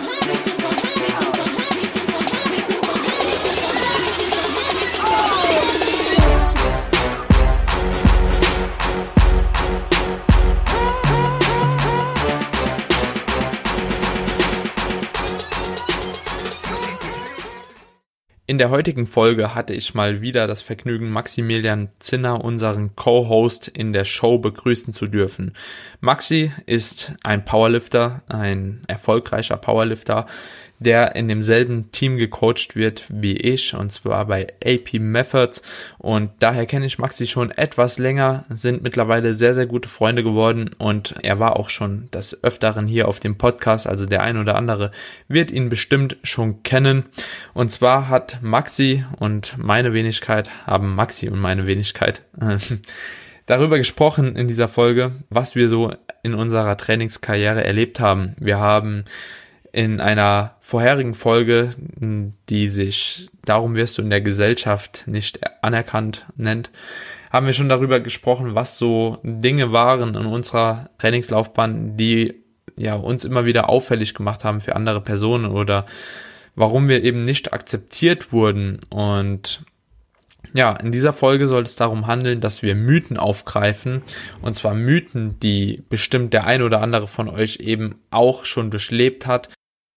Mm-hmm. 0.00 0.27
In 18.58 18.62
der 18.66 18.70
heutigen 18.70 19.06
Folge 19.06 19.54
hatte 19.54 19.72
ich 19.72 19.94
mal 19.94 20.20
wieder 20.20 20.48
das 20.48 20.62
Vergnügen, 20.62 21.10
Maximilian 21.10 21.90
Zinner, 22.00 22.44
unseren 22.44 22.96
Co-Host 22.96 23.68
in 23.68 23.92
der 23.92 24.04
Show 24.04 24.38
begrüßen 24.38 24.92
zu 24.92 25.06
dürfen. 25.06 25.52
Maxi 26.00 26.50
ist 26.66 27.14
ein 27.22 27.44
Powerlifter, 27.44 28.22
ein 28.26 28.82
erfolgreicher 28.88 29.58
Powerlifter, 29.58 30.26
der 30.78 31.16
in 31.16 31.28
demselben 31.28 31.90
Team 31.92 32.16
gecoacht 32.18 32.76
wird 32.76 33.04
wie 33.08 33.36
ich, 33.36 33.74
und 33.74 33.92
zwar 33.92 34.26
bei 34.26 34.46
AP 34.64 34.94
Methods. 35.00 35.62
Und 35.98 36.30
daher 36.38 36.66
kenne 36.66 36.86
ich 36.86 36.98
Maxi 36.98 37.26
schon 37.26 37.50
etwas 37.50 37.98
länger, 37.98 38.44
sind 38.48 38.82
mittlerweile 38.82 39.34
sehr, 39.34 39.54
sehr 39.54 39.66
gute 39.66 39.88
Freunde 39.88 40.22
geworden 40.22 40.70
und 40.78 41.14
er 41.22 41.38
war 41.38 41.56
auch 41.56 41.70
schon 41.70 42.10
des 42.12 42.42
Öfteren 42.44 42.86
hier 42.86 43.08
auf 43.08 43.20
dem 43.20 43.36
Podcast, 43.36 43.86
also 43.86 44.06
der 44.06 44.22
ein 44.22 44.38
oder 44.38 44.54
andere 44.56 44.90
wird 45.26 45.50
ihn 45.50 45.68
bestimmt 45.68 46.16
schon 46.22 46.62
kennen. 46.62 47.04
Und 47.54 47.72
zwar 47.72 48.08
hat 48.08 48.38
Maxi 48.42 49.04
und 49.18 49.56
meine 49.58 49.92
Wenigkeit, 49.92 50.50
haben 50.66 50.94
Maxi 50.94 51.28
und 51.28 51.40
meine 51.40 51.66
Wenigkeit, 51.66 52.22
darüber 53.46 53.78
gesprochen 53.78 54.36
in 54.36 54.46
dieser 54.46 54.68
Folge, 54.68 55.12
was 55.30 55.56
wir 55.56 55.68
so 55.68 55.92
in 56.22 56.34
unserer 56.34 56.76
Trainingskarriere 56.76 57.64
erlebt 57.64 57.98
haben. 57.98 58.36
Wir 58.38 58.58
haben 58.58 59.04
in 59.72 60.00
einer 60.00 60.56
vorherigen 60.60 61.14
Folge, 61.14 61.70
die 62.48 62.68
sich 62.68 63.28
Darum 63.48 63.74
wirst 63.76 63.96
du 63.96 64.02
in 64.02 64.10
der 64.10 64.20
Gesellschaft 64.20 65.04
nicht 65.06 65.40
anerkannt 65.62 66.26
nennt, 66.36 66.70
haben 67.30 67.46
wir 67.46 67.54
schon 67.54 67.70
darüber 67.70 67.98
gesprochen, 67.98 68.54
was 68.54 68.76
so 68.76 69.20
Dinge 69.22 69.72
waren 69.72 70.14
in 70.14 70.26
unserer 70.26 70.90
Trainingslaufbahn, 70.98 71.96
die 71.96 72.34
ja 72.76 72.94
uns 72.94 73.24
immer 73.24 73.46
wieder 73.46 73.70
auffällig 73.70 74.12
gemacht 74.12 74.44
haben 74.44 74.60
für 74.60 74.76
andere 74.76 75.00
Personen 75.00 75.46
oder 75.46 75.86
warum 76.56 76.88
wir 76.88 77.04
eben 77.04 77.24
nicht 77.24 77.54
akzeptiert 77.54 78.34
wurden. 78.34 78.80
Und 78.90 79.62
ja, 80.54 80.72
in 80.76 80.92
dieser 80.92 81.12
Folge 81.12 81.48
soll 81.48 81.62
es 81.62 81.76
darum 81.76 82.06
handeln, 82.06 82.40
dass 82.40 82.62
wir 82.62 82.74
Mythen 82.74 83.16
aufgreifen. 83.16 84.02
Und 84.42 84.54
zwar 84.54 84.74
Mythen, 84.74 85.38
die 85.40 85.82
bestimmt 85.88 86.32
der 86.32 86.46
ein 86.46 86.62
oder 86.62 86.80
andere 86.80 87.08
von 87.08 87.28
euch 87.28 87.56
eben 87.60 87.96
auch 88.10 88.44
schon 88.44 88.70
durchlebt 88.70 89.26
hat. 89.26 89.48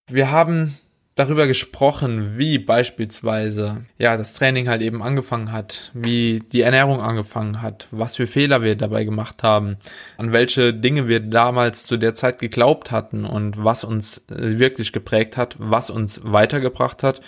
Wir 0.09 0.31
haben 0.31 0.77
darüber 1.15 1.45
gesprochen, 1.45 2.37
wie 2.37 2.57
beispielsweise 2.57 3.85
ja 3.97 4.17
das 4.17 4.33
Training 4.33 4.69
halt 4.69 4.81
eben 4.81 5.03
angefangen 5.03 5.51
hat, 5.51 5.91
wie 5.93 6.41
die 6.51 6.61
Ernährung 6.61 7.01
angefangen 7.01 7.61
hat, 7.61 7.87
was 7.91 8.15
für 8.15 8.27
Fehler 8.27 8.61
wir 8.61 8.75
dabei 8.75 9.03
gemacht 9.03 9.43
haben, 9.43 9.77
an 10.17 10.31
welche 10.31 10.73
Dinge 10.73 11.07
wir 11.07 11.19
damals 11.19 11.83
zu 11.85 11.97
der 11.97 12.15
Zeit 12.15 12.39
geglaubt 12.39 12.91
hatten 12.91 13.25
und 13.25 13.63
was 13.63 13.83
uns 13.83 14.23
wirklich 14.27 14.93
geprägt 14.93 15.37
hat, 15.37 15.55
was 15.59 15.89
uns 15.89 16.21
weitergebracht 16.23 17.03
hat 17.03 17.21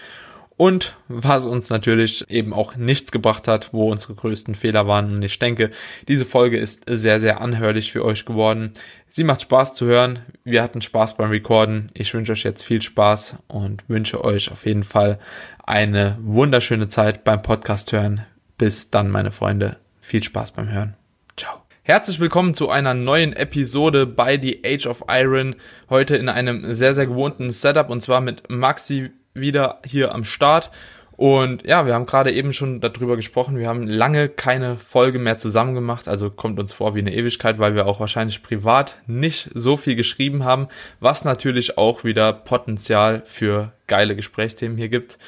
und 0.58 0.96
was 1.08 1.46
uns 1.46 1.70
natürlich 1.70 2.30
eben 2.30 2.54
auch 2.54 2.76
nichts 2.76 3.12
gebracht 3.12 3.48
hat, 3.48 3.74
wo 3.74 3.92
unsere 3.92 4.14
größten 4.14 4.56
Fehler 4.56 4.88
waren. 4.88 5.16
Und 5.16 5.24
ich 5.24 5.40
denke, 5.40 5.72
diese 6.08 6.26
Folge 6.26 6.58
ist 6.58 6.84
sehr, 6.88 7.20
sehr 7.20 7.42
anhörlich 7.42 7.92
für 7.92 8.06
euch 8.06 8.26
geworden. 8.26 8.72
Sie 9.08 9.24
macht 9.24 9.42
Spaß 9.42 9.74
zu 9.74 9.86
hören. 9.86 10.20
Wir 10.44 10.62
hatten 10.62 10.82
Spaß 10.82 11.18
beim 11.18 11.32
Recorden. 11.32 11.88
Ich 11.94 12.14
wünsche 12.14 12.34
euch 12.34 12.44
jetzt 12.44 12.64
viel 12.64 12.82
Spaß 12.82 13.38
und 13.48 13.88
wünsche 13.90 14.24
euch 14.24 14.52
auf 14.52 14.66
jeden 14.66 14.84
Fall 14.84 15.20
eine 15.66 16.18
wunderschöne 16.22 16.88
Zeit 16.88 17.24
beim 17.24 17.42
Podcast 17.42 17.92
hören. 17.92 18.26
Bis 18.58 18.92
dann, 18.92 19.10
meine 19.10 19.32
Freunde. 19.32 19.78
Viel 20.02 20.24
Spaß 20.24 20.52
beim 20.52 20.70
Hören. 20.70 20.96
Ciao. 21.36 21.64
Herzlich 21.82 22.20
willkommen 22.20 22.54
zu 22.54 22.70
einer 22.70 22.94
neuen 22.94 23.34
Episode 23.34 24.06
bei 24.06 24.40
The 24.40 24.62
Age 24.64 24.86
of 24.86 25.04
Iron. 25.10 25.56
Heute 25.90 26.16
in 26.16 26.30
einem 26.30 26.74
sehr, 26.74 26.94
sehr 26.94 27.08
gewohnten 27.08 27.50
Setup 27.50 27.90
und 27.90 28.02
zwar 28.02 28.22
mit 28.22 28.50
Maxi 28.50 29.12
wieder 29.34 29.80
hier 29.86 30.14
am 30.14 30.24
Start. 30.24 30.72
Und 31.16 31.64
ja, 31.64 31.86
wir 31.86 31.94
haben 31.94 32.08
gerade 32.08 32.32
eben 32.32 32.54
schon 32.54 32.82
darüber 32.82 33.16
gesprochen. 33.16 33.58
Wir 33.58 33.68
haben 33.68 33.88
lange 33.88 34.30
keine 34.30 34.78
Folge 34.78 35.20
mehr 35.20 35.38
zusammen 35.38 35.76
gemacht. 35.76 36.08
Also 36.08 36.32
kommt 36.32 36.60
uns 36.60 36.74
vor 36.74 36.96
wie 36.96 37.00
eine 37.00 37.14
Ewigkeit, 37.14 37.60
weil 37.60 37.76
wir 37.76 37.86
auch 37.86 38.00
wahrscheinlich 38.00 38.42
privat 38.42 38.98
nicht 39.06 39.50
so 39.54 39.78
viel 39.78 39.96
geschrieben 39.96 40.44
haben, 40.44 40.68
was 41.00 41.24
natürlich 41.24 41.78
auch 41.78 42.04
wieder 42.04 42.34
Potenzial 42.34 43.22
für 43.26 43.74
geile 43.88 44.16
Gesprächsthemen 44.16 44.78
hier 44.78 44.90
gibt. 44.90 45.20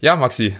Ja, 0.00 0.14
Maxi, 0.14 0.56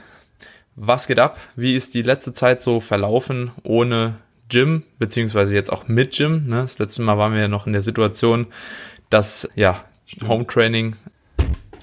was 0.75 1.07
geht 1.07 1.19
ab? 1.19 1.39
Wie 1.55 1.77
ist 1.77 1.95
die 1.95 2.03
letzte 2.03 2.33
Zeit 2.35 2.61
so 2.61 2.81
verlaufen 2.81 3.53
ohne 3.63 4.17
Gym, 4.49 4.83
beziehungsweise 4.99 5.55
jetzt 5.55 5.73
auch 5.73 5.87
mit 5.87 6.17
Gym? 6.17 6.49
Ne? 6.49 6.63
Das 6.63 6.79
letzte 6.79 7.03
Mal 7.03 7.19
waren 7.19 7.35
wir 7.35 7.41
ja 7.41 7.49
noch 7.49 7.67
in 7.67 7.73
der 7.73 7.83
Situation, 7.83 8.47
dass 9.11 9.49
ja 9.55 9.85
Home 10.27 10.47
Training 10.47 10.97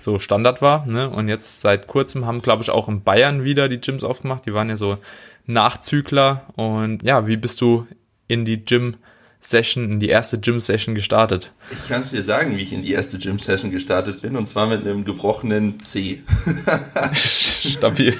so 0.01 0.19
Standard 0.19 0.61
war. 0.61 0.85
Ne? 0.85 1.09
Und 1.09 1.27
jetzt 1.27 1.61
seit 1.61 1.87
kurzem 1.87 2.25
haben, 2.25 2.41
glaube 2.41 2.63
ich, 2.63 2.69
auch 2.69 2.87
in 2.87 3.03
Bayern 3.03 3.43
wieder 3.43 3.69
die 3.69 3.79
Gyms 3.79 4.03
aufgemacht. 4.03 4.45
Die 4.45 4.53
waren 4.53 4.69
ja 4.69 4.77
so 4.77 4.97
Nachzügler. 5.45 6.43
Und 6.55 7.03
ja, 7.03 7.27
wie 7.27 7.37
bist 7.37 7.61
du 7.61 7.87
in 8.27 8.45
die 8.45 8.63
Gym 8.63 8.95
Session, 9.41 9.85
in 9.85 9.99
die 9.99 10.09
erste 10.09 10.39
Gym 10.39 10.59
Session 10.59 10.95
gestartet? 10.95 11.51
Ich 11.71 11.87
kann 11.87 12.01
es 12.01 12.11
dir 12.11 12.23
sagen, 12.23 12.57
wie 12.57 12.61
ich 12.61 12.73
in 12.73 12.83
die 12.83 12.91
erste 12.91 13.17
Gym 13.19 13.39
Session 13.39 13.71
gestartet 13.71 14.21
bin, 14.21 14.35
und 14.35 14.47
zwar 14.47 14.67
mit 14.67 14.81
einem 14.81 15.05
gebrochenen 15.05 15.79
C. 15.79 16.23
Stabil. 17.13 18.15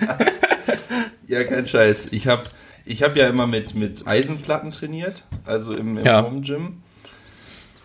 ja. 0.00 0.18
ja, 1.28 1.44
kein 1.44 1.66
Scheiß. 1.66 2.08
Ich 2.12 2.26
habe 2.26 2.44
ich 2.84 3.02
hab 3.02 3.16
ja 3.16 3.28
immer 3.28 3.46
mit, 3.46 3.74
mit 3.74 4.06
Eisenplatten 4.06 4.72
trainiert, 4.72 5.24
also 5.44 5.74
im, 5.74 5.98
im 5.98 6.04
ja. 6.04 6.22
Home 6.22 6.40
Gym. 6.40 6.82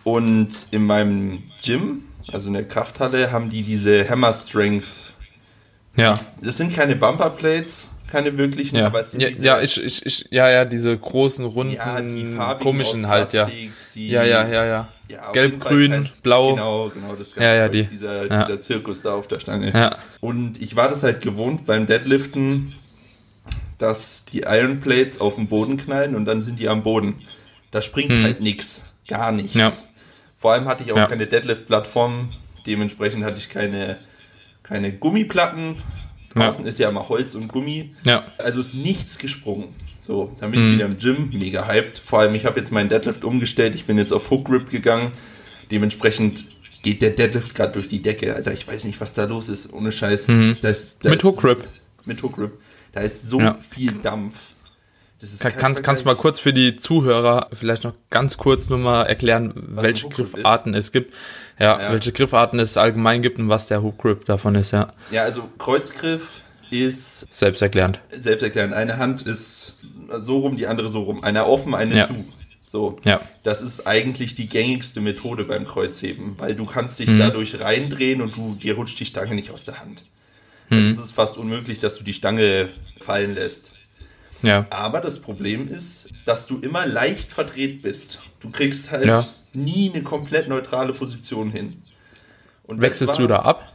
Und 0.04 0.50
in 0.72 0.84
meinem 0.84 1.44
Gym 1.62 2.04
also 2.30 2.48
in 2.48 2.54
der 2.54 2.68
Krafthalle, 2.68 3.32
haben 3.32 3.50
die 3.50 3.62
diese 3.62 4.08
Hammer 4.08 4.32
Strength. 4.32 5.14
Ja. 5.96 6.20
Das 6.40 6.56
sind 6.56 6.74
keine 6.74 6.96
Bumper 6.96 7.30
Plates, 7.30 7.88
keine 8.10 8.36
wirklichen, 8.36 8.76
ja. 8.76 8.86
aber 8.86 9.00
es 9.00 9.10
sind 9.10 9.20
ja, 9.22 9.28
diese, 9.28 9.44
ja, 9.44 9.60
ich, 9.60 9.82
ich, 9.82 10.06
ich, 10.06 10.28
ja, 10.30 10.50
ja, 10.50 10.64
diese 10.64 10.96
großen, 10.96 11.44
runden, 11.44 11.74
ja, 11.74 12.54
komischen 12.54 13.08
halt, 13.08 13.32
ja. 13.32 13.48
Die, 13.94 14.08
ja, 14.08 14.22
ja, 14.22 14.46
ja, 14.46 14.64
ja. 14.64 14.88
ja 15.08 15.32
Gelb, 15.32 15.60
grün, 15.60 15.92
halt, 15.92 16.22
blau. 16.22 16.54
Genau, 16.54 16.90
genau, 16.90 17.14
das 17.14 17.34
ganze 17.34 17.48
ja, 17.48 17.54
ja, 17.54 17.68
die. 17.68 17.84
Dieser, 17.84 18.26
ja. 18.26 18.44
dieser 18.44 18.60
Zirkus 18.60 19.02
da 19.02 19.14
auf 19.14 19.28
der 19.28 19.40
Stange. 19.40 19.72
Ja. 19.72 19.96
Und 20.20 20.60
ich 20.60 20.76
war 20.76 20.88
das 20.88 21.02
halt 21.02 21.20
gewohnt 21.20 21.66
beim 21.66 21.86
Deadliften, 21.86 22.74
dass 23.78 24.24
die 24.26 24.40
Iron 24.40 24.80
Plates 24.80 25.20
auf 25.20 25.34
den 25.36 25.48
Boden 25.48 25.76
knallen 25.76 26.14
und 26.14 26.24
dann 26.24 26.40
sind 26.42 26.58
die 26.58 26.68
am 26.68 26.82
Boden. 26.82 27.22
Da 27.70 27.82
springt 27.82 28.10
hm. 28.10 28.22
halt 28.22 28.40
nichts, 28.40 28.82
gar 29.08 29.32
nichts. 29.32 29.54
Ja. 29.54 29.72
Vor 30.42 30.52
allem 30.52 30.66
hatte 30.66 30.82
ich 30.82 30.90
auch 30.92 30.96
ja. 30.96 31.06
keine 31.06 31.28
Deadlift-Plattform, 31.28 32.30
dementsprechend 32.66 33.24
hatte 33.24 33.38
ich 33.38 33.48
keine, 33.48 33.98
keine 34.64 34.92
Gummiplatten. 34.92 35.76
Draußen 36.34 36.64
ja. 36.64 36.68
ist 36.68 36.78
ja 36.80 36.88
immer 36.88 37.08
Holz 37.08 37.36
und 37.36 37.46
Gummi. 37.46 37.94
Ja. 38.04 38.24
Also 38.38 38.60
ist 38.60 38.74
nichts 38.74 39.18
gesprungen. 39.18 39.68
So, 40.00 40.36
bin 40.40 40.48
mhm. 40.48 40.54
ich 40.54 40.74
wieder 40.74 40.86
im 40.86 40.98
Gym, 40.98 41.30
mega 41.32 41.68
hyped. 41.68 41.98
Vor 41.98 42.18
allem, 42.18 42.34
ich 42.34 42.44
habe 42.44 42.58
jetzt 42.58 42.72
meinen 42.72 42.88
Deadlift 42.88 43.22
umgestellt, 43.22 43.76
ich 43.76 43.86
bin 43.86 43.98
jetzt 43.98 44.12
auf 44.12 44.32
Hook 44.32 44.46
Grip 44.46 44.68
gegangen. 44.68 45.12
Dementsprechend 45.70 46.44
geht 46.82 47.02
der 47.02 47.10
Deadlift 47.10 47.54
gerade 47.54 47.74
durch 47.74 47.88
die 47.88 48.02
Decke, 48.02 48.34
Alter. 48.34 48.52
Ich 48.52 48.66
weiß 48.66 48.82
nicht, 48.84 49.00
was 49.00 49.14
da 49.14 49.26
los 49.26 49.48
ist. 49.48 49.72
Ohne 49.72 49.92
Scheiß. 49.92 50.26
Mhm. 50.26 50.56
Das, 50.60 50.98
das 50.98 51.08
mit 51.08 51.22
Hook 51.22 51.40
Grip. 51.40 51.68
Mit 52.04 52.20
Hook 52.20 52.34
Grip. 52.34 52.58
Da 52.90 53.02
ist 53.02 53.30
so 53.30 53.38
ja. 53.38 53.54
viel 53.70 53.92
Dampf. 53.92 54.34
Kann, 55.38 55.52
kannst, 55.56 55.84
kannst 55.84 56.02
du 56.02 56.06
mal 56.06 56.16
kurz 56.16 56.40
für 56.40 56.52
die 56.52 56.76
Zuhörer 56.76 57.48
vielleicht 57.52 57.84
noch 57.84 57.94
ganz 58.10 58.38
kurz 58.38 58.68
nur 58.68 58.78
mal 58.78 59.04
erklären, 59.04 59.52
was 59.54 59.84
welche 59.84 60.08
Griffarten 60.08 60.74
ist. 60.74 60.86
es 60.86 60.92
gibt? 60.92 61.14
Ja, 61.60 61.80
ja, 61.80 61.92
welche 61.92 62.10
Griffarten 62.10 62.58
es 62.58 62.76
allgemein 62.76 63.22
gibt 63.22 63.38
und 63.38 63.48
was 63.48 63.68
der 63.68 63.82
Hook 63.82 63.98
Grip 63.98 64.24
davon 64.24 64.56
ist, 64.56 64.72
ja. 64.72 64.92
Ja, 65.12 65.22
also 65.22 65.48
Kreuzgriff 65.58 66.42
ist 66.70 67.32
selbsterklärend. 67.32 68.00
Selbsterklärend. 68.10 68.74
Eine 68.74 68.96
Hand 68.96 69.22
ist 69.22 69.76
so 70.18 70.40
rum, 70.40 70.56
die 70.56 70.66
andere 70.66 70.88
so 70.88 71.02
rum. 71.02 71.22
Eine 71.22 71.46
offen, 71.46 71.74
eine 71.74 71.96
ja. 71.96 72.08
zu. 72.08 72.24
So. 72.66 72.96
Ja. 73.04 73.20
Das 73.42 73.60
ist 73.60 73.86
eigentlich 73.86 74.34
die 74.34 74.48
gängigste 74.48 75.02
Methode 75.02 75.44
beim 75.44 75.66
Kreuzheben, 75.66 76.36
weil 76.38 76.54
du 76.54 76.64
kannst 76.64 76.98
dich 76.98 77.10
mhm. 77.10 77.18
dadurch 77.18 77.60
reindrehen 77.60 78.22
und 78.22 78.34
du 78.34 78.54
dir 78.54 78.74
rutscht 78.74 78.98
die 78.98 79.04
Stange 79.04 79.34
nicht 79.34 79.50
aus 79.50 79.66
der 79.66 79.78
Hand. 79.78 80.06
Mhm. 80.70 80.78
Also 80.78 80.88
es 80.88 81.06
ist 81.06 81.12
fast 81.12 81.36
unmöglich, 81.36 81.80
dass 81.80 81.96
du 81.96 82.04
die 82.04 82.14
Stange 82.14 82.70
fallen 82.98 83.34
lässt. 83.34 83.72
Ja. 84.42 84.66
Aber 84.70 85.00
das 85.00 85.20
Problem 85.20 85.68
ist, 85.68 86.08
dass 86.24 86.46
du 86.46 86.58
immer 86.58 86.86
leicht 86.86 87.32
verdreht 87.32 87.82
bist. 87.82 88.20
Du 88.40 88.50
kriegst 88.50 88.90
halt 88.90 89.06
ja. 89.06 89.26
nie 89.52 89.90
eine 89.92 90.02
komplett 90.02 90.48
neutrale 90.48 90.92
Position 90.92 91.50
hin. 91.50 91.82
Und 92.64 92.80
Wechselst 92.80 93.14
war, 93.14 93.18
du 93.18 93.26
da 93.26 93.36
ab? 93.40 93.72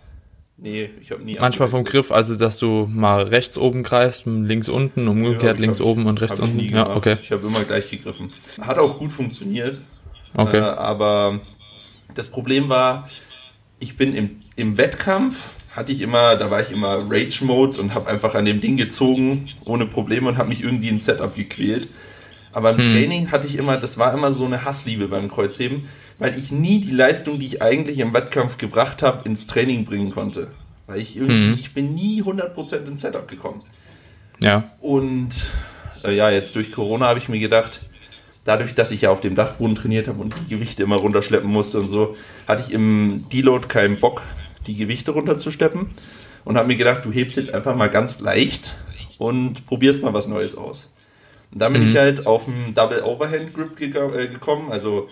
Nee, 0.57 0.89
ich 1.01 1.11
habe 1.11 1.23
nie 1.23 1.37
Manchmal 1.39 1.67
vom 1.67 1.83
Griff, 1.83 2.11
also 2.11 2.35
dass 2.35 2.57
du 2.57 2.87
mal 2.89 3.23
rechts 3.23 3.59
oben 3.59 3.83
greifst, 3.83 4.25
links 4.25 4.69
unten, 4.69 5.07
umgekehrt 5.07 5.57
nee, 5.57 5.65
links 5.65 5.79
oben 5.79 6.07
und 6.07 6.19
rechts 6.19 6.39
unten. 6.39 6.59
ja, 6.59 6.95
okay. 6.95 7.17
Ich 7.21 7.31
habe 7.31 7.45
immer 7.45 7.63
gleich 7.63 7.91
gegriffen. 7.91 8.33
Hat 8.59 8.79
auch 8.79 8.97
gut 8.97 9.11
funktioniert. 9.11 9.79
Okay. 10.35 10.57
Äh, 10.57 10.61
aber 10.61 11.41
das 12.15 12.29
Problem 12.29 12.69
war, 12.69 13.07
ich 13.79 13.97
bin 13.97 14.13
im, 14.13 14.41
im 14.55 14.77
Wettkampf, 14.79 15.53
hatte 15.77 15.91
ich 15.91 16.01
immer, 16.01 16.35
da 16.35 16.49
war 16.49 16.59
ich 16.59 16.71
immer 16.71 17.05
Rage-Mode 17.07 17.79
und 17.79 17.93
habe 17.93 18.09
einfach 18.09 18.33
an 18.33 18.45
dem 18.45 18.59
Ding 18.61 18.77
gezogen, 18.77 19.49
ohne 19.65 19.85
Probleme 19.85 20.27
und 20.27 20.37
habe 20.37 20.49
mich 20.49 20.63
irgendwie 20.63 20.89
ins 20.89 21.05
Setup 21.05 21.35
gequält. 21.35 21.87
Aber 22.51 22.71
im 22.71 22.79
hm. 22.79 22.91
Training 22.91 23.31
hatte 23.31 23.45
ich 23.45 23.55
immer, 23.55 23.77
das 23.77 23.99
war 23.99 24.11
immer 24.11 24.33
so 24.33 24.45
eine 24.45 24.65
Hassliebe 24.65 25.07
beim 25.07 25.29
Kreuzheben, 25.29 25.87
weil 26.17 26.35
ich 26.35 26.51
nie 26.51 26.81
die 26.81 26.91
Leistung, 26.91 27.39
die 27.39 27.45
ich 27.45 27.61
eigentlich 27.61 27.99
im 27.99 28.11
Wettkampf 28.11 28.57
gebracht 28.57 29.03
habe, 29.03 29.29
ins 29.29 29.45
Training 29.45 29.85
bringen 29.85 30.09
konnte. 30.09 30.49
Weil 30.87 30.99
ich 30.99 31.15
irgendwie, 31.15 31.51
hm. 31.51 31.57
ich 31.59 31.75
bin 31.75 31.93
nie 31.93 32.23
100% 32.23 32.87
ins 32.87 33.01
Setup 33.01 33.27
gekommen. 33.27 33.61
Ja. 34.41 34.71
Und 34.81 35.51
äh, 36.03 36.15
ja, 36.15 36.31
jetzt 36.31 36.55
durch 36.55 36.71
Corona 36.71 37.07
habe 37.07 37.19
ich 37.19 37.29
mir 37.29 37.39
gedacht, 37.39 37.81
dadurch, 38.45 38.73
dass 38.73 38.89
ich 38.89 39.01
ja 39.01 39.11
auf 39.11 39.21
dem 39.21 39.35
Dachboden 39.35 39.75
trainiert 39.75 40.07
habe 40.07 40.19
und 40.19 40.35
die 40.39 40.55
Gewichte 40.55 40.81
immer 40.81 40.95
runterschleppen 40.95 41.51
musste 41.51 41.79
und 41.79 41.87
so, 41.87 42.15
hatte 42.47 42.63
ich 42.65 42.73
im 42.73 43.25
Deload 43.31 43.67
keinen 43.67 43.99
Bock, 43.99 44.23
die 44.67 44.75
Gewichte 44.75 45.11
runterzusteppen 45.11 45.91
und 46.45 46.57
habe 46.57 46.67
mir 46.67 46.77
gedacht, 46.77 47.03
du 47.05 47.11
hebst 47.11 47.37
jetzt 47.37 47.53
einfach 47.53 47.75
mal 47.75 47.89
ganz 47.89 48.19
leicht 48.19 48.75
und 49.17 49.65
probierst 49.65 50.03
mal 50.03 50.13
was 50.13 50.27
Neues 50.27 50.55
aus. 50.55 50.93
Und 51.51 51.61
dann 51.61 51.73
bin 51.73 51.83
mhm. 51.83 51.89
ich 51.89 51.97
halt 51.97 52.27
auf 52.27 52.47
einen 52.47 52.73
Double 52.75 53.03
Overhand 53.03 53.53
Grip 53.53 53.79
äh, 53.79 54.27
gekommen, 54.27 54.71
also 54.71 55.09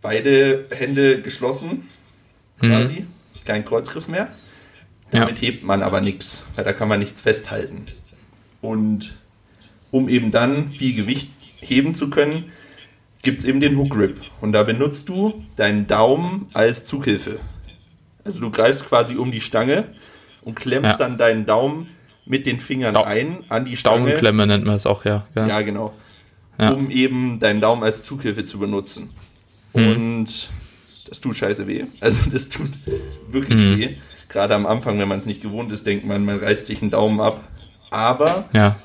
beide 0.00 0.66
Hände 0.70 1.22
geschlossen, 1.22 1.88
mhm. 2.60 2.68
quasi, 2.68 2.92
mhm. 3.00 3.06
kein 3.44 3.64
Kreuzgriff 3.64 4.08
mehr. 4.08 4.28
Damit 5.10 5.40
ja. 5.40 5.48
hebt 5.48 5.62
man 5.62 5.82
aber 5.82 6.00
nichts, 6.00 6.42
weil 6.56 6.64
da 6.64 6.72
kann 6.72 6.88
man 6.88 6.98
nichts 6.98 7.20
festhalten. 7.20 7.86
Und 8.60 9.14
um 9.90 10.08
eben 10.08 10.30
dann 10.30 10.70
viel 10.72 10.94
Gewicht 10.94 11.28
heben 11.60 11.94
zu 11.94 12.08
können, 12.08 12.52
gibt 13.22 13.40
es 13.40 13.44
eben 13.44 13.60
den 13.60 13.76
Hook 13.76 13.90
Grip. 13.90 14.20
Und 14.40 14.52
da 14.52 14.62
benutzt 14.62 15.08
du 15.08 15.44
deinen 15.56 15.86
Daumen 15.86 16.48
als 16.54 16.84
Zughilfe. 16.84 17.38
Also 18.24 18.40
du 18.40 18.50
greifst 18.50 18.88
quasi 18.88 19.16
um 19.16 19.32
die 19.32 19.40
Stange 19.40 19.84
und 20.42 20.54
klemmst 20.54 20.92
ja. 20.92 20.96
dann 20.96 21.18
deinen 21.18 21.46
Daumen 21.46 21.88
mit 22.24 22.46
den 22.46 22.58
Fingern 22.58 22.94
da 22.94 23.02
ein 23.04 23.44
an 23.48 23.64
die 23.64 23.76
Stange. 23.76 24.04
Daumenklemme 24.06 24.46
nennt 24.46 24.64
man 24.64 24.76
es 24.76 24.86
auch, 24.86 25.04
ja. 25.04 25.26
Ja, 25.34 25.46
ja 25.46 25.62
genau. 25.62 25.92
Ja. 26.58 26.70
Um 26.70 26.90
eben 26.90 27.40
deinen 27.40 27.60
Daumen 27.60 27.82
als 27.82 28.04
Zughilfe 28.04 28.44
zu 28.44 28.58
benutzen. 28.58 29.10
Mhm. 29.74 29.88
Und 29.88 30.50
das 31.08 31.20
tut 31.20 31.36
scheiße 31.36 31.66
weh. 31.66 31.84
Also 32.00 32.30
das 32.30 32.48
tut 32.48 32.70
wirklich 33.28 33.60
mhm. 33.60 33.78
weh. 33.78 33.88
Gerade 34.28 34.54
am 34.54 34.66
Anfang, 34.66 34.98
wenn 34.98 35.08
man 35.08 35.18
es 35.18 35.26
nicht 35.26 35.42
gewohnt 35.42 35.72
ist, 35.72 35.86
denkt 35.86 36.06
man, 36.06 36.24
man 36.24 36.38
reißt 36.38 36.66
sich 36.66 36.80
einen 36.80 36.90
Daumen 36.90 37.20
ab. 37.20 37.42
Aber 37.90 38.44
ja 38.52 38.76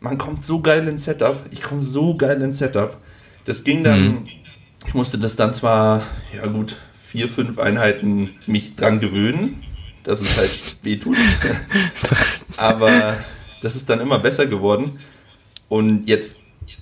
man 0.00 0.18
kommt 0.18 0.44
so 0.44 0.60
geil 0.60 0.86
ins 0.88 1.04
Setup. 1.04 1.44
Ich 1.50 1.62
komme 1.62 1.82
so 1.82 2.16
geil 2.16 2.40
ins 2.42 2.58
Setup. 2.58 2.96
Das 3.44 3.64
ging 3.64 3.84
dann, 3.84 4.00
mhm. 4.00 4.28
ich 4.86 4.94
musste 4.94 5.18
das 5.18 5.36
dann 5.36 5.54
zwar, 5.54 6.02
ja 6.34 6.46
gut, 6.46 6.76
vier, 7.08 7.28
fünf 7.28 7.58
Einheiten 7.58 8.30
mich 8.46 8.76
dran 8.76 9.00
gewöhnen, 9.00 9.62
dass 10.04 10.20
es 10.20 10.36
halt 10.36 10.76
wehtut. 10.82 11.16
Aber 12.56 13.18
das 13.62 13.76
ist 13.76 13.88
dann 13.88 14.00
immer 14.00 14.18
besser 14.18 14.46
geworden. 14.46 14.98
Und 15.68 16.08
jetzt, 16.08 16.40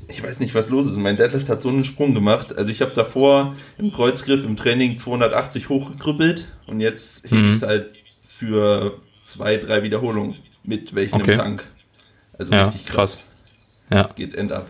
ich 0.09 0.23
weiß 0.23 0.41
nicht, 0.41 0.55
was 0.55 0.69
los 0.69 0.87
ist. 0.87 0.97
Mein 0.97 1.17
Deadlift 1.17 1.49
hat 1.49 1.61
so 1.61 1.69
einen 1.69 1.85
Sprung 1.85 2.13
gemacht. 2.13 2.57
Also 2.57 2.71
ich 2.71 2.83
habe 2.83 2.93
davor 2.93 3.55
im 3.79 3.93
Kreuzgriff 3.93 4.45
im 4.45 4.57
Training 4.57 4.99
280 4.99 5.69
hochgekrüppelt 5.69 6.47
und 6.67 6.81
jetzt 6.81 7.31
mhm. 7.31 7.37
hebe 7.37 7.49
ich 7.49 7.57
es 7.57 7.63
halt 7.63 7.91
für 8.23 9.01
zwei, 9.23 9.57
drei 9.57 9.83
Wiederholungen 9.83 10.37
mit 10.65 10.95
welchem 10.95 11.21
okay. 11.21 11.37
Tank. 11.37 11.65
Also 12.39 12.53
ja, 12.53 12.65
richtig 12.65 12.87
krass. 12.87 13.17
krass. 13.17 13.25
Ja. 13.91 14.13
Geht 14.15 14.35
end 14.35 14.53
ab. 14.53 14.69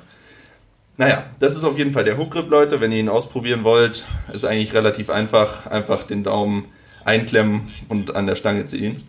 Naja, 0.98 1.24
das 1.40 1.54
ist 1.54 1.64
auf 1.64 1.76
jeden 1.76 1.92
Fall 1.92 2.04
der 2.04 2.16
Hookgrip, 2.16 2.48
Leute. 2.48 2.80
Wenn 2.80 2.92
ihr 2.92 3.00
ihn 3.00 3.08
ausprobieren 3.08 3.64
wollt, 3.64 4.04
ist 4.32 4.44
eigentlich 4.44 4.72
relativ 4.72 5.10
einfach. 5.10 5.66
Einfach 5.66 6.04
den 6.04 6.24
Daumen 6.24 6.66
einklemmen 7.04 7.72
und 7.88 8.16
an 8.16 8.26
der 8.26 8.34
Stange 8.34 8.66
ziehen. 8.66 9.06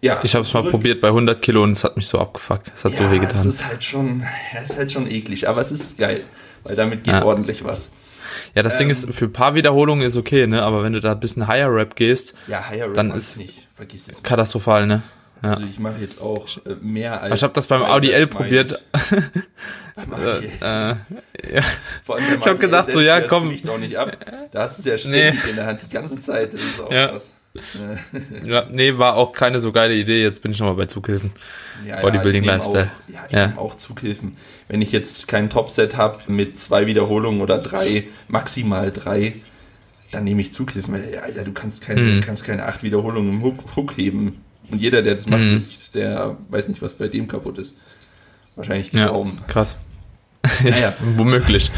Ja, 0.00 0.18
ich 0.24 0.34
habe 0.34 0.44
es 0.44 0.52
mal 0.52 0.64
probiert 0.64 1.00
bei 1.00 1.08
100 1.08 1.40
Kilo 1.40 1.62
und 1.62 1.72
es 1.72 1.84
hat 1.84 1.96
mich 1.96 2.08
so 2.08 2.18
abgefuckt. 2.18 2.72
Es 2.74 2.84
hat 2.84 2.92
ja, 2.92 2.98
so 2.98 3.10
weh 3.12 3.20
getan. 3.20 3.36
Es 3.38 3.46
ist 3.46 3.64
halt 3.64 3.84
schon, 3.84 4.24
es 4.60 4.70
ist 4.70 4.76
halt 4.76 4.90
schon 4.90 5.08
eklig, 5.08 5.48
aber 5.48 5.60
es 5.60 5.70
ist 5.70 5.96
geil, 5.96 6.24
weil 6.64 6.74
damit 6.74 7.04
geht 7.04 7.14
ja. 7.14 7.24
ordentlich 7.24 7.62
was. 7.62 7.92
Ja, 8.56 8.64
das 8.64 8.74
ähm, 8.74 8.78
Ding 8.80 8.90
ist, 8.90 9.14
für 9.14 9.26
ein 9.26 9.32
paar 9.32 9.54
Wiederholungen 9.54 10.04
ist 10.04 10.16
okay, 10.16 10.48
ne? 10.48 10.62
Aber 10.64 10.82
wenn 10.82 10.92
du 10.92 10.98
da 10.98 11.12
ein 11.12 11.20
bisschen 11.20 11.46
Higher 11.46 11.72
Rap 11.72 11.94
gehst, 11.94 12.34
ja, 12.48 12.68
Higher 12.68 12.88
Rap 12.88 12.94
dann 12.94 13.12
ist 13.12 13.38
nicht. 13.38 13.68
Vergiss 13.76 14.08
es 14.08 14.22
katastrophal, 14.24 14.88
ne? 14.88 15.02
Also 15.42 15.64
ich 15.64 15.78
mache 15.78 16.00
jetzt 16.00 16.20
auch 16.20 16.48
äh, 16.66 16.76
mehr 16.80 17.20
als. 17.20 17.34
Ich 17.34 17.42
habe 17.42 17.52
das 17.52 17.66
beim 17.66 17.82
Audi 17.82 18.12
L 18.12 18.26
probiert. 18.28 18.80
beim 19.96 20.14
Audi. 20.14 20.46
äh, 20.62 20.90
äh, 20.90 20.94
ja. 21.54 21.62
Vor 22.04 22.16
allem 22.16 22.38
ich 22.40 22.46
habe 22.46 22.58
gedacht, 22.58 22.92
so 22.92 23.00
ja, 23.00 23.20
komm. 23.20 23.48
Mich 23.48 23.62
doch 23.62 23.78
nicht 23.78 23.96
ab. 23.96 24.16
Da 24.52 24.62
hast 24.62 24.84
du 24.84 24.90
ja 24.90 24.96
ständig 24.96 25.34
nee. 25.44 25.50
in 25.50 25.56
der 25.56 25.66
Hand 25.66 25.80
die 25.82 25.92
ganze 25.92 26.20
Zeit. 26.20 26.54
Das 26.54 26.62
ist 26.62 26.80
auch 26.80 26.92
ja. 26.92 27.08
krass. 27.08 27.34
ja, 28.44 28.66
nee, 28.70 28.96
war 28.96 29.16
auch 29.16 29.32
keine 29.32 29.60
so 29.60 29.72
geile 29.72 29.94
Idee. 29.94 30.22
Jetzt 30.22 30.42
bin 30.42 30.52
ich 30.52 30.60
nochmal 30.60 30.76
bei 30.76 30.86
Zughilfen. 30.86 31.32
Ja, 31.86 32.00
Bodybuilding 32.00 32.44
ja, 32.44 32.54
Lifestyle. 32.54 32.90
Auch, 32.90 33.12
ja, 33.12 33.24
ich 33.28 33.32
ja. 33.36 33.46
nehme 33.48 33.60
auch 33.60 33.76
Zughilfen. 33.76 34.36
Wenn 34.68 34.80
ich 34.80 34.92
jetzt 34.92 35.28
kein 35.28 35.50
Topset 35.50 35.96
habe 35.96 36.20
mit 36.28 36.56
zwei 36.56 36.86
Wiederholungen 36.86 37.42
oder 37.42 37.58
drei, 37.58 38.04
maximal 38.28 38.90
drei, 38.90 39.34
dann 40.12 40.24
nehme 40.24 40.40
ich 40.40 40.52
Zughilfen. 40.52 40.94
Alter, 40.94 41.44
du 41.44 41.52
kannst 41.52 41.82
keine, 41.82 42.00
mhm. 42.00 42.20
kannst 42.22 42.44
keine 42.44 42.64
acht 42.64 42.82
Wiederholungen 42.82 43.30
im 43.34 43.42
Hook, 43.42 43.76
Hook 43.76 43.96
heben. 43.96 44.42
Und 44.72 44.80
jeder, 44.80 45.02
der 45.02 45.14
das 45.14 45.26
macht, 45.26 45.42
mhm. 45.42 45.54
ist, 45.54 45.94
der 45.94 46.36
weiß 46.48 46.68
nicht, 46.68 46.80
was 46.80 46.94
bei 46.94 47.06
dem 47.06 47.28
kaputt 47.28 47.58
ist. 47.58 47.76
Wahrscheinlich 48.56 48.90
die 48.90 48.96
ja, 48.96 49.08
Daumen. 49.08 49.38
Krass. 49.46 49.76
Naja. 50.64 50.94
Womöglich. 51.16 51.70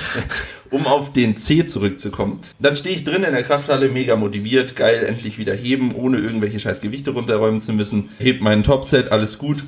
um 0.70 0.86
auf 0.86 1.12
den 1.12 1.36
C 1.36 1.66
zurückzukommen. 1.66 2.40
Dann 2.58 2.76
stehe 2.76 2.94
ich 2.94 3.04
drin 3.04 3.24
in 3.24 3.32
der 3.32 3.42
Krafthalle, 3.42 3.90
mega 3.90 4.16
motiviert, 4.16 4.74
geil, 4.74 5.04
endlich 5.04 5.38
wieder 5.38 5.54
heben, 5.54 5.94
ohne 5.94 6.18
irgendwelche 6.18 6.60
scheiß 6.60 6.80
Gewichte 6.80 7.10
runterräumen 7.10 7.60
zu 7.60 7.72
müssen. 7.72 8.10
Heb 8.18 8.40
meinen 8.40 8.62
Topset, 8.62 9.12
alles 9.12 9.38
gut. 9.38 9.64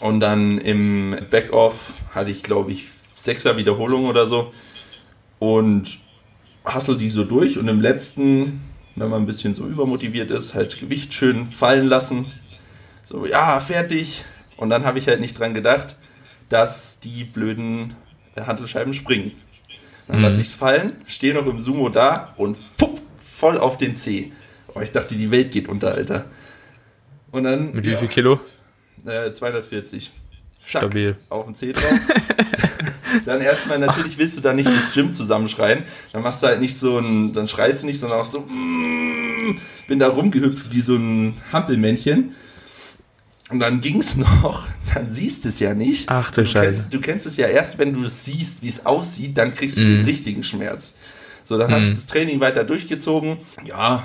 Und 0.00 0.20
dann 0.20 0.58
im 0.58 1.16
Backoff 1.30 1.92
hatte 2.12 2.30
ich, 2.30 2.42
glaube 2.42 2.72
ich, 2.72 2.86
sechser 3.14 3.56
Wiederholung 3.56 4.06
oder 4.06 4.26
so. 4.26 4.52
Und 5.40 5.98
hassel 6.64 6.96
die 6.96 7.10
so 7.10 7.24
durch. 7.24 7.58
Und 7.58 7.68
im 7.68 7.80
letzten 7.80 8.60
wenn 9.00 9.10
man 9.10 9.22
ein 9.22 9.26
bisschen 9.26 9.54
so 9.54 9.66
übermotiviert 9.66 10.30
ist, 10.30 10.54
halt 10.54 10.78
Gewicht 10.78 11.14
schön 11.14 11.50
fallen 11.50 11.86
lassen. 11.86 12.26
So, 13.04 13.26
ja, 13.26 13.60
fertig. 13.60 14.24
Und 14.56 14.70
dann 14.70 14.84
habe 14.84 14.98
ich 14.98 15.08
halt 15.08 15.20
nicht 15.20 15.38
dran 15.38 15.54
gedacht, 15.54 15.96
dass 16.48 17.00
die 17.00 17.24
blöden 17.24 17.94
Handelscheiben 18.36 18.94
springen. 18.94 19.32
Dann 20.06 20.18
mhm. 20.18 20.22
lasse 20.24 20.40
ich 20.40 20.48
es 20.48 20.54
fallen, 20.54 20.92
stehe 21.06 21.34
noch 21.34 21.46
im 21.46 21.60
Sumo 21.60 21.88
da 21.88 22.34
und 22.36 22.56
fupp, 22.76 23.00
voll 23.20 23.58
auf 23.58 23.78
den 23.78 23.94
C. 23.94 24.32
Oh, 24.74 24.80
ich 24.80 24.92
dachte, 24.92 25.14
die 25.14 25.30
Welt 25.30 25.52
geht 25.52 25.68
unter, 25.68 25.92
Alter. 25.94 26.26
Und 27.30 27.44
dann. 27.44 27.72
Mit 27.72 27.86
ja, 27.86 27.92
wie 27.92 27.96
viel 27.96 28.08
Kilo? 28.08 28.40
Äh, 29.06 29.32
240. 29.32 30.10
Zack, 30.64 30.82
Stabil. 30.82 31.16
Auf 31.28 31.44
den 31.44 31.54
C 31.54 31.72
drauf. 31.72 31.84
dann 33.24 33.40
erstmal, 33.40 33.78
natürlich 33.78 34.18
willst 34.18 34.36
du 34.36 34.40
da 34.40 34.52
nicht 34.52 34.68
das 34.68 34.92
Gym 34.92 35.12
zusammenschreien. 35.12 35.84
Dann 36.12 36.22
machst 36.22 36.42
du 36.42 36.46
halt 36.46 36.60
nicht 36.60 36.76
so 36.76 36.98
ein, 36.98 37.32
dann 37.32 37.48
schreist 37.48 37.82
du 37.82 37.86
nicht, 37.86 37.98
sondern 37.98 38.20
auch 38.20 38.24
so, 38.24 38.40
mm, 38.40 39.58
bin 39.86 39.98
da 39.98 40.08
rumgehüpft 40.08 40.72
wie 40.72 40.80
so 40.80 40.96
ein 40.96 41.34
Hampelmännchen. 41.52 42.34
Und 43.50 43.60
dann 43.60 43.80
ging 43.80 44.00
es 44.00 44.16
noch, 44.16 44.66
dann 44.94 45.08
siehst 45.08 45.44
du 45.44 45.48
es 45.48 45.58
ja 45.58 45.72
nicht. 45.72 46.08
Ach 46.08 46.30
du, 46.30 46.42
du 46.42 46.46
Scheiße. 46.50 46.66
Kennst, 46.66 46.94
du 46.94 47.00
kennst 47.00 47.26
es 47.26 47.36
ja 47.38 47.46
erst, 47.46 47.78
wenn 47.78 47.94
du 47.94 48.04
es 48.04 48.24
siehst, 48.24 48.62
wie 48.62 48.68
es 48.68 48.84
aussieht, 48.84 49.38
dann 49.38 49.54
kriegst 49.54 49.78
du 49.78 49.82
mm. 49.82 49.96
den 49.96 50.04
richtigen 50.04 50.44
Schmerz. 50.44 50.96
So, 51.44 51.56
dann 51.56 51.70
mm. 51.70 51.74
habe 51.74 51.84
ich 51.84 51.90
das 51.90 52.06
Training 52.06 52.40
weiter 52.40 52.64
durchgezogen. 52.64 53.38
Ja, 53.64 54.02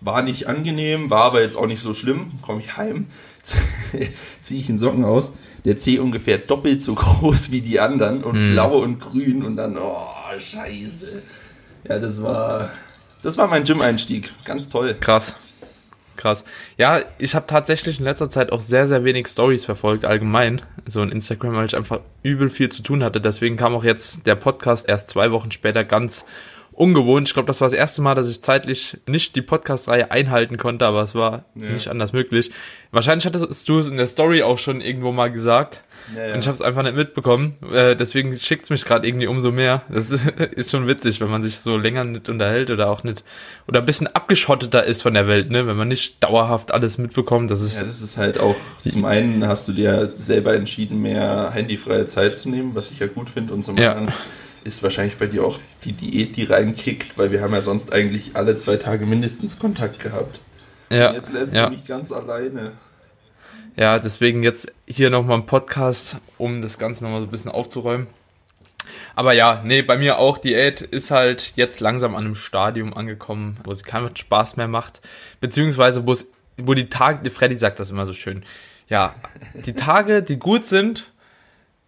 war 0.00 0.22
nicht 0.22 0.46
angenehm, 0.46 1.08
war 1.08 1.22
aber 1.24 1.42
jetzt 1.42 1.56
auch 1.56 1.66
nicht 1.66 1.82
so 1.82 1.94
schlimm. 1.94 2.32
Komme 2.42 2.60
ich 2.60 2.76
heim, 2.76 3.06
ziehe 4.42 4.60
ich 4.60 4.66
den 4.66 4.78
Socken 4.78 5.04
aus 5.04 5.32
der 5.64 5.78
C 5.78 5.98
ungefähr 5.98 6.38
doppelt 6.38 6.82
so 6.82 6.94
groß 6.96 7.50
wie 7.50 7.60
die 7.60 7.80
anderen 7.80 8.24
und 8.24 8.50
mm. 8.50 8.52
blau 8.52 8.78
und 8.78 9.00
grün 9.00 9.44
und 9.44 9.56
dann, 9.56 9.76
oh, 9.76 10.08
scheiße. 10.38 11.22
Ja, 11.88 11.98
das 11.98 12.22
war, 12.22 12.70
das 13.22 13.38
war 13.38 13.46
mein 13.46 13.64
Gym-Einstieg. 13.64 14.32
Ganz 14.44 14.68
toll. 14.68 14.96
Krass. 15.00 15.36
Krass. 16.16 16.44
Ja, 16.76 17.00
ich 17.18 17.34
habe 17.34 17.46
tatsächlich 17.46 17.98
in 17.98 18.04
letzter 18.04 18.28
Zeit 18.28 18.52
auch 18.52 18.60
sehr, 18.60 18.86
sehr 18.86 19.04
wenig 19.04 19.26
Stories 19.26 19.64
verfolgt, 19.64 20.04
allgemein. 20.04 20.60
So 20.84 21.02
in 21.02 21.10
Instagram, 21.10 21.56
weil 21.56 21.64
ich 21.64 21.74
einfach 21.76 22.00
übel 22.22 22.50
viel 22.50 22.68
zu 22.68 22.82
tun 22.82 23.02
hatte. 23.02 23.22
Deswegen 23.22 23.56
kam 23.56 23.74
auch 23.74 23.84
jetzt 23.84 24.26
der 24.26 24.34
Podcast 24.34 24.86
erst 24.86 25.08
zwei 25.08 25.30
Wochen 25.32 25.50
später 25.50 25.82
ganz 25.82 26.26
ungewohnt. 26.80 27.28
Ich 27.28 27.34
glaube, 27.34 27.46
das 27.46 27.60
war 27.60 27.66
das 27.66 27.74
erste 27.74 28.00
Mal, 28.00 28.14
dass 28.14 28.28
ich 28.30 28.42
zeitlich 28.42 28.98
nicht 29.06 29.36
die 29.36 29.42
Podcast-Reihe 29.42 30.10
einhalten 30.10 30.56
konnte, 30.56 30.86
aber 30.86 31.02
es 31.02 31.14
war 31.14 31.44
ja. 31.54 31.70
nicht 31.72 31.88
anders 31.88 32.14
möglich. 32.14 32.50
Wahrscheinlich 32.90 33.26
hattest 33.26 33.68
du 33.68 33.78
es 33.78 33.88
in 33.88 33.98
der 33.98 34.06
Story 34.06 34.42
auch 34.42 34.56
schon 34.56 34.80
irgendwo 34.80 35.12
mal 35.12 35.30
gesagt. 35.30 35.84
Ja, 36.16 36.28
ja. 36.28 36.34
Und 36.34 36.40
ich 36.40 36.46
habe 36.46 36.54
es 36.54 36.62
einfach 36.62 36.82
nicht 36.82 36.96
mitbekommen. 36.96 37.54
Äh, 37.70 37.96
deswegen 37.96 38.34
schickt 38.40 38.64
es 38.64 38.70
mich 38.70 38.86
gerade 38.86 39.06
irgendwie 39.06 39.26
umso 39.26 39.52
mehr. 39.52 39.82
Das 39.90 40.10
ist, 40.10 40.30
ist, 40.56 40.70
schon 40.70 40.86
witzig, 40.86 41.20
wenn 41.20 41.30
man 41.30 41.42
sich 41.42 41.58
so 41.58 41.76
länger 41.76 42.04
nicht 42.04 42.30
unterhält 42.30 42.70
oder 42.70 42.88
auch 42.88 43.04
nicht 43.04 43.24
oder 43.68 43.80
ein 43.80 43.84
bisschen 43.84 44.06
abgeschotteter 44.06 44.82
ist 44.82 45.02
von 45.02 45.12
der 45.12 45.28
Welt, 45.28 45.50
ne? 45.50 45.66
Wenn 45.66 45.76
man 45.76 45.88
nicht 45.88 46.24
dauerhaft 46.24 46.72
alles 46.72 46.96
mitbekommt. 46.96 47.50
Das 47.50 47.60
ist, 47.60 47.80
ja, 47.80 47.86
das 47.86 48.00
ist 48.00 48.16
halt 48.16 48.40
auch, 48.40 48.56
zum 48.86 49.04
einen 49.04 49.46
hast 49.46 49.68
du 49.68 49.72
dir 49.72 50.12
selber 50.14 50.54
entschieden, 50.54 51.02
mehr 51.02 51.50
handyfreie 51.52 52.06
Zeit 52.06 52.36
zu 52.36 52.48
nehmen, 52.48 52.74
was 52.74 52.90
ich 52.90 52.98
ja 53.00 53.06
gut 53.06 53.28
finde, 53.28 53.52
und 53.52 53.64
zum 53.64 53.76
anderen 53.76 54.10
ist 54.64 54.82
wahrscheinlich 54.82 55.16
bei 55.16 55.26
dir 55.26 55.44
auch 55.44 55.58
die 55.84 55.92
Diät, 55.92 56.36
die 56.36 56.44
reinkickt, 56.44 57.16
weil 57.18 57.30
wir 57.30 57.40
haben 57.40 57.52
ja 57.52 57.60
sonst 57.60 57.92
eigentlich 57.92 58.32
alle 58.34 58.56
zwei 58.56 58.76
Tage 58.76 59.06
mindestens 59.06 59.58
Kontakt 59.58 60.00
gehabt. 60.00 60.40
Ja. 60.90 61.08
Und 61.10 61.14
jetzt 61.14 61.32
lässt 61.32 61.54
ja. 61.54 61.66
du 61.66 61.70
mich 61.70 61.86
ganz 61.86 62.12
alleine. 62.12 62.72
Ja, 63.76 63.98
deswegen 63.98 64.42
jetzt 64.42 64.72
hier 64.86 65.10
nochmal 65.10 65.38
ein 65.38 65.46
Podcast, 65.46 66.16
um 66.38 66.60
das 66.60 66.78
Ganze 66.78 67.04
nochmal 67.04 67.20
so 67.20 67.26
ein 67.26 67.30
bisschen 67.30 67.50
aufzuräumen. 67.50 68.08
Aber 69.14 69.32
ja, 69.32 69.62
nee, 69.64 69.82
bei 69.82 69.96
mir 69.96 70.18
auch, 70.18 70.38
Diät 70.38 70.80
ist 70.80 71.10
halt 71.10 71.52
jetzt 71.56 71.80
langsam 71.80 72.14
an 72.14 72.24
einem 72.24 72.34
Stadium 72.34 72.94
angekommen, 72.94 73.58
wo 73.64 73.72
sie 73.74 73.84
keinen 73.84 74.14
Spaß 74.14 74.56
mehr 74.56 74.68
macht. 74.68 75.00
Beziehungsweise, 75.40 76.06
wo 76.06 76.12
es, 76.12 76.26
wo 76.60 76.74
die 76.74 76.88
Tage, 76.88 77.30
Freddy 77.30 77.56
sagt 77.56 77.78
das 77.80 77.90
immer 77.90 78.06
so 78.06 78.12
schön. 78.12 78.44
Ja, 78.88 79.14
die 79.54 79.74
Tage, 79.74 80.22
die 80.22 80.38
gut 80.38 80.66
sind, 80.66 81.09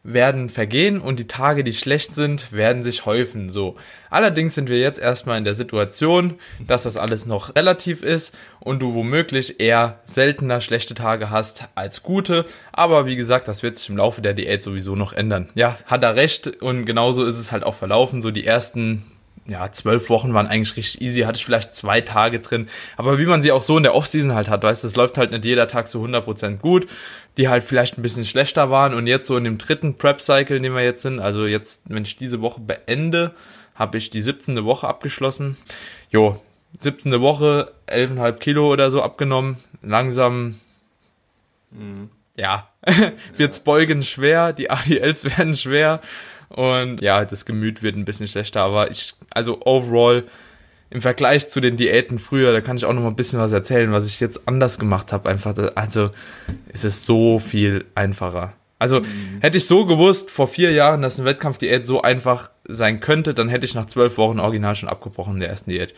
werden 0.04 0.48
vergehen 0.48 1.00
und 1.00 1.18
die 1.18 1.28
Tage, 1.28 1.62
die 1.62 1.74
schlecht 1.74 2.14
sind, 2.14 2.50
werden 2.52 2.82
sich 2.82 3.06
häufen. 3.06 3.50
So. 3.50 3.76
Allerdings 4.10 4.54
sind 4.54 4.68
wir 4.68 4.80
jetzt 4.80 4.98
erstmal 4.98 5.38
in 5.38 5.44
der 5.44 5.54
Situation, 5.54 6.34
dass 6.66 6.82
das 6.82 6.96
alles 6.96 7.24
noch 7.24 7.54
relativ 7.54 8.02
ist 8.02 8.36
und 8.58 8.80
du 8.80 8.94
womöglich 8.94 9.60
eher 9.60 10.00
seltener 10.04 10.60
schlechte 10.60 10.94
Tage 10.94 11.30
hast 11.30 11.68
als 11.76 12.02
gute. 12.02 12.44
Aber 12.72 13.06
wie 13.06 13.16
gesagt, 13.16 13.46
das 13.46 13.62
wird 13.62 13.78
sich 13.78 13.88
im 13.88 13.96
Laufe 13.96 14.22
der 14.22 14.34
Diät 14.34 14.64
sowieso 14.64 14.96
noch 14.96 15.12
ändern. 15.12 15.50
Ja, 15.54 15.78
hat 15.86 16.02
er 16.02 16.16
recht 16.16 16.48
und 16.62 16.84
genauso 16.84 17.24
ist 17.24 17.38
es 17.38 17.52
halt 17.52 17.62
auch 17.62 17.74
verlaufen. 17.74 18.22
So 18.22 18.32
die 18.32 18.46
ersten 18.46 19.04
ja, 19.46 19.70
zwölf 19.72 20.08
Wochen 20.08 20.34
waren 20.34 20.46
eigentlich 20.46 20.76
richtig 20.76 21.00
easy, 21.00 21.22
hatte 21.22 21.38
ich 21.38 21.44
vielleicht 21.44 21.74
zwei 21.74 22.00
Tage 22.00 22.38
drin. 22.38 22.68
Aber 22.96 23.18
wie 23.18 23.26
man 23.26 23.42
sie 23.42 23.50
auch 23.50 23.62
so 23.62 23.76
in 23.76 23.82
der 23.82 23.94
Offseason 23.94 24.34
halt 24.34 24.48
hat, 24.48 24.62
weißt 24.62 24.84
du, 24.84 24.86
es 24.86 24.96
läuft 24.96 25.18
halt 25.18 25.32
nicht 25.32 25.44
jeder 25.44 25.66
Tag 25.66 25.88
so 25.88 26.02
100% 26.02 26.58
gut, 26.58 26.86
die 27.36 27.48
halt 27.48 27.64
vielleicht 27.64 27.98
ein 27.98 28.02
bisschen 28.02 28.24
schlechter 28.24 28.70
waren. 28.70 28.94
Und 28.94 29.06
jetzt 29.06 29.26
so 29.26 29.36
in 29.36 29.44
dem 29.44 29.58
dritten 29.58 29.98
Prep-Cycle, 29.98 30.56
in 30.56 30.62
dem 30.62 30.74
wir 30.74 30.84
jetzt 30.84 31.02
sind, 31.02 31.18
also 31.18 31.46
jetzt, 31.46 31.82
wenn 31.86 32.04
ich 32.04 32.16
diese 32.16 32.40
Woche 32.40 32.60
beende, 32.60 33.34
habe 33.74 33.98
ich 33.98 34.10
die 34.10 34.20
17. 34.20 34.64
Woche 34.64 34.86
abgeschlossen. 34.86 35.56
Jo, 36.10 36.40
17. 36.78 37.20
Woche, 37.20 37.72
11,5 37.88 38.32
Kilo 38.34 38.68
oder 38.68 38.90
so 38.90 39.02
abgenommen. 39.02 39.56
Langsam, 39.82 40.60
mhm. 41.70 42.10
ja, 42.36 42.68
wird's 43.36 43.60
beugen 43.60 44.02
schwer, 44.02 44.52
die 44.52 44.70
ADLs 44.70 45.24
werden 45.36 45.54
schwer. 45.54 46.00
Und 46.54 47.00
ja, 47.00 47.24
das 47.24 47.46
Gemüt 47.46 47.82
wird 47.82 47.96
ein 47.96 48.04
bisschen 48.04 48.28
schlechter, 48.28 48.60
aber 48.60 48.90
ich, 48.90 49.14
also 49.30 49.60
overall, 49.64 50.24
im 50.90 51.00
Vergleich 51.00 51.48
zu 51.48 51.60
den 51.60 51.78
Diäten 51.78 52.18
früher, 52.18 52.52
da 52.52 52.60
kann 52.60 52.76
ich 52.76 52.84
auch 52.84 52.92
noch 52.92 53.00
mal 53.00 53.08
ein 53.08 53.16
bisschen 53.16 53.38
was 53.38 53.52
erzählen, 53.52 53.92
was 53.92 54.06
ich 54.06 54.20
jetzt 54.20 54.46
anders 54.46 54.78
gemacht 54.78 55.10
habe. 55.10 55.30
Einfach, 55.30 55.56
also 55.74 56.04
es 56.70 56.84
ist 56.84 57.06
so 57.06 57.38
viel 57.38 57.86
einfacher. 57.94 58.52
Also 58.78 59.00
mhm. 59.00 59.38
hätte 59.40 59.56
ich 59.56 59.66
so 59.66 59.86
gewusst 59.86 60.30
vor 60.30 60.48
vier 60.48 60.72
Jahren, 60.72 61.00
dass 61.00 61.18
eine 61.18 61.26
Wettkampfdiät 61.26 61.86
so 61.86 62.02
einfach 62.02 62.50
sein 62.68 63.00
könnte, 63.00 63.32
dann 63.32 63.48
hätte 63.48 63.64
ich 63.64 63.74
nach 63.74 63.86
zwölf 63.86 64.18
Wochen 64.18 64.38
original 64.38 64.74
schon 64.74 64.90
abgebrochen 64.90 65.34
in 65.34 65.40
der 65.40 65.48
ersten 65.48 65.70
Diät. 65.70 65.94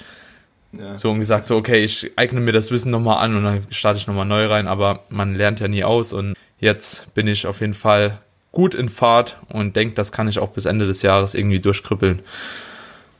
Ja. 0.78 0.96
So 0.96 1.10
und 1.10 1.18
gesagt, 1.18 1.48
so 1.48 1.56
okay, 1.56 1.82
ich 1.82 2.12
eigne 2.16 2.40
mir 2.40 2.52
das 2.52 2.70
Wissen 2.70 2.90
nochmal 2.90 3.24
an 3.24 3.36
und 3.36 3.42
dann 3.42 3.66
starte 3.70 3.98
ich 3.98 4.06
nochmal 4.06 4.26
neu 4.26 4.46
rein, 4.46 4.68
aber 4.68 5.04
man 5.08 5.34
lernt 5.34 5.60
ja 5.60 5.66
nie 5.66 5.82
aus 5.82 6.12
und 6.12 6.36
jetzt 6.60 7.12
bin 7.14 7.26
ich 7.26 7.46
auf 7.46 7.60
jeden 7.60 7.74
Fall 7.74 8.20
gut 8.54 8.74
in 8.74 8.88
Fahrt 8.88 9.36
und 9.48 9.76
denke, 9.76 9.94
das 9.94 10.12
kann 10.12 10.28
ich 10.28 10.38
auch 10.38 10.50
bis 10.50 10.64
Ende 10.64 10.86
des 10.86 11.02
Jahres 11.02 11.34
irgendwie 11.34 11.60
durchkrüppeln. 11.60 12.22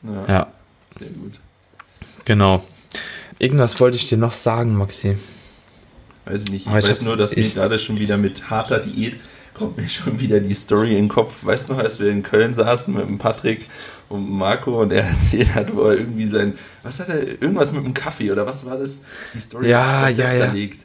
Ja, 0.03 0.25
ja. 0.29 0.47
Sehr 0.99 1.09
gut. 1.09 1.41
Genau. 2.25 2.64
Irgendwas 3.38 3.79
wollte 3.81 3.97
ich 3.97 4.09
dir 4.09 4.17
noch 4.17 4.33
sagen, 4.33 4.75
Maxi. 4.76 5.19
Weiß 6.25 6.43
ich 6.43 6.50
nicht. 6.50 6.67
Ich, 6.67 6.73
ich 6.73 6.88
weiß 6.88 7.03
nur, 7.03 7.17
dass 7.17 7.33
ich, 7.33 7.55
mir 7.55 7.62
gerade 7.62 7.79
schon 7.79 7.99
wieder 7.99 8.17
mit 8.17 8.49
harter 8.49 8.79
Diät 8.79 9.17
kommt 9.55 9.76
mir 9.76 9.88
schon 9.88 10.21
wieder 10.21 10.41
die 10.41 10.55
Story 10.55 10.91
in 10.91 11.05
den 11.05 11.09
Kopf. 11.09 11.45
Weißt 11.45 11.69
du 11.69 11.75
noch, 11.75 11.81
als 11.81 12.00
wir 12.00 12.11
in 12.11 12.23
Köln 12.23 12.55
saßen 12.55 12.93
mit 12.93 13.07
dem 13.07 13.19
Patrick 13.19 13.69
und 14.09 14.29
Marco 14.29 14.83
und 14.83 14.91
er 14.91 15.05
erzählt 15.09 15.55
hat, 15.55 15.75
wo 15.75 15.83
er 15.83 15.99
irgendwie 15.99 16.26
sein, 16.26 16.59
was 16.83 17.00
hat 17.00 17.09
er, 17.09 17.26
irgendwas 17.26 17.73
mit 17.73 17.85
dem 17.85 17.95
Kaffee 17.95 18.31
oder 18.31 18.47
was 18.47 18.67
war 18.67 18.76
das? 18.76 18.99
Die 19.33 19.41
Story 19.41 19.69
ja, 19.69 20.09
ja, 20.09 20.33
ja. 20.33 20.47
zerlegt. 20.47 20.85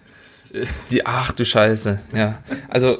Die, 0.90 1.06
ach 1.06 1.32
du 1.32 1.46
Scheiße, 1.46 2.00
ja. 2.14 2.40
Also, 2.70 3.00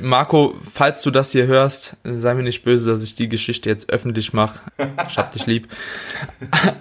Marco, 0.00 0.54
falls 0.72 1.02
du 1.02 1.10
das 1.10 1.32
hier 1.32 1.46
hörst, 1.46 1.96
sei 2.04 2.34
mir 2.34 2.42
nicht 2.42 2.64
böse, 2.64 2.92
dass 2.92 3.02
ich 3.02 3.14
die 3.14 3.28
Geschichte 3.28 3.68
jetzt 3.68 3.90
öffentlich 3.90 4.32
mache. 4.32 4.58
Ich 5.08 5.18
hab 5.18 5.30
dich 5.32 5.46
lieb. 5.46 5.68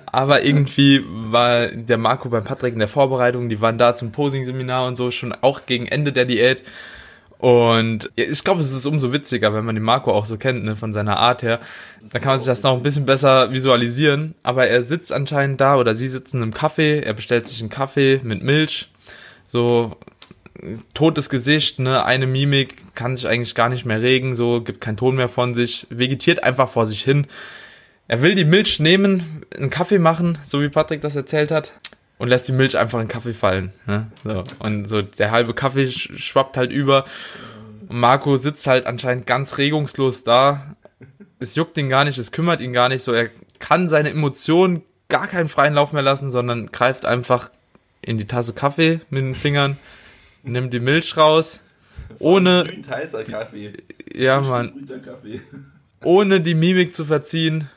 Aber 0.06 0.44
irgendwie 0.44 1.04
war 1.06 1.68
der 1.68 1.98
Marco 1.98 2.30
beim 2.30 2.46
Patrick 2.46 2.74
in 2.74 2.80
der 2.80 2.88
Vorbereitung, 2.88 3.50
die 3.50 3.60
waren 3.60 3.78
da 3.78 3.96
zum 3.96 4.12
Posing-Seminar 4.12 4.88
und 4.88 4.96
so, 4.96 5.12
schon 5.12 5.34
auch 5.34 5.66
gegen 5.66 5.88
Ende 5.88 6.14
der 6.14 6.26
Diät. 6.26 6.64
Und 7.38 8.10
ich 8.16 8.44
glaube, 8.46 8.62
es 8.62 8.72
ist 8.72 8.86
umso 8.86 9.12
witziger, 9.12 9.54
wenn 9.54 9.66
man 9.66 9.76
den 9.76 9.84
Marco 9.84 10.14
auch 10.14 10.26
so 10.26 10.38
kennt, 10.38 10.64
ne, 10.64 10.78
von 10.78 10.94
seiner 10.94 11.18
Art 11.18 11.44
her. 11.44 11.60
Da 12.14 12.20
kann 12.20 12.32
man 12.32 12.40
sich 12.40 12.48
das 12.48 12.64
noch 12.64 12.74
ein 12.74 12.84
bisschen 12.84 13.06
besser 13.06 13.52
visualisieren. 13.52 14.34
Aber 14.44 14.68
er 14.68 14.82
sitzt 14.82 15.12
anscheinend 15.12 15.60
da 15.60 15.76
oder 15.76 15.94
sie 15.94 16.08
sitzen 16.08 16.42
im 16.42 16.54
Kaffee, 16.54 17.02
er 17.02 17.14
bestellt 17.14 17.48
sich 17.48 17.60
einen 17.60 17.70
Kaffee 17.70 18.22
mit 18.24 18.42
Milch 18.42 18.88
so 19.48 19.96
totes 20.94 21.30
Gesicht, 21.30 21.80
ne, 21.80 22.04
eine 22.06 22.28
Mimik, 22.28 22.96
kann 22.96 23.16
sich 23.16 23.28
eigentlich 23.28 23.56
gar 23.56 23.70
nicht 23.70 23.86
mehr 23.86 24.02
regen, 24.02 24.36
so, 24.36 24.62
gibt 24.62 24.82
keinen 24.82 24.98
Ton 24.98 25.16
mehr 25.16 25.30
von 25.30 25.54
sich, 25.54 25.88
vegetiert 25.90 26.44
einfach 26.44 26.70
vor 26.70 26.88
sich 26.88 27.02
hin. 27.02 27.28
Er 28.08 28.22
will 28.22 28.36
die 28.36 28.46
Milch 28.46 28.80
nehmen, 28.80 29.44
einen 29.56 29.70
Kaffee 29.70 30.00
machen, 30.00 30.38
so 30.44 30.62
wie 30.62 30.70
Patrick 30.70 31.02
das 31.02 31.16
erzählt 31.16 31.52
hat, 31.52 31.72
und 32.18 32.30
lässt 32.30 32.48
die 32.48 32.54
Milch 32.54 32.78
einfach 32.78 33.00
in 33.00 33.06
den 33.06 33.12
Kaffee 33.12 33.34
fallen. 33.34 33.74
Ne? 33.88 34.08
So. 34.24 34.44
Und 34.60 34.88
so 34.88 35.02
der 35.02 35.32
halbe 35.32 35.54
Kaffee 35.54 35.88
schwappt 35.88 36.56
halt 36.56 36.72
über. 36.72 37.06
Und 37.88 38.00
Marco 38.00 38.38
sitzt 38.38 38.68
halt 38.68 38.86
anscheinend 38.86 39.28
ganz 39.28 39.58
regungslos 39.58 40.24
da. 40.24 40.76
Es 41.40 41.56
juckt 41.56 41.78
ihn 41.78 41.90
gar 41.90 42.06
nicht, 42.06 42.18
es 42.18 42.32
kümmert 42.32 42.62
ihn 42.62 42.74
gar 42.74 42.90
nicht. 42.90 43.04
So, 43.04 43.12
er 43.12 43.30
kann 43.60 43.90
seine 43.90 44.12
Emotionen 44.12 44.84
gar 45.10 45.28
keinen 45.28 45.50
freien 45.50 45.74
Lauf 45.74 45.92
mehr 45.92 46.02
lassen, 46.02 46.32
sondern 46.32 46.72
greift 46.72 47.06
einfach 47.06 47.50
in 48.02 48.18
die 48.18 48.28
Tasse 48.28 48.54
Kaffee 48.54 49.02
mit 49.10 49.24
den 49.24 49.36
Fingern, 49.36 49.78
nimmt 50.46 50.74
die 50.74 50.80
Milch 50.80 51.18
raus, 51.18 51.62
ohne. 52.20 52.64
Kaffee. 53.24 53.74
Ja, 54.14 54.40
Mann. 54.40 54.88
Ohne 56.04 56.42
die 56.42 56.56
Mimik 56.56 56.94
zu 56.94 57.06
verziehen, 57.06 57.70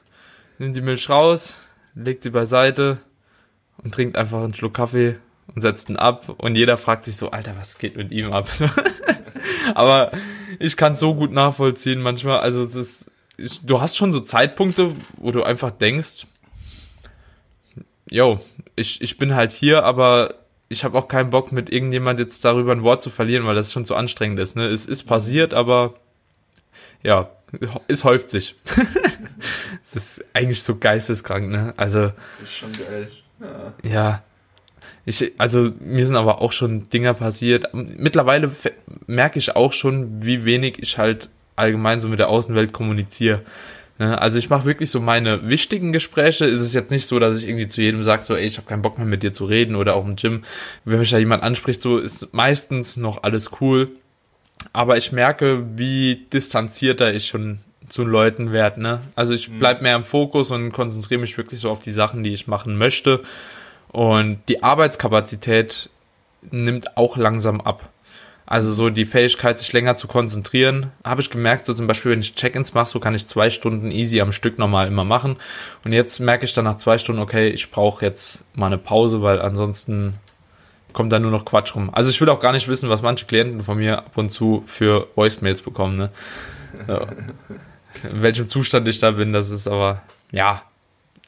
nimmt 0.58 0.76
die 0.76 0.82
Milch 0.82 1.08
raus, 1.08 1.54
legt 1.94 2.22
sie 2.22 2.30
beiseite 2.30 2.98
und 3.82 3.94
trinkt 3.94 4.16
einfach 4.16 4.42
einen 4.42 4.54
Schluck 4.54 4.74
Kaffee 4.74 5.16
und 5.54 5.62
setzt 5.62 5.88
ihn 5.88 5.96
ab. 5.96 6.28
Und 6.38 6.56
jeder 6.56 6.76
fragt 6.76 7.04
sich 7.04 7.16
so, 7.16 7.30
Alter, 7.30 7.54
was 7.58 7.78
geht 7.78 7.96
mit 7.96 8.12
ihm 8.12 8.32
ab? 8.32 8.48
Aber 9.74 10.12
ich 10.58 10.76
kann 10.76 10.92
es 10.92 11.00
so 11.00 11.14
gut 11.14 11.32
nachvollziehen 11.32 12.00
manchmal. 12.00 12.40
Also, 12.40 12.64
es 12.64 12.74
ist, 12.74 13.10
ich, 13.36 13.60
du 13.64 13.80
hast 13.80 13.96
schon 13.96 14.12
so 14.12 14.20
Zeitpunkte, 14.20 14.92
wo 15.16 15.30
du 15.30 15.42
einfach 15.42 15.70
denkst, 15.70 16.26
yo, 18.10 18.40
ich, 18.76 19.00
ich 19.00 19.18
bin 19.18 19.34
halt 19.34 19.52
hier, 19.52 19.84
aber 19.84 20.34
ich 20.68 20.84
habe 20.84 20.98
auch 20.98 21.08
keinen 21.08 21.30
Bock, 21.30 21.52
mit 21.52 21.70
irgendjemand 21.70 22.20
jetzt 22.20 22.44
darüber 22.44 22.72
ein 22.72 22.82
Wort 22.82 23.02
zu 23.02 23.10
verlieren, 23.10 23.46
weil 23.46 23.54
das 23.54 23.72
schon 23.72 23.84
zu 23.84 23.94
anstrengend 23.94 24.38
ist. 24.38 24.56
Ne? 24.56 24.66
Es 24.66 24.86
ist 24.86 25.04
passiert, 25.04 25.54
aber 25.54 25.94
ja, 27.02 27.30
es 27.88 28.04
häuft 28.04 28.30
sich. 28.30 28.54
es 29.82 29.94
ist 29.94 30.24
eigentlich 30.34 30.62
so 30.62 30.76
geisteskrank, 30.76 31.48
ne? 31.48 31.72
Also. 31.76 32.12
Das 32.40 32.50
ist 32.50 32.56
schon 32.56 32.72
geil. 32.72 33.10
Ja. 33.40 33.90
ja. 33.90 34.22
Ich, 35.04 35.32
also 35.38 35.70
mir 35.80 36.06
sind 36.06 36.16
aber 36.16 36.42
auch 36.42 36.52
schon 36.52 36.90
Dinger 36.90 37.14
passiert. 37.14 37.72
Mittlerweile 37.72 38.50
merke 39.06 39.38
ich 39.38 39.56
auch 39.56 39.72
schon, 39.72 40.22
wie 40.22 40.44
wenig 40.44 40.82
ich 40.82 40.98
halt 40.98 41.30
allgemein 41.56 42.02
so 42.02 42.08
mit 42.08 42.18
der 42.18 42.28
Außenwelt 42.28 42.74
kommuniziere. 42.74 43.42
Ne? 43.98 44.20
Also 44.20 44.38
ich 44.38 44.48
mache 44.48 44.64
wirklich 44.64 44.90
so 44.90 45.00
meine 45.00 45.48
wichtigen 45.48 45.92
Gespräche. 45.92 46.44
Ist 46.44 46.62
es 46.62 46.74
jetzt 46.74 46.90
nicht 46.90 47.06
so, 47.06 47.18
dass 47.18 47.36
ich 47.36 47.48
irgendwie 47.48 47.68
zu 47.68 47.80
jedem 47.80 48.02
sage, 48.02 48.22
so, 48.22 48.34
ey, 48.34 48.46
ich 48.46 48.56
habe 48.56 48.68
keinen 48.68 48.82
Bock 48.82 48.98
mehr 48.98 49.06
mit 49.06 49.22
dir 49.22 49.32
zu 49.32 49.44
reden 49.44 49.76
oder 49.76 49.96
auch 49.96 50.04
im 50.04 50.16
Gym. 50.16 50.44
Wenn 50.84 50.98
mich 50.98 51.10
da 51.10 51.18
jemand 51.18 51.42
anspricht, 51.42 51.82
so 51.82 51.98
ist 51.98 52.32
meistens 52.32 52.96
noch 52.96 53.22
alles 53.22 53.50
cool. 53.60 53.90
Aber 54.72 54.96
ich 54.96 55.12
merke, 55.12 55.64
wie 55.76 56.26
distanzierter 56.32 57.12
ich 57.14 57.26
schon 57.26 57.60
zu 57.88 58.04
Leuten 58.04 58.52
werde. 58.52 58.82
Ne? 58.82 59.00
Also 59.14 59.34
ich 59.34 59.48
mhm. 59.48 59.58
bleib 59.58 59.82
mehr 59.82 59.96
im 59.96 60.04
Fokus 60.04 60.50
und 60.50 60.72
konzentriere 60.72 61.20
mich 61.20 61.36
wirklich 61.36 61.60
so 61.60 61.70
auf 61.70 61.80
die 61.80 61.92
Sachen, 61.92 62.22
die 62.22 62.32
ich 62.32 62.46
machen 62.46 62.76
möchte. 62.76 63.22
Und 63.88 64.40
die 64.48 64.62
Arbeitskapazität 64.62 65.88
nimmt 66.50 66.96
auch 66.96 67.16
langsam 67.16 67.60
ab. 67.60 67.90
Also 68.50 68.72
so 68.72 68.88
die 68.88 69.04
Fähigkeit, 69.04 69.58
sich 69.58 69.70
länger 69.74 69.94
zu 69.94 70.08
konzentrieren, 70.08 70.90
habe 71.04 71.20
ich 71.20 71.28
gemerkt, 71.28 71.66
so 71.66 71.74
zum 71.74 71.86
Beispiel, 71.86 72.12
wenn 72.12 72.20
ich 72.20 72.34
Check-ins 72.34 72.72
mache, 72.72 72.88
so 72.88 72.98
kann 72.98 73.14
ich 73.14 73.26
zwei 73.26 73.50
Stunden 73.50 73.90
easy 73.90 74.22
am 74.22 74.32
Stück 74.32 74.58
normal 74.58 74.88
immer 74.88 75.04
machen. 75.04 75.36
Und 75.84 75.92
jetzt 75.92 76.18
merke 76.18 76.46
ich 76.46 76.54
dann 76.54 76.64
nach 76.64 76.78
zwei 76.78 76.96
Stunden, 76.96 77.20
okay, 77.20 77.50
ich 77.50 77.70
brauche 77.70 78.06
jetzt 78.06 78.46
mal 78.54 78.68
eine 78.68 78.78
Pause, 78.78 79.20
weil 79.20 79.42
ansonsten 79.42 80.14
kommt 80.94 81.12
da 81.12 81.18
nur 81.18 81.30
noch 81.30 81.44
Quatsch 81.44 81.74
rum. 81.74 81.90
Also 81.92 82.08
ich 82.08 82.22
will 82.22 82.30
auch 82.30 82.40
gar 82.40 82.52
nicht 82.52 82.68
wissen, 82.68 82.88
was 82.88 83.02
manche 83.02 83.26
Klienten 83.26 83.60
von 83.60 83.76
mir 83.76 83.98
ab 83.98 84.16
und 84.16 84.30
zu 84.30 84.62
für 84.64 85.08
Voicemails 85.14 85.60
bekommen. 85.60 85.96
Ne? 85.96 86.10
So. 86.86 87.06
In 88.10 88.22
welchem 88.22 88.48
Zustand 88.48 88.88
ich 88.88 88.98
da 88.98 89.10
bin, 89.10 89.34
das 89.34 89.50
ist 89.50 89.68
aber, 89.68 90.00
ja, 90.32 90.62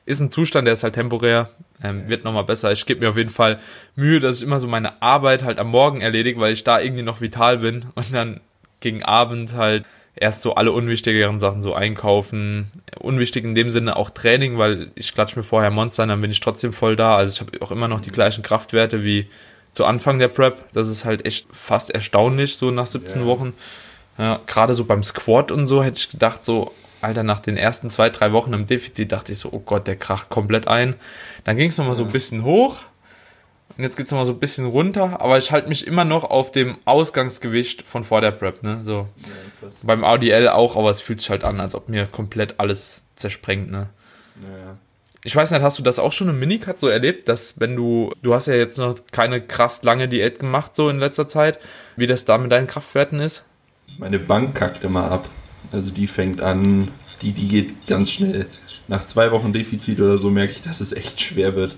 ist 0.07 0.21
ein 0.21 0.31
Zustand, 0.31 0.67
der 0.67 0.73
ist 0.73 0.85
halt 0.85 0.95
temporär, 0.95 1.51
ähm, 1.83 2.09
wird 2.09 2.25
nochmal 2.25 2.45
besser. 2.45 2.73
Ich 2.73 2.87
gebe 2.87 3.01
mir 3.01 3.11
auf 3.11 3.17
jeden 3.17 3.31
Fall 3.31 3.59
Mühe, 3.97 4.21
dass 4.21 4.39
ich 4.39 4.43
immer 4.43 4.61
so 4.61 4.69
meine 4.69 5.01
Arbeit 5.03 5.45
halt 5.45 5.59
am 5.59 5.69
Morgen 5.69 6.01
erledige, 6.01 6.41
weil 6.41 6.53
ich 6.53 6.65
da 6.65 6.81
irgendwie 6.81 7.03
noch 7.03 7.21
vital 7.21 7.59
bin 7.59 7.87
und 7.95 8.15
dann 8.15 8.41
gegen 8.81 9.03
Abend 9.03 9.55
halt 9.55 9.85
erst 10.17 10.43
so 10.43 10.55
alle 10.55 10.73
unwichtigeren 10.73 11.41
Sachen 11.41 11.63
so 11.63 11.75
einkaufen. 11.75 12.71
Unwichtig 12.99 13.45
in 13.45 13.55
dem 13.55 13.71
Sinne 13.71 13.97
auch 13.97 14.11
Training, 14.11 14.59
weil 14.59 14.91
ich 14.95 15.15
klatsche 15.15 15.39
mir 15.39 15.43
vorher 15.43 15.71
Monster, 15.71 16.07
dann 16.07 16.21
bin 16.21 16.31
ich 16.31 16.41
trotzdem 16.41 16.73
voll 16.73 16.97
da. 16.97 17.17
Also 17.17 17.35
ich 17.35 17.41
habe 17.41 17.63
auch 17.63 17.71
immer 17.71 17.89
noch 17.89 18.01
die 18.01 18.11
gleichen 18.11 18.43
Kraftwerte 18.43 19.05
wie 19.05 19.27
zu 19.73 19.85
Anfang 19.85 20.19
der 20.19 20.29
Prep. 20.29 20.73
Das 20.73 20.89
ist 20.89 21.05
halt 21.05 21.27
echt 21.27 21.47
fast 21.53 21.91
erstaunlich, 21.91 22.57
so 22.57 22.71
nach 22.71 22.87
17 22.87 23.21
yeah. 23.21 23.29
Wochen. 23.29 23.55
Ja, 24.19 24.41
Gerade 24.47 24.75
so 24.75 24.85
beim 24.85 25.03
Squat 25.03 25.51
und 25.51 25.67
so 25.67 25.83
hätte 25.83 25.99
ich 25.99 26.11
gedacht, 26.11 26.45
so, 26.45 26.73
Alter, 27.03 27.23
nach 27.23 27.41
den 27.41 27.57
ersten 27.57 27.91
zwei, 27.91 28.11
drei 28.11 28.33
Wochen 28.33 28.53
im 28.53 28.67
Defizit 28.67 29.13
dachte 29.13 29.33
ich 29.33 29.39
so, 29.39 29.51
oh 29.53 29.61
Gott, 29.61 29.87
der 29.87 29.97
kracht 29.97 30.29
komplett 30.29 30.69
ein. 30.69 30.97
Dann 31.45 31.57
ging 31.57 31.69
es 31.69 31.79
nochmal 31.79 31.95
so 31.95 32.05
ein 32.05 32.13
bisschen 32.13 32.45
hoch. 32.45 32.77
Und 33.77 33.85
jetzt 33.85 33.97
geht 33.97 34.07
es 34.07 34.13
nochmal 34.13 34.27
so 34.27 34.33
ein 34.33 34.41
bisschen 34.41 34.67
runter, 34.67 35.21
aber 35.21 35.39
ich 35.39 35.53
halte 35.53 35.69
mich 35.69 35.87
immer 35.87 36.05
noch 36.05 36.25
auf 36.25 36.51
dem 36.51 36.77
Ausgangsgewicht 36.85 37.87
von 37.87 38.05
vor 38.05 38.21
der 38.21 38.33
Prep, 38.33 38.63
ne? 38.63 38.81
So. 38.83 39.09
Ja, 39.63 39.69
Beim 39.83 40.05
ADL 40.05 40.49
auch, 40.49 40.77
aber 40.77 40.91
es 40.91 41.01
fühlt 41.01 41.21
sich 41.21 41.31
halt 41.31 41.45
an, 41.45 41.61
als 41.61 41.75
ob 41.75 41.89
mir 41.89 42.07
komplett 42.07 42.57
alles 42.59 43.05
zersprengt, 43.17 43.71
ne? 43.71 43.89
Ja. 44.43 44.77
Ich 45.23 45.37
weiß 45.37 45.51
nicht, 45.51 45.63
hast 45.63 45.79
du 45.79 45.83
das 45.83 45.99
auch 45.99 46.13
schon 46.13 46.31
im 46.31 46.39
Minicut 46.39 46.81
so 46.81 46.89
erlebt, 46.89 47.29
dass 47.29 47.61
wenn 47.61 47.77
du, 47.77 48.13
du 48.23 48.35
hast 48.35 48.47
ja 48.47 48.55
jetzt 48.55 48.79
noch 48.79 48.95
keine 49.13 49.41
krass 49.41 49.83
lange 49.83 50.09
Diät 50.09 50.39
gemacht, 50.39 50.75
so 50.75 50.89
in 50.89 50.99
letzter 50.99 51.29
Zeit, 51.29 51.59
wie 51.97 52.07
das 52.07 52.25
da 52.25 52.39
mit 52.39 52.51
deinen 52.51 52.67
Kraftwerten 52.67 53.21
ist? 53.21 53.45
Meine 53.99 54.19
Bank 54.19 54.55
kackt 54.55 54.83
immer 54.83 55.11
ab. 55.11 55.29
Also 55.73 55.91
die 55.91 56.07
fängt 56.07 56.41
an, 56.41 56.89
die, 57.23 57.33
die 57.33 57.49
geht 57.49 57.87
ganz 57.87 58.11
schnell. 58.11 58.47
Nach 58.89 59.05
zwei 59.05 59.31
Wochen 59.31 59.53
Defizit 59.53 60.01
oder 60.01 60.19
so 60.19 60.31
merke 60.31 60.53
ich, 60.53 60.63
dass 60.63 60.81
es 60.81 60.93
echt 60.93 61.21
schwer 61.21 61.55
wird. 61.55 61.77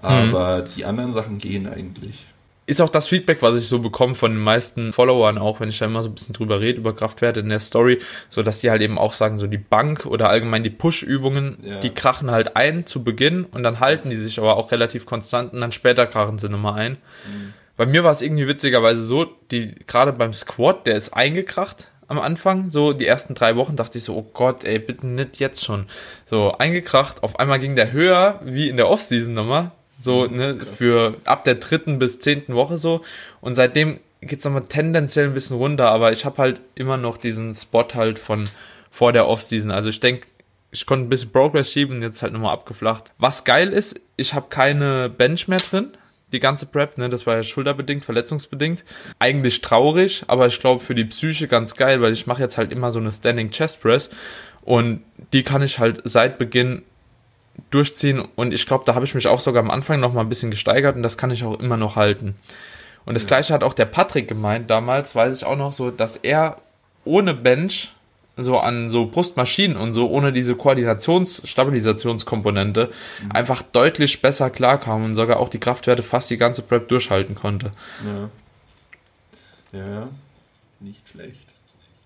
Aber 0.00 0.58
hm. 0.58 0.64
die 0.76 0.84
anderen 0.84 1.12
Sachen 1.12 1.38
gehen 1.38 1.66
eigentlich 1.66 2.26
ist 2.66 2.80
auch 2.80 2.88
das 2.88 3.06
Feedback, 3.06 3.42
was 3.42 3.56
ich 3.56 3.68
so 3.68 3.78
bekomme 3.78 4.14
von 4.14 4.32
den 4.32 4.42
meisten 4.42 4.92
Followern, 4.92 5.38
auch 5.38 5.60
wenn 5.60 5.68
ich 5.68 5.78
da 5.78 5.86
immer 5.86 6.02
so 6.02 6.08
ein 6.08 6.14
bisschen 6.14 6.34
drüber 6.34 6.60
rede, 6.60 6.78
über 6.78 6.94
Kraftwerte 6.94 7.40
in 7.40 7.48
der 7.48 7.60
Story, 7.60 8.00
so 8.28 8.42
dass 8.42 8.60
die 8.60 8.70
halt 8.70 8.82
eben 8.82 8.98
auch 8.98 9.12
sagen, 9.12 9.38
so 9.38 9.46
die 9.46 9.56
Bank 9.56 10.04
oder 10.04 10.28
allgemein 10.28 10.64
die 10.64 10.70
Push-Übungen, 10.70 11.58
ja. 11.62 11.78
die 11.78 11.90
krachen 11.90 12.30
halt 12.30 12.56
ein 12.56 12.84
zu 12.84 13.04
Beginn 13.04 13.44
und 13.44 13.62
dann 13.62 13.78
halten 13.78 14.10
die 14.10 14.16
sich 14.16 14.38
aber 14.38 14.56
auch 14.56 14.72
relativ 14.72 15.06
konstant 15.06 15.52
und 15.52 15.60
dann 15.60 15.72
später 15.72 16.06
krachen 16.06 16.38
sie 16.38 16.48
nochmal 16.48 16.80
ein. 16.80 16.92
Mhm. 16.92 17.54
Bei 17.76 17.86
mir 17.86 18.02
war 18.02 18.10
es 18.10 18.22
irgendwie 18.22 18.48
witzigerweise 18.48 19.02
so, 19.02 19.26
die, 19.50 19.74
gerade 19.86 20.12
beim 20.12 20.34
Squat, 20.34 20.86
der 20.86 20.96
ist 20.96 21.14
eingekracht 21.14 21.88
am 22.08 22.20
Anfang, 22.20 22.70
so 22.70 22.92
die 22.92 23.06
ersten 23.06 23.34
drei 23.34 23.56
Wochen 23.56 23.76
dachte 23.76 23.98
ich 23.98 24.04
so, 24.04 24.14
oh 24.14 24.26
Gott, 24.32 24.64
ey, 24.64 24.78
bitte 24.78 25.06
nicht 25.06 25.38
jetzt 25.38 25.64
schon. 25.64 25.86
So, 26.26 26.52
eingekracht, 26.52 27.22
auf 27.22 27.38
einmal 27.38 27.58
ging 27.58 27.74
der 27.74 27.92
höher, 27.92 28.40
wie 28.44 28.68
in 28.68 28.76
der 28.76 28.88
Offseason 28.88 29.34
nochmal, 29.34 29.72
so, 29.98 30.28
mhm, 30.28 30.36
ne, 30.36 30.56
für 30.66 31.16
ab 31.24 31.44
der 31.44 31.56
dritten 31.56 31.98
bis 31.98 32.20
zehnten 32.20 32.54
Woche 32.54 32.78
so. 32.78 33.02
Und 33.40 33.54
seitdem 33.54 33.98
geht's 34.20 34.44
nochmal 34.44 34.64
tendenziell 34.68 35.26
ein 35.26 35.34
bisschen 35.34 35.56
runter, 35.56 35.90
aber 35.90 36.12
ich 36.12 36.24
habe 36.24 36.38
halt 36.38 36.60
immer 36.74 36.96
noch 36.96 37.16
diesen 37.16 37.54
Spot 37.54 37.86
halt 37.94 38.18
von 38.18 38.48
vor 38.90 39.12
der 39.12 39.28
Offseason. 39.28 39.70
Also 39.70 39.90
ich 39.90 40.00
denke, 40.00 40.26
ich 40.70 40.86
konnte 40.86 41.06
ein 41.06 41.08
bisschen 41.08 41.30
Progress 41.30 41.70
schieben, 41.70 42.02
jetzt 42.02 42.22
halt 42.22 42.32
nochmal 42.32 42.52
abgeflacht. 42.52 43.12
Was 43.18 43.44
geil 43.44 43.72
ist, 43.72 44.00
ich 44.16 44.34
habe 44.34 44.46
keine 44.48 45.08
Bench 45.08 45.48
mehr 45.48 45.58
drin. 45.58 45.92
Die 46.32 46.40
ganze 46.40 46.66
Prep, 46.66 46.98
ne, 46.98 47.08
das 47.08 47.26
war 47.26 47.36
ja 47.36 47.42
schulterbedingt, 47.42 48.04
verletzungsbedingt. 48.04 48.84
Eigentlich 49.20 49.60
traurig, 49.60 50.24
aber 50.26 50.48
ich 50.48 50.58
glaube 50.58 50.82
für 50.82 50.94
die 50.94 51.04
Psyche 51.04 51.46
ganz 51.46 51.76
geil, 51.76 52.00
weil 52.02 52.12
ich 52.12 52.26
mache 52.26 52.42
jetzt 52.42 52.58
halt 52.58 52.72
immer 52.72 52.90
so 52.90 52.98
eine 52.98 53.12
Standing 53.12 53.50
Chest 53.50 53.80
Press 53.80 54.10
und 54.62 55.02
die 55.32 55.44
kann 55.44 55.62
ich 55.62 55.78
halt 55.78 56.00
seit 56.04 56.38
Beginn 56.38 56.82
durchziehen 57.70 58.20
und 58.34 58.52
ich 58.52 58.66
glaube, 58.66 58.84
da 58.84 58.94
habe 58.94 59.04
ich 59.04 59.14
mich 59.14 59.28
auch 59.28 59.40
sogar 59.40 59.62
am 59.62 59.70
Anfang 59.70 60.00
noch 60.00 60.12
mal 60.12 60.22
ein 60.22 60.28
bisschen 60.28 60.50
gesteigert 60.50 60.96
und 60.96 61.02
das 61.02 61.16
kann 61.16 61.30
ich 61.30 61.44
auch 61.44 61.60
immer 61.60 61.76
noch 61.76 61.96
halten. 61.96 62.34
Und 63.04 63.14
das 63.14 63.28
gleiche 63.28 63.54
hat 63.54 63.62
auch 63.62 63.72
der 63.72 63.86
Patrick 63.86 64.26
gemeint 64.26 64.68
damals, 64.68 65.14
weiß 65.14 65.36
ich 65.36 65.46
auch 65.46 65.56
noch 65.56 65.72
so, 65.72 65.92
dass 65.92 66.16
er 66.16 66.58
ohne 67.04 67.34
Bench 67.34 67.94
so 68.36 68.58
an 68.58 68.90
so 68.90 69.06
Brustmaschinen 69.06 69.76
und 69.76 69.94
so 69.94 70.10
ohne 70.10 70.32
diese 70.32 70.54
Koordinations-, 70.54 71.46
Stabilisationskomponente 71.46 72.90
mhm. 73.22 73.32
einfach 73.32 73.62
deutlich 73.62 74.20
besser 74.20 74.50
klarkam 74.50 75.04
und 75.04 75.14
sogar 75.14 75.38
auch 75.38 75.48
die 75.48 75.60
Kraftwerte 75.60 76.02
fast 76.02 76.30
die 76.30 76.36
ganze 76.36 76.62
Prep 76.62 76.88
durchhalten 76.88 77.34
konnte. 77.34 77.70
Ja. 78.04 78.30
Ja, 79.72 80.08
nicht 80.80 81.08
schlecht. 81.08 81.46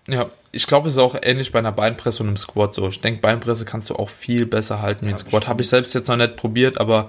Ja, 0.07 0.29
ich 0.51 0.67
glaube, 0.67 0.87
es 0.87 0.93
ist 0.93 0.99
auch 0.99 1.15
ähnlich 1.21 1.51
bei 1.51 1.59
einer 1.59 1.71
Beinpresse 1.71 2.23
und 2.23 2.29
einem 2.29 2.37
Squat 2.37 2.73
so. 2.73 2.87
Ich 2.89 3.01
denke, 3.01 3.21
Beinpresse 3.21 3.65
kannst 3.65 3.89
du 3.89 3.95
auch 3.95 4.09
viel 4.09 4.45
besser 4.45 4.81
halten 4.81 5.05
wie 5.05 5.11
ein 5.11 5.17
Squat. 5.17 5.47
Habe 5.47 5.61
ich 5.61 5.69
selbst 5.69 5.93
jetzt 5.93 6.07
noch 6.07 6.17
nicht 6.17 6.35
probiert, 6.35 6.79
aber 6.79 7.07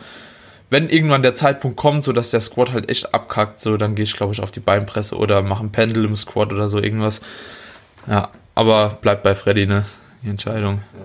wenn 0.71 0.89
irgendwann 0.89 1.23
der 1.23 1.35
Zeitpunkt 1.35 1.77
kommt, 1.77 2.05
so 2.05 2.13
dass 2.13 2.31
der 2.31 2.41
Squat 2.41 2.73
halt 2.73 2.89
echt 2.89 3.15
abkackt, 3.15 3.61
so 3.61 3.77
dann 3.77 3.95
gehe 3.95 4.05
ich, 4.05 4.15
glaube 4.15 4.33
ich, 4.33 4.41
auf 4.41 4.51
die 4.51 4.61
Beinpresse 4.61 5.17
oder 5.17 5.43
mache 5.43 5.65
ein 5.65 5.73
Pendel 5.73 6.05
im 6.05 6.17
Squat 6.17 6.53
oder 6.53 6.69
so 6.69 6.79
irgendwas. 6.79 7.21
Ja, 8.07 8.31
aber 8.55 8.99
bleibt 9.01 9.23
bei 9.23 9.35
Freddy, 9.35 9.67
ne? 9.67 9.85
Die 10.23 10.29
Entscheidung. 10.29 10.83
Ja, 10.93 11.01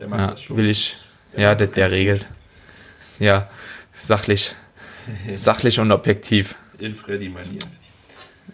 der 0.00 0.08
macht 0.08 0.20
ja, 0.20 0.26
das 0.28 0.42
schon. 0.42 0.56
Will 0.56 0.70
ich. 0.70 0.96
Der 1.32 1.40
ja, 1.40 1.54
der, 1.54 1.66
der 1.68 1.90
regelt. 1.90 2.26
Ja, 3.18 3.48
sachlich. 3.92 4.54
sachlich 5.34 5.78
und 5.78 5.92
objektiv. 5.92 6.54
In 6.78 6.94
Freddy-Manier. 6.94 7.60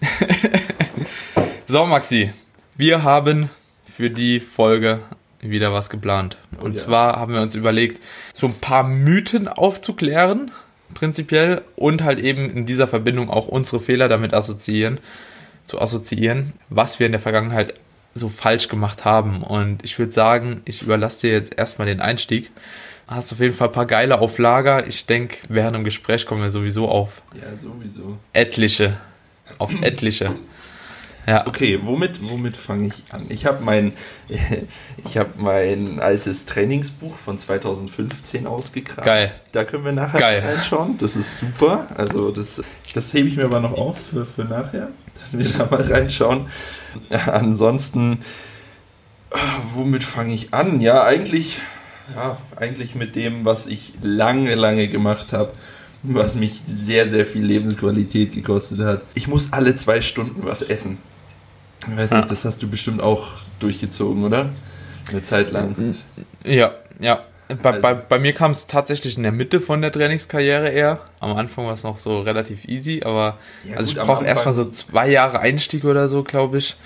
so, 1.66 1.87
Maxi. 1.87 2.33
Wir 2.76 3.02
haben 3.02 3.50
für 3.87 4.11
die 4.11 4.40
Folge 4.40 5.00
wieder 5.40 5.72
was 5.72 5.90
geplant. 5.90 6.37
Oh 6.57 6.64
und 6.64 6.72
oh, 6.72 6.74
ja. 6.74 6.85
zwar 6.85 7.16
haben 7.16 7.33
wir 7.33 7.40
uns 7.40 7.54
überlegt, 7.54 8.02
so 8.35 8.46
ein 8.46 8.54
paar 8.54 8.85
Mythen 8.85 9.48
aufzuklären, 9.48 10.50
prinzipiell, 10.94 11.62
und 11.76 12.02
halt 12.02 12.18
eben 12.18 12.50
in 12.50 12.66
dieser 12.66 12.87
Verbindung 12.87 13.31
auch 13.31 13.48
unsere 13.48 13.81
Fehler 13.81 14.09
damit 14.09 14.35
assoziieren, 14.35 14.98
zu 15.64 15.81
assoziieren, 15.81 16.54
was 16.68 16.98
wir 16.98 17.07
in 17.07 17.12
der 17.12 17.20
Vergangenheit 17.20 17.74
so 18.14 18.29
falsch 18.29 18.68
gemacht 18.68 19.05
haben. 19.05 19.42
Und 19.42 19.85
ich 19.85 19.99
würde 19.99 20.12
sagen, 20.12 20.62
ich 20.64 20.83
überlasse 20.83 21.27
dir 21.27 21.33
jetzt 21.33 21.57
erstmal 21.57 21.87
den 21.87 22.01
Einstieg. 22.01 22.51
Hast 23.07 23.33
auf 23.33 23.40
jeden 23.40 23.55
Fall 23.55 23.68
ein 23.68 23.73
paar 23.73 23.87
geile 23.87 24.21
auf 24.21 24.38
Lager. 24.38 24.87
Ich 24.87 25.07
denke, 25.07 25.38
während 25.49 25.75
dem 25.77 25.85
Gespräch 25.85 26.27
kommen 26.27 26.42
wir 26.42 26.51
sowieso 26.51 26.88
auf. 26.88 27.23
Ja, 27.35 27.57
sowieso. 27.57 28.18
Etliche. 28.35 28.99
Auf 29.59 29.73
etliche. 29.83 30.35
Ja. 31.29 31.47
Okay, 31.47 31.79
womit, 31.83 32.27
womit 32.27 32.57
fange 32.57 32.88
ich 32.88 33.05
an? 33.12 33.27
Ich 33.29 33.44
habe 33.44 33.62
mein, 33.62 33.92
ich 34.29 35.18
mein 35.37 36.01
altes 36.01 36.47
Trainingsbuch 36.47 37.14
von 37.18 37.37
2015 37.37 38.47
ausgekramt. 38.47 39.05
Geil. 39.05 39.31
Da 39.53 39.64
können 39.64 39.85
wir 39.85 39.92
nachher 39.92 40.18
Geil. 40.18 40.40
reinschauen. 40.40 40.97
Das 40.97 41.16
ist 41.16 41.37
super. 41.37 41.87
Also 41.97 42.31
das, 42.31 42.62
das 42.94 43.12
hebe 43.12 43.29
ich 43.29 43.37
mir 43.37 43.44
aber 43.44 43.61
noch 43.61 43.73
auf 43.73 43.99
für, 43.99 44.25
für 44.25 44.44
nachher, 44.44 44.88
dass 45.21 45.37
wir 45.37 45.44
da 45.47 45.66
mal 45.66 45.83
reinschauen. 45.83 46.47
Ansonsten, 47.11 48.20
womit 49.74 50.05
fange 50.05 50.35
ich 50.35 50.55
an? 50.55 50.81
Ja, 50.81 51.05
eigentlich, 51.05 51.61
ja, 52.14 52.38
eigentlich 52.57 52.94
mit 52.94 53.16
dem, 53.16 53.44
was 53.44 53.66
ich 53.66 53.92
lange, 54.01 54.55
lange 54.55 54.88
gemacht 54.88 55.33
habe 55.33 55.53
was 56.03 56.37
mich 56.37 56.62
sehr, 56.66 57.09
sehr 57.09 57.27
viel 57.27 57.44
Lebensqualität 57.44 58.33
gekostet 58.33 58.81
hat. 58.81 59.03
Ich 59.14 59.27
muss 59.29 59.53
alle 59.53 59.74
zwei 59.77 60.01
Stunden 60.01 60.44
was 60.44 60.62
essen. 60.62 60.98
Ich 61.88 61.96
weiß 61.96 62.12
nicht, 62.12 62.31
das 62.31 62.44
hast 62.44 62.62
du 62.62 62.68
bestimmt 62.68 63.01
auch 63.01 63.33
durchgezogen, 63.61 64.24
oder? 64.24 64.51
Eine 65.11 65.22
Zeit 65.22 65.51
lang. 65.51 65.96
Ja, 66.44 66.74
ja. 67.01 67.24
Bei, 67.62 67.70
also. 67.70 67.82
bei, 67.82 67.94
bei 67.94 68.18
mir 68.18 68.34
kam 68.34 68.50
es 68.50 68.66
tatsächlich 68.66 69.16
in 69.16 69.22
der 69.22 69.32
Mitte 69.32 69.61
von 69.61 69.80
der 69.80 69.90
Trainingskarriere 69.90 70.68
eher. 70.68 71.00
Am 71.20 71.34
Anfang 71.34 71.64
war 71.66 71.72
es 71.72 71.82
noch 71.82 71.96
so 71.96 72.20
relativ 72.20 72.66
easy, 72.66 73.02
aber 73.02 73.38
ja, 73.64 73.76
also 73.76 73.92
gut, 73.92 74.00
ich 74.00 74.06
brauche 74.06 74.24
erstmal 74.24 74.54
so 74.54 74.70
zwei 74.70 75.11
Jahre 75.11 75.40
Einstieg 75.40 75.84
oder 75.84 76.08
so, 76.08 76.22
glaube 76.22 76.58
ich. 76.58 76.76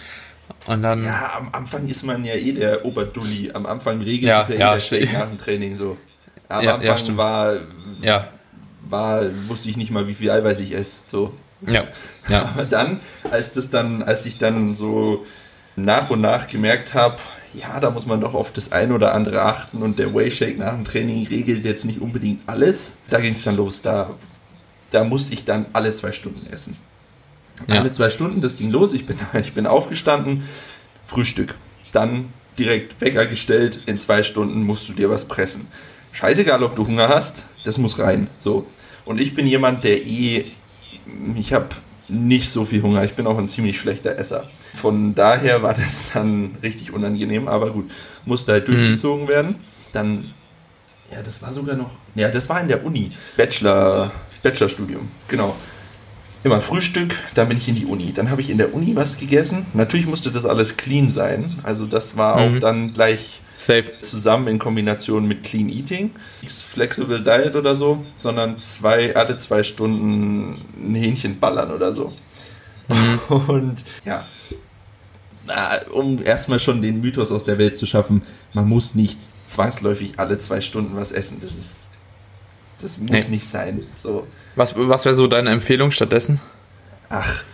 Und 0.66 0.82
dann. 0.82 1.04
Ja, 1.04 1.32
am 1.38 1.48
Anfang 1.52 1.88
ist 1.88 2.04
man 2.04 2.24
ja 2.24 2.34
eh 2.34 2.52
der 2.52 2.84
Oberdulli. 2.84 3.50
Am 3.52 3.66
Anfang 3.66 4.00
regelt 4.02 4.22
ja, 4.22 4.42
es 4.42 4.48
ja, 4.48 4.76
ja 4.76 4.76
eh 4.76 5.04
der 5.06 5.18
nach 5.18 5.28
dem 5.28 5.38
Training 5.38 5.76
so. 5.76 5.96
Am 6.48 6.64
ja, 6.64 6.74
Anfang 6.74 7.06
ja, 7.06 7.16
war, 7.16 7.54
ja. 8.00 8.28
war, 8.88 9.22
wusste 9.48 9.68
ich 9.68 9.76
nicht 9.76 9.90
mal, 9.90 10.06
wie 10.06 10.14
viel 10.14 10.30
Eiweiß 10.30 10.60
ich 10.60 10.74
esse. 10.74 10.96
So. 11.10 11.34
Ja. 11.66 11.84
ja. 12.28 12.42
Aber 12.54 12.64
dann, 12.64 13.00
als 13.30 13.52
das 13.52 13.70
dann, 13.70 14.02
als 14.02 14.26
ich 14.26 14.38
dann 14.38 14.74
so 14.74 15.24
nach 15.74 16.10
und 16.10 16.20
nach 16.20 16.48
gemerkt 16.48 16.94
habe, 16.94 17.16
ja, 17.54 17.80
da 17.80 17.90
muss 17.90 18.06
man 18.06 18.20
doch 18.20 18.34
auf 18.34 18.52
das 18.52 18.72
eine 18.72 18.94
oder 18.94 19.14
andere 19.14 19.42
achten 19.42 19.82
und 19.82 19.98
der 19.98 20.14
Wayshake 20.14 20.58
nach 20.58 20.72
dem 20.72 20.84
Training 20.84 21.26
regelt 21.26 21.64
jetzt 21.64 21.84
nicht 21.84 22.00
unbedingt 22.00 22.42
alles. 22.46 22.96
Da 23.10 23.20
ging 23.20 23.32
es 23.34 23.44
dann 23.44 23.56
los. 23.56 23.82
Da, 23.82 24.10
da 24.90 25.04
musste 25.04 25.34
ich 25.34 25.44
dann 25.44 25.66
alle 25.72 25.92
zwei 25.92 26.12
Stunden 26.12 26.46
essen. 26.46 26.76
Ja. 27.68 27.80
Alle 27.80 27.92
zwei 27.92 28.10
Stunden, 28.10 28.40
das 28.40 28.56
ging 28.56 28.70
los. 28.70 28.92
Ich 28.92 29.06
bin, 29.06 29.16
ich 29.40 29.52
bin 29.52 29.66
aufgestanden, 29.66 30.44
Frühstück. 31.04 31.56
Dann 31.92 32.32
direkt 32.58 33.00
Wecker 33.00 33.26
gestellt. 33.26 33.80
In 33.86 33.98
zwei 33.98 34.22
Stunden 34.22 34.62
musst 34.62 34.88
du 34.88 34.94
dir 34.94 35.10
was 35.10 35.26
pressen. 35.26 35.68
Scheißegal, 36.12 36.62
ob 36.62 36.76
du 36.76 36.86
Hunger 36.86 37.08
hast, 37.08 37.46
das 37.64 37.78
muss 37.78 37.98
rein. 37.98 38.28
So. 38.38 38.66
Und 39.04 39.20
ich 39.20 39.34
bin 39.34 39.46
jemand, 39.46 39.84
der 39.84 40.04
eh 40.06 40.52
ich 41.34 41.52
habe 41.52 41.68
nicht 42.08 42.50
so 42.50 42.64
viel 42.64 42.82
Hunger. 42.82 43.04
Ich 43.04 43.14
bin 43.14 43.26
auch 43.26 43.38
ein 43.38 43.48
ziemlich 43.48 43.78
schlechter 43.78 44.16
Esser. 44.16 44.48
Von 44.74 45.14
daher 45.14 45.62
war 45.62 45.74
das 45.74 46.12
dann 46.12 46.56
richtig 46.62 46.92
unangenehm, 46.92 47.48
aber 47.48 47.70
gut, 47.70 47.90
musste 48.24 48.52
halt 48.52 48.68
mhm. 48.68 48.74
durchgezogen 48.74 49.24
mhm. 49.24 49.28
werden. 49.28 49.54
Dann, 49.92 50.32
ja, 51.12 51.22
das 51.22 51.42
war 51.42 51.52
sogar 51.52 51.76
noch, 51.76 51.90
ja, 52.14 52.28
das 52.28 52.48
war 52.48 52.60
in 52.60 52.68
der 52.68 52.84
Uni. 52.84 53.12
Bachelor, 53.36 54.10
Bachelorstudium, 54.42 55.08
genau. 55.28 55.54
immer 56.44 56.60
Frühstück, 56.60 57.14
dann 57.34 57.48
bin 57.48 57.58
ich 57.58 57.68
in 57.68 57.74
die 57.74 57.86
Uni. 57.86 58.12
Dann 58.12 58.30
habe 58.30 58.40
ich 58.40 58.50
in 58.50 58.58
der 58.58 58.74
Uni 58.74 58.96
was 58.96 59.18
gegessen. 59.18 59.66
Natürlich 59.74 60.06
musste 60.06 60.30
das 60.30 60.44
alles 60.44 60.76
clean 60.76 61.08
sein. 61.08 61.60
Also 61.62 61.86
das 61.86 62.16
war 62.16 62.40
mhm. 62.40 62.56
auch 62.56 62.60
dann 62.60 62.92
gleich 62.92 63.40
Safe. 63.66 64.00
zusammen 64.00 64.48
in 64.48 64.58
Kombination 64.58 65.26
mit 65.26 65.44
Clean 65.44 65.68
Eating. 65.68 66.10
Flexible 66.46 67.22
Diet 67.22 67.54
oder 67.54 67.76
so, 67.76 68.04
sondern 68.16 68.58
zwei, 68.58 69.14
alle 69.14 69.36
zwei 69.36 69.62
Stunden 69.62 70.54
ein 70.76 70.94
Hähnchen 70.94 71.38
ballern 71.38 71.70
oder 71.70 71.92
so. 71.92 72.12
Mhm. 72.88 73.18
Und 73.48 73.84
ja, 74.04 74.24
um 75.92 76.22
erstmal 76.22 76.60
schon 76.60 76.82
den 76.82 77.00
Mythos 77.00 77.32
aus 77.32 77.44
der 77.44 77.58
Welt 77.58 77.76
zu 77.76 77.86
schaffen, 77.86 78.22
man 78.52 78.68
muss 78.68 78.94
nicht 78.94 79.18
zwangsläufig 79.46 80.14
alle 80.18 80.38
zwei 80.38 80.60
Stunden 80.60 80.96
was 80.96 81.12
essen. 81.12 81.38
Das 81.40 81.56
ist 81.56 81.92
das 82.82 82.98
muss 82.98 83.10
nee. 83.10 83.36
nicht 83.36 83.48
sein. 83.48 83.80
So. 83.98 84.26
Was, 84.56 84.74
was 84.76 85.04
wäre 85.04 85.14
so 85.14 85.26
deine 85.28 85.50
Empfehlung 85.50 85.90
stattdessen? 85.92 86.40
Ach, 87.08 87.44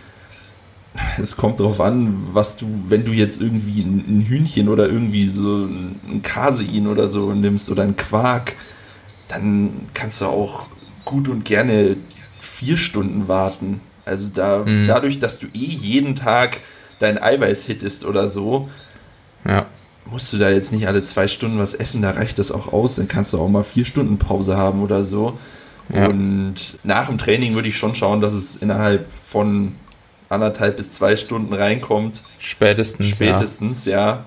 es 1.21 1.37
kommt 1.37 1.59
darauf 1.59 1.79
an, 1.79 2.27
was 2.33 2.57
du, 2.57 2.67
wenn 2.87 3.05
du 3.05 3.11
jetzt 3.11 3.41
irgendwie 3.41 3.81
ein, 3.81 4.25
Hühnchen 4.27 4.69
oder 4.69 4.87
irgendwie 4.87 5.27
so 5.27 5.65
ein 5.65 6.21
Kasein 6.23 6.87
oder 6.87 7.07
so 7.07 7.33
nimmst 7.33 7.69
oder 7.69 7.83
ein 7.83 7.95
Quark, 7.95 8.55
dann 9.27 9.87
kannst 9.93 10.21
du 10.21 10.25
auch 10.25 10.67
gut 11.05 11.27
und 11.27 11.45
gerne 11.45 11.95
vier 12.39 12.77
Stunden 12.77 13.27
warten. 13.27 13.81
Also 14.05 14.29
da, 14.33 14.63
mhm. 14.65 14.87
dadurch, 14.87 15.19
dass 15.19 15.39
du 15.39 15.47
eh 15.47 15.59
jeden 15.59 16.15
Tag 16.15 16.61
dein 16.99 17.21
Eiweiß 17.21 17.65
hittest 17.65 18.05
oder 18.05 18.27
so, 18.27 18.69
ja 19.45 19.67
musst 20.11 20.33
du 20.33 20.37
da 20.37 20.49
jetzt 20.49 20.71
nicht 20.71 20.87
alle 20.87 21.03
zwei 21.03 21.27
Stunden 21.27 21.59
was 21.59 21.73
essen, 21.73 22.01
da 22.01 22.11
reicht 22.11 22.39
das 22.39 22.51
auch 22.51 22.71
aus. 22.71 22.95
Dann 22.95 23.07
kannst 23.07 23.33
du 23.33 23.39
auch 23.39 23.49
mal 23.49 23.63
vier 23.63 23.85
Stunden 23.85 24.17
Pause 24.17 24.57
haben 24.57 24.81
oder 24.81 25.05
so. 25.05 25.37
Ja. 25.93 26.07
Und 26.07 26.55
nach 26.83 27.07
dem 27.07 27.17
Training 27.17 27.55
würde 27.55 27.67
ich 27.67 27.77
schon 27.77 27.95
schauen, 27.95 28.21
dass 28.21 28.33
es 28.33 28.55
innerhalb 28.55 29.07
von 29.23 29.75
anderthalb 30.29 30.77
bis 30.77 30.91
zwei 30.91 31.15
Stunden 31.15 31.53
reinkommt. 31.53 32.21
Spätestens. 32.37 33.09
Spätestens, 33.09 33.85
ja. 33.85 33.99
ja. 33.99 34.25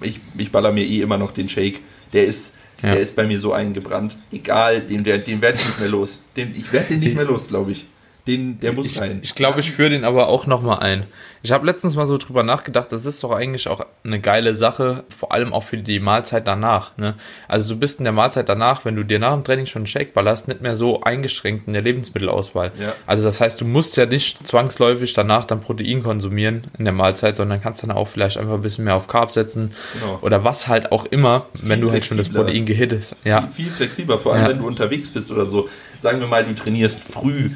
Ich, 0.00 0.20
ich 0.36 0.50
baller 0.50 0.72
mir 0.72 0.84
eh 0.84 1.02
immer 1.02 1.18
noch 1.18 1.32
den 1.32 1.48
Shake. 1.48 1.80
Der 2.12 2.26
ist, 2.26 2.56
ja. 2.82 2.92
der 2.92 3.00
ist 3.00 3.14
bei 3.14 3.26
mir 3.26 3.38
so 3.38 3.52
eingebrannt. 3.52 4.16
Egal, 4.30 4.80
den, 4.80 5.04
den 5.04 5.40
werde 5.40 5.58
ich 5.58 5.66
nicht 5.66 5.80
mehr 5.80 5.88
los. 5.88 6.20
Den, 6.36 6.52
ich 6.56 6.72
werde 6.72 6.88
den 6.88 7.00
nicht 7.00 7.16
mehr 7.16 7.24
los, 7.24 7.48
glaube 7.48 7.72
ich. 7.72 7.86
Den, 8.26 8.60
der 8.60 8.72
muss 8.72 8.92
ich, 8.92 9.00
rein. 9.00 9.20
Ich 9.22 9.34
glaube, 9.34 9.60
ich 9.60 9.72
führe 9.72 9.90
den 9.90 10.04
aber 10.04 10.28
auch 10.28 10.46
nochmal 10.46 10.78
ein. 10.78 11.04
Ich 11.44 11.50
habe 11.50 11.66
letztens 11.66 11.96
mal 11.96 12.06
so 12.06 12.18
drüber 12.18 12.44
nachgedacht, 12.44 12.92
das 12.92 13.04
ist 13.04 13.22
doch 13.24 13.32
eigentlich 13.32 13.66
auch 13.66 13.84
eine 14.04 14.20
geile 14.20 14.54
Sache, 14.54 15.02
vor 15.14 15.32
allem 15.32 15.52
auch 15.52 15.64
für 15.64 15.76
die 15.76 15.98
Mahlzeit 15.98 16.46
danach. 16.46 16.96
Ne? 16.96 17.14
Also 17.48 17.74
du 17.74 17.80
bist 17.80 17.98
in 17.98 18.04
der 18.04 18.12
Mahlzeit 18.12 18.48
danach, 18.48 18.84
wenn 18.84 18.94
du 18.94 19.02
dir 19.02 19.18
nach 19.18 19.32
dem 19.32 19.42
Training 19.42 19.66
schon 19.66 19.80
einen 19.80 19.86
Shake 19.88 20.14
ballerst, 20.14 20.46
nicht 20.46 20.60
mehr 20.60 20.76
so 20.76 21.00
eingeschränkt 21.00 21.66
in 21.66 21.72
der 21.72 21.82
Lebensmittelauswahl. 21.82 22.70
Ja. 22.78 22.94
Also 23.08 23.24
das 23.24 23.40
heißt, 23.40 23.60
du 23.60 23.64
musst 23.64 23.96
ja 23.96 24.06
nicht 24.06 24.46
zwangsläufig 24.46 25.14
danach 25.14 25.44
dann 25.44 25.60
Protein 25.60 26.04
konsumieren 26.04 26.68
in 26.78 26.84
der 26.84 26.94
Mahlzeit, 26.94 27.36
sondern 27.36 27.60
kannst 27.60 27.82
dann 27.82 27.90
auch 27.90 28.06
vielleicht 28.06 28.36
einfach 28.36 28.54
ein 28.54 28.62
bisschen 28.62 28.84
mehr 28.84 28.94
auf 28.94 29.08
Carb 29.08 29.32
setzen 29.32 29.72
genau. 29.94 30.20
oder 30.22 30.44
was 30.44 30.68
halt 30.68 30.92
auch 30.92 31.06
immer, 31.06 31.46
wenn 31.62 31.80
du 31.80 31.90
halt 31.90 32.04
schon 32.04 32.18
das 32.18 32.28
Protein 32.28 32.66
gehittest. 32.66 33.16
Ja. 33.24 33.42
Viel, 33.42 33.64
viel 33.64 33.72
flexibler, 33.72 34.20
vor 34.20 34.34
allem 34.34 34.44
ja. 34.44 34.50
wenn 34.50 34.58
du 34.58 34.66
unterwegs 34.68 35.10
bist 35.10 35.32
oder 35.32 35.46
so. 35.46 35.68
Sagen 35.98 36.20
wir 36.20 36.28
mal, 36.28 36.44
du 36.44 36.54
trainierst 36.54 37.02
früh 37.02 37.50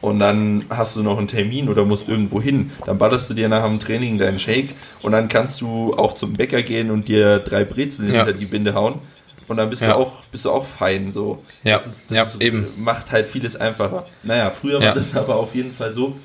und 0.00 0.18
dann 0.20 0.64
hast 0.70 0.96
du 0.96 1.02
noch 1.02 1.18
einen 1.18 1.28
Termin 1.28 1.68
oder 1.68 1.84
musst 1.84 2.08
irgendwo 2.08 2.40
hin, 2.40 2.70
dann 2.84 2.98
ballerst 2.98 3.30
du 3.30 3.34
dir 3.34 3.48
nach 3.48 3.64
dem 3.64 3.80
Training 3.80 4.18
deinen 4.18 4.38
Shake 4.38 4.74
und 5.02 5.12
dann 5.12 5.28
kannst 5.28 5.60
du 5.60 5.94
auch 5.94 6.14
zum 6.14 6.34
Bäcker 6.34 6.62
gehen 6.62 6.90
und 6.90 7.08
dir 7.08 7.38
drei 7.38 7.64
Brezeln 7.64 8.12
ja. 8.12 8.24
hinter 8.24 8.38
die 8.38 8.46
Binde 8.46 8.74
hauen 8.74 9.00
und 9.48 9.56
dann 9.56 9.70
bist 9.70 9.82
ja. 9.82 9.88
du 9.88 9.96
auch 9.96 10.24
bist 10.30 10.44
du 10.44 10.50
auch 10.50 10.66
fein 10.66 11.12
so. 11.12 11.42
Ja, 11.62 11.74
das, 11.74 11.86
ist, 11.86 12.10
das 12.10 12.34
ja, 12.34 12.40
eben. 12.40 12.66
macht 12.76 13.12
halt 13.12 13.28
vieles 13.28 13.56
einfacher. 13.56 14.06
Naja, 14.22 14.50
früher 14.50 14.80
war 14.80 14.94
das 14.94 15.14
aber 15.16 15.36
auf 15.36 15.54
jeden 15.54 15.72
Fall 15.72 15.92
so, 15.92 16.16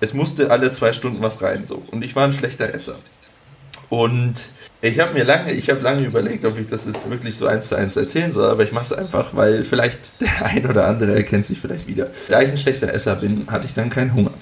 es 0.00 0.14
musste 0.14 0.50
alle 0.50 0.70
zwei 0.70 0.92
Stunden 0.92 1.22
was 1.22 1.42
rein 1.42 1.66
so 1.66 1.82
und 1.90 2.04
ich 2.04 2.16
war 2.16 2.24
ein 2.24 2.32
schlechter 2.32 2.72
Esser. 2.72 2.96
Und 3.88 4.48
ich 4.82 5.00
habe 5.00 5.14
mir 5.14 5.24
lange, 5.24 5.52
ich 5.52 5.70
habe 5.70 5.80
lange 5.80 6.04
überlegt, 6.04 6.44
ob 6.44 6.58
ich 6.58 6.66
das 6.66 6.86
jetzt 6.86 7.08
wirklich 7.08 7.36
so 7.36 7.46
eins 7.46 7.68
zu 7.68 7.76
eins 7.76 7.96
erzählen 7.96 8.30
soll, 8.30 8.50
aber 8.50 8.62
ich 8.62 8.72
mache 8.72 8.84
es 8.84 8.92
einfach, 8.92 9.34
weil 9.34 9.64
vielleicht 9.64 10.20
der 10.20 10.44
ein 10.44 10.66
oder 10.66 10.86
andere 10.86 11.14
erkennt 11.14 11.46
sich 11.46 11.58
vielleicht 11.58 11.86
wieder. 11.86 12.10
Da 12.28 12.42
ich 12.42 12.50
ein 12.50 12.58
schlechter 12.58 12.92
Esser 12.92 13.16
bin, 13.16 13.46
hatte 13.48 13.66
ich 13.66 13.74
dann 13.74 13.90
keinen 13.90 14.14
Hunger. 14.14 14.32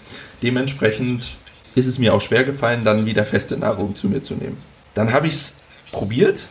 Dementsprechend 0.42 1.36
ist 1.74 1.86
es 1.86 1.98
mir 1.98 2.14
auch 2.14 2.20
schwer 2.20 2.44
gefallen, 2.44 2.84
dann 2.84 3.06
wieder 3.06 3.24
feste 3.24 3.56
Nahrung 3.56 3.96
zu 3.96 4.08
mir 4.08 4.22
zu 4.22 4.34
nehmen. 4.34 4.58
Dann 4.94 5.12
habe 5.12 5.26
ich 5.26 5.34
es 5.34 5.56
probiert, 5.92 6.44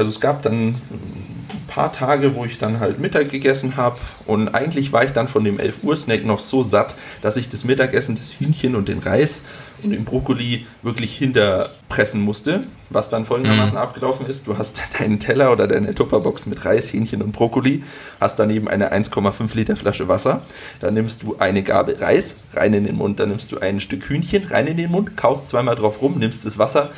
also 0.00 0.08
es 0.08 0.18
gab 0.18 0.42
dann 0.42 0.68
ein 0.68 1.66
paar 1.68 1.92
Tage, 1.92 2.34
wo 2.34 2.46
ich 2.46 2.56
dann 2.56 2.80
halt 2.80 2.98
Mittag 2.98 3.30
gegessen 3.30 3.76
habe 3.76 3.98
und 4.24 4.48
eigentlich 4.48 4.94
war 4.94 5.04
ich 5.04 5.10
dann 5.10 5.28
von 5.28 5.44
dem 5.44 5.58
11 5.58 5.82
Uhr 5.82 5.94
Snack 5.94 6.24
noch 6.24 6.40
so 6.40 6.62
satt, 6.62 6.94
dass 7.20 7.36
ich 7.36 7.50
das 7.50 7.64
Mittagessen, 7.64 8.16
das 8.16 8.32
Hühnchen 8.32 8.76
und 8.76 8.88
den 8.88 9.00
Reis 9.00 9.44
und 9.82 9.90
den 9.90 10.06
Brokkoli 10.06 10.64
wirklich 10.82 11.14
hinterpressen 11.14 12.22
musste, 12.22 12.64
was 12.88 13.10
dann 13.10 13.26
folgendermaßen 13.26 13.74
mhm. 13.74 13.80
abgelaufen 13.80 14.24
ist. 14.24 14.46
Du 14.46 14.56
hast 14.56 14.80
deinen 14.98 15.20
Teller 15.20 15.52
oder 15.52 15.68
deine 15.68 15.94
Tupperbox 15.94 16.46
mit 16.46 16.64
Reis, 16.64 16.90
Hähnchen 16.90 17.20
und 17.20 17.32
Brokkoli, 17.32 17.84
hast 18.20 18.38
daneben 18.38 18.68
eine 18.68 18.94
1,5 18.94 19.54
Liter 19.54 19.76
Flasche 19.76 20.08
Wasser, 20.08 20.40
dann 20.80 20.94
nimmst 20.94 21.24
du 21.24 21.36
eine 21.38 21.62
Gabel 21.62 21.96
Reis 21.96 22.36
rein 22.54 22.72
in 22.72 22.84
den 22.84 22.96
Mund, 22.96 23.20
dann 23.20 23.28
nimmst 23.28 23.52
du 23.52 23.58
ein 23.58 23.80
Stück 23.80 24.08
Hühnchen 24.08 24.46
rein 24.46 24.66
in 24.66 24.78
den 24.78 24.90
Mund, 24.90 25.18
kaust 25.18 25.48
zweimal 25.48 25.76
drauf 25.76 26.00
rum, 26.00 26.18
nimmst 26.18 26.46
das 26.46 26.56
Wasser 26.56 26.90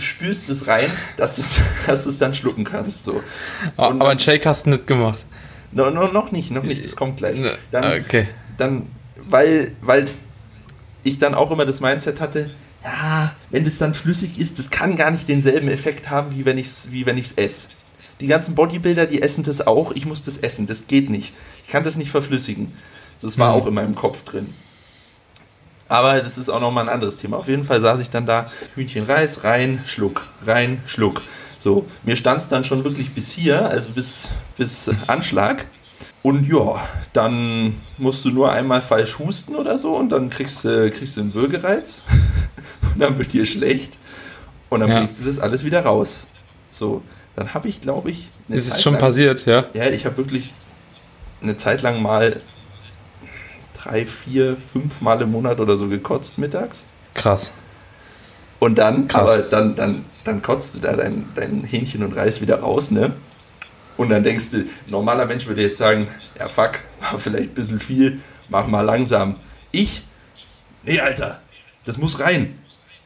spürst 0.00 0.48
es 0.50 0.66
rein, 0.66 0.90
dass, 1.16 1.38
es, 1.38 1.60
dass 1.86 2.04
du 2.04 2.10
es 2.10 2.18
dann 2.18 2.34
schlucken 2.34 2.64
kannst. 2.64 3.04
So. 3.04 3.22
Ah, 3.76 3.86
und 3.88 4.00
aber 4.00 4.10
ein 4.10 4.18
Shake 4.18 4.46
hast 4.46 4.66
du 4.66 4.70
nicht 4.70 4.86
gemacht. 4.86 5.26
No, 5.72 5.90
no, 5.90 6.08
noch 6.08 6.32
nicht, 6.32 6.50
noch 6.50 6.62
nicht, 6.62 6.84
das 6.84 6.96
kommt 6.96 7.18
gleich. 7.18 7.38
Ne, 7.38 7.56
dann, 7.70 8.00
okay. 8.00 8.28
dann 8.56 8.86
weil, 9.16 9.72
weil 9.82 10.08
ich 11.02 11.18
dann 11.18 11.34
auch 11.34 11.50
immer 11.50 11.66
das 11.66 11.80
Mindset 11.80 12.20
hatte, 12.20 12.50
ja, 12.82 13.34
wenn 13.50 13.64
das 13.64 13.78
dann 13.78 13.94
flüssig 13.94 14.38
ist, 14.38 14.58
das 14.58 14.70
kann 14.70 14.96
gar 14.96 15.10
nicht 15.10 15.28
denselben 15.28 15.68
Effekt 15.68 16.10
haben, 16.10 16.34
wie 16.34 16.44
wenn 16.44 16.58
ich 16.58 16.66
es 16.66 16.92
wie 16.92 17.04
esse. 17.36 17.68
Die 18.20 18.26
ganzen 18.26 18.54
Bodybuilder, 18.54 19.06
die 19.06 19.22
essen 19.22 19.44
das 19.44 19.66
auch, 19.66 19.92
ich 19.92 20.06
muss 20.06 20.22
das 20.22 20.38
essen, 20.38 20.66
das 20.66 20.86
geht 20.86 21.10
nicht. 21.10 21.32
Ich 21.64 21.70
kann 21.70 21.84
das 21.84 21.96
nicht 21.96 22.10
verflüssigen. 22.10 22.72
Das 23.20 23.38
war 23.38 23.54
mhm. 23.54 23.62
auch 23.62 23.66
in 23.66 23.74
meinem 23.74 23.94
Kopf 23.94 24.24
drin. 24.24 24.54
Aber 25.88 26.20
das 26.20 26.36
ist 26.36 26.48
auch 26.48 26.60
nochmal 26.60 26.84
ein 26.84 26.92
anderes 26.92 27.16
Thema. 27.16 27.38
Auf 27.38 27.48
jeden 27.48 27.64
Fall 27.64 27.80
saß 27.80 28.00
ich 28.00 28.10
dann 28.10 28.26
da, 28.26 28.50
Hühnchen 28.74 29.04
Reis, 29.04 29.44
rein, 29.44 29.82
Schluck, 29.86 30.26
rein, 30.46 30.82
Schluck. 30.86 31.22
So, 31.58 31.86
mir 32.04 32.16
stand 32.16 32.42
es 32.42 32.48
dann 32.48 32.62
schon 32.62 32.84
wirklich 32.84 33.12
bis 33.12 33.30
hier, 33.30 33.68
also 33.68 33.88
bis, 33.90 34.28
bis 34.56 34.90
Anschlag. 35.06 35.66
Und 36.22 36.48
ja, 36.48 36.86
dann 37.12 37.74
musst 37.96 38.24
du 38.24 38.30
nur 38.30 38.52
einmal 38.52 38.82
falsch 38.82 39.18
husten 39.18 39.56
oder 39.56 39.78
so 39.78 39.96
und 39.96 40.10
dann 40.10 40.30
kriegst, 40.30 40.64
äh, 40.64 40.90
kriegst 40.90 41.16
du 41.16 41.22
einen 41.22 41.34
Würgereiz 41.34 42.02
und 42.94 43.00
dann 43.00 43.18
wird 43.18 43.32
dir 43.32 43.46
schlecht 43.46 43.98
und 44.68 44.80
dann 44.80 44.90
ja. 44.90 44.98
bringst 44.98 45.20
du 45.20 45.24
das 45.24 45.38
alles 45.38 45.64
wieder 45.64 45.84
raus. 45.84 46.26
So, 46.70 47.02
dann 47.34 47.54
habe 47.54 47.68
ich, 47.68 47.80
glaube 47.80 48.10
ich. 48.10 48.30
Ist 48.48 48.70
es 48.70 48.82
schon 48.82 48.94
lang, 48.94 49.00
passiert, 49.00 49.46
ja? 49.46 49.66
Ja, 49.74 49.86
ich 49.86 50.06
habe 50.06 50.16
wirklich 50.16 50.52
eine 51.40 51.56
Zeit 51.56 51.82
lang 51.82 52.02
mal 52.02 52.40
drei, 53.88 54.04
vier, 54.04 54.56
fünf 54.56 55.00
Mal 55.00 55.22
im 55.22 55.32
Monat 55.32 55.60
oder 55.60 55.76
so 55.76 55.88
gekotzt 55.88 56.38
mittags. 56.38 56.84
Krass. 57.14 57.52
Und 58.58 58.76
dann, 58.76 59.08
Krass. 59.08 59.22
aber 59.22 59.38
dann, 59.38 59.76
dann, 59.76 60.04
dann 60.24 60.42
kotzt 60.42 60.76
du 60.76 60.80
da 60.80 60.94
dein, 60.94 61.24
dein 61.34 61.62
Hähnchen 61.62 62.02
und 62.02 62.12
Reis 62.12 62.40
wieder 62.40 62.60
raus, 62.60 62.90
ne? 62.90 63.12
Und 63.96 64.10
dann 64.10 64.22
denkst 64.22 64.50
du, 64.50 64.64
normaler 64.86 65.26
Mensch 65.26 65.46
würde 65.46 65.62
jetzt 65.62 65.78
sagen, 65.78 66.08
ja 66.38 66.48
fuck, 66.48 66.80
war 67.00 67.18
vielleicht 67.18 67.50
ein 67.50 67.54
bisschen 67.54 67.80
viel, 67.80 68.20
mach 68.48 68.66
mal 68.66 68.82
langsam. 68.82 69.36
Ich, 69.72 70.04
nee, 70.84 71.00
Alter, 71.00 71.40
das 71.84 71.98
muss 71.98 72.20
rein. 72.20 72.58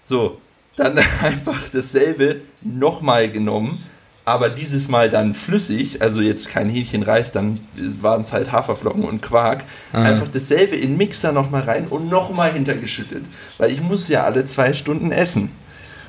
So, 0.05 0.41
dann 0.77 0.99
einfach 1.23 1.69
dasselbe 1.73 2.41
nochmal 2.61 3.31
genommen, 3.31 3.85
aber 4.25 4.51
dieses 4.51 4.89
Mal 4.89 5.11
dann 5.11 5.35
flüssig, 5.35 6.01
also 6.01 6.21
jetzt 6.21 6.49
kein 6.49 6.69
Hähnchenreis, 6.69 7.33
dann 7.33 7.61
waren 8.01 8.23
es 8.23 8.33
halt 8.33 8.53
Haferflocken 8.53 9.05
und 9.05 9.21
Quark. 9.21 9.65
Mhm. 9.93 9.99
Einfach 9.99 10.29
dasselbe 10.29 10.77
in 10.77 10.91
den 10.91 10.97
Mixer 10.97 11.33
nochmal 11.33 11.63
rein 11.63 11.89
und 11.89 12.09
nochmal 12.09 12.53
hintergeschüttet. 12.53 13.25
Weil 13.59 13.73
ich 13.73 13.81
muss 13.81 14.09
ja 14.09 14.25
alle 14.25 14.45
zwei 14.45 14.75
Stunden 14.75 15.11
essen. 15.11 15.51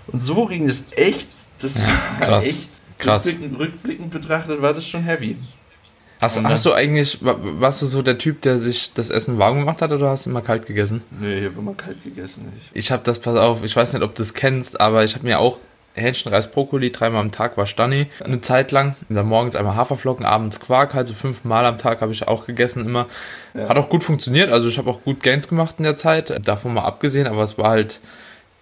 Und 0.08 0.22
so 0.22 0.46
ging 0.46 0.70
es 0.70 0.86
echt, 0.96 1.28
das 1.60 1.82
ja, 1.82 1.88
war 1.88 2.20
krass. 2.20 2.46
echt, 2.46 2.70
krass. 3.00 3.26
Rückblickend, 3.26 3.60
rückblickend, 3.60 4.12
betrachtet 4.12 4.62
war 4.62 4.74
das 4.74 4.88
schon 4.88 5.04
heavy. 5.04 5.38
Hast, 6.22 6.42
hast 6.42 6.66
du 6.66 6.72
eigentlich, 6.72 7.20
warst 7.22 7.82
du 7.82 7.86
so 7.86 8.02
der 8.02 8.18
Typ, 8.18 8.42
der 8.42 8.58
sich 8.58 8.94
das 8.94 9.10
Essen 9.10 9.40
warm 9.40 9.60
gemacht 9.60 9.82
hat 9.82 9.92
oder 9.92 10.10
hast 10.10 10.26
du 10.26 10.30
immer 10.30 10.42
kalt 10.42 10.66
gegessen? 10.66 11.04
Nee, 11.20 11.40
ich 11.40 11.46
habe 11.46 11.60
immer 11.60 11.74
kalt 11.74 12.02
gegessen. 12.02 12.54
Ich, 12.58 12.86
ich 12.86 12.92
habe 12.92 13.04
das, 13.04 13.20
pass 13.20 13.36
auf, 13.38 13.62
ich 13.64 13.76
weiß 13.76 13.92
nicht, 13.92 14.04
ob 14.04 14.16
du 14.16 14.22
es 14.22 14.34
kennst, 14.34 14.80
aber 14.80 15.04
ich 15.04 15.16
habe 15.16 15.26
mir 15.26 15.40
auch 15.40 15.58
Hähnchen, 15.96 16.32
Reis, 16.32 16.50
Brokkoli, 16.50 16.92
dreimal 16.92 17.22
am 17.22 17.32
Tag 17.32 17.58
war 17.58 17.66
Stani. 17.66 18.08
Eine 18.24 18.42
Zeit 18.42 18.72
lang. 18.72 18.96
Dann 19.10 19.28
morgens 19.28 19.56
einmal 19.56 19.76
Haferflocken, 19.76 20.26
abends 20.26 20.60
Quark, 20.60 20.94
halt 20.94 21.08
so 21.08 21.14
fünfmal 21.14 21.66
am 21.66 21.78
Tag 21.78 22.02
habe 22.02 22.12
ich 22.12 22.28
auch 22.28 22.46
gegessen 22.46 22.86
immer. 22.86 23.08
Ja. 23.54 23.70
Hat 23.70 23.78
auch 23.78 23.90
gut 23.90 24.04
funktioniert, 24.04 24.52
also 24.52 24.68
ich 24.68 24.78
habe 24.78 24.90
auch 24.90 25.04
gut 25.04 25.22
Gains 25.22 25.48
gemacht 25.48 25.76
in 25.78 25.84
der 25.84 25.96
Zeit, 25.96 26.48
davon 26.48 26.74
mal 26.74 26.84
abgesehen, 26.84 27.28
aber 27.28 27.44
es 27.44 27.58
war 27.58 27.70
halt 27.70 28.00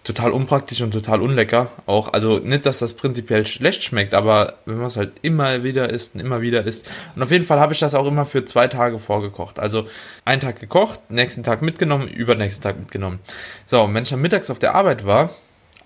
total 0.04 0.32
unpraktisch 0.32 0.82
und 0.82 0.92
total 0.92 1.22
unlecker. 1.22 1.68
Auch, 1.86 2.12
also 2.14 2.40
nicht, 2.40 2.66
dass 2.66 2.80
das 2.80 2.94
prinzipiell 2.94 3.46
schlecht 3.46 3.84
schmeckt, 3.84 4.14
aber 4.14 4.56
wenn 4.66 4.78
man 4.78 4.88
es 4.88 4.98
halt 4.98 5.14
immer 5.22 5.64
wieder 5.64 5.90
isst 5.90 6.16
und 6.16 6.22
immer 6.22 6.42
wieder 6.42 6.66
isst. 6.66 6.90
Und 7.16 7.22
auf 7.22 7.32
jeden 7.32 7.46
Fall 7.46 7.60
habe 7.60 7.74
ich 7.74 7.80
das 7.80 7.94
auch 7.94 8.08
immer 8.08 8.26
für 8.26 8.44
zwei 8.46 8.68
Tage 8.68 9.00
vorgekocht. 9.00 9.60
Also 9.60 9.86
einen 10.26 10.42
Tag 10.42 10.60
gekocht, 10.60 11.00
nächsten 11.10 11.44
Tag 11.44 11.62
mitgenommen, 11.62 12.08
übernächsten 12.08 12.64
Tag 12.64 12.80
mitgenommen. 12.80 13.20
So, 13.66 13.84
und 13.84 13.94
wenn 13.94 14.04
ich 14.04 14.10
dann 14.10 14.22
mittags 14.22 14.50
auf 14.50 14.60
der 14.60 14.74
Arbeit 14.74 15.06
war, 15.06 15.30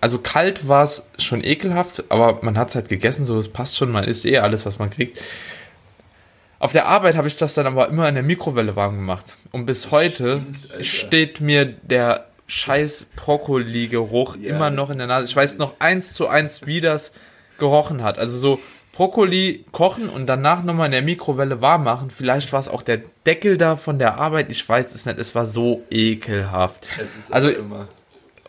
also 0.00 0.18
kalt 0.18 0.68
war 0.68 0.84
es 0.84 1.08
schon 1.18 1.42
ekelhaft, 1.42 2.04
aber 2.10 2.40
man 2.42 2.58
hat 2.58 2.68
es 2.68 2.74
halt 2.74 2.88
gegessen, 2.88 3.24
so 3.24 3.38
es 3.38 3.48
passt 3.48 3.76
schon, 3.76 3.90
man 3.90 4.04
isst 4.04 4.24
eh 4.24 4.38
alles, 4.38 4.66
was 4.66 4.78
man 4.78 4.90
kriegt. 4.90 5.22
Auf 6.58 6.72
der 6.72 6.86
Arbeit 6.86 7.16
habe 7.16 7.28
ich 7.28 7.36
das 7.36 7.54
dann 7.54 7.66
aber 7.66 7.88
immer 7.88 8.08
in 8.08 8.14
der 8.14 8.24
Mikrowelle 8.24 8.76
warm 8.76 8.96
gemacht. 8.96 9.36
Und 9.52 9.66
bis 9.66 9.90
heute 9.90 10.40
Stimmt, 10.40 10.84
steht 10.84 11.40
mir 11.40 11.66
der 11.66 12.26
scheiß 12.46 13.06
Brokkoli-Geruch 13.16 14.36
ja, 14.36 14.54
immer 14.54 14.70
noch 14.70 14.90
in 14.90 14.98
der 14.98 15.06
Nase. 15.06 15.28
Ich 15.28 15.36
weiß 15.36 15.58
noch 15.58 15.74
eins 15.80 16.12
zu 16.12 16.28
eins, 16.28 16.66
wie 16.66 16.80
das 16.80 17.12
gerochen 17.58 18.02
hat. 18.02 18.18
Also 18.18 18.38
so 18.38 18.60
Brokkoli 18.92 19.66
kochen 19.72 20.08
und 20.08 20.26
danach 20.26 20.62
nochmal 20.62 20.86
in 20.86 20.92
der 20.92 21.02
Mikrowelle 21.02 21.60
warm 21.60 21.84
machen. 21.84 22.10
Vielleicht 22.10 22.52
war 22.52 22.60
es 22.60 22.68
auch 22.68 22.82
der 22.82 23.02
Deckel 23.26 23.58
da 23.58 23.76
von 23.76 23.98
der 23.98 24.18
Arbeit. 24.18 24.50
Ich 24.50 24.66
weiß 24.66 24.94
es 24.94 25.04
nicht. 25.04 25.18
Es 25.18 25.34
war 25.34 25.44
so 25.44 25.82
ekelhaft. 25.90 26.86
also 27.30 27.50
immer. 27.50 27.88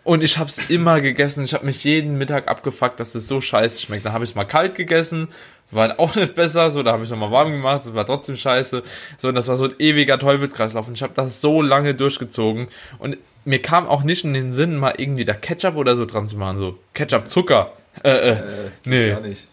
Und 0.07 0.23
ich 0.23 0.37
habe 0.37 0.49
es 0.49 0.69
immer 0.69 1.01
gegessen. 1.01 1.43
Ich 1.43 1.53
habe 1.53 1.65
mich 1.65 1.83
jeden 1.83 2.17
Mittag 2.17 2.47
abgefuckt, 2.47 2.97
dass 2.97 3.13
es 3.13 3.27
so 3.27 3.41
scheiße 3.41 3.81
schmeckt. 3.81 4.05
Dann 4.05 4.13
habe 4.13 4.23
ich 4.23 4.29
es 4.29 4.35
mal 4.37 4.45
kalt 4.45 4.73
gegessen. 4.73 5.27
War 5.69 5.99
auch 5.99 6.15
nicht 6.15 6.33
besser, 6.33 6.71
so, 6.71 6.81
da 6.81 6.93
habe 6.93 7.03
ich 7.03 7.09
es 7.09 7.11
nochmal 7.11 7.31
warm 7.31 7.51
gemacht, 7.51 7.81
es 7.83 7.93
war 7.93 8.05
trotzdem 8.05 8.37
scheiße, 8.37 8.83
so, 9.17 9.27
und 9.27 9.35
das 9.35 9.49
war 9.49 9.57
so 9.57 9.65
ein 9.65 9.73
ewiger 9.79 10.17
Teufelskreislauf. 10.17 10.87
Und 10.87 10.93
ich 10.93 11.03
habe 11.03 11.11
das 11.13 11.41
so 11.41 11.61
lange 11.61 11.93
durchgezogen. 11.93 12.67
Und 12.99 13.17
mir 13.43 13.61
kam 13.61 13.85
auch 13.85 14.03
nicht 14.03 14.23
in 14.23 14.33
den 14.33 14.53
Sinn, 14.53 14.77
mal 14.77 14.93
irgendwie 14.95 15.25
da 15.25 15.33
Ketchup 15.33 15.75
oder 15.75 15.97
so 15.97 16.05
dran 16.05 16.25
zu 16.25 16.37
machen, 16.37 16.57
so, 16.57 16.79
Ketchup, 16.93 17.27
Zucker, 17.27 17.73
äh, 18.01 18.09
äh, 18.09 18.29
äh 18.29 18.39
nee, 18.85 19.09
gar 19.09 19.19
nicht. 19.19 19.45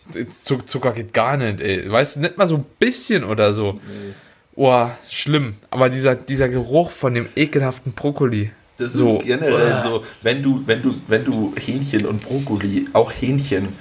Zucker 0.66 0.92
geht 0.92 1.12
gar 1.12 1.36
nicht, 1.36 1.60
ey, 1.62 1.90
weißt 1.90 2.14
du, 2.14 2.20
nicht 2.20 2.38
mal 2.38 2.46
so 2.46 2.58
ein 2.58 2.64
bisschen 2.78 3.24
oder 3.24 3.52
so, 3.54 3.72
nee. 3.72 4.14
oh, 4.54 4.86
schlimm, 5.10 5.56
aber 5.70 5.88
dieser, 5.88 6.14
dieser 6.14 6.48
Geruch 6.48 6.92
von 6.92 7.12
dem 7.12 7.28
ekelhaften 7.34 7.92
Brokkoli, 7.94 8.52
das 8.78 8.92
so. 8.92 9.18
ist 9.18 9.26
generell 9.26 9.80
so, 9.82 10.04
wenn 10.22 10.42
du, 10.42 10.62
wenn 10.66 10.82
du, 10.82 10.96
wenn 11.06 11.24
du 11.24 11.54
Hähnchen 11.56 12.06
und 12.06 12.22
Brokkoli, 12.22 12.88
auch 12.92 13.12
Hähnchen, 13.12 13.74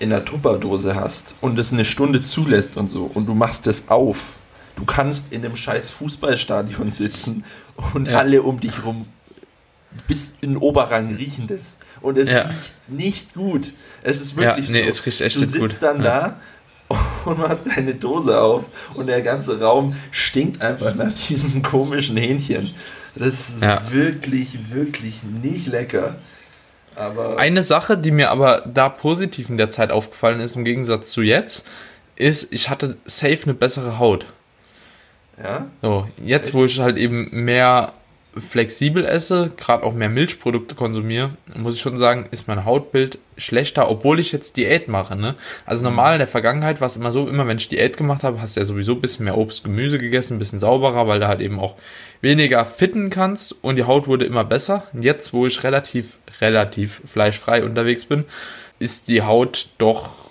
in 0.00 0.10
der 0.10 0.24
Tupperdose 0.24 0.96
hast 0.96 1.34
und 1.40 1.58
es 1.58 1.72
eine 1.72 1.84
Stunde 1.84 2.22
zulässt 2.22 2.76
und 2.76 2.88
so 2.88 3.04
und 3.04 3.26
du 3.26 3.34
machst 3.34 3.66
es 3.68 3.88
auf, 3.88 4.32
du 4.74 4.84
kannst 4.84 5.32
in 5.32 5.44
einem 5.44 5.54
scheiß 5.54 5.90
Fußballstadion 5.90 6.90
sitzen 6.90 7.44
und 7.94 8.08
ja. 8.08 8.18
alle 8.18 8.42
um 8.42 8.58
dich 8.58 8.84
rum 8.84 9.06
bis 10.08 10.34
in 10.40 10.50
den 10.50 10.56
Oberrang 10.56 11.16
riechen 11.16 11.48
das. 11.48 11.78
Und 12.00 12.16
es 12.16 12.30
ja. 12.30 12.42
riecht 12.42 12.88
nicht 12.88 13.34
gut. 13.34 13.72
Es 14.02 14.20
ist 14.20 14.36
wirklich 14.36 14.68
ja, 14.68 14.72
nee, 14.72 14.82
so. 14.84 14.88
Es 14.88 15.06
riecht 15.06 15.20
echt 15.20 15.36
du 15.36 15.44
sitzt 15.44 15.58
gut. 15.58 15.76
dann 15.82 16.02
da 16.02 16.40
und 17.24 17.38
machst 17.38 17.66
deine 17.66 17.94
Dose 17.94 18.40
auf 18.40 18.64
und 18.94 19.08
der 19.08 19.22
ganze 19.22 19.60
Raum 19.60 19.96
stinkt 20.12 20.62
einfach 20.62 20.94
nach 20.94 21.12
diesem 21.12 21.62
komischen 21.62 22.16
Hähnchen. 22.16 22.70
Das 23.14 23.50
ist 23.50 23.62
wirklich, 23.92 24.70
wirklich 24.70 25.22
nicht 25.22 25.66
lecker. 25.66 26.16
Aber 26.96 27.38
Eine 27.38 27.62
Sache, 27.62 27.96
die 27.96 28.10
mir 28.10 28.30
aber 28.30 28.62
da 28.72 28.88
positiv 28.88 29.48
in 29.48 29.56
der 29.56 29.70
Zeit 29.70 29.90
aufgefallen 29.90 30.40
ist, 30.40 30.56
im 30.56 30.64
Gegensatz 30.64 31.10
zu 31.10 31.22
jetzt, 31.22 31.64
ist, 32.16 32.52
ich 32.52 32.68
hatte 32.68 32.96
safe 33.04 33.44
eine 33.44 33.54
bessere 33.54 33.98
Haut. 33.98 34.26
Ja? 35.42 35.66
So, 35.80 36.08
jetzt, 36.22 36.48
Echt? 36.48 36.54
wo 36.54 36.64
ich 36.64 36.78
halt 36.80 36.98
eben 36.98 37.28
mehr 37.32 37.92
flexibel 38.36 39.04
esse, 39.04 39.50
gerade 39.56 39.82
auch 39.82 39.92
mehr 39.92 40.08
Milchprodukte 40.08 40.74
konsumiere, 40.74 41.30
muss 41.56 41.74
ich 41.74 41.80
schon 41.80 41.98
sagen, 41.98 42.28
ist 42.30 42.46
mein 42.46 42.64
Hautbild 42.64 43.18
schlechter, 43.36 43.90
obwohl 43.90 44.20
ich 44.20 44.30
jetzt 44.30 44.56
Diät 44.56 44.88
mache. 44.88 45.16
Ne? 45.16 45.34
Also 45.66 45.84
normal 45.84 46.14
in 46.14 46.18
der 46.18 46.28
Vergangenheit 46.28 46.80
war 46.80 46.86
es 46.86 46.96
immer 46.96 47.10
so, 47.10 47.26
immer 47.26 47.46
wenn 47.48 47.56
ich 47.56 47.68
Diät 47.68 47.96
gemacht 47.96 48.22
habe, 48.22 48.40
hast 48.40 48.56
du 48.56 48.60
ja 48.60 48.66
sowieso 48.66 48.92
ein 48.92 49.00
bisschen 49.00 49.24
mehr 49.24 49.36
Obst, 49.36 49.64
Gemüse 49.64 49.98
gegessen, 49.98 50.36
ein 50.36 50.38
bisschen 50.38 50.60
sauberer, 50.60 51.08
weil 51.08 51.18
du 51.18 51.26
halt 51.26 51.40
eben 51.40 51.58
auch 51.58 51.74
weniger 52.20 52.64
fitten 52.64 53.10
kannst 53.10 53.52
und 53.62 53.76
die 53.76 53.84
Haut 53.84 54.06
wurde 54.06 54.26
immer 54.26 54.44
besser. 54.44 54.86
Und 54.92 55.02
jetzt, 55.02 55.32
wo 55.32 55.46
ich 55.46 55.64
relativ, 55.64 56.18
relativ 56.40 57.02
fleischfrei 57.06 57.64
unterwegs 57.64 58.04
bin, 58.04 58.24
ist 58.78 59.08
die 59.08 59.22
Haut 59.22 59.70
doch 59.78 60.30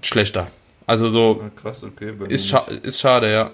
schlechter. 0.00 0.48
Also 0.86 1.10
so 1.10 1.40
ja, 1.42 1.50
krass, 1.50 1.84
okay, 1.84 2.12
ist, 2.28 2.48
scha 2.48 2.66
ist 2.82 3.00
schade, 3.00 3.30
ja. 3.30 3.50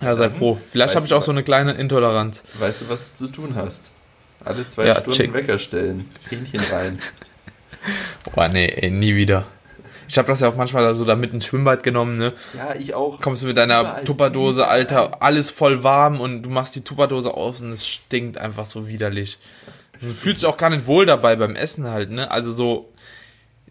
Ja, 0.00 0.16
sei 0.16 0.30
froh. 0.30 0.58
Vielleicht 0.70 0.96
habe 0.96 1.06
ich 1.06 1.12
auch 1.14 1.22
so 1.22 1.30
eine 1.30 1.42
kleine 1.42 1.72
Intoleranz. 1.72 2.42
Weißt 2.58 2.82
du, 2.82 2.88
was 2.88 3.12
du 3.12 3.26
zu 3.26 3.32
tun 3.32 3.54
hast? 3.54 3.90
Alle 4.44 4.66
zwei 4.66 4.86
ja, 4.86 4.94
Stunden 4.94 5.12
check. 5.12 5.34
Wecker 5.34 5.58
stellen. 5.58 6.10
Hähnchen 6.28 6.60
rein. 6.72 6.98
Boah, 8.34 8.48
nee, 8.48 8.66
ey, 8.66 8.90
nie 8.90 9.14
wieder. 9.14 9.46
Ich 10.08 10.18
habe 10.18 10.26
das 10.26 10.40
ja 10.40 10.48
auch 10.48 10.56
manchmal 10.56 10.92
so 10.94 11.04
da 11.04 11.14
mit 11.14 11.32
ins 11.32 11.46
Schwimmbad 11.46 11.84
genommen, 11.84 12.18
ne? 12.18 12.32
Ja, 12.56 12.74
ich 12.74 12.94
auch. 12.94 13.20
Kommst 13.20 13.42
du 13.42 13.46
mit 13.46 13.56
deiner 13.56 14.02
Tupperdose, 14.04 14.66
Alter, 14.66 15.22
alles 15.22 15.50
voll 15.50 15.84
warm 15.84 16.20
und 16.20 16.42
du 16.42 16.50
machst 16.50 16.74
die 16.74 16.80
Tupperdose 16.80 17.32
aus 17.32 17.60
und 17.60 17.70
es 17.70 17.86
stinkt 17.86 18.36
einfach 18.36 18.66
so 18.66 18.88
widerlich. 18.88 19.38
Du 20.00 20.12
fühlst 20.12 20.42
dich 20.42 20.48
auch 20.48 20.56
gar 20.56 20.70
nicht 20.70 20.86
wohl 20.86 21.06
dabei 21.06 21.36
beim 21.36 21.54
Essen 21.54 21.86
halt, 21.86 22.10
ne? 22.10 22.30
Also 22.30 22.52
so, 22.52 22.92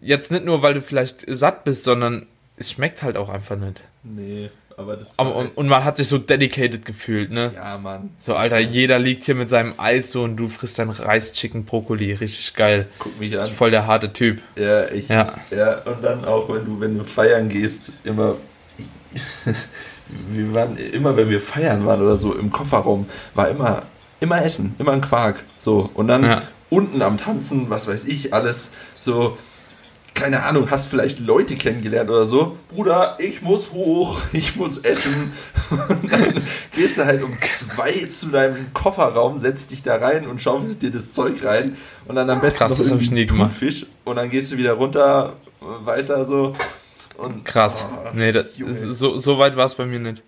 jetzt 0.00 0.30
nicht 0.30 0.44
nur, 0.44 0.62
weil 0.62 0.74
du 0.74 0.80
vielleicht 0.80 1.24
satt 1.28 1.64
bist, 1.64 1.84
sondern 1.84 2.26
es 2.56 2.70
schmeckt 2.70 3.02
halt 3.02 3.16
auch 3.16 3.28
einfach 3.28 3.56
nicht. 3.56 3.82
Nee. 4.02 4.50
Aber 4.80 4.96
das 4.96 5.18
aber, 5.18 5.36
und, 5.36 5.48
und, 5.58 5.68
man 5.68 5.84
hat 5.84 5.98
sich 5.98 6.08
so 6.08 6.16
dedicated 6.16 6.86
gefühlt, 6.86 7.30
ne? 7.30 7.52
Ja, 7.54 7.76
Mann. 7.76 8.10
So, 8.18 8.34
Alter, 8.34 8.58
jeder 8.58 8.98
liegt 8.98 9.24
hier 9.24 9.34
mit 9.34 9.50
seinem 9.50 9.74
Eis 9.76 10.10
so 10.10 10.22
und 10.22 10.36
du 10.36 10.48
frisst 10.48 10.78
dein 10.78 10.88
Reis, 10.88 11.32
Chicken, 11.32 11.66
Brokkoli. 11.66 12.14
Richtig 12.14 12.54
geil. 12.54 12.88
Guck 12.98 13.20
mich 13.20 13.30
an. 13.32 13.40
Das 13.40 13.48
ist 13.48 13.56
voll 13.56 13.70
der 13.70 13.86
harte 13.86 14.10
Typ. 14.10 14.40
Ja, 14.56 14.88
ich. 14.88 15.06
Ja. 15.08 15.34
ja, 15.50 15.80
und 15.80 16.02
dann 16.02 16.24
auch, 16.24 16.48
wenn 16.48 16.64
du, 16.64 16.80
wenn 16.80 16.96
du 16.96 17.04
feiern 17.04 17.50
gehst, 17.50 17.92
immer. 18.04 18.36
wir 20.28 20.54
waren 20.54 20.78
immer, 20.78 21.14
wenn 21.14 21.28
wir 21.28 21.42
feiern 21.42 21.84
waren 21.84 22.00
oder 22.00 22.16
so 22.16 22.34
im 22.34 22.50
Kofferraum, 22.50 23.06
war 23.34 23.50
immer, 23.50 23.82
immer 24.20 24.42
Essen, 24.42 24.76
immer 24.78 24.92
ein 24.92 25.02
Quark. 25.02 25.44
So. 25.58 25.90
Und 25.92 26.08
dann 26.08 26.24
ja. 26.24 26.42
unten 26.70 27.02
am 27.02 27.18
Tanzen, 27.18 27.68
was 27.68 27.86
weiß 27.86 28.04
ich, 28.04 28.32
alles 28.32 28.72
so 28.98 29.36
keine 30.20 30.42
Ahnung, 30.42 30.70
hast 30.70 30.86
vielleicht 30.88 31.18
Leute 31.18 31.56
kennengelernt 31.56 32.10
oder 32.10 32.26
so. 32.26 32.58
Bruder, 32.68 33.16
ich 33.18 33.40
muss 33.40 33.72
hoch, 33.72 34.20
ich 34.32 34.54
muss 34.56 34.76
essen. 34.78 35.32
Und 35.70 36.12
dann 36.12 36.42
gehst 36.74 36.98
du 36.98 37.06
halt 37.06 37.22
um 37.22 37.36
zwei 37.38 37.92
zu 38.10 38.28
deinem 38.28 38.72
Kofferraum, 38.74 39.38
setzt 39.38 39.70
dich 39.70 39.82
da 39.82 39.96
rein 39.96 40.26
und 40.26 40.42
schaufelst 40.42 40.82
dir 40.82 40.90
das 40.90 41.12
Zeug 41.12 41.42
rein. 41.42 41.74
Und 42.06 42.16
dann 42.16 42.28
am 42.28 42.42
besten 42.42 42.58
Krass, 42.58 42.78
noch 42.78 42.86
irgendwie 42.86 43.30
einen 43.30 43.50
Fisch. 43.50 43.86
Und 44.04 44.16
dann 44.16 44.28
gehst 44.28 44.52
du 44.52 44.58
wieder 44.58 44.74
runter, 44.74 45.36
weiter 45.60 46.26
so. 46.26 46.52
Und, 47.16 47.46
Krass. 47.46 47.86
Oh, 47.90 48.10
nee, 48.12 48.30
das, 48.30 48.46
so, 48.58 49.16
so 49.16 49.38
weit 49.38 49.56
war 49.56 49.66
es 49.66 49.74
bei 49.74 49.86
mir 49.86 50.00
nicht. 50.00 50.22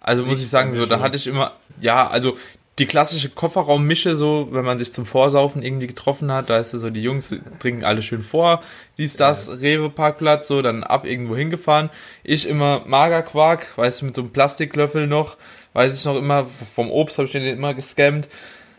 Also 0.00 0.24
muss 0.24 0.40
ich 0.40 0.48
sagen, 0.48 0.72
so, 0.72 0.86
da 0.86 1.00
hatte 1.00 1.16
ich 1.16 1.26
immer, 1.26 1.52
ja, 1.80 2.06
also 2.08 2.38
die 2.78 2.86
klassische 2.86 3.30
Kofferraummische, 3.30 4.16
so, 4.16 4.48
wenn 4.50 4.64
man 4.64 4.78
sich 4.78 4.92
zum 4.92 5.06
Vorsaufen 5.06 5.62
irgendwie 5.62 5.86
getroffen 5.86 6.30
hat, 6.30 6.50
da 6.50 6.58
ist 6.58 6.72
so, 6.72 6.90
die 6.90 7.02
Jungs 7.02 7.34
trinken 7.58 7.84
alle 7.84 8.02
schön 8.02 8.22
vor, 8.22 8.62
dies, 8.98 9.16
das, 9.16 9.46
ja. 9.46 9.54
Rewe-Parkplatz, 9.54 10.48
so, 10.48 10.60
dann 10.60 10.84
ab 10.84 11.06
irgendwo 11.06 11.36
hingefahren. 11.36 11.88
Ich 12.22 12.46
immer 12.46 12.82
Magerquark, 12.86 13.78
weißt 13.78 14.02
du, 14.02 14.06
mit 14.06 14.14
so 14.14 14.22
einem 14.22 14.30
Plastiklöffel 14.30 15.06
noch, 15.06 15.38
weiß 15.72 15.98
ich 15.98 16.04
noch 16.04 16.16
immer, 16.16 16.44
vom 16.44 16.90
Obst 16.90 17.16
habe 17.16 17.26
ich 17.26 17.32
den 17.32 17.44
immer 17.44 17.72
gescammt. 17.72 18.28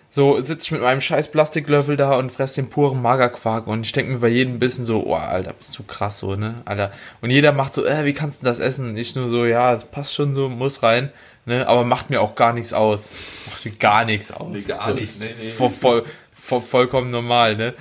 So 0.09 0.39
sitze 0.41 0.67
ich 0.67 0.71
mit 0.71 0.81
meinem 0.81 1.01
scheiß 1.01 1.29
Plastiklöffel 1.31 1.97
da 1.97 2.17
und 2.17 2.31
fress 2.31 2.53
den 2.53 2.69
puren 2.69 3.01
Magerquark 3.01 3.67
und 3.67 3.85
ich 3.85 3.91
denke 3.91 4.13
mir 4.13 4.19
bei 4.19 4.29
jedem 4.29 4.57
Bissen 4.57 4.85
so, 4.85 5.05
oh, 5.05 5.15
Alter, 5.15 5.53
bist 5.53 5.77
du 5.77 5.83
krass 5.83 6.19
so, 6.19 6.35
ne, 6.35 6.61
Alter. 6.65 6.91
Und 7.21 7.31
jeder 7.31 7.51
macht 7.51 7.73
so, 7.73 7.85
äh, 7.85 8.05
wie 8.05 8.13
kannst 8.13 8.41
du 8.41 8.45
das 8.45 8.59
essen? 8.59 8.95
Ich 8.95 9.15
nur 9.15 9.29
so, 9.29 9.45
ja, 9.45 9.75
passt 9.75 10.13
schon 10.13 10.33
so, 10.35 10.49
muss 10.49 10.83
rein 10.83 11.11
ne? 11.47 11.67
aber 11.67 11.83
macht 11.83 12.11
mir 12.11 12.21
auch 12.21 12.35
gar 12.35 12.53
nichts 12.53 12.73
aus. 12.73 13.11
Macht 13.49 13.65
mir 13.65 13.71
gar 13.71 14.05
nichts 14.05 14.31
aus. 14.31 14.51
Nee, 14.51 14.59
gar 14.59 14.93
nichts. 14.93 15.19
Nee, 15.19 15.33
nee. 15.41 15.49
Voll, 15.49 15.71
voll, 15.71 16.05
voll, 16.31 16.61
vollkommen 16.61 17.09
normal, 17.09 17.55
ne? 17.55 17.73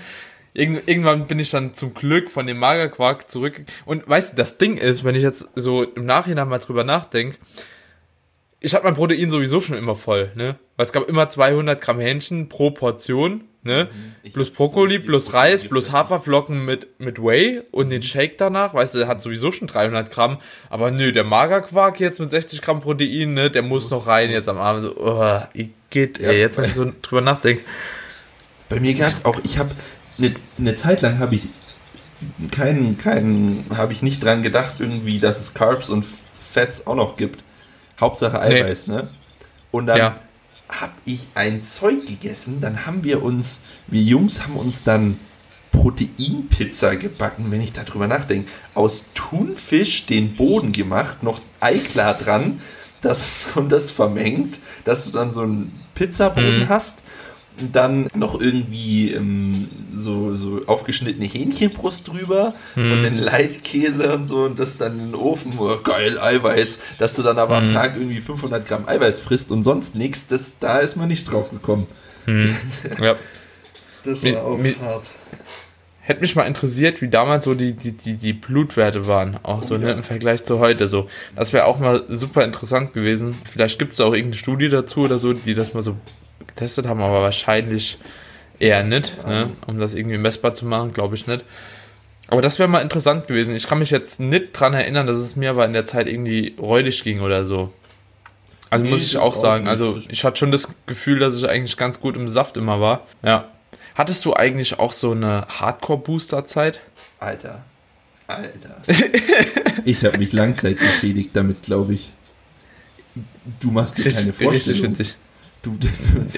irgendwann 0.59 1.27
bin 1.27 1.39
ich 1.39 1.51
dann 1.51 1.75
zum 1.75 1.93
Glück 1.93 2.31
von 2.31 2.47
dem 2.47 2.57
Magerquark 2.57 3.31
zurück. 3.31 3.61
Und 3.85 4.09
weißt 4.09 4.33
du, 4.33 4.37
das 4.37 4.57
Ding 4.57 4.79
ist, 4.79 5.05
wenn 5.05 5.15
ich 5.15 5.23
jetzt 5.23 5.47
so 5.55 5.83
im 5.83 6.07
Nachhinein 6.07 6.49
mal 6.49 6.59
drüber 6.59 6.83
nachdenke, 6.83 7.37
ich 8.61 8.75
hatte 8.75 8.85
mein 8.85 8.95
Protein 8.95 9.29
sowieso 9.29 9.61
schon 9.61 9.77
immer 9.77 9.95
voll, 9.95 10.33
ne? 10.35 10.59
Weil 10.77 10.87
es 10.87 10.93
gab 10.93 11.09
immer 11.09 11.29
200 11.29 11.79
Gramm 11.79 12.01
Hähnchen 12.01 12.49
pro 12.49 12.71
Portion 12.71 13.45
ne? 13.67 13.89
Ich 14.23 14.33
plus 14.33 14.51
Brokkoli, 14.51 14.99
plus 14.99 15.35
Reis, 15.35 15.69
plus 15.69 15.93
Haferflocken 15.93 16.65
mit, 16.65 16.99
mit 16.99 17.23
Whey 17.23 17.61
und 17.71 17.91
den 17.91 18.03
Shake 18.03 18.39
danach, 18.39 18.73
weißt 18.73 18.95
du, 18.95 18.99
der 18.99 19.09
hat 19.09 19.21
sowieso 19.21 19.53
schon 19.53 19.69
300 19.69 20.11
Gramm, 20.11 20.39
aber 20.71 20.91
nö, 20.91 21.13
der 21.13 21.25
Magerquark 21.25 22.01
jetzt 22.01 22.19
mit 22.21 22.31
60 22.31 22.63
Gramm 22.63 22.81
Protein, 22.81 23.35
ne, 23.35 23.51
der 23.51 23.63
muss, 23.63 23.85
muss 23.85 23.91
noch 23.91 24.07
rein 24.07 24.29
muss. 24.29 24.37
jetzt 24.37 24.49
am 24.49 24.59
Abend, 24.59 24.85
so, 24.85 24.97
oh, 24.97 25.41
geht, 25.91 26.19
ja, 26.19 26.31
ey, 26.31 26.41
jetzt 26.41 26.57
wenn 26.57 26.65
ich 26.65 26.75
so 26.75 26.91
drüber 27.03 27.21
nachdenke. 27.21 27.63
Bei 28.69 28.81
mir 28.81 28.95
gab's 28.95 29.25
auch, 29.25 29.39
ich 29.45 29.59
habe 29.59 29.71
eine 30.19 30.35
ne 30.57 30.77
Zeit 30.77 31.03
lang 31.03 31.19
habe 31.19 31.35
ich 31.35 31.43
keinen, 32.51 32.97
keinen, 32.97 33.67
habe 33.77 33.93
ich 33.93 34.01
nicht 34.01 34.25
dran 34.25 34.43
gedacht 34.43 34.77
irgendwie, 34.79 35.21
dass 35.21 35.41
es 35.41 35.53
Carbs 35.53 35.91
und 35.91 36.07
Fats 36.37 36.87
auch 36.87 36.95
noch 36.95 37.17
gibt. 37.17 37.45
Hauptsache 38.01 38.41
Eiweiß, 38.41 38.87
nee. 38.89 38.95
ne? 38.95 39.09
Und 39.71 39.87
dann 39.87 39.99
ja 39.99 40.21
habe 40.69 40.93
ich 41.05 41.29
ein 41.35 41.65
Zeug 41.65 42.07
gegessen. 42.07 42.61
Dann 42.61 42.87
haben 42.87 43.05
wir 43.05 43.23
uns, 43.23 43.63
wir 43.87 44.03
Jungs 44.03 44.43
haben 44.43 44.57
uns 44.57 44.85
dann 44.85 45.19
Proteinpizza 45.73 46.95
gebacken, 46.95 47.47
wenn 47.51 47.61
ich 47.61 47.73
darüber 47.73 48.07
nachdenke. 48.07 48.51
Aus 48.75 49.07
Thunfisch 49.15 50.07
den 50.07 50.37
Boden 50.37 50.73
gemacht, 50.73 51.23
noch 51.23 51.41
Eiklar 51.61 52.15
dran 52.15 52.61
das, 53.03 53.47
und 53.55 53.71
das 53.71 53.91
vermengt, 53.91 54.59
dass 54.85 55.07
du 55.07 55.13
dann 55.13 55.33
so 55.33 55.43
einen 55.43 55.81
Pizzaboden 55.95 56.61
mhm. 56.61 56.69
hast 56.69 57.03
dann 57.73 58.09
noch 58.15 58.41
irgendwie 58.41 59.13
ähm, 59.13 59.69
so, 59.91 60.37
so 60.37 60.61
aufgeschnittene 60.67 61.27
Hähnchenbrust 61.27 62.09
drüber 62.09 62.55
hm. 62.75 62.93
und 62.93 63.03
den 63.03 63.19
Leitkäse 63.19 64.15
und 64.15 64.27
so 64.27 64.45
und 64.45 64.59
das 64.59 64.79
dann 64.79 64.99
in 64.99 65.07
den 65.07 65.15
Ofen, 65.15 65.55
oh, 65.59 65.79
geil, 65.83 66.19
Eiweiß, 66.19 66.79
dass 66.99 67.15
du 67.17 67.23
dann 67.23 67.39
aber 67.39 67.59
hm. 67.59 67.69
am 67.69 67.73
Tag 67.73 67.97
irgendwie 67.97 68.21
500 68.21 68.67
Gramm 68.67 68.89
Eiweiß 68.89 69.21
frisst 69.21 69.51
und 69.51 69.63
sonst 69.63 69.95
nichts, 69.95 70.27
das, 70.27 70.59
da 70.59 70.79
ist 70.79 70.97
man 70.97 71.09
nicht 71.09 71.31
drauf 71.31 71.51
gekommen. 71.51 71.87
Hm. 72.27 72.57
Ja. 73.01 73.17
das 74.05 74.23
war 74.23 74.45
auch 74.45 74.59
mi 74.59 74.75
hart. 74.75 75.11
Hätte 76.01 76.21
mich 76.21 76.37
mal 76.37 76.45
interessiert, 76.45 77.03
wie 77.03 77.09
damals 77.09 77.45
so 77.45 77.55
die, 77.55 77.73
die, 77.73 77.91
die, 77.91 78.17
die 78.17 78.33
Blutwerte 78.33 79.09
waren, 79.09 79.41
auch 79.43 79.65
so 79.65 79.75
oh, 79.75 79.79
ne, 79.79 79.89
ja. 79.89 79.95
im 79.95 80.05
Vergleich 80.05 80.45
zu 80.45 80.61
heute. 80.61 80.87
So, 80.87 81.09
das 81.35 81.53
wäre 81.53 81.65
auch 81.65 81.81
mal 81.81 82.05
super 82.09 82.45
interessant 82.45 82.93
gewesen. 82.93 83.37
Vielleicht 83.51 83.81
gibt 83.81 83.95
es 83.95 84.01
auch 84.01 84.13
irgendeine 84.13 84.37
Studie 84.37 84.69
dazu 84.69 85.01
oder 85.01 85.19
so, 85.19 85.33
die 85.33 85.55
das 85.55 85.75
mal 85.75 85.83
so 85.83 85.97
getestet 86.47 86.87
haben, 86.87 87.01
aber 87.01 87.23
wahrscheinlich 87.23 87.99
eher 88.59 88.83
nicht, 88.83 89.25
ne? 89.27 89.51
um 89.67 89.79
das 89.79 89.95
irgendwie 89.95 90.19
messbar 90.19 90.55
zu 90.55 90.67
machen, 90.67 90.93
glaube 90.93 91.15
ich 91.15 91.27
nicht. 91.27 91.45
Aber 92.29 92.43
das 92.43 92.59
wäre 92.59 92.69
mal 92.69 92.81
interessant 92.81 93.29
gewesen. 93.29 93.55
Ich 93.55 93.67
kann 93.67 93.79
mich 93.79 93.91
jetzt 93.91 94.19
nicht 94.19 94.53
dran 94.53 94.75
erinnern, 94.75 95.07
dass 95.07 95.19
es 95.19 95.37
mir 95.37 95.51
aber 95.51 95.65
in 95.65 95.73
der 95.73 95.87
Zeit 95.87 96.09
irgendwie 96.09 96.57
räudig 96.59 97.05
ging 97.05 97.21
oder 97.21 97.47
so. 97.47 97.73
Also 98.69 98.85
nee, 98.85 98.91
muss 98.91 99.07
ich 99.07 99.17
auch 99.17 99.37
sagen. 99.37 99.67
Auch 99.67 99.71
also 99.71 100.01
ich 100.09 100.25
hatte 100.25 100.39
schon 100.39 100.51
das 100.51 100.69
Gefühl, 100.87 101.21
dass 101.21 101.37
ich 101.37 101.49
eigentlich 101.49 101.77
ganz 101.77 102.01
gut 102.01 102.17
im 102.17 102.29
Saft 102.29 102.57
immer 102.57 102.81
war. 102.81 103.07
Ja. 103.23 103.51
Hattest 103.95 104.25
du 104.25 104.35
eigentlich 104.35 104.79
auch 104.79 104.93
so 104.93 105.13
eine 105.13 105.47
Hardcore-Booster-Zeit? 105.49 106.81
Alter. 107.21 107.65
Alter. 108.27 108.83
ich 109.85 110.05
habe 110.05 110.19
mich 110.19 110.33
langzeit 110.33 110.79
geschädigt 110.79 111.31
damit, 111.35 111.63
glaube 111.63 111.95
ich. 111.95 112.13
Du 113.61 113.71
machst 113.71 113.99
dir 113.99 114.03
keine 114.03 114.33
Vorstellung. 114.33 114.53
Richtig 114.53 114.83
witzig. 114.83 115.17
Du, 115.63 115.77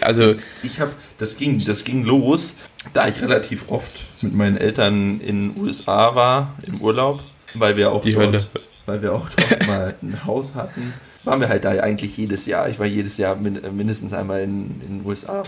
also 0.01 0.35
ich 0.63 0.81
habe, 0.81 0.93
das 1.19 1.37
ging, 1.37 1.63
das 1.65 1.85
ging 1.85 2.05
los, 2.05 2.57
da 2.95 3.09
ich 3.09 3.21
relativ 3.21 3.69
oft 3.69 3.93
mit 4.23 4.35
meinen 4.35 4.57
Eltern 4.57 5.21
in 5.21 5.55
den 5.55 5.63
USA 5.63 6.15
war 6.15 6.55
im 6.67 6.81
Urlaub, 6.81 7.23
weil 7.55 7.77
wir 7.77 7.93
auch 7.93 8.01
die 8.01 8.13
dort, 8.13 8.27
Hölle. 8.27 8.47
weil 8.87 9.03
wir 9.03 9.13
auch 9.15 9.29
dort 9.29 9.67
mal 9.67 9.95
ein 10.03 10.25
Haus 10.25 10.55
hatten, 10.55 10.95
waren 11.25 11.41
wir 11.41 11.49
halt 11.49 11.65
da 11.65 11.71
eigentlich 11.71 12.17
jedes 12.17 12.47
Jahr. 12.47 12.71
Ich 12.71 12.79
war 12.79 12.87
jedes 12.87 13.19
Jahr 13.19 13.37
mindestens 13.37 14.13
einmal 14.15 14.41
in, 14.41 14.81
in 14.81 14.99
den 14.99 15.07
USA 15.07 15.43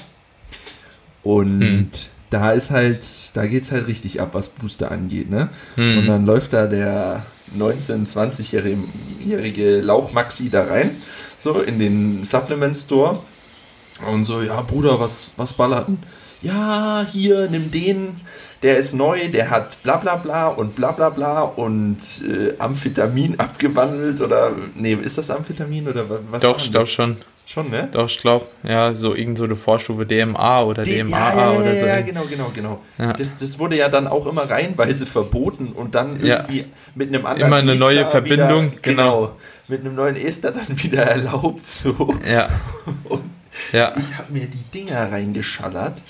und 1.23 1.61
hm. 1.63 1.89
da 2.31 2.53
ist 2.53 2.71
halt, 2.71 3.07
da 3.35 3.47
geht's 3.47 3.71
halt 3.71 3.87
richtig 3.87 4.21
ab, 4.21 4.31
was 4.33 4.51
Booster 4.51 4.91
angeht, 4.91 5.31
ne? 5.31 5.51
Hm. 5.75 5.99
Und 5.99 6.07
dann 6.07 6.27
läuft 6.27 6.53
da 6.53 6.67
der 6.67 7.27
19, 7.55 8.07
20-jährige 8.07 9.81
Lauch 9.81 10.13
Maxi 10.13 10.51
da 10.51 10.65
rein, 10.65 10.97
so 11.39 11.61
in 11.61 11.79
den 11.79 12.25
Supplement 12.25 12.77
Store 12.77 13.23
und 14.07 14.25
so, 14.25 14.41
ja, 14.43 14.61
Bruder, 14.63 15.01
was, 15.01 15.33
was 15.37 15.53
ballerten? 15.53 15.99
Ja, 16.43 17.07
hier, 17.11 17.49
nimm 17.51 17.71
den, 17.71 18.21
der 18.63 18.79
ist 18.79 18.95
neu, 18.95 19.29
der 19.29 19.51
hat 19.51 19.83
bla 19.83 19.97
bla 19.97 20.17
bla 20.17 20.49
und 20.49 20.77
bla 20.77 20.93
bla 20.93 21.11
bla 21.11 21.43
und 21.43 21.99
äh, 22.27 22.55
Amphetamin 22.59 23.35
abgewandelt 23.39 24.21
oder, 24.21 24.53
nee, 24.75 24.95
ist 24.95 25.19
das 25.19 25.31
Amphetamin 25.31 25.89
oder 25.89 26.05
was? 26.31 26.43
Doch, 26.43 26.59
ich 26.59 26.71
glaube 26.71 26.87
schon. 26.87 27.17
Schon, 27.47 27.69
ne? 27.69 27.89
Doch, 27.91 28.07
ich 28.07 28.21
glaube, 28.21 28.47
ja, 28.63 28.95
so 28.95 29.13
irgend 29.13 29.37
so 29.37 29.43
eine 29.43 29.57
Vorstufe 29.57 30.07
DMA 30.07 30.63
oder 30.63 30.85
D 30.85 31.03
DMAA 31.03 31.19
ja, 31.19 31.37
ja, 31.37 31.59
oder 31.59 31.75
so. 31.75 31.85
Ja, 31.85 32.01
genau, 32.01 32.23
genau, 32.31 32.53
genau. 32.55 32.81
Ja. 32.97 33.13
Das, 33.13 33.39
das 33.39 33.59
wurde 33.59 33.77
ja 33.77 33.89
dann 33.89 34.07
auch 34.07 34.27
immer 34.29 34.49
reihenweise 34.49 35.05
verboten 35.05 35.73
und 35.73 35.97
dann 35.97 36.21
irgendwie 36.21 36.67
mit 36.95 37.09
einem 37.09 37.27
anderen 37.27 37.49
Immer 37.49 37.57
eine 37.57 37.73
Ester 37.73 37.85
neue 37.85 38.07
Verbindung, 38.07 38.67
wieder, 38.71 38.83
genau. 38.83 39.21
genau. 39.21 39.37
Mit 39.67 39.81
einem 39.81 39.97
neuen 39.97 40.15
Ester 40.15 40.53
dann 40.53 40.69
wieder 40.81 41.03
erlaubt, 41.03 41.67
so. 41.67 42.15
Ja. 42.25 42.51
Und 43.09 43.25
ja. 43.73 43.95
Ich 43.97 44.19
habe 44.19 44.33
mir 44.33 44.47
die 44.47 44.65
Dinger 44.73 45.11
reingeschallert. 45.11 46.03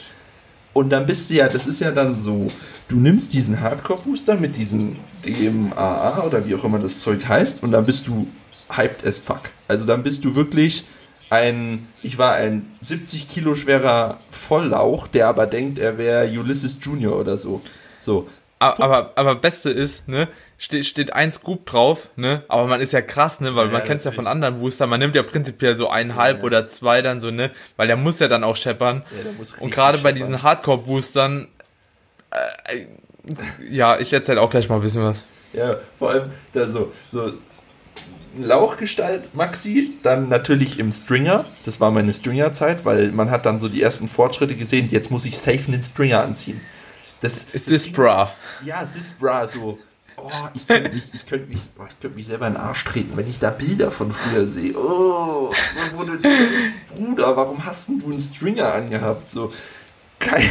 Und 0.73 0.91
dann 0.91 1.07
bist 1.07 1.31
du 1.31 1.35
ja, 1.35 1.49
das 1.49 1.67
ist 1.67 1.81
ja 1.81 1.91
dann 1.91 2.17
so, 2.17 2.47
du 2.89 2.97
nimmst 2.97 3.35
diesen 3.35 3.61
Hardcore-Booster 3.61 4.37
mit 4.37 4.57
diesem 4.57 4.97
DMAA 5.25 6.23
oder 6.25 6.47
wie 6.47 6.55
auch 6.55 6.65
immer 6.65 6.79
das 6.79 7.01
Zeug 7.01 7.27
heißt 7.27 7.63
und 7.63 7.73
dann 7.73 7.87
bist 7.87 8.07
du 8.07 8.29
hyped 8.71 9.05
as 9.05 9.19
fuck. 9.19 9.51
Also 9.67 9.85
dann 9.87 10.03
bist 10.03 10.25
du 10.25 10.37
wirklich 10.37 10.85
ein, 11.29 11.89
ich 12.03 12.19
war 12.19 12.35
ein 12.35 12.71
70 12.81 13.29
Kilo 13.29 13.55
schwerer 13.55 14.19
Volllauch, 14.31 15.07
der 15.07 15.29
aber 15.29 15.47
denkt, 15.47 15.79
er 15.79 15.99
wäre 15.99 16.29
Ulysses 16.29 16.79
Junior 16.81 17.19
oder 17.19 17.37
so. 17.37 17.63
So. 18.01 18.29
Aber, 18.59 18.85
aber, 18.85 19.13
aber 19.17 19.35
Beste 19.37 19.71
ist, 19.71 20.07
ne, 20.09 20.29
steht, 20.61 20.85
steht 20.85 21.13
ein 21.15 21.33
Scoop 21.33 21.67
drauf, 21.67 22.09
ne? 22.17 22.45
Aber 22.47 22.67
man 22.67 22.81
ist 22.81 22.93
ja 22.93 23.01
krass, 23.01 23.41
ne? 23.41 23.57
Weil 23.57 23.67
ja, 23.67 23.73
man 23.73 23.85
kennt 23.85 24.01
es 24.01 24.05
ja 24.05 24.13
von 24.13 24.27
anderen 24.27 24.61
Boostern. 24.61 24.91
Man 24.91 25.01
nimmt 25.01 25.17
ja 25.17 25.23
prinzipiell 25.23 25.77
so 25.77 25.89
eineinhalb 25.89 26.37
ja, 26.37 26.41
ja. 26.41 26.47
oder 26.47 26.69
zwei 26.69 27.01
dann 27.03 27.21
so, 27.21 27.31
ne? 27.31 27.51
Weil 27.77 27.87
der 27.87 27.97
muss 27.97 28.21
ja 28.21 28.29
dann 28.29 28.45
auch 28.45 28.57
scheppern. 28.57 29.03
Und 29.59 29.71
gerade 29.71 29.99
bei 29.99 30.13
diesen 30.13 30.43
Hardcore-Boostern, 30.43 31.49
äh, 32.31 32.87
ja, 33.71 33.99
ich 33.99 34.13
erzähle 34.13 34.43
auch 34.43 34.51
gleich 34.51 34.69
mal 34.69 34.77
ein 34.77 34.83
bisschen 34.83 35.03
was. 35.03 35.23
Ja, 35.55 35.77
vor 35.99 36.11
allem 36.11 36.31
da 36.53 36.69
so, 36.69 36.93
so 37.09 37.33
Lauchgestalt 38.39 39.35
Maxi, 39.35 39.95
dann 40.03 40.29
natürlich 40.29 40.79
im 40.79 40.93
Stringer. 40.93 41.47
Das 41.65 41.81
war 41.81 41.91
meine 41.91 42.13
Stringer-Zeit, 42.13 42.85
weil 42.85 43.13
man 43.13 43.31
hat 43.31 43.47
dann 43.47 43.59
so 43.59 43.69
die 43.69 43.83
ersten 43.83 44.09
Fortschritte 44.09 44.55
gesehen. 44.55 44.89
Jetzt 44.91 45.11
muss 45.11 45.25
ich 45.25 45.39
safe 45.39 45.69
einen 45.69 45.83
Stringer 45.83 46.21
anziehen. 46.21 46.61
Das 47.23 47.45
ist 47.45 47.71
das 47.71 47.89
Bra. 47.91 48.31
Ja, 48.65 48.83
das 48.83 49.13
Bra 49.13 49.49
so 49.49 49.79
oh, 50.25 50.49
ich 50.55 50.67
könnte 50.67 50.91
mich, 50.91 51.05
ich 51.13 51.27
könnte 51.27 51.49
mich, 51.49 51.61
oh, 51.79 51.85
ich 51.89 52.01
könnte 52.01 52.17
mich 52.17 52.27
selber 52.27 52.47
in 52.47 52.55
den 52.55 52.61
Arsch 52.63 52.85
treten, 52.85 53.17
wenn 53.17 53.29
ich 53.29 53.39
da 53.39 53.51
Bilder 53.51 53.91
von 53.91 54.13
früher 54.13 54.47
sehe. 54.47 54.77
Oh, 54.77 55.53
so 55.53 55.99
wurde 55.99 56.19
Bruder, 56.89 57.37
warum 57.37 57.65
hast 57.65 57.89
denn 57.89 58.01
du 58.01 58.07
einen 58.07 58.21
Stringer 58.21 58.73
angehabt? 58.73 59.31
So, 59.31 59.53
kein, 60.19 60.51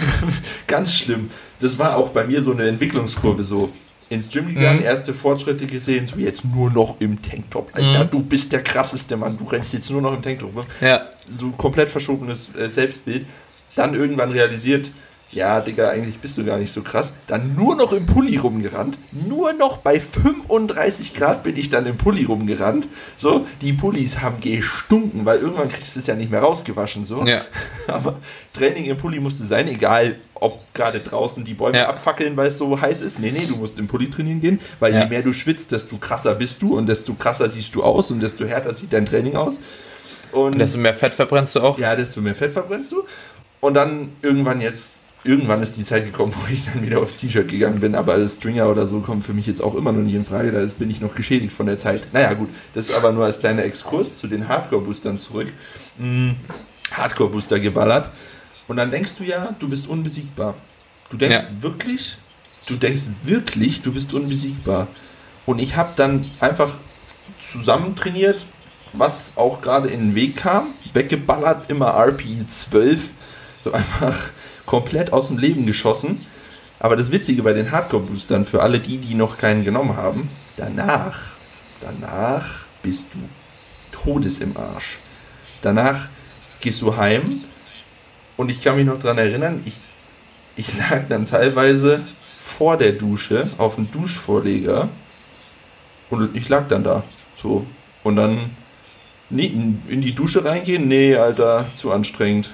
ganz 0.66 0.94
schlimm. 0.94 1.30
Das 1.60 1.78
war 1.78 1.96
auch 1.96 2.10
bei 2.10 2.24
mir 2.24 2.42
so 2.42 2.52
eine 2.52 2.68
Entwicklungskurve 2.68 3.44
so. 3.44 3.72
Ins 4.10 4.30
Gym 4.30 4.54
gegangen, 4.54 4.78
mhm. 4.78 4.86
erste 4.86 5.12
Fortschritte 5.12 5.66
gesehen, 5.66 6.06
so 6.06 6.16
jetzt 6.16 6.42
nur 6.42 6.70
noch 6.70 6.98
im 6.98 7.20
Tanktop. 7.20 7.68
Alter, 7.74 8.04
mhm. 8.04 8.10
du 8.10 8.22
bist 8.22 8.50
der 8.52 8.62
krasseste 8.62 9.18
Mann, 9.18 9.36
du 9.36 9.44
rennst 9.44 9.74
jetzt 9.74 9.90
nur 9.90 10.00
noch 10.00 10.14
im 10.14 10.22
Tanktop. 10.22 10.54
Ne? 10.54 10.62
Ja. 10.80 11.10
So 11.28 11.50
komplett 11.50 11.90
verschobenes 11.90 12.54
äh, 12.54 12.68
Selbstbild. 12.68 13.26
Dann 13.74 13.92
irgendwann 13.92 14.30
realisiert, 14.30 14.90
ja, 15.30 15.60
Digga, 15.60 15.88
eigentlich 15.88 16.18
bist 16.20 16.38
du 16.38 16.44
gar 16.44 16.56
nicht 16.56 16.72
so 16.72 16.82
krass. 16.82 17.12
Dann 17.26 17.54
nur 17.54 17.76
noch 17.76 17.92
im 17.92 18.06
Pulli 18.06 18.38
rumgerannt. 18.38 18.96
Nur 19.12 19.52
noch 19.52 19.76
bei 19.78 20.00
35 20.00 21.14
Grad 21.14 21.42
bin 21.42 21.56
ich 21.56 21.68
dann 21.68 21.84
im 21.84 21.98
Pulli 21.98 22.24
rumgerannt. 22.24 22.88
So, 23.18 23.46
die 23.60 23.74
Pullis 23.74 24.20
haben 24.20 24.40
gestunken, 24.40 25.26
weil 25.26 25.40
irgendwann 25.40 25.68
kriegst 25.68 25.96
du 25.96 26.00
es 26.00 26.06
ja 26.06 26.14
nicht 26.14 26.30
mehr 26.30 26.40
rausgewaschen. 26.40 27.04
So. 27.04 27.26
Ja. 27.26 27.42
Aber 27.88 28.16
Training 28.54 28.86
im 28.86 28.96
Pulli 28.96 29.20
musste 29.20 29.44
sein, 29.44 29.68
egal 29.68 30.16
ob 30.34 30.62
gerade 30.72 31.00
draußen 31.00 31.44
die 31.44 31.54
Bäume 31.54 31.78
ja. 31.78 31.88
abfackeln, 31.88 32.34
weil 32.36 32.48
es 32.48 32.56
so 32.56 32.80
heiß 32.80 33.02
ist. 33.02 33.18
Nee, 33.18 33.30
nee, 33.30 33.44
du 33.46 33.56
musst 33.56 33.78
im 33.78 33.86
Pulli 33.86 34.08
trainieren 34.08 34.40
gehen, 34.40 34.60
weil 34.80 34.94
ja. 34.94 35.02
je 35.02 35.08
mehr 35.10 35.22
du 35.22 35.34
schwitzt, 35.34 35.72
desto 35.72 35.98
krasser 35.98 36.36
bist 36.36 36.62
du 36.62 36.78
und 36.78 36.88
desto 36.88 37.12
krasser 37.12 37.50
siehst 37.50 37.74
du 37.74 37.82
aus 37.82 38.10
und 38.10 38.20
desto 38.20 38.46
härter 38.46 38.72
sieht 38.72 38.94
dein 38.94 39.04
Training 39.04 39.36
aus. 39.36 39.60
Und, 40.32 40.52
und 40.52 40.58
desto 40.58 40.78
mehr 40.78 40.94
Fett 40.94 41.12
verbrennst 41.12 41.54
du 41.56 41.60
auch. 41.60 41.78
Ja, 41.78 41.96
desto 41.96 42.22
mehr 42.22 42.34
Fett 42.34 42.52
verbrennst 42.52 42.92
du. 42.92 43.04
Und 43.60 43.74
dann 43.74 44.12
irgendwann 44.22 44.60
jetzt 44.60 45.07
irgendwann 45.28 45.62
ist 45.62 45.76
die 45.76 45.84
Zeit 45.84 46.06
gekommen, 46.06 46.32
wo 46.34 46.52
ich 46.52 46.64
dann 46.64 46.82
wieder 46.82 47.00
aufs 47.00 47.18
T-Shirt 47.18 47.48
gegangen 47.48 47.80
bin, 47.80 47.94
aber 47.94 48.14
als 48.14 48.36
Stringer 48.36 48.68
oder 48.70 48.86
so 48.86 49.00
kommt 49.00 49.24
für 49.24 49.34
mich 49.34 49.46
jetzt 49.46 49.62
auch 49.62 49.74
immer 49.74 49.92
noch 49.92 50.00
nicht 50.00 50.14
in 50.14 50.24
Frage, 50.24 50.50
da 50.50 50.64
bin 50.78 50.90
ich 50.90 51.02
noch 51.02 51.14
geschädigt 51.14 51.52
von 51.52 51.66
der 51.66 51.78
Zeit. 51.78 52.12
Naja 52.14 52.32
gut, 52.32 52.48
das 52.72 52.88
ist 52.88 52.96
aber 52.96 53.12
nur 53.12 53.26
als 53.26 53.38
kleiner 53.38 53.62
Exkurs 53.62 54.16
zu 54.16 54.26
den 54.26 54.48
Hardcore-Boostern 54.48 55.18
zurück. 55.18 55.48
Hm, 55.98 56.36
Hardcore-Booster 56.92 57.60
geballert 57.60 58.10
und 58.68 58.78
dann 58.78 58.90
denkst 58.90 59.12
du 59.18 59.24
ja, 59.24 59.54
du 59.58 59.68
bist 59.68 59.86
unbesiegbar. 59.86 60.54
Du 61.10 61.18
denkst 61.18 61.44
ja. 61.44 61.62
wirklich, 61.62 62.16
du 62.66 62.76
denkst 62.76 63.04
wirklich, 63.22 63.82
du 63.82 63.92
bist 63.92 64.14
unbesiegbar. 64.14 64.88
Und 65.44 65.58
ich 65.58 65.76
habe 65.76 65.92
dann 65.96 66.30
einfach 66.40 66.74
zusammen 67.38 67.96
trainiert, 67.96 68.46
was 68.94 69.36
auch 69.36 69.60
gerade 69.60 69.88
in 69.88 70.00
den 70.00 70.14
Weg 70.14 70.36
kam, 70.36 70.68
weggeballert, 70.94 71.70
immer 71.70 71.88
RP 71.88 72.22
12, 72.48 73.10
so 73.62 73.72
einfach 73.72 74.30
komplett 74.68 75.12
aus 75.12 75.28
dem 75.28 75.38
Leben 75.38 75.66
geschossen. 75.66 76.24
Aber 76.78 76.94
das 76.94 77.10
Witzige 77.10 77.42
bei 77.42 77.52
den 77.52 77.72
Hardcore-Boostern, 77.72 78.44
für 78.44 78.62
alle 78.62 78.78
die, 78.78 78.98
die 78.98 79.14
noch 79.14 79.38
keinen 79.38 79.64
genommen 79.64 79.96
haben, 79.96 80.30
danach, 80.56 81.18
danach 81.80 82.66
bist 82.82 83.14
du 83.14 83.18
Todes 83.90 84.38
im 84.38 84.56
Arsch. 84.56 84.98
Danach 85.62 86.08
gehst 86.60 86.82
du 86.82 86.96
heim 86.96 87.40
und 88.36 88.48
ich 88.50 88.62
kann 88.62 88.76
mich 88.76 88.86
noch 88.86 88.98
daran 89.00 89.18
erinnern, 89.18 89.62
ich, 89.64 89.74
ich 90.54 90.78
lag 90.78 91.08
dann 91.08 91.26
teilweise 91.26 92.04
vor 92.38 92.76
der 92.76 92.92
Dusche 92.92 93.50
auf 93.58 93.74
dem 93.74 93.90
Duschvorleger 93.90 94.88
und 96.10 96.36
ich 96.36 96.48
lag 96.48 96.68
dann 96.68 96.84
da. 96.84 97.02
So. 97.42 97.66
Und 98.04 98.14
dann 98.14 98.50
Nee, 99.30 99.52
in 99.88 100.00
die 100.00 100.14
Dusche 100.14 100.42
reingehen? 100.42 100.88
Nee, 100.88 101.14
Alter, 101.14 101.66
zu 101.74 101.92
anstrengend. 101.92 102.48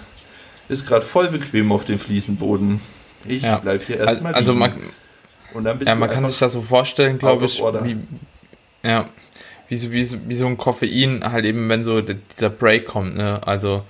Ist 0.68 0.86
gerade 0.86 1.04
voll 1.04 1.28
bequem 1.28 1.72
auf 1.72 1.84
dem 1.84 1.98
Fliesenboden. 1.98 2.80
Ich 3.26 3.42
ja. 3.42 3.56
bleib 3.56 3.82
hier 3.82 4.00
erstmal 4.00 4.34
Also 4.34 4.54
man, 4.54 4.74
und 5.52 5.64
dann 5.64 5.78
bist 5.78 5.88
ja, 5.88 5.94
man 5.94 6.10
kann 6.10 6.26
sich 6.26 6.38
das 6.38 6.52
so 6.52 6.62
vorstellen, 6.62 7.18
glaube 7.18 7.44
ich, 7.44 7.60
wie, 7.60 7.96
ja, 8.82 9.08
wie 9.68 9.76
so, 9.76 9.92
wie, 9.92 10.04
so, 10.04 10.18
wie 10.26 10.34
so 10.34 10.46
ein 10.46 10.56
Koffein 10.56 11.22
halt 11.24 11.44
eben, 11.44 11.68
wenn 11.68 11.84
so 11.84 12.00
dieser 12.00 12.50
Break 12.50 12.86
kommt, 12.86 13.16
ne? 13.16 13.40
Also 13.46 13.84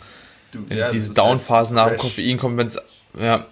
du, 0.52 0.64
ja, 0.68 0.90
diese 0.90 1.14
Downphase 1.14 1.74
halt 1.74 1.76
nach 1.76 1.88
dem 1.92 1.98
Koffein 1.98 2.38
kommt, 2.38 2.58
wenn 2.58 2.66
es, 2.66 2.78
ja. 3.18 3.46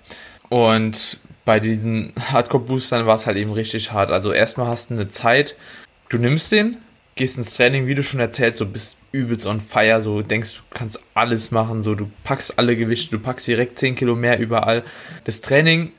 Und 0.49 1.21
bei 1.45 1.59
diesen 1.59 2.13
Hardcore-Boostern 2.31 3.07
war 3.07 3.17
es 3.17 3.27
halt 3.27 3.37
eben 3.37 3.53
richtig 3.53 3.93
hart. 3.93 4.11
Also 4.11 4.33
erstmal 4.33 4.69
hast 4.69 4.91
du 4.91 4.95
eine 4.95 5.09
Zeit, 5.09 5.57
du 6.09 6.19
nimmst 6.19 6.53
den, 6.53 6.77
gehst 7.15 7.39
ins 7.39 7.55
Training, 7.55 7.87
wie 7.87 7.95
du 7.95 8.03
schon 8.03 8.21
erzählt, 8.21 8.55
so 8.55 8.67
bist 8.67 8.97
übelst 9.13 9.47
on 9.47 9.61
fire, 9.61 10.01
so 10.01 10.23
denkst, 10.23 10.57
du 10.57 10.77
kannst 10.77 11.01
alles 11.15 11.51
machen, 11.51 11.83
so 11.83 11.95
du 11.95 12.11
packst 12.25 12.59
alle 12.59 12.77
Gewichte, 12.77 13.11
du 13.11 13.23
packst 13.23 13.47
direkt 13.47 13.79
10 13.79 13.95
Kilo 13.95 14.17
mehr 14.17 14.39
überall. 14.39 14.83
Das 15.25 15.41
Training, 15.41 15.93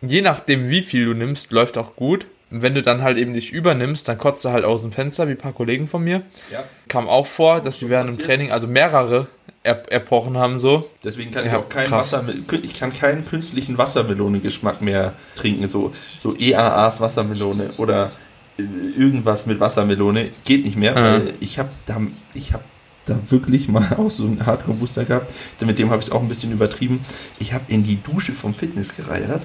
je 0.00 0.22
nachdem 0.22 0.68
wie 0.68 0.82
viel 0.82 1.04
du 1.04 1.14
nimmst, 1.14 1.52
läuft 1.52 1.78
auch 1.78 1.94
gut. 1.94 2.26
Und 2.50 2.62
wenn 2.62 2.74
du 2.74 2.82
dann 2.82 3.02
halt 3.02 3.16
eben 3.16 3.34
dich 3.34 3.52
übernimmst, 3.52 4.08
dann 4.08 4.16
kotzt 4.16 4.44
du 4.44 4.50
halt 4.50 4.64
aus 4.64 4.82
dem 4.82 4.92
Fenster, 4.92 5.26
wie 5.26 5.32
ein 5.32 5.38
paar 5.38 5.52
Kollegen 5.52 5.88
von 5.88 6.04
mir. 6.04 6.22
Ja. 6.52 6.64
Kam 6.88 7.08
auch 7.08 7.26
vor, 7.26 7.60
dass 7.60 7.78
sie 7.80 7.90
während 7.90 8.10
dem 8.10 8.18
Training, 8.18 8.52
also 8.52 8.66
mehrere 8.66 9.26
er, 9.64 9.90
erbrochen 9.90 10.38
haben 10.38 10.60
so. 10.60 10.88
Deswegen 11.02 11.32
kann 11.32 11.44
ja, 11.44 11.52
ich 11.52 11.56
auch 11.56 11.68
keinen 11.68 11.90
Wasser, 11.90 12.24
ich 12.62 12.74
kann 12.74 12.92
keinen 12.92 13.24
künstlichen 13.24 13.76
Wassermelone-Geschmack 13.76 14.82
mehr 14.82 15.14
trinken, 15.36 15.66
so, 15.66 15.92
so 16.16 16.36
EAAs 16.36 17.00
Wassermelone 17.00 17.72
oder 17.78 18.12
irgendwas 18.56 19.46
mit 19.46 19.60
Wassermelone 19.60 20.30
geht 20.44 20.64
nicht 20.64 20.76
mehr, 20.76 20.94
ja. 20.94 21.02
weil 21.02 21.34
ich 21.40 21.58
habe 21.58 21.70
da, 21.86 22.00
ich 22.34 22.52
habe 22.52 22.64
da 23.06 23.18
wirklich 23.28 23.68
mal 23.68 23.94
auch 23.98 24.10
so 24.10 24.24
einen 24.24 24.44
Hardcore-Booster 24.44 25.04
gehabt. 25.04 25.32
Mit 25.60 25.78
dem 25.78 25.90
habe 25.90 26.00
ich 26.00 26.08
es 26.08 26.12
auch 26.12 26.22
ein 26.22 26.28
bisschen 26.28 26.52
übertrieben. 26.52 27.04
Ich 27.38 27.52
habe 27.52 27.64
in 27.68 27.82
die 27.82 28.02
Dusche 28.02 28.32
vom 28.32 28.54
Fitness 28.54 28.94
gereiert. 28.96 29.42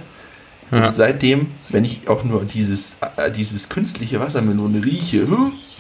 Ja. 0.72 0.88
Und 0.88 0.96
seitdem, 0.96 1.52
wenn 1.70 1.84
ich 1.84 2.08
auch 2.08 2.24
nur 2.24 2.46
dieses, 2.46 2.98
äh, 3.18 3.32
dieses 3.32 3.70
künstliche 3.70 4.20
Wassermelone 4.20 4.86
rieche, 4.86 5.28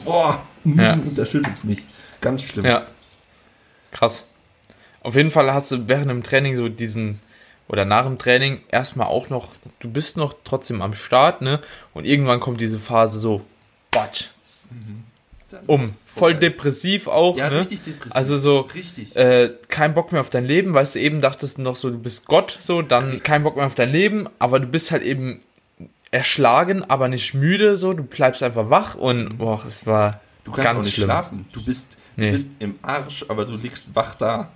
boah, 0.04 0.42
ja. 0.64 0.98
da 1.16 1.26
schüttelt 1.26 1.56
es 1.56 1.64
mich. 1.64 1.84
Ganz 2.22 2.44
schlimm. 2.44 2.66
Ja. 2.66 2.88
Krass. 3.92 4.26
Auf 5.02 5.16
jeden 5.16 5.32
Fall 5.32 5.54
hast 5.54 5.72
du 5.72 5.88
während 5.88 6.10
dem 6.10 6.24
Training 6.24 6.56
so 6.56 6.70
diesen, 6.70 7.20
oder 7.70 7.86
nach 7.86 8.04
dem 8.06 8.18
Training 8.18 8.62
erstmal 8.70 9.08
auch 9.08 9.30
noch, 9.30 9.48
du 9.80 9.90
bist 9.90 10.18
noch 10.18 10.34
trotzdem 10.44 10.82
am 10.82 10.94
Start, 10.94 11.42
ne? 11.42 11.62
Und 11.94 12.06
irgendwann 12.06 12.40
kommt 12.40 12.60
diese 12.60 12.80
Phase 12.80 13.20
so, 13.20 13.42
batsch. 13.92 14.26
Mhm. 14.72 15.04
Um. 15.66 15.94
Voll 16.06 16.36
depressiv 16.36 17.08
auch, 17.08 17.38
ja, 17.38 17.50
ne? 17.50 17.62
Richtig 17.62 17.84
depressiv. 17.84 18.16
Also 18.16 18.38
so, 18.38 18.70
äh, 19.14 19.50
kein 19.68 19.94
Bock 19.94 20.12
mehr 20.12 20.22
auf 20.22 20.30
dein 20.30 20.46
Leben, 20.46 20.74
weißt 20.74 20.96
du, 20.96 21.00
eben 21.00 21.22
dachtest 21.22 21.60
du 21.60 21.62
noch 21.62 21.76
so, 21.76 21.92
du 21.92 22.00
bist 22.00 22.26
Gott, 22.26 22.58
so, 22.60 22.82
dann 22.82 23.24
kein 23.24 23.44
Bock 23.44 23.56
mehr 23.56 23.68
auf 23.68 23.76
dein 23.76 23.92
Leben, 23.92 24.28
aber 24.40 24.60
du 24.60 24.68
bist 24.68 24.92
halt 24.92 25.04
eben 25.04 25.42
erschlagen, 26.12 26.84
aber 26.84 27.08
nicht 27.08 27.36
müde, 27.36 27.78
so, 27.78 27.94
du 27.94 28.04
bleibst 28.04 28.42
einfach 28.42 28.70
wach 28.72 28.96
und, 28.96 29.34
mhm. 29.34 29.38
boah, 29.38 29.64
es 29.66 29.86
war 29.86 30.20
du 30.44 30.52
kannst 30.52 30.66
ganz 30.66 30.80
auch 30.80 30.84
nicht 30.84 30.96
schlimm. 30.96 31.06
schlafen. 31.06 31.46
Du 31.52 31.64
bist, 31.64 31.98
nee. 32.16 32.28
du 32.28 32.32
bist 32.32 32.52
im 32.60 32.80
Arsch, 32.82 33.26
aber 33.28 33.46
du 33.46 33.56
liegst 33.56 33.96
wach 33.96 34.16
da 34.16 34.52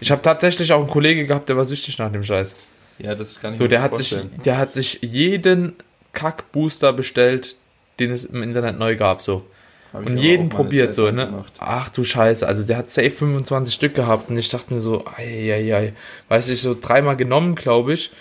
ich 0.00 0.10
habe 0.10 0.22
tatsächlich 0.22 0.72
auch 0.72 0.80
einen 0.80 0.90
Kollege 0.90 1.24
gehabt, 1.24 1.48
der 1.48 1.56
war 1.56 1.64
süchtig 1.64 1.98
nach 1.98 2.12
dem 2.12 2.22
Scheiß. 2.22 2.56
Ja, 2.98 3.14
das 3.14 3.40
kann 3.40 3.54
ich 3.54 3.58
so, 3.58 3.66
der 3.66 3.82
hat 3.82 3.96
sich, 3.96 4.16
Der 4.44 4.58
hat 4.58 4.74
sich 4.74 4.98
jeden 5.02 5.74
Kack-Booster 6.12 6.92
bestellt, 6.92 7.56
den 7.98 8.10
es 8.10 8.24
im 8.24 8.42
Internet 8.42 8.78
neu 8.78 8.96
gab, 8.96 9.22
so. 9.22 9.46
Hab 9.92 10.06
und 10.06 10.18
jeden 10.18 10.48
probiert, 10.50 10.94
so, 10.94 11.10
ne? 11.10 11.26
Gemacht. 11.26 11.52
Ach 11.58 11.88
du 11.88 12.04
Scheiße, 12.04 12.46
also 12.46 12.62
der 12.62 12.76
hat 12.76 12.90
safe 12.90 13.10
25 13.10 13.74
Stück 13.74 13.94
gehabt 13.94 14.30
und 14.30 14.38
ich 14.38 14.48
dachte 14.48 14.72
mir 14.72 14.80
so, 14.80 15.04
ei, 15.16 15.52
ei, 15.52 15.74
ei. 15.74 15.92
Weiß 16.28 16.48
ich, 16.48 16.60
so 16.60 16.76
dreimal 16.80 17.16
genommen, 17.16 17.54
glaube 17.54 17.94
ich. 17.94 18.12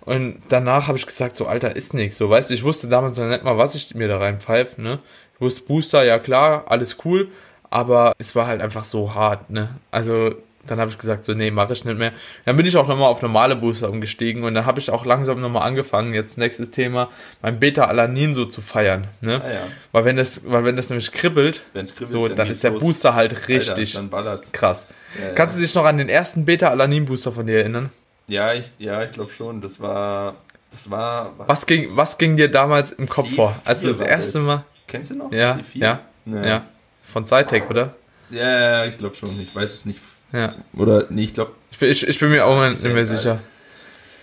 Und 0.00 0.42
danach 0.48 0.88
habe 0.88 0.98
ich 0.98 1.06
gesagt, 1.06 1.36
so, 1.36 1.46
Alter, 1.46 1.76
ist 1.76 1.94
nichts. 1.94 2.18
So, 2.18 2.28
weißt 2.28 2.50
du, 2.50 2.54
ich 2.54 2.64
wusste 2.64 2.88
damals 2.88 3.18
noch 3.18 3.28
nicht 3.28 3.44
mal, 3.44 3.56
was 3.56 3.76
ich 3.76 3.94
mir 3.94 4.08
da 4.08 4.18
reinpfeife, 4.18 4.80
ne? 4.80 4.98
Ich 5.34 5.40
wusste 5.40 5.62
Booster, 5.62 6.04
ja 6.04 6.18
klar, 6.18 6.64
alles 6.66 6.96
cool, 7.04 7.28
aber 7.70 8.14
es 8.18 8.34
war 8.34 8.48
halt 8.48 8.60
einfach 8.60 8.84
so 8.84 9.14
hart, 9.14 9.50
ne? 9.50 9.76
Also, 9.92 10.34
dann 10.66 10.78
habe 10.78 10.90
ich 10.90 10.98
gesagt, 10.98 11.24
so, 11.24 11.34
nee, 11.34 11.50
mache 11.50 11.72
ich 11.72 11.84
nicht 11.84 11.98
mehr. 11.98 12.12
Dann 12.44 12.56
bin 12.56 12.66
ich 12.66 12.76
auch 12.76 12.86
nochmal 12.86 13.08
auf 13.08 13.20
normale 13.20 13.56
Booster 13.56 13.90
umgestiegen 13.90 14.44
und 14.44 14.54
dann 14.54 14.64
habe 14.64 14.78
ich 14.78 14.90
auch 14.90 15.04
langsam 15.04 15.40
nochmal 15.40 15.66
angefangen, 15.66 16.14
jetzt 16.14 16.38
nächstes 16.38 16.70
Thema, 16.70 17.10
mein 17.40 17.58
Beta-Alanin 17.58 18.34
so 18.34 18.44
zu 18.44 18.62
feiern. 18.62 19.08
Ne? 19.20 19.42
Ah, 19.44 19.52
ja. 19.52 19.60
Weil 19.90 20.04
wenn 20.04 20.16
das, 20.16 20.42
weil 20.44 20.64
wenn 20.64 20.76
das 20.76 20.88
nämlich 20.88 21.10
kribbelt, 21.10 21.62
kribbelt 21.72 22.08
so, 22.08 22.28
dann, 22.28 22.36
dann 22.36 22.48
ist 22.48 22.62
der 22.62 22.70
los. 22.72 22.82
Booster 22.82 23.14
halt 23.14 23.48
richtig 23.48 23.98
Alter, 23.98 24.40
krass. 24.52 24.86
Ja, 25.20 25.30
Kannst 25.34 25.56
du 25.56 25.60
dich 25.60 25.74
noch 25.74 25.84
an 25.84 25.98
den 25.98 26.08
ersten 26.08 26.44
Beta-Alanin-Booster 26.44 27.32
von 27.32 27.46
dir 27.46 27.58
erinnern? 27.58 27.90
Ja, 28.28 28.54
ich, 28.54 28.70
ja, 28.78 29.02
ich 29.02 29.12
glaube 29.12 29.32
schon. 29.32 29.60
Das 29.60 29.80
war. 29.80 30.36
Das 30.70 30.90
war. 30.90 31.32
Was 31.38 31.66
ging, 31.66 31.96
was 31.96 32.16
ging 32.16 32.36
dir 32.36 32.50
damals 32.50 32.92
im 32.92 33.08
Kopf 33.08 33.34
vor? 33.34 33.54
Als 33.64 33.82
du 33.82 33.88
das 33.88 34.00
erste 34.00 34.38
Mal. 34.38 34.64
Kennst 34.86 35.10
du 35.10 35.16
noch? 35.16 35.32
Ja, 35.32 35.58
ja, 35.74 36.00
ja, 36.24 36.46
ja. 36.46 36.66
Von 37.02 37.26
Cytec, 37.26 37.68
oder? 37.68 37.94
Ja, 38.30 38.86
ich 38.86 38.96
glaube 38.96 39.16
schon. 39.16 39.38
Ich 39.40 39.54
weiß 39.54 39.74
es 39.74 39.84
nicht 39.84 39.98
ja. 40.32 40.54
Oder, 40.76 41.06
nee, 41.10 41.24
ich 41.24 41.34
glaube. 41.34 41.52
Ich 41.70 41.78
bin, 41.78 41.90
ich, 41.90 42.06
ich 42.06 42.18
bin 42.18 42.30
mir 42.30 42.44
auch 42.44 42.68
nicht 42.68 42.82
mehr 42.82 43.06
sicher. 43.06 43.40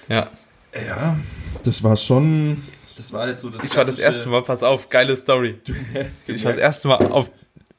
Ja. 0.07 0.29
Ja, 0.73 1.17
das 1.63 1.83
war 1.83 1.95
schon. 1.95 2.63
Das 2.95 3.13
war 3.13 3.21
halt 3.21 3.39
so 3.39 3.49
das 3.49 3.63
Ich 3.63 3.75
war 3.75 3.85
das 3.85 3.97
erste 3.97 4.29
Mal, 4.29 4.41
pass 4.43 4.61
auf, 4.61 4.89
geile 4.89 5.15
Story. 5.15 5.59
Du, 5.63 5.73
du 5.73 5.79
ich 6.33 6.43
war 6.43 6.51
das 6.51 6.61
erste 6.61 6.89
Mal 6.89 6.97
auf, 6.97 7.31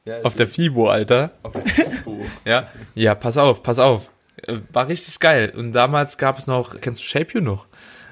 ja, 0.03 0.19
auf 0.21 0.35
der 0.35 0.47
FIBO, 0.47 0.89
Alter. 0.89 1.31
Auf 1.43 1.53
der 1.53 1.61
FIBO? 1.65 2.25
ja, 2.45 2.67
ja, 2.95 3.15
pass 3.15 3.37
auf, 3.37 3.61
pass 3.61 3.79
auf. 3.79 4.09
Äh, 4.47 4.57
war 4.73 4.87
richtig 4.87 5.19
geil. 5.19 5.53
Und 5.55 5.73
damals 5.73 6.17
gab 6.17 6.37
es 6.37 6.47
noch, 6.47 6.79
kennst 6.81 7.01
du 7.01 7.05
Shape 7.05 7.33
You 7.33 7.41
noch? 7.41 7.65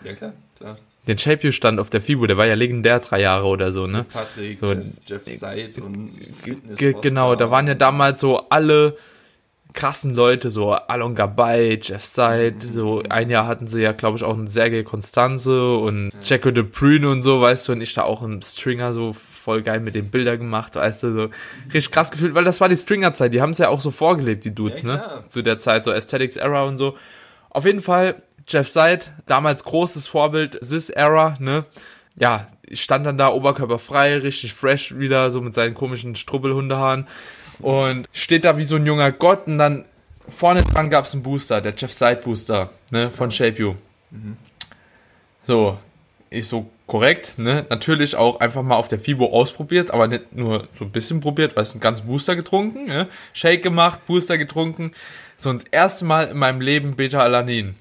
Ja, 0.03 0.13
klar, 0.13 0.33
klar. 0.57 0.77
Den 1.07 1.17
Shape 1.17 1.51
stand 1.51 1.79
auf 1.79 1.89
der 1.89 2.01
FIBO, 2.01 2.27
der 2.27 2.37
war 2.37 2.45
ja 2.45 2.53
legendär 2.53 2.99
drei 2.99 3.21
Jahre 3.21 3.47
oder 3.47 3.71
so, 3.71 3.87
ne? 3.87 4.03
Patrick, 4.03 4.59
so, 4.59 4.67
Jeff, 4.67 5.25
Jeff 5.25 5.39
Seid 5.39 5.79
und 5.79 6.11
Genau, 6.77 7.35
da 7.35 7.49
waren 7.49 7.65
ja 7.65 7.73
damals 7.73 8.21
so 8.21 8.47
alle 8.49 8.95
krassen 9.79 10.13
Leute, 10.13 10.49
so 10.49 10.73
Alon 10.73 11.15
Gabay, 11.15 11.79
Jeff 11.81 12.03
Seid, 12.03 12.63
so 12.63 13.01
ein 13.07 13.29
Jahr 13.29 13.47
hatten 13.47 13.65
sie 13.65 13.81
ja, 13.81 13.93
glaube 13.93 14.17
ich, 14.17 14.25
auch 14.25 14.33
einen 14.33 14.47
Sergei 14.47 14.83
Constanze 14.83 15.77
und 15.77 16.11
Jacko 16.21 16.51
de 16.51 16.65
Prune 16.65 17.09
und 17.09 17.21
so, 17.21 17.39
weißt 17.39 17.69
du, 17.69 17.71
und 17.71 17.81
ich 17.81 17.93
da 17.93 18.03
auch 18.03 18.21
einen 18.21 18.41
Stringer 18.41 18.91
so 18.91 19.13
voll 19.13 19.61
geil 19.61 19.79
mit 19.79 19.95
den 19.95 20.09
Bildern 20.09 20.39
gemacht, 20.39 20.75
weißt 20.75 21.03
du, 21.03 21.13
so 21.13 21.29
richtig 21.67 21.91
krass 21.91 22.11
gefühlt, 22.11 22.33
weil 22.33 22.43
das 22.43 22.59
war 22.59 22.67
die 22.67 22.75
Stringer-Zeit, 22.75 23.33
die 23.33 23.41
haben 23.41 23.51
es 23.51 23.57
ja 23.57 23.69
auch 23.69 23.79
so 23.79 23.89
vorgelebt, 23.89 24.43
die 24.43 24.53
Dudes, 24.53 24.81
ja, 24.81 24.87
ne? 24.89 25.23
Zu 25.29 25.43
der 25.43 25.59
Zeit, 25.59 25.85
so 25.85 25.91
Aesthetics 25.91 26.35
Era 26.35 26.63
und 26.63 26.77
so. 26.77 26.97
Auf 27.49 27.63
jeden 27.63 27.81
Fall, 27.81 28.17
Jeff 28.49 28.67
Seid, 28.67 29.11
damals 29.27 29.63
großes 29.63 30.07
Vorbild, 30.07 30.57
Sis 30.59 30.89
Era, 30.89 31.37
ne? 31.39 31.63
Ja, 32.17 32.47
stand 32.73 33.05
dann 33.05 33.17
da 33.17 33.29
oberkörperfrei, 33.29 34.17
richtig 34.17 34.53
fresh 34.53 34.97
wieder, 34.97 35.31
so 35.31 35.39
mit 35.39 35.55
seinen 35.55 35.73
komischen 35.73 36.17
Strubbelhundehaaren 36.17 37.07
und 37.59 38.07
steht 38.13 38.45
da 38.45 38.57
wie 38.57 38.63
so 38.63 38.75
ein 38.75 38.85
junger 38.85 39.11
Gott 39.11 39.47
und 39.47 39.57
dann 39.57 39.85
vorne 40.27 40.63
dran 40.63 40.89
gab 40.89 41.05
es 41.05 41.13
einen 41.13 41.23
Booster, 41.23 41.61
der 41.61 41.73
Jeff 41.75 41.91
Side 41.91 42.21
Booster, 42.23 42.69
ne, 42.91 43.11
von 43.11 43.31
Shape 43.31 43.59
You. 43.59 43.75
Mhm. 44.11 44.37
So, 45.43 45.77
ich 46.29 46.47
so 46.47 46.69
korrekt, 46.85 47.37
ne? 47.37 47.65
Natürlich 47.69 48.15
auch 48.15 48.39
einfach 48.39 48.63
mal 48.63 48.75
auf 48.75 48.87
der 48.87 48.99
FIBO 48.99 49.27
ausprobiert, 49.27 49.91
aber 49.91 50.07
nicht 50.07 50.35
nur 50.35 50.67
so 50.73 50.85
ein 50.85 50.91
bisschen 50.91 51.21
probiert, 51.21 51.55
weil 51.55 51.63
es 51.63 51.75
ein 51.75 51.79
ganzen 51.79 52.07
Booster 52.07 52.35
getrunken, 52.35 52.85
ne? 52.85 53.07
Shake 53.33 53.63
gemacht, 53.63 54.05
Booster 54.05 54.37
getrunken. 54.37 54.91
So 55.37 55.53
das 55.53 55.63
erste 55.71 56.05
Mal 56.05 56.27
in 56.27 56.37
meinem 56.37 56.61
Leben 56.61 56.95
Beta-Alanin. 56.95 57.75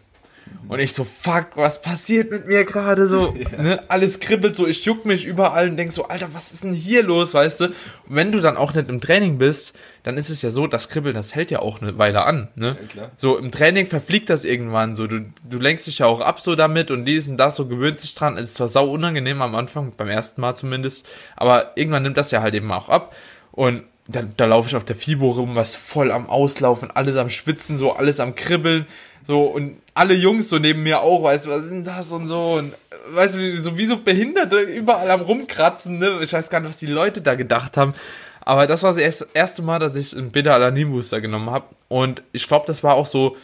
Und 0.68 0.80
ich 0.80 0.92
so, 0.92 1.04
fuck, 1.04 1.48
was 1.54 1.80
passiert 1.80 2.30
mit 2.30 2.46
mir 2.46 2.64
gerade 2.64 3.06
so? 3.06 3.34
Ja. 3.48 3.62
Ne? 3.62 3.80
Alles 3.88 4.20
kribbelt 4.20 4.56
so, 4.56 4.66
ich 4.66 4.84
juck 4.84 5.06
mich 5.06 5.24
überall 5.24 5.68
und 5.68 5.76
denk 5.76 5.92
so, 5.92 6.08
Alter, 6.08 6.28
was 6.32 6.52
ist 6.52 6.64
denn 6.64 6.74
hier 6.74 7.02
los, 7.02 7.34
weißt 7.34 7.60
du? 7.60 7.64
Und 7.66 7.74
wenn 8.08 8.32
du 8.32 8.40
dann 8.40 8.56
auch 8.56 8.74
nicht 8.74 8.88
im 8.88 9.00
Training 9.00 9.38
bist, 9.38 9.78
dann 10.02 10.18
ist 10.18 10.28
es 10.28 10.42
ja 10.42 10.50
so, 10.50 10.66
das 10.66 10.88
Kribbeln, 10.88 11.14
das 11.14 11.34
hält 11.34 11.50
ja 11.50 11.60
auch 11.60 11.80
eine 11.80 11.98
Weile 11.98 12.24
an, 12.24 12.48
ne? 12.56 12.76
Ja, 12.94 13.10
so, 13.16 13.38
im 13.38 13.52
Training 13.52 13.86
verfliegt 13.86 14.28
das 14.28 14.44
irgendwann 14.44 14.96
so, 14.96 15.06
du, 15.06 15.20
du 15.48 15.58
lenkst 15.58 15.86
dich 15.86 16.00
ja 16.00 16.06
auch 16.06 16.20
ab 16.20 16.40
so 16.40 16.56
damit 16.56 16.90
und 16.90 17.04
dies 17.04 17.28
und 17.28 17.36
das, 17.36 17.56
so 17.56 17.66
gewöhnt 17.66 18.00
sich 18.00 18.14
dran. 18.14 18.36
Es 18.36 18.48
ist 18.48 18.54
zwar 18.54 18.68
sau 18.68 18.90
unangenehm 18.90 19.40
am 19.40 19.54
Anfang, 19.54 19.92
beim 19.96 20.08
ersten 20.08 20.40
Mal 20.40 20.56
zumindest, 20.56 21.06
aber 21.36 21.72
irgendwann 21.76 22.02
nimmt 22.02 22.16
das 22.16 22.32
ja 22.32 22.42
halt 22.42 22.54
eben 22.54 22.70
auch 22.72 22.88
ab 22.88 23.14
und 23.52 23.84
da, 24.08 24.22
da 24.22 24.46
laufe 24.46 24.68
ich 24.68 24.76
auf 24.76 24.84
der 24.84 24.96
FIBO 24.96 25.30
rum, 25.30 25.54
was 25.54 25.76
voll 25.76 26.10
am 26.10 26.28
Auslaufen, 26.28 26.90
alles 26.90 27.16
am 27.16 27.28
Schwitzen, 27.28 27.76
so 27.76 27.92
alles 27.92 28.20
am 28.20 28.34
Kribbeln 28.34 28.86
so, 29.26 29.44
und 29.44 29.78
alle 29.94 30.14
Jungs 30.14 30.48
so 30.48 30.58
neben 30.58 30.82
mir 30.82 31.00
auch, 31.00 31.22
weißt 31.22 31.46
du, 31.46 31.50
was 31.50 31.64
ist 31.64 31.70
denn 31.70 31.84
das 31.84 32.12
und 32.12 32.28
so. 32.28 32.54
Und 32.54 32.74
weißt 33.10 33.34
du, 33.34 33.62
so 33.62 33.76
wie 33.76 33.86
so 33.86 33.98
Behinderte 33.98 34.58
überall 34.60 35.10
am 35.10 35.20
rumkratzen, 35.20 35.98
ne? 35.98 36.20
Ich 36.22 36.32
weiß 36.32 36.50
gar 36.50 36.60
nicht, 36.60 36.70
was 36.70 36.78
die 36.78 36.86
Leute 36.86 37.20
da 37.20 37.34
gedacht 37.34 37.76
haben. 37.76 37.94
Aber 38.40 38.66
das 38.66 38.82
war 38.82 38.94
das 38.94 39.20
erste 39.34 39.62
Mal, 39.62 39.78
dass 39.78 39.96
ich 39.96 40.16
einen 40.16 40.30
Beta-Alanin 40.30 40.90
Booster 40.90 41.20
genommen 41.20 41.50
habe. 41.50 41.66
Und 41.88 42.22
ich 42.32 42.48
glaube, 42.48 42.66
das 42.66 42.82
war 42.82 42.94
auch 42.94 43.06
so 43.06 43.36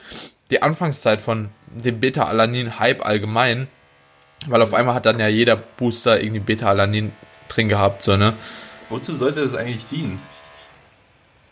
die 0.51 0.62
Anfangszeit 0.62 1.20
von 1.20 1.51
dem 1.66 2.01
Beta-Alanin 2.01 2.79
Hype 2.79 3.05
allgemein. 3.05 3.68
Weil 4.47 4.62
auf 4.62 4.72
einmal 4.75 4.95
hat 4.95 5.07
dann 5.07 5.20
ja 5.20 5.29
jeder 5.29 5.57
Booster 5.57 6.22
irgendwie 6.22 6.41
Beta-Alanin 6.41 7.12
drin 7.49 7.68
gehabt, 7.68 8.03
so, 8.03 8.16
ne? 8.16 8.35
Wozu 8.89 9.14
sollte 9.16 9.43
das 9.43 9.55
eigentlich 9.55 9.87
dienen? 9.89 10.20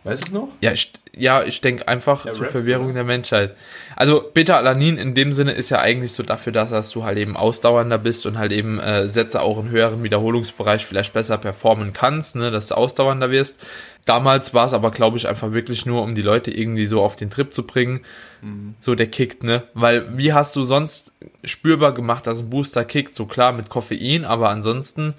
Weißt 0.05 0.23
du 0.23 0.27
es 0.27 0.33
noch? 0.33 0.49
Ja, 0.61 0.73
ich, 0.73 0.93
ja, 1.15 1.43
ich 1.43 1.61
denke 1.61 1.87
einfach 1.89 2.25
ja, 2.25 2.33
zur 2.33 2.45
Raps, 2.45 2.53
Verwirrung 2.53 2.89
ja. 2.89 2.95
der 2.95 3.05
Menschheit. 3.05 3.55
Also 3.97 4.23
Beta-Alanin 4.33 4.97
in 4.97 5.15
dem 5.15 5.33
Sinne 5.33 5.53
ist 5.53 5.69
ja 5.69 5.79
eigentlich 5.81 6.13
so 6.13 6.23
dafür, 6.23 6.53
dass, 6.53 6.71
dass 6.71 6.91
du 6.91 7.05
halt 7.05 7.19
eben 7.19 7.37
ausdauernder 7.37 7.99
bist 7.99 8.25
und 8.25 8.39
halt 8.39 8.53
eben 8.53 8.81
äh, 8.81 9.09
Sätze 9.09 9.43
auch 9.43 9.59
in 9.59 9.69
höheren 9.69 10.03
Wiederholungsbereich 10.03 10.87
vielleicht 10.87 11.13
besser 11.13 11.37
performen 11.37 11.93
kannst, 11.93 12.37
ne, 12.37 12.51
dass 12.51 12.69
du 12.69 12.77
ausdauernder 12.77 13.31
wirst. 13.31 13.59
Damals 14.05 14.53
war 14.53 14.67
es 14.67 14.73
aber, 14.73 14.91
glaube 14.91 15.17
ich, 15.17 15.29
einfach 15.29 15.53
wirklich 15.53 15.87
nur, 15.87 16.03
um 16.03 16.17
die 16.17 16.23
Leute 16.23 16.51
irgendwie 16.51 16.87
so 16.87 17.01
auf 17.01 17.15
den 17.15 17.31
Trip 17.31 17.55
zu 17.55 17.65
bringen. 17.65 18.01
Mhm. 18.41 18.75
So 18.81 18.97
der 18.97 19.07
kickt, 19.07 19.45
ne? 19.45 19.63
Weil 19.75 20.19
wie 20.19 20.33
hast 20.33 20.57
du 20.57 20.65
sonst 20.65 21.13
spürbar 21.45 21.93
gemacht, 21.93 22.27
dass 22.27 22.41
ein 22.41 22.51
Booster 22.51 22.85
kickt? 22.85 23.15
So 23.15 23.27
klar 23.27 23.53
mit 23.53 23.69
Koffein, 23.69 24.25
aber 24.25 24.49
ansonsten, 24.49 25.15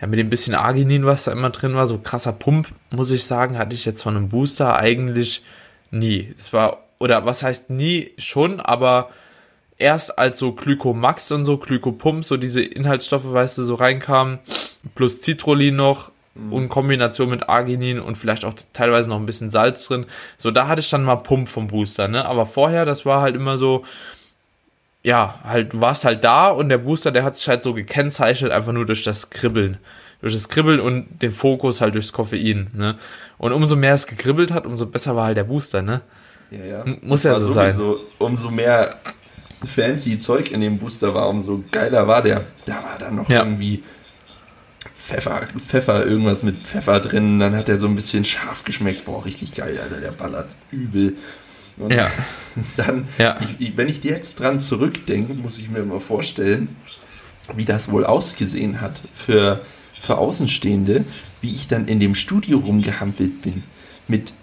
ja, 0.00 0.06
mit 0.06 0.20
dem 0.20 0.30
bisschen 0.30 0.54
Arginin, 0.54 1.04
was 1.04 1.24
da 1.24 1.32
immer 1.32 1.50
drin 1.50 1.74
war, 1.74 1.88
so 1.88 1.98
krasser 1.98 2.32
Pump, 2.32 2.68
muss 2.90 3.10
ich 3.10 3.24
sagen, 3.24 3.58
hatte 3.58 3.74
ich 3.74 3.84
jetzt 3.84 4.02
von 4.02 4.16
einem 4.16 4.28
Booster 4.28 4.76
eigentlich 4.76 5.42
nie. 5.90 6.32
Es 6.36 6.52
war, 6.52 6.84
oder 6.98 7.26
was 7.26 7.42
heißt 7.42 7.70
nie 7.70 8.12
schon, 8.18 8.60
aber 8.60 9.10
erst 9.78 10.18
als 10.18 10.38
so 10.38 10.52
Glycomax 10.52 11.32
und 11.32 11.44
so, 11.44 11.56
Glykopump, 11.56 12.24
so 12.24 12.36
diese 12.36 12.62
Inhaltsstoffe, 12.62 13.32
weißt 13.32 13.58
du, 13.58 13.64
so 13.64 13.74
reinkamen, 13.74 14.38
plus 14.94 15.20
Citrullin 15.20 15.76
noch. 15.76 16.12
Und 16.50 16.68
Kombination 16.68 17.30
mit 17.30 17.48
Arginin 17.48 18.00
und 18.00 18.16
vielleicht 18.16 18.44
auch 18.44 18.54
teilweise 18.72 19.08
noch 19.08 19.16
ein 19.16 19.26
bisschen 19.26 19.50
Salz 19.50 19.86
drin. 19.86 20.06
So, 20.36 20.50
da 20.50 20.68
hatte 20.68 20.80
ich 20.80 20.90
dann 20.90 21.04
mal 21.04 21.16
Pump 21.16 21.48
vom 21.48 21.66
Booster, 21.66 22.08
ne? 22.08 22.24
Aber 22.24 22.46
vorher, 22.46 22.84
das 22.84 23.04
war 23.04 23.20
halt 23.20 23.34
immer 23.34 23.58
so, 23.58 23.84
ja, 25.02 25.40
halt, 25.44 25.72
du 25.72 25.80
warst 25.80 26.04
halt 26.04 26.24
da 26.24 26.48
und 26.48 26.68
der 26.68 26.78
Booster, 26.78 27.10
der 27.10 27.24
hat 27.24 27.36
sich 27.36 27.48
halt 27.48 27.62
so 27.62 27.74
gekennzeichnet, 27.74 28.52
einfach 28.52 28.72
nur 28.72 28.86
durch 28.86 29.04
das 29.04 29.30
Kribbeln. 29.30 29.78
Durch 30.20 30.32
das 30.32 30.48
Kribbeln 30.48 30.80
und 30.80 31.22
den 31.22 31.30
Fokus 31.30 31.80
halt 31.80 31.94
durchs 31.94 32.12
Koffein, 32.12 32.70
ne? 32.74 32.96
Und 33.38 33.52
umso 33.52 33.76
mehr 33.76 33.94
es 33.94 34.06
gekribbelt 34.06 34.50
hat, 34.52 34.66
umso 34.66 34.86
besser 34.86 35.14
war 35.14 35.26
halt 35.26 35.36
der 35.36 35.44
Booster, 35.44 35.82
ne? 35.82 36.00
Ja, 36.50 36.64
ja. 36.64 36.84
Muss 37.02 37.22
das 37.22 37.38
ja 37.38 37.40
so 37.40 37.52
sein. 37.52 37.78
Umso 38.18 38.50
mehr 38.50 38.96
fancy 39.64 40.18
Zeug 40.18 40.50
in 40.50 40.60
dem 40.60 40.78
Booster 40.78 41.14
war, 41.14 41.28
umso 41.28 41.62
geiler 41.70 42.06
war 42.08 42.22
der. 42.22 42.44
Da 42.64 42.82
war 42.82 42.98
dann 42.98 43.16
noch 43.16 43.28
ja. 43.28 43.44
irgendwie 43.44 43.82
Pfeffer, 45.08 45.48
Pfeffer, 45.56 46.04
irgendwas 46.04 46.42
mit 46.42 46.62
Pfeffer 46.62 47.00
drin. 47.00 47.38
Dann 47.38 47.56
hat 47.56 47.70
er 47.70 47.78
so 47.78 47.86
ein 47.86 47.96
bisschen 47.96 48.26
scharf 48.26 48.64
geschmeckt. 48.64 49.06
Boah, 49.06 49.24
richtig 49.24 49.54
geil, 49.54 49.78
Alter, 49.82 50.02
der 50.02 50.10
ballert 50.10 50.50
übel. 50.70 51.16
Und 51.78 51.94
ja. 51.94 52.10
dann, 52.76 53.08
ja. 53.16 53.38
Ich, 53.58 53.74
wenn 53.78 53.88
ich 53.88 54.04
jetzt 54.04 54.38
dran 54.38 54.60
zurückdenke, 54.60 55.32
muss 55.32 55.58
ich 55.58 55.70
mir 55.70 55.82
mal 55.82 55.98
vorstellen, 55.98 56.76
wie 57.56 57.64
das 57.64 57.90
wohl 57.90 58.04
ausgesehen 58.04 58.82
hat 58.82 59.00
für, 59.14 59.62
für 59.98 60.18
Außenstehende, 60.18 61.06
wie 61.40 61.54
ich 61.54 61.68
dann 61.68 61.88
in 61.88 62.00
dem 62.00 62.14
Studio 62.14 62.58
rumgehampelt 62.58 63.40
bin. 63.40 63.62
Mit, 64.08 64.34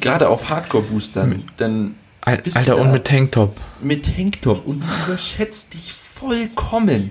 gerade 0.00 0.30
auf 0.30 0.48
Hardcore-Boostern. 0.48 1.44
Dann 1.58 1.96
Alter, 2.22 2.78
und 2.78 2.92
mit 2.92 3.04
Tanktop. 3.04 3.60
Mit 3.82 4.16
Tanktop. 4.16 4.66
Und 4.66 4.80
du 4.80 4.86
überschätzt 5.06 5.74
dich 5.74 5.92
vollkommen. 5.92 7.10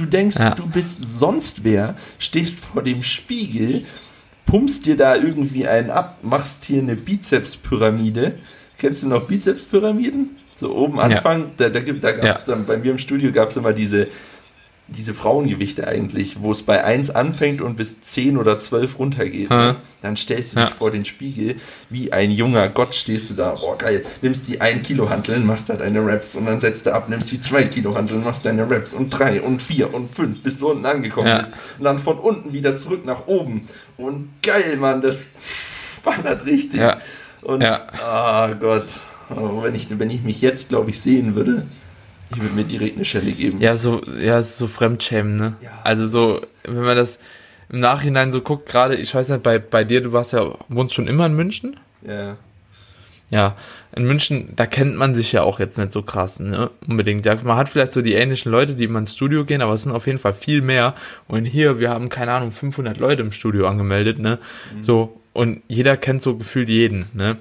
Du 0.00 0.06
denkst, 0.06 0.38
ja. 0.38 0.54
du 0.54 0.66
bist 0.66 0.98
sonst 1.18 1.62
wer, 1.62 1.94
stehst 2.18 2.60
vor 2.60 2.82
dem 2.82 3.02
Spiegel, 3.02 3.84
pumpst 4.46 4.86
dir 4.86 4.96
da 4.96 5.14
irgendwie 5.14 5.68
einen 5.68 5.90
ab, 5.90 6.20
machst 6.22 6.64
hier 6.64 6.80
eine 6.80 6.96
Bizepspyramide. 6.96 8.38
Kennst 8.78 9.02
du 9.02 9.08
noch 9.08 9.26
Bizepspyramiden? 9.26 10.38
So 10.56 10.74
oben 10.74 10.98
Anfang, 10.98 11.42
ja. 11.58 11.68
da, 11.68 11.68
da, 11.68 11.80
da 11.80 12.12
gab 12.12 12.34
es 12.34 12.46
ja. 12.46 12.54
dann, 12.54 12.64
bei 12.64 12.78
mir 12.78 12.92
im 12.92 12.98
Studio 12.98 13.30
gab 13.30 13.50
es 13.50 13.56
immer 13.56 13.74
diese 13.74 14.08
diese 14.96 15.14
Frauengewichte 15.14 15.86
eigentlich, 15.86 16.42
wo 16.42 16.50
es 16.50 16.62
bei 16.62 16.84
1 16.84 17.10
anfängt 17.10 17.60
und 17.60 17.76
bis 17.76 18.00
10 18.00 18.36
oder 18.36 18.58
12 18.58 18.98
runtergeht. 18.98 19.50
Ne? 19.50 19.76
Dann 20.02 20.16
stellst 20.16 20.56
du 20.56 20.60
dich 20.60 20.70
vor 20.70 20.90
den 20.90 21.04
Spiegel, 21.04 21.56
wie 21.88 22.12
ein 22.12 22.30
junger 22.30 22.68
Gott 22.68 22.94
stehst 22.94 23.30
du 23.30 23.34
da, 23.34 23.56
oh 23.62 23.76
geil, 23.76 24.04
nimmst 24.22 24.48
die 24.48 24.60
1 24.60 24.86
Kilo 24.86 25.08
Hanteln, 25.08 25.46
machst 25.46 25.68
da 25.68 25.74
deine 25.74 26.04
Raps 26.04 26.34
und 26.34 26.46
dann 26.46 26.58
setzt 26.58 26.86
du 26.86 26.94
ab, 26.94 27.08
nimmst 27.08 27.30
die 27.30 27.40
2 27.40 27.64
Kilo 27.64 27.94
Hanteln, 27.94 28.24
machst 28.24 28.44
deine 28.44 28.68
Raps 28.68 28.94
und 28.94 29.10
3 29.10 29.42
und 29.42 29.62
4 29.62 29.94
und 29.94 30.14
5, 30.14 30.42
bis 30.42 30.58
du 30.58 30.70
unten 30.70 30.86
angekommen 30.86 31.28
ja. 31.28 31.38
bist. 31.38 31.52
Und 31.78 31.84
dann 31.84 31.98
von 31.98 32.18
unten 32.18 32.52
wieder 32.52 32.74
zurück 32.76 33.04
nach 33.04 33.26
oben. 33.26 33.68
Und 33.96 34.30
geil, 34.42 34.76
Mann, 34.76 35.02
das 35.02 35.26
wandert 36.02 36.46
richtig. 36.46 36.80
Ja. 36.80 37.00
Und, 37.42 37.62
ja. 37.62 37.86
oh 37.94 38.54
Gott, 38.56 38.86
oh, 39.30 39.62
wenn, 39.62 39.74
ich, 39.74 39.86
wenn 39.98 40.10
ich 40.10 40.22
mich 40.22 40.40
jetzt, 40.40 40.68
glaube 40.68 40.90
ich, 40.90 41.00
sehen 41.00 41.34
würde, 41.34 41.66
ich 42.30 42.40
würde 42.40 42.54
mir 42.54 42.64
direkt 42.64 42.96
eine 42.96 43.04
Schelle 43.04 43.32
geben. 43.32 43.60
Ja, 43.60 43.76
so, 43.76 44.02
ja, 44.20 44.42
so 44.42 44.68
Fremdschämen, 44.68 45.36
ne? 45.36 45.54
Ja, 45.60 45.70
also 45.84 46.06
so, 46.06 46.40
wenn 46.64 46.84
man 46.84 46.96
das 46.96 47.18
im 47.68 47.80
Nachhinein 47.80 48.32
so 48.32 48.40
guckt, 48.40 48.68
gerade, 48.68 48.96
ich 48.96 49.14
weiß 49.14 49.28
nicht, 49.28 49.42
bei, 49.42 49.58
bei 49.58 49.84
dir, 49.84 50.00
du 50.00 50.12
warst 50.12 50.32
ja, 50.32 50.54
wohnst 50.68 50.94
schon 50.94 51.06
immer 51.06 51.26
in 51.26 51.34
München? 51.34 51.78
Ja. 52.06 52.36
Ja, 53.30 53.56
in 53.94 54.06
München, 54.06 54.48
da 54.56 54.66
kennt 54.66 54.96
man 54.96 55.14
sich 55.14 55.30
ja 55.30 55.42
auch 55.42 55.60
jetzt 55.60 55.78
nicht 55.78 55.92
so 55.92 56.02
krass, 56.02 56.40
ne? 56.40 56.70
Unbedingt. 56.88 57.24
Ja, 57.26 57.36
man 57.44 57.56
hat 57.56 57.68
vielleicht 57.68 57.92
so 57.92 58.02
die 58.02 58.14
ähnlichen 58.14 58.50
Leute, 58.50 58.74
die 58.74 58.84
immer 58.84 58.98
ins 58.98 59.14
Studio 59.14 59.44
gehen, 59.44 59.62
aber 59.62 59.72
es 59.72 59.84
sind 59.84 59.92
auf 59.92 60.06
jeden 60.06 60.18
Fall 60.18 60.34
viel 60.34 60.62
mehr. 60.62 60.94
Und 61.28 61.44
hier, 61.44 61.78
wir 61.78 61.90
haben, 61.90 62.08
keine 62.08 62.32
Ahnung, 62.32 62.50
500 62.50 62.98
Leute 62.98 63.22
im 63.22 63.30
Studio 63.30 63.68
angemeldet, 63.68 64.18
ne? 64.18 64.40
Mhm. 64.74 64.82
So, 64.82 65.20
und 65.32 65.62
jeder 65.68 65.96
kennt 65.96 66.22
so 66.22 66.36
gefühlt 66.36 66.68
jeden, 66.68 67.06
ne? 67.14 67.36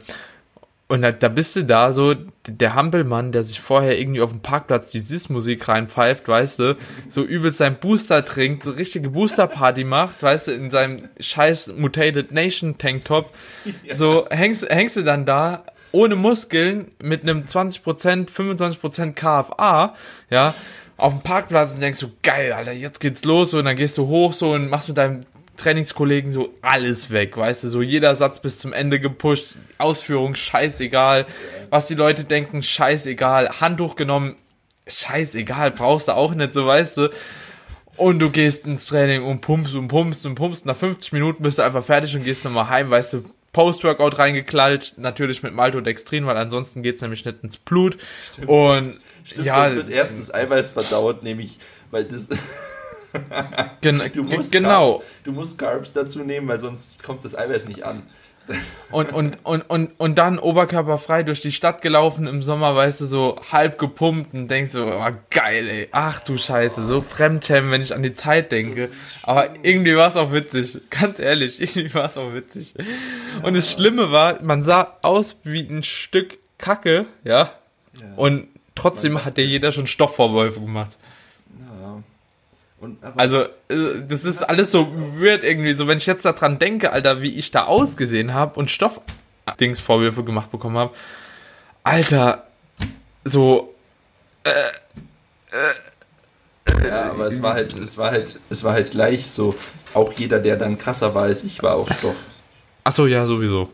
Und 0.91 1.03
da, 1.03 1.11
da 1.11 1.27
bist 1.29 1.55
du 1.55 1.63
da 1.63 1.93
so, 1.93 2.15
der 2.47 2.73
Hampelmann, 2.73 3.31
der 3.31 3.43
sich 3.43 3.59
vorher 3.59 3.99
irgendwie 3.99 4.21
auf 4.21 4.31
dem 4.31 4.41
Parkplatz 4.41 4.91
die 4.91 4.99
Sis-Musik 4.99 5.67
reinpfeift, 5.67 6.27
weißt 6.27 6.57
du, 6.57 6.77
so 7.09 7.23
übelst 7.23 7.59
sein 7.59 7.75
Booster 7.79 8.25
trinkt, 8.25 8.63
so 8.63 8.71
richtige 8.71 9.09
Booster-Party 9.09 9.83
macht, 9.83 10.23
weißt 10.23 10.47
du, 10.47 10.51
in 10.51 10.71
seinem 10.71 11.07
scheiß 11.19 11.73
Mutated 11.77 12.31
Nation 12.31 12.77
Tanktop. 12.77 13.33
So 13.93 14.25
hängst, 14.31 14.67
hängst 14.67 14.97
du 14.97 15.03
dann 15.03 15.25
da 15.25 15.63
ohne 15.91 16.15
Muskeln 16.15 16.89
mit 17.01 17.21
einem 17.21 17.43
20%, 17.43 18.29
25% 18.29 19.13
KFA, 19.13 19.95
ja, 20.29 20.55
auf 20.97 21.13
dem 21.13 21.21
Parkplatz 21.21 21.75
und 21.75 21.81
denkst 21.81 21.99
du, 21.99 22.11
geil, 22.23 22.51
Alter, 22.51 22.71
jetzt 22.71 22.99
geht's 22.99 23.23
los 23.25 23.53
und 23.53 23.65
dann 23.65 23.75
gehst 23.75 23.97
du 23.97 24.07
hoch 24.07 24.33
so 24.33 24.53
und 24.53 24.69
machst 24.69 24.87
mit 24.87 24.97
deinem 24.97 25.21
Trainingskollegen 25.59 26.31
so 26.31 26.53
alles 26.61 27.11
weg, 27.11 27.37
weißt 27.37 27.63
du, 27.63 27.69
so 27.69 27.81
jeder 27.81 28.15
Satz 28.15 28.39
bis 28.39 28.57
zum 28.57 28.73
Ende 28.73 28.99
gepusht, 28.99 29.57
Ausführung 29.77 30.35
scheißegal, 30.35 31.25
was 31.69 31.87
die 31.87 31.95
Leute 31.95 32.23
denken, 32.23 32.63
scheißegal, 32.63 33.61
Handtuch 33.61 33.95
genommen, 33.95 34.35
scheißegal, 34.87 35.71
brauchst 35.71 36.07
du 36.07 36.13
auch 36.13 36.33
nicht, 36.33 36.53
so 36.53 36.65
weißt 36.65 36.97
du. 36.97 37.09
Und 37.97 38.19
du 38.19 38.29
gehst 38.29 38.65
ins 38.65 38.85
Training 38.85 39.23
und 39.23 39.41
pumpst 39.41 39.75
und 39.75 39.89
pumpst 39.89 40.25
und 40.25 40.35
pumpst. 40.35 40.65
Nach 40.65 40.75
50 40.75 41.11
Minuten 41.11 41.43
bist 41.43 41.57
du 41.57 41.63
einfach 41.63 41.83
fertig 41.83 42.15
und 42.15 42.23
gehst 42.23 42.45
nochmal 42.45 42.69
heim, 42.69 42.89
weißt 42.89 43.13
du, 43.13 43.25
Post-Workout 43.51 44.19
reingeklatscht, 44.19 44.97
natürlich 44.97 45.43
mit 45.43 45.53
Maltodextrin, 45.53 46.25
weil 46.25 46.37
ansonsten 46.37 46.81
geht's 46.81 47.01
nämlich 47.01 47.25
nicht 47.25 47.43
ins 47.43 47.57
Blut. 47.57 47.97
Stimmt. 48.31 48.47
Und 48.47 48.99
Stimmt, 49.25 49.45
ja. 49.45 49.65
Das 49.65 49.75
wird 49.75 49.89
erst 49.89 50.17
das 50.17 50.33
Eiweiß 50.33 50.71
verdaut, 50.71 51.23
nämlich, 51.23 51.59
weil 51.91 52.05
das. 52.05 52.27
Gen 53.81 54.01
du 54.13 54.23
musst 54.23 54.51
genau. 54.51 54.99
Carbs, 54.99 55.05
du 55.23 55.31
musst 55.31 55.57
Carbs 55.57 55.93
dazu 55.93 56.19
nehmen, 56.19 56.47
weil 56.47 56.59
sonst 56.59 57.01
kommt 57.03 57.25
das 57.25 57.37
Eiweiß 57.37 57.67
nicht 57.67 57.83
an. 57.83 58.03
und, 58.91 59.13
und, 59.13 59.37
und, 59.43 59.61
und, 59.69 59.91
und 59.97 60.17
dann 60.17 60.39
oberkörperfrei 60.39 61.23
durch 61.23 61.41
die 61.41 61.51
Stadt 61.51 61.81
gelaufen 61.81 62.27
im 62.27 62.41
Sommer, 62.41 62.75
weißt 62.75 63.01
du, 63.01 63.05
so 63.05 63.39
halb 63.51 63.77
gepumpt 63.77 64.33
und 64.33 64.47
denkst 64.47 64.71
so, 64.71 64.85
oh, 64.85 65.11
geil, 65.29 65.67
ey, 65.67 65.87
ach 65.91 66.21
du 66.21 66.37
Scheiße, 66.37 66.85
so 66.85 67.01
Fremdschämen, 67.01 67.71
wenn 67.71 67.81
ich 67.81 67.93
an 67.93 68.03
die 68.03 68.13
Zeit 68.13 68.51
denke. 68.51 68.89
Aber 69.23 69.49
irgendwie 69.61 69.95
war 69.95 70.07
es 70.07 70.17
auch 70.17 70.31
witzig, 70.31 70.79
ganz 70.89 71.19
ehrlich, 71.19 71.61
irgendwie 71.61 71.93
war 71.93 72.05
es 72.05 72.17
auch 72.17 72.33
witzig. 72.33 72.73
Und 73.43 73.55
das 73.55 73.71
Schlimme 73.71 74.11
war, 74.11 74.41
man 74.41 74.63
sah 74.63 74.97
aus 75.01 75.37
wie 75.43 75.61
ein 75.61 75.83
Stück 75.83 76.39
Kacke, 76.57 77.05
ja, 77.23 77.53
und 78.15 78.47
trotzdem 78.75 79.23
hat 79.23 79.37
ja 79.37 79.43
jeder 79.43 79.71
schon 79.71 79.87
Stoffvorwürfe 79.87 80.59
gemacht. 80.59 80.97
Und, 82.81 82.97
also, 83.15 83.43
äh, 83.43 84.01
das 84.07 84.23
ist 84.23 84.41
alles 84.41 84.71
so 84.71 84.87
weird 85.17 85.43
irgendwie. 85.43 85.75
So, 85.75 85.87
wenn 85.87 85.97
ich 85.97 86.05
jetzt 86.05 86.23
daran 86.23 86.59
denke, 86.59 86.91
Alter, 86.91 87.21
wie 87.21 87.37
ich 87.37 87.51
da 87.51 87.65
ausgesehen 87.65 88.33
habe 88.33 88.59
und 88.59 88.71
Stoffdingsvorwürfe 88.71 90.23
gemacht 90.23 90.51
bekommen 90.51 90.77
habe. 90.77 90.93
Alter, 91.83 92.47
so. 93.25 93.73
Äh, 94.43 94.49
äh, 95.51 96.87
ja, 96.87 97.11
aber 97.11 97.27
es 97.27 97.41
war 97.41 97.53
halt, 97.53 97.77
es 97.77 97.97
war 97.97 98.11
halt, 98.11 98.39
es 98.49 98.63
war 98.63 98.73
halt 98.73 98.91
gleich 98.91 99.31
so. 99.31 99.55
Auch 99.93 100.13
jeder, 100.13 100.39
der 100.39 100.55
dann 100.55 100.77
krasser 100.77 101.13
war 101.15 101.23
als 101.23 101.43
ich, 101.43 101.61
war 101.63 101.75
auf 101.75 101.89
Stoff. 101.91 102.15
Ach 102.83 102.91
so, 102.91 103.07
ja, 103.07 103.25
sowieso. 103.25 103.69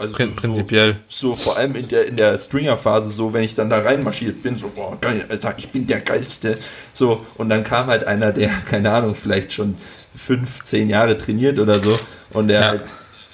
Also 0.00 0.14
Prin 0.14 0.30
so, 0.30 0.36
prinzipiell. 0.36 0.96
So, 1.08 1.34
vor 1.34 1.58
allem 1.58 1.74
in 1.74 1.86
der, 1.86 2.06
in 2.06 2.16
der 2.16 2.38
Stringer-Phase, 2.38 3.10
so, 3.10 3.34
wenn 3.34 3.44
ich 3.44 3.54
dann 3.54 3.68
da 3.68 3.80
reinmarschiert 3.80 4.42
bin, 4.42 4.56
so, 4.56 4.70
boah, 4.74 4.96
geil, 4.98 5.26
Alter, 5.28 5.52
ich 5.58 5.68
bin 5.68 5.86
der 5.86 6.00
Geilste. 6.00 6.58
So, 6.94 7.26
und 7.36 7.50
dann 7.50 7.64
kam 7.64 7.88
halt 7.88 8.04
einer, 8.04 8.32
der, 8.32 8.48
keine 8.70 8.90
Ahnung, 8.90 9.14
vielleicht 9.14 9.52
schon 9.52 9.76
fünf, 10.16 10.64
zehn 10.64 10.88
Jahre 10.88 11.18
trainiert 11.18 11.58
oder 11.58 11.74
so, 11.74 11.98
und 12.30 12.48
der 12.48 12.60
ja. 12.60 12.68
halt 12.68 12.84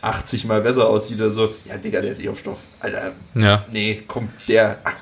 80 0.02 0.44
mal 0.46 0.60
besser 0.60 0.88
aussieht 0.88 1.18
oder 1.18 1.30
so. 1.30 1.54
Ja, 1.66 1.76
Digga, 1.76 2.00
der 2.00 2.10
ist 2.10 2.20
eh 2.20 2.28
auf 2.28 2.40
Stoff. 2.40 2.58
Alter, 2.80 3.12
ja. 3.36 3.64
nee, 3.70 4.02
komm, 4.04 4.28
der, 4.48 4.80
ach, 4.82 4.94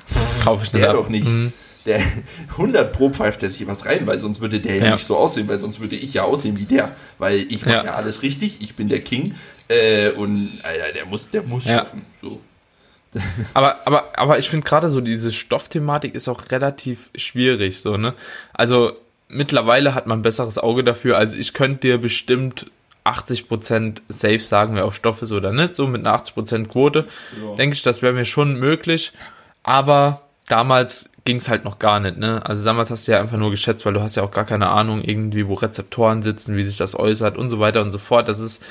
Kauf 0.43 0.61
ich 0.61 0.71
der 0.71 0.91
ab. 0.91 0.95
doch 0.95 1.09
nicht. 1.09 1.27
Mhm. 1.27 1.51
Der 1.87 1.99
100 2.49 2.93
Pro 2.93 3.09
pfeift 3.09 3.41
der 3.41 3.49
sich 3.49 3.65
was 3.65 3.87
rein, 3.87 4.05
weil 4.05 4.19
sonst 4.19 4.39
würde 4.39 4.59
der 4.59 4.75
ja, 4.75 4.85
ja, 4.85 4.91
nicht 4.91 5.05
so 5.05 5.17
aussehen, 5.17 5.47
weil 5.47 5.57
sonst 5.57 5.79
würde 5.79 5.95
ich 5.95 6.13
ja 6.13 6.23
aussehen 6.23 6.57
wie 6.57 6.65
der, 6.65 6.95
weil 7.17 7.39
ich 7.49 7.61
mache 7.65 7.75
ja. 7.75 7.85
ja 7.85 7.93
alles 7.95 8.21
richtig, 8.21 8.61
ich 8.61 8.75
bin 8.75 8.87
der 8.87 9.01
King, 9.01 9.33
Äh, 9.67 10.11
und 10.11 10.59
Alter, 10.63 10.93
der 10.93 11.05
muss, 11.05 11.29
der 11.29 11.43
muss 11.43 11.65
ja. 11.65 11.79
schaffen. 11.79 12.03
So. 12.21 12.41
aber, 13.53 13.85
aber, 13.85 14.17
aber 14.17 14.37
ich 14.37 14.49
finde 14.49 14.67
gerade 14.67 14.89
so, 14.89 15.01
diese 15.01 15.31
Stoffthematik 15.31 16.15
ist 16.15 16.27
auch 16.27 16.51
relativ 16.51 17.11
schwierig, 17.15 17.81
so, 17.81 17.97
ne? 17.97 18.13
Also 18.53 18.93
mittlerweile 19.27 19.95
hat 19.95 20.07
man 20.07 20.19
ein 20.19 20.23
besseres 20.23 20.57
Auge 20.57 20.83
dafür. 20.83 21.17
Also 21.17 21.37
ich 21.37 21.53
könnte 21.53 21.79
dir 21.81 21.97
bestimmt 21.97 22.67
80% 23.05 24.01
safe 24.07 24.39
sagen, 24.39 24.75
wer 24.75 24.85
auf 24.85 24.95
Stoff 24.95 25.21
ist 25.21 25.31
oder 25.31 25.51
nicht, 25.51 25.75
so 25.75 25.87
mit 25.87 26.05
einer 26.05 26.17
80% 26.17 26.67
Quote. 26.67 27.05
Ja. 27.41 27.55
Denke 27.55 27.75
ich, 27.75 27.83
das 27.83 28.01
wäre 28.01 28.13
mir 28.13 28.25
schon 28.25 28.59
möglich. 28.59 29.13
Aber 29.63 30.21
damals 30.47 31.09
ging 31.23 31.37
es 31.37 31.49
halt 31.49 31.65
noch 31.65 31.79
gar 31.79 31.99
nicht, 31.99 32.17
ne? 32.17 32.45
Also 32.45 32.63
damals 32.65 32.91
hast 32.91 33.07
du 33.07 33.11
ja 33.11 33.19
einfach 33.19 33.37
nur 33.37 33.49
geschätzt, 33.49 33.85
weil 33.85 33.93
du 33.93 34.01
hast 34.01 34.15
ja 34.15 34.23
auch 34.23 34.31
gar 34.31 34.45
keine 34.45 34.69
Ahnung 34.69 35.01
irgendwie, 35.01 35.47
wo 35.47 35.55
Rezeptoren 35.55 36.21
sitzen, 36.21 36.55
wie 36.55 36.65
sich 36.65 36.77
das 36.77 36.97
äußert 36.97 37.37
und 37.37 37.49
so 37.49 37.59
weiter 37.59 37.81
und 37.81 37.91
so 37.91 37.97
fort. 37.97 38.27
Das 38.27 38.39
ist 38.39 38.63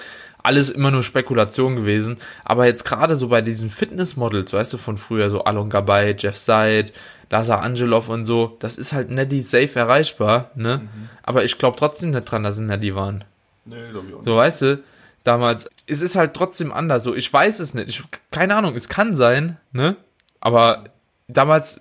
alles 0.45 0.71
immer 0.71 0.91
nur 0.91 1.03
Spekulation 1.03 1.75
gewesen. 1.75 2.19
Aber 2.45 2.67
jetzt 2.67 2.85
gerade 2.85 3.17
so 3.17 3.29
bei 3.29 3.43
diesen 3.43 3.71
Fitnessmodels, 3.71 4.53
weißt 4.53 4.75
du, 4.75 4.79
von 4.79 4.99
früher, 4.99 5.31
so 5.31 5.43
Alon 5.45 5.71
Gabay, 5.71 6.15
Jeff 6.17 6.37
Seid, 6.37 6.93
Lazar 7.31 7.63
Angelov 7.63 8.11
und 8.11 8.27
so, 8.27 8.57
das 8.61 8.79
ist 8.79 8.93
halt 8.93 9.11
Neddy 9.11 9.43
safe 9.43 9.77
erreichbar, 9.77 10.51
ne? 10.55 10.83
Mhm. 10.83 11.09
Aber 11.25 11.43
ich 11.43 11.59
glaube 11.59 11.77
trotzdem 11.77 12.11
nicht 12.11 12.25
dran, 12.25 12.45
dass 12.45 12.57
es 12.57 12.61
Neddy 12.61 12.95
waren. 12.95 13.25
Nee, 13.65 13.91
glaube 13.91 14.07
ich 14.07 14.15
auch 14.15 14.19
nicht. 14.19 14.27
So, 14.27 14.37
weißt 14.37 14.63
du, 14.63 14.85
damals, 15.25 15.69
es 15.87 16.03
ist 16.03 16.15
halt 16.15 16.35
trotzdem 16.35 16.73
anders. 16.73 17.03
So, 17.03 17.15
ich 17.15 17.33
weiß 17.33 17.59
es 17.59 17.75
nicht. 17.75 17.89
Ich, 17.89 18.03
keine 18.31 18.55
Ahnung, 18.55 18.77
es 18.77 18.89
kann 18.89 19.17
sein, 19.17 19.57
ne? 19.73 19.97
Aber 20.41 20.85
damals 21.27 21.81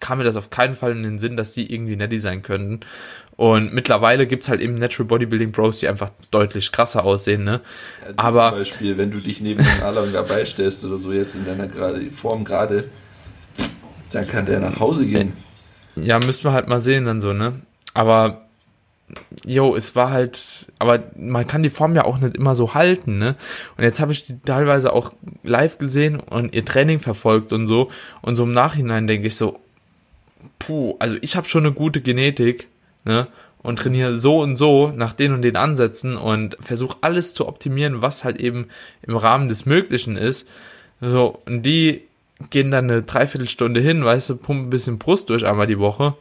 kam 0.00 0.18
mir 0.18 0.24
das 0.24 0.36
auf 0.36 0.50
keinen 0.50 0.74
Fall 0.74 0.92
in 0.92 1.02
den 1.02 1.18
Sinn, 1.18 1.36
dass 1.36 1.52
die 1.52 1.72
irgendwie 1.72 1.96
Neddy 1.96 2.20
sein 2.20 2.42
könnten. 2.42 2.80
Und 3.36 3.72
mittlerweile 3.72 4.26
gibt 4.26 4.42
es 4.44 4.48
halt 4.48 4.60
eben 4.60 4.74
Natural 4.74 5.06
Bodybuilding 5.06 5.52
Bros, 5.52 5.78
die 5.78 5.88
einfach 5.88 6.10
deutlich 6.30 6.70
krasser 6.70 7.04
aussehen, 7.04 7.44
ne? 7.44 7.60
Ja, 8.06 8.12
Aber. 8.16 8.50
Zum 8.50 8.58
Beispiel, 8.58 8.98
wenn 8.98 9.10
du 9.10 9.20
dich 9.20 9.40
neben 9.40 9.64
den 9.64 9.82
Alon 9.82 10.12
dabei 10.12 10.44
stellst 10.44 10.84
oder 10.84 10.98
so 10.98 11.12
jetzt 11.12 11.34
in 11.34 11.44
deiner 11.44 11.68
Form 12.10 12.44
gerade, 12.44 12.88
dann 14.12 14.28
kann 14.28 14.46
der 14.46 14.60
nach 14.60 14.78
Hause 14.78 15.06
gehen. 15.06 15.36
Ja, 15.96 16.18
müssten 16.18 16.44
wir 16.44 16.52
halt 16.52 16.68
mal 16.68 16.80
sehen 16.80 17.06
dann 17.06 17.20
so, 17.20 17.32
ne? 17.32 17.60
Aber 17.94 18.42
jo, 19.44 19.74
es 19.76 19.94
war 19.94 20.10
halt, 20.10 20.70
aber 20.78 21.02
man 21.16 21.46
kann 21.46 21.62
die 21.62 21.70
Form 21.70 21.94
ja 21.94 22.04
auch 22.04 22.18
nicht 22.18 22.36
immer 22.36 22.54
so 22.54 22.74
halten, 22.74 23.18
ne? 23.18 23.36
Und 23.76 23.84
jetzt 23.84 24.00
habe 24.00 24.12
ich 24.12 24.26
die 24.26 24.38
teilweise 24.40 24.92
auch 24.92 25.12
live 25.42 25.78
gesehen 25.78 26.20
und 26.20 26.54
ihr 26.54 26.64
Training 26.64 26.98
verfolgt 26.98 27.52
und 27.52 27.66
so. 27.66 27.90
Und 28.20 28.36
so 28.36 28.44
im 28.44 28.52
Nachhinein 28.52 29.06
denke 29.06 29.26
ich 29.26 29.36
so, 29.36 29.58
puh, 30.58 30.96
also 30.98 31.16
ich 31.20 31.36
habe 31.36 31.48
schon 31.48 31.66
eine 31.66 31.74
gute 31.74 32.00
Genetik, 32.00 32.68
ne? 33.04 33.26
Und 33.62 33.78
trainiere 33.78 34.16
so 34.16 34.40
und 34.40 34.56
so 34.56 34.92
nach 34.94 35.14
den 35.14 35.32
und 35.32 35.42
den 35.42 35.56
Ansätzen 35.56 36.16
und 36.16 36.56
versuche 36.60 36.98
alles 37.00 37.32
zu 37.32 37.46
optimieren, 37.46 38.02
was 38.02 38.24
halt 38.24 38.40
eben 38.40 38.66
im 39.02 39.16
Rahmen 39.16 39.48
des 39.48 39.66
Möglichen 39.66 40.16
ist. 40.16 40.48
So, 41.00 41.40
und 41.46 41.62
die 41.62 42.02
gehen 42.50 42.72
dann 42.72 42.90
eine 42.90 43.02
Dreiviertelstunde 43.02 43.80
hin, 43.80 44.04
weißt 44.04 44.30
du, 44.30 44.36
pumpen 44.36 44.66
ein 44.66 44.70
bisschen 44.70 44.98
Brust 44.98 45.30
durch 45.30 45.46
einmal 45.46 45.68
die 45.68 45.78
Woche 45.78 46.14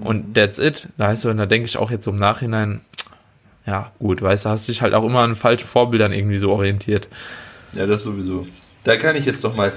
und 0.00 0.34
that's 0.34 0.58
it. 0.58 0.88
Weißt 0.96 1.24
du, 1.24 1.30
und 1.30 1.38
da 1.38 1.46
denke 1.46 1.66
ich 1.66 1.76
auch 1.76 1.90
jetzt 1.90 2.06
im 2.06 2.16
Nachhinein, 2.16 2.82
ja, 3.66 3.92
gut, 3.98 4.22
weißt 4.22 4.44
du, 4.44 4.48
hast 4.50 4.68
dich 4.68 4.82
halt 4.82 4.94
auch 4.94 5.04
immer 5.04 5.20
an 5.20 5.34
falschen 5.34 5.66
Vorbildern 5.66 6.12
irgendwie 6.12 6.38
so 6.38 6.50
orientiert. 6.52 7.08
Ja, 7.72 7.86
das 7.86 8.04
sowieso. 8.04 8.46
Da 8.84 8.96
kann 8.96 9.16
ich 9.16 9.26
jetzt 9.26 9.42
doch 9.42 9.56
mal, 9.56 9.72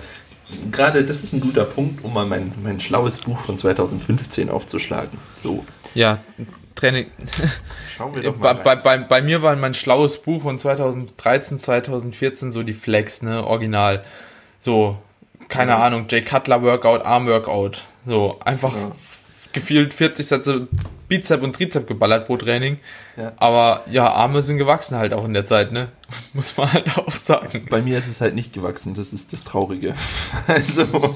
gerade 0.71 1.03
das 1.03 1.23
ist 1.23 1.33
ein 1.33 1.39
guter 1.39 1.65
Punkt, 1.65 2.03
um 2.03 2.13
mal 2.13 2.25
mein, 2.25 2.51
mein 2.63 2.79
schlaues 2.79 3.19
Buch 3.19 3.39
von 3.39 3.57
2015 3.57 4.49
aufzuschlagen. 4.49 5.17
So. 5.35 5.65
Ja, 5.93 6.19
Training. 6.75 7.07
Schauen 7.95 8.15
wir 8.15 8.23
doch 8.23 8.37
mal 8.37 8.53
bei, 8.53 8.75
bei, 8.75 8.97
bei, 8.97 9.21
mir 9.21 9.41
war 9.41 9.55
mein 9.55 9.73
schlaues 9.73 10.21
Buch 10.21 10.43
von 10.43 10.57
2013, 10.57 11.59
2014 11.59 12.51
so 12.51 12.63
die 12.63 12.73
Flex, 12.73 13.21
ne, 13.21 13.45
original. 13.45 14.03
So, 14.59 14.97
keine 15.49 15.71
ja. 15.71 15.83
Ahnung, 15.83 16.05
Jay 16.09 16.21
Cutler 16.21 16.61
Workout, 16.61 17.03
Arm 17.03 17.27
Workout. 17.27 17.83
So, 18.05 18.39
einfach 18.43 18.75
ja 18.75 18.91
gefühlt 19.53 19.93
40 19.93 20.27
Sätze 20.27 20.67
Bizep 21.07 21.41
und 21.41 21.55
Trizep 21.55 21.87
geballert 21.87 22.27
pro 22.27 22.37
Training. 22.37 22.77
Ja. 23.17 23.33
Aber 23.37 23.83
ja, 23.89 24.11
Arme 24.11 24.43
sind 24.43 24.57
gewachsen 24.57 24.97
halt 24.97 25.13
auch 25.13 25.25
in 25.25 25.33
der 25.33 25.45
Zeit, 25.45 25.71
ne? 25.71 25.89
Muss 26.33 26.55
man 26.55 26.71
halt 26.71 26.97
auch 26.97 27.11
sagen. 27.11 27.65
Bei 27.69 27.81
mir 27.81 27.97
ist 27.97 28.07
es 28.07 28.21
halt 28.21 28.35
nicht 28.35 28.53
gewachsen, 28.53 28.93
das 28.93 29.11
ist 29.11 29.33
das 29.33 29.43
Traurige. 29.43 29.95
Also. 30.47 31.15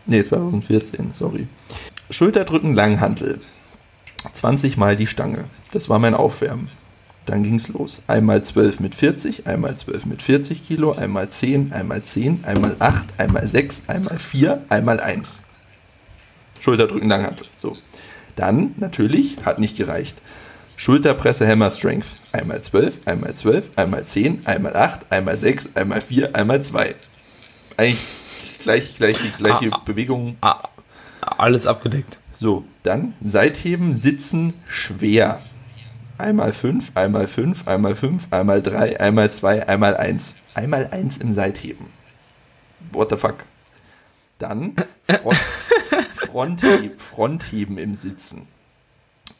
Ne, 0.04 0.22
2014, 0.22 1.14
sorry. 1.14 1.48
Schulterdrücken 2.10 2.74
Langhantel. 2.74 3.40
20 4.34 4.76
mal 4.76 4.96
die 4.96 5.06
Stange. 5.06 5.44
Das 5.72 5.88
war 5.88 5.98
mein 5.98 6.12
Aufwärmen. 6.12 6.68
Dann 7.24 7.42
ging 7.42 7.54
es 7.54 7.68
los. 7.68 8.02
Einmal 8.06 8.44
12 8.44 8.80
mit 8.80 8.94
40, 8.94 9.46
einmal 9.46 9.78
12 9.78 10.04
mit 10.04 10.20
40 10.20 10.68
Kilo, 10.68 10.92
einmal 10.92 11.30
10, 11.30 11.72
einmal 11.72 12.02
10, 12.02 12.44
einmal 12.44 12.76
8, 12.78 13.06
einmal 13.16 13.48
6, 13.48 13.84
einmal 13.88 14.18
4, 14.18 14.66
einmal 14.68 15.00
1. 15.00 15.40
Schulterdrücken 16.60 17.08
Langhantel. 17.08 17.46
So. 17.56 17.78
Dann, 18.36 18.74
natürlich, 18.76 19.38
hat 19.46 19.58
nicht 19.58 19.78
gereicht. 19.78 20.20
Schulterpresse 20.76 21.48
Hammer 21.48 21.70
Strength. 21.70 22.18
Einmal 22.34 22.62
12, 22.62 23.06
einmal 23.06 23.32
12, 23.32 23.64
einmal 23.76 24.04
10, 24.06 24.44
einmal 24.44 24.74
8, 24.74 25.06
einmal 25.08 25.38
6, 25.38 25.68
einmal 25.76 26.00
4, 26.00 26.34
einmal 26.34 26.64
2. 26.64 26.96
Eigentlich 27.76 27.98
gleich, 28.60 28.96
gleich 28.96 29.18
die 29.18 29.30
gleiche 29.30 29.72
ah, 29.72 29.80
Bewegung. 29.84 30.36
Ah, 30.40 30.68
alles 31.20 31.68
abgedeckt. 31.68 32.18
So, 32.40 32.64
dann 32.82 33.14
Seitheben, 33.22 33.94
Sitzen, 33.94 34.54
schwer 34.66 35.42
einmal 36.18 36.52
5, 36.52 36.90
einmal 36.96 37.28
5, 37.28 37.68
einmal 37.68 37.94
5, 37.94 38.32
einmal 38.32 38.62
3, 38.62 38.98
einmal 38.98 39.32
2, 39.32 39.68
einmal 39.68 39.96
1. 39.96 40.34
Einmal 40.54 40.88
1 40.88 41.18
im 41.18 41.32
Seitheben. 41.32 41.86
What 42.90 43.10
the 43.10 43.16
fuck? 43.16 43.44
Dann 44.40 44.74
Front, 45.06 45.38
Frontheben, 46.16 46.98
Frontheben 46.98 47.78
im 47.78 47.94
Sitzen. 47.94 48.48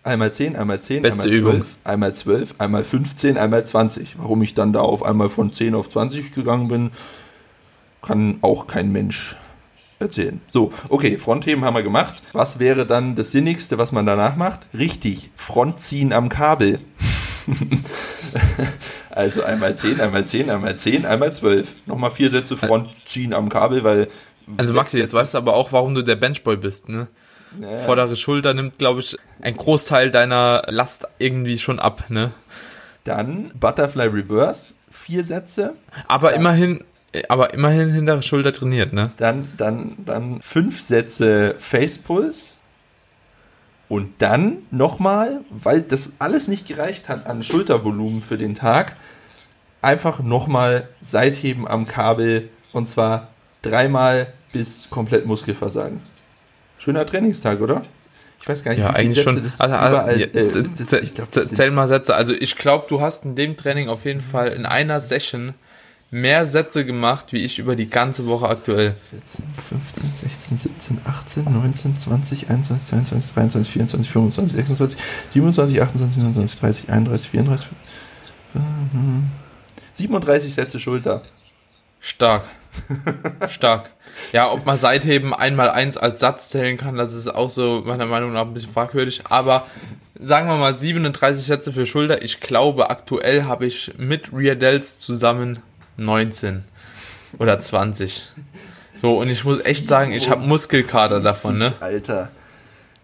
Einmal 0.04 0.34
10, 0.34 0.54
einmal 0.54 0.82
10, 0.82 1.00
Beste 1.00 1.22
einmal 1.22 1.32
12, 1.32 1.40
Übung. 1.40 1.64
einmal 1.82 2.14
12, 2.14 2.54
einmal 2.58 2.84
15, 2.84 3.38
einmal 3.38 3.66
20. 3.66 4.16
Warum 4.18 4.42
ich 4.42 4.52
dann 4.52 4.74
da 4.74 4.80
auf 4.80 5.02
einmal 5.02 5.30
von 5.30 5.50
10 5.50 5.74
auf 5.74 5.88
20 5.88 6.32
gegangen 6.32 6.68
bin, 6.68 6.90
kann 8.02 8.36
auch 8.42 8.66
kein 8.66 8.92
Mensch 8.92 9.34
erzählen. 9.98 10.42
So, 10.46 10.72
okay, 10.90 11.16
Frontheben 11.16 11.64
haben 11.64 11.74
wir 11.74 11.82
gemacht. 11.82 12.20
Was 12.34 12.58
wäre 12.58 12.84
dann 12.84 13.16
das 13.16 13.32
Sinnigste, 13.32 13.78
was 13.78 13.92
man 13.92 14.04
danach 14.04 14.36
macht? 14.36 14.60
Richtig, 14.76 15.30
Frontziehen 15.36 16.12
am 16.12 16.28
Kabel. 16.28 16.80
also 19.10 19.42
einmal 19.42 19.74
10, 19.74 20.02
einmal 20.02 20.26
10, 20.26 20.50
einmal 20.50 20.76
10, 20.76 21.06
einmal 21.06 21.32
12. 21.32 21.86
Nochmal 21.86 22.10
vier 22.10 22.28
Sätze 22.28 22.58
Frontziehen 22.58 23.32
am 23.32 23.48
Kabel, 23.48 23.84
weil. 23.84 24.08
Also 24.58 24.74
Maxi, 24.74 24.98
jetzt 24.98 25.14
weißt 25.14 25.32
du 25.32 25.38
aber 25.38 25.54
auch, 25.54 25.72
warum 25.72 25.94
du 25.94 26.02
der 26.02 26.16
Benchboy 26.16 26.58
bist, 26.58 26.90
ne? 26.90 27.08
Naja. 27.58 27.78
Vordere 27.78 28.16
Schulter 28.16 28.54
nimmt, 28.54 28.78
glaube 28.78 29.00
ich, 29.00 29.16
ein 29.42 29.56
Großteil 29.56 30.10
deiner 30.10 30.64
Last 30.68 31.06
irgendwie 31.18 31.58
schon 31.58 31.78
ab, 31.78 32.04
ne? 32.08 32.32
Dann 33.04 33.50
Butterfly 33.54 34.06
Reverse, 34.06 34.74
vier 34.90 35.24
Sätze. 35.24 35.74
Aber 36.08 36.30
Dann 36.30 36.40
immerhin, 36.40 36.84
aber 37.28 37.52
immerhin 37.52 37.90
hintere 37.92 38.22
Schulter 38.22 38.52
trainiert, 38.52 38.92
ne? 38.92 39.12
Dann, 39.18 39.48
dann, 39.56 39.96
dann 40.04 40.40
fünf 40.42 40.80
Sätze 40.80 41.54
Facepuls. 41.58 42.56
Und 43.88 44.14
dann 44.18 44.58
nochmal, 44.70 45.42
weil 45.50 45.82
das 45.82 46.12
alles 46.18 46.48
nicht 46.48 46.66
gereicht 46.66 47.08
hat 47.08 47.26
an 47.26 47.42
Schultervolumen 47.42 48.22
für 48.22 48.38
den 48.38 48.54
Tag, 48.54 48.96
einfach 49.82 50.20
nochmal 50.20 50.88
Seitheben 51.00 51.68
am 51.68 51.86
Kabel 51.86 52.48
und 52.72 52.88
zwar 52.88 53.28
dreimal 53.60 54.32
bis 54.52 54.88
komplett 54.88 55.26
Muskelversagen. 55.26 56.00
Schöner 56.84 57.06
Trainingstag, 57.06 57.62
oder? 57.62 57.82
Ich 58.42 58.48
weiß 58.48 58.62
gar 58.62 58.72
nicht, 58.72 58.80
ja, 58.80 58.90
wie 58.90 58.96
eigentlich 58.96 59.24
Sätze 59.24 59.30
schon. 59.30 59.50
Also, 59.58 59.74
also 59.74 59.96
überall, 59.96 60.20
äh, 60.20 61.00
ich 61.00 61.14
glaub, 61.14 61.30
zähl 61.32 61.70
mal 61.70 61.88
Sätze. 61.88 62.14
Also 62.14 62.34
ich 62.34 62.56
glaube, 62.56 62.84
du 62.90 63.00
hast 63.00 63.24
in 63.24 63.36
dem 63.36 63.56
Training 63.56 63.88
auf 63.88 64.04
jeden 64.04 64.20
Fall 64.20 64.48
in 64.48 64.66
einer 64.66 65.00
Session 65.00 65.54
mehr 66.10 66.44
Sätze 66.44 66.84
gemacht, 66.84 67.32
wie 67.32 67.42
ich 67.42 67.58
über 67.58 67.74
die 67.74 67.88
ganze 67.88 68.26
Woche 68.26 68.46
aktuell. 68.50 68.96
14, 69.10 69.44
15, 69.70 70.12
16, 70.14 70.56
17, 70.58 70.98
18, 71.06 71.44
19, 71.44 71.98
20, 71.98 72.50
21, 72.50 72.88
22, 72.88 73.32
23, 73.32 73.72
24, 73.72 74.12
25, 74.12 74.56
26, 74.56 75.00
27, 75.30 75.80
28, 75.80 76.16
29, 76.18 76.60
30, 76.60 76.90
31, 76.90 77.30
34, 77.30 77.68
37 79.94 80.54
Sätze 80.54 80.78
Schulter. 80.78 81.22
Stark. 82.00 82.44
Stark. 83.48 83.90
Ja, 84.32 84.50
ob 84.50 84.66
man 84.66 84.76
Seitheben 84.76 85.34
einmal 85.34 85.70
eins 85.70 85.96
als 85.96 86.20
Satz 86.20 86.48
zählen 86.48 86.76
kann, 86.76 86.96
das 86.96 87.14
ist 87.14 87.28
auch 87.28 87.50
so 87.50 87.82
meiner 87.84 88.06
Meinung 88.06 88.32
nach 88.32 88.42
ein 88.42 88.54
bisschen 88.54 88.70
fragwürdig. 88.70 89.22
Aber 89.28 89.66
sagen 90.18 90.48
wir 90.48 90.56
mal 90.56 90.74
37 90.74 91.44
Sätze 91.44 91.72
für 91.72 91.86
Schulter. 91.86 92.22
Ich 92.22 92.40
glaube, 92.40 92.90
aktuell 92.90 93.44
habe 93.44 93.66
ich 93.66 93.92
mit 93.96 94.32
Rear 94.32 94.54
Delts 94.54 94.98
zusammen 94.98 95.60
19 95.96 96.64
oder 97.38 97.58
20. 97.58 98.30
So, 99.00 99.20
und 99.20 99.28
ich 99.28 99.44
muss 99.44 99.64
echt 99.64 99.88
sagen, 99.88 100.12
ich 100.12 100.30
habe 100.30 100.46
Muskelkater 100.46 101.20
davon, 101.20 101.58
ne? 101.58 101.72
Alter. 101.80 102.30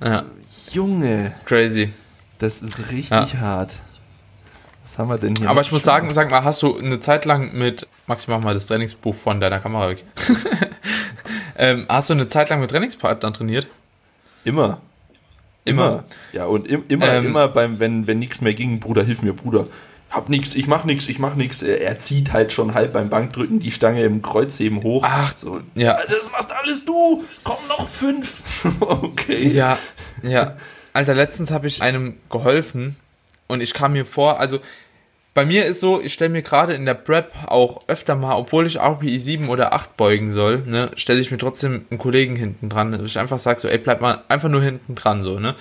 Ja. 0.02 0.24
Junge. 0.72 1.32
Crazy. 1.44 1.92
Das 2.38 2.62
ist 2.62 2.78
richtig 2.90 3.10
ja. 3.10 3.38
hart. 3.38 3.74
Was 4.90 4.98
haben 4.98 5.08
wir 5.08 5.18
denn 5.18 5.36
hier? 5.36 5.48
Aber 5.48 5.60
ich 5.60 5.70
muss 5.70 5.84
sagen, 5.84 6.12
sag 6.12 6.32
mal, 6.32 6.42
hast 6.42 6.62
du 6.62 6.76
eine 6.76 6.98
Zeit 6.98 7.24
lang 7.24 7.52
mit, 7.56 7.86
Max, 8.08 8.26
mach 8.26 8.40
mal 8.40 8.54
das 8.54 8.66
Trainingsbuch 8.66 9.14
von 9.14 9.38
deiner 9.38 9.60
Kamera 9.60 9.90
weg. 9.90 10.02
ähm, 11.56 11.86
hast 11.88 12.10
du 12.10 12.14
eine 12.14 12.26
Zeit 12.26 12.50
lang 12.50 12.60
mit 12.60 12.72
Trainingspartnern 12.72 13.32
trainiert? 13.32 13.68
Immer. 14.42 14.80
Immer. 15.64 15.86
immer. 15.86 16.04
Ja, 16.32 16.46
und 16.46 16.66
im, 16.66 16.82
immer, 16.88 17.06
ähm, 17.06 17.26
immer 17.26 17.46
beim, 17.46 17.78
wenn, 17.78 18.08
wenn 18.08 18.18
nichts 18.18 18.40
mehr 18.40 18.52
ging, 18.52 18.80
Bruder, 18.80 19.04
hilf 19.04 19.22
mir, 19.22 19.32
Bruder. 19.32 19.68
Hab 20.10 20.28
nix, 20.28 20.56
ich 20.56 20.66
mach 20.66 20.84
nix, 20.84 21.08
ich 21.08 21.20
mach 21.20 21.36
nix. 21.36 21.62
Er 21.62 22.00
zieht 22.00 22.32
halt 22.32 22.52
schon 22.52 22.74
halb 22.74 22.92
beim 22.92 23.10
Bankdrücken 23.10 23.60
die 23.60 23.70
Stange 23.70 24.02
im 24.02 24.22
Kreuzheben 24.22 24.82
hoch. 24.82 25.04
Ach, 25.06 25.32
so. 25.36 25.60
Ja. 25.76 26.00
Das 26.08 26.32
machst 26.32 26.50
alles 26.50 26.84
du. 26.84 27.24
Komm 27.44 27.58
noch 27.68 27.88
fünf. 27.88 28.66
okay. 28.80 29.46
Ja, 29.46 29.78
ja. 30.24 30.56
Alter, 30.92 31.14
letztens 31.14 31.52
habe 31.52 31.68
ich 31.68 31.80
einem 31.80 32.16
geholfen, 32.28 32.96
und 33.50 33.60
ich 33.60 33.74
kam 33.74 33.92
mir 33.92 34.04
vor, 34.04 34.40
also 34.40 34.60
bei 35.32 35.44
mir 35.44 35.64
ist 35.64 35.80
so, 35.80 36.00
ich 36.00 36.12
stelle 36.12 36.30
mir 36.30 36.42
gerade 36.42 36.74
in 36.74 36.84
der 36.84 36.94
Prep 36.94 37.32
auch 37.46 37.82
öfter 37.86 38.16
mal, 38.16 38.34
obwohl 38.34 38.66
ich 38.66 38.80
RPI 38.80 39.18
7 39.18 39.48
oder 39.48 39.72
8 39.72 39.96
beugen 39.96 40.32
soll, 40.32 40.62
ne, 40.66 40.90
stelle 40.96 41.20
ich 41.20 41.30
mir 41.30 41.38
trotzdem 41.38 41.86
einen 41.90 41.98
Kollegen 41.98 42.34
hinten 42.34 42.68
dran, 42.68 42.92
dass 42.92 43.02
ich 43.02 43.18
einfach 43.18 43.38
sage 43.38 43.60
so, 43.60 43.68
ey, 43.68 43.78
bleib 43.78 44.00
mal 44.00 44.22
einfach 44.28 44.48
nur 44.48 44.62
hinten 44.62 44.94
dran, 44.96 45.22
so, 45.22 45.38
ne. 45.38 45.54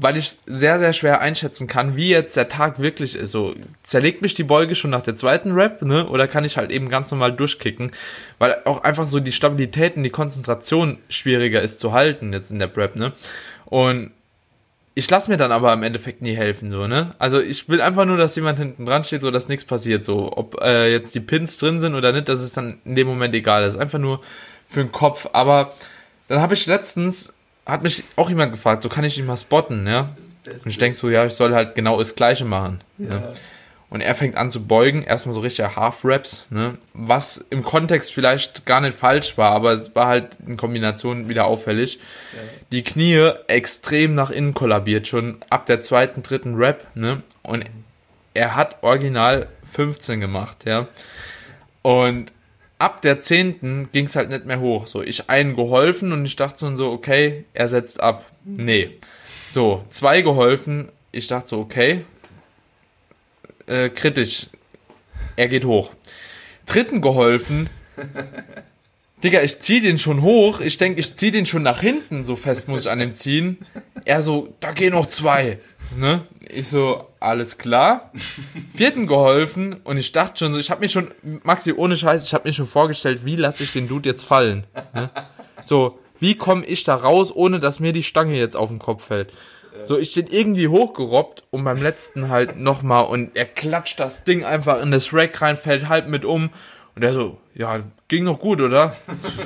Weil 0.00 0.16
ich 0.16 0.36
sehr, 0.46 0.78
sehr 0.78 0.92
schwer 0.92 1.20
einschätzen 1.20 1.66
kann, 1.66 1.96
wie 1.96 2.10
jetzt 2.10 2.36
der 2.36 2.48
Tag 2.48 2.80
wirklich 2.80 3.16
ist. 3.16 3.32
So, 3.32 3.56
zerlegt 3.82 4.22
mich 4.22 4.34
die 4.34 4.44
Beuge 4.44 4.76
schon 4.76 4.90
nach 4.90 5.02
der 5.02 5.16
zweiten 5.16 5.50
Rap, 5.52 5.82
ne? 5.82 6.06
Oder 6.06 6.28
kann 6.28 6.44
ich 6.44 6.56
halt 6.56 6.70
eben 6.70 6.88
ganz 6.88 7.10
normal 7.10 7.32
durchkicken? 7.32 7.90
Weil 8.38 8.58
auch 8.64 8.84
einfach 8.84 9.08
so 9.08 9.18
die 9.18 9.32
Stabilität 9.32 9.96
und 9.96 10.04
die 10.04 10.10
Konzentration 10.10 10.98
schwieriger 11.08 11.62
ist 11.62 11.80
zu 11.80 11.92
halten 11.92 12.32
jetzt 12.32 12.52
in 12.52 12.60
der 12.60 12.68
Prep, 12.68 12.94
ne? 12.94 13.12
Und 13.64 14.12
ich 14.98 15.08
lasse 15.08 15.30
mir 15.30 15.36
dann 15.36 15.52
aber 15.52 15.72
im 15.72 15.84
Endeffekt 15.84 16.22
nie 16.22 16.34
helfen, 16.34 16.72
so, 16.72 16.88
ne? 16.88 17.14
Also 17.20 17.40
ich 17.40 17.68
will 17.68 17.80
einfach 17.80 18.04
nur, 18.04 18.16
dass 18.16 18.34
jemand 18.34 18.58
hinten 18.58 18.84
dran 18.84 19.04
steht, 19.04 19.22
so 19.22 19.30
dass 19.30 19.46
nichts 19.46 19.64
passiert, 19.64 20.04
so. 20.04 20.36
Ob 20.36 20.60
äh, 20.60 20.90
jetzt 20.90 21.14
die 21.14 21.20
Pins 21.20 21.56
drin 21.56 21.80
sind 21.80 21.94
oder 21.94 22.10
nicht, 22.10 22.28
das 22.28 22.42
ist 22.42 22.56
dann 22.56 22.78
in 22.84 22.96
dem 22.96 23.06
Moment 23.06 23.32
egal. 23.32 23.62
Das 23.62 23.74
ist 23.74 23.80
einfach 23.80 24.00
nur 24.00 24.20
für 24.66 24.80
den 24.80 24.90
Kopf. 24.90 25.28
Aber 25.32 25.72
dann 26.26 26.40
habe 26.40 26.54
ich 26.54 26.66
letztens, 26.66 27.32
hat 27.64 27.84
mich 27.84 28.02
auch 28.16 28.28
jemand 28.28 28.50
gefragt, 28.50 28.82
so 28.82 28.88
kann 28.88 29.04
ich 29.04 29.16
ihn 29.16 29.26
mal 29.26 29.36
spotten, 29.36 29.86
ja? 29.86 30.08
Und 30.46 30.66
ich 30.66 30.78
denk 30.78 30.96
so, 30.96 31.08
ja, 31.10 31.24
ich 31.26 31.34
soll 31.34 31.54
halt 31.54 31.76
genau 31.76 31.96
das 31.96 32.16
Gleiche 32.16 32.44
machen. 32.44 32.80
Ja. 32.98 33.08
ja. 33.08 33.32
Und 33.90 34.02
er 34.02 34.14
fängt 34.14 34.36
an 34.36 34.50
zu 34.50 34.66
beugen, 34.66 35.02
erstmal 35.02 35.34
so 35.34 35.40
richtig 35.40 35.76
Half-Raps, 35.76 36.46
ne? 36.50 36.76
was 36.92 37.42
im 37.48 37.62
Kontext 37.62 38.12
vielleicht 38.12 38.66
gar 38.66 38.82
nicht 38.82 38.96
falsch 38.96 39.38
war, 39.38 39.52
aber 39.52 39.72
es 39.72 39.94
war 39.94 40.08
halt 40.08 40.36
in 40.46 40.58
Kombination 40.58 41.30
wieder 41.30 41.46
auffällig. 41.46 41.94
Ja. 41.96 42.40
Die 42.70 42.82
Knie 42.82 43.30
extrem 43.46 44.14
nach 44.14 44.30
innen 44.30 44.52
kollabiert, 44.52 45.08
schon 45.08 45.38
ab 45.48 45.64
der 45.64 45.80
zweiten, 45.80 46.22
dritten 46.22 46.56
Rap, 46.56 46.86
ne? 46.94 47.22
Und 47.42 47.64
er 48.34 48.56
hat 48.56 48.82
original 48.82 49.48
15 49.72 50.20
gemacht, 50.20 50.66
ja. 50.66 50.86
Und 51.80 52.32
ab 52.78 53.00
der 53.00 53.22
zehnten 53.22 53.88
ging 53.92 54.04
es 54.04 54.16
halt 54.16 54.28
nicht 54.28 54.44
mehr 54.44 54.60
hoch. 54.60 54.86
So, 54.86 55.02
ich 55.02 55.30
einen 55.30 55.56
geholfen 55.56 56.12
und 56.12 56.26
ich 56.26 56.36
dachte 56.36 56.76
so, 56.76 56.92
okay, 56.92 57.44
er 57.54 57.68
setzt 57.68 58.00
ab. 58.00 58.24
Nee. 58.44 58.98
So, 59.50 59.84
zwei 59.88 60.20
geholfen, 60.20 60.90
ich 61.10 61.26
dachte 61.26 61.48
so, 61.48 61.58
okay, 61.58 62.04
äh, 63.68 63.88
kritisch. 63.90 64.46
Er 65.36 65.48
geht 65.48 65.64
hoch. 65.64 65.92
Dritten 66.66 67.00
geholfen. 67.00 67.70
Digga, 69.22 69.42
ich 69.42 69.60
zieh 69.60 69.80
den 69.80 69.98
schon 69.98 70.22
hoch. 70.22 70.60
Ich 70.60 70.78
denke, 70.78 71.00
ich 71.00 71.16
zieh 71.16 71.30
den 71.30 71.46
schon 71.46 71.62
nach 71.62 71.80
hinten. 71.80 72.24
So 72.24 72.36
fest 72.36 72.68
muss 72.68 72.82
ich 72.82 72.90
an 72.90 72.98
dem 72.98 73.14
ziehen. 73.14 73.58
Er 74.04 74.22
so, 74.22 74.54
da 74.60 74.72
gehen 74.72 74.92
noch 74.92 75.06
zwei. 75.06 75.58
Ne? 75.96 76.22
Ich 76.48 76.68
so, 76.68 77.06
alles 77.20 77.58
klar. 77.58 78.12
Vierten 78.74 79.06
geholfen 79.06 79.74
und 79.84 79.96
ich 79.96 80.12
dachte 80.12 80.38
schon 80.38 80.52
so, 80.52 80.58
ich 80.58 80.70
habe 80.70 80.82
mir 80.82 80.88
schon, 80.88 81.08
Maxi, 81.42 81.72
ohne 81.72 81.96
Scheiß, 81.96 82.24
ich 82.24 82.34
habe 82.34 82.48
mir 82.48 82.52
schon 82.52 82.66
vorgestellt, 82.66 83.24
wie 83.24 83.36
lasse 83.36 83.62
ich 83.62 83.72
den 83.72 83.88
Dude 83.88 84.08
jetzt 84.08 84.24
fallen. 84.24 84.64
Ne? 84.94 85.10
So, 85.62 85.98
wie 86.20 86.36
komme 86.36 86.64
ich 86.64 86.84
da 86.84 86.94
raus, 86.94 87.34
ohne 87.34 87.60
dass 87.60 87.80
mir 87.80 87.92
die 87.92 88.02
Stange 88.02 88.36
jetzt 88.36 88.56
auf 88.56 88.68
den 88.68 88.78
Kopf 88.78 89.06
fällt? 89.06 89.32
So, 89.84 89.98
ich 89.98 90.14
bin 90.14 90.26
irgendwie 90.28 90.68
hochgerobbt 90.68 91.44
und 91.50 91.64
beim 91.64 91.82
letzten 91.82 92.28
halt 92.28 92.56
nochmal 92.60 93.04
und 93.06 93.36
er 93.36 93.44
klatscht 93.44 94.00
das 94.00 94.24
Ding 94.24 94.44
einfach 94.44 94.82
in 94.82 94.90
das 94.90 95.12
Rack 95.12 95.40
rein, 95.40 95.56
fällt 95.56 95.88
halb 95.88 96.08
mit 96.08 96.24
um 96.24 96.50
und 96.94 97.02
er 97.02 97.14
so, 97.14 97.38
ja, 97.54 97.80
ging 98.08 98.24
noch 98.24 98.38
gut, 98.38 98.60
oder? 98.60 98.96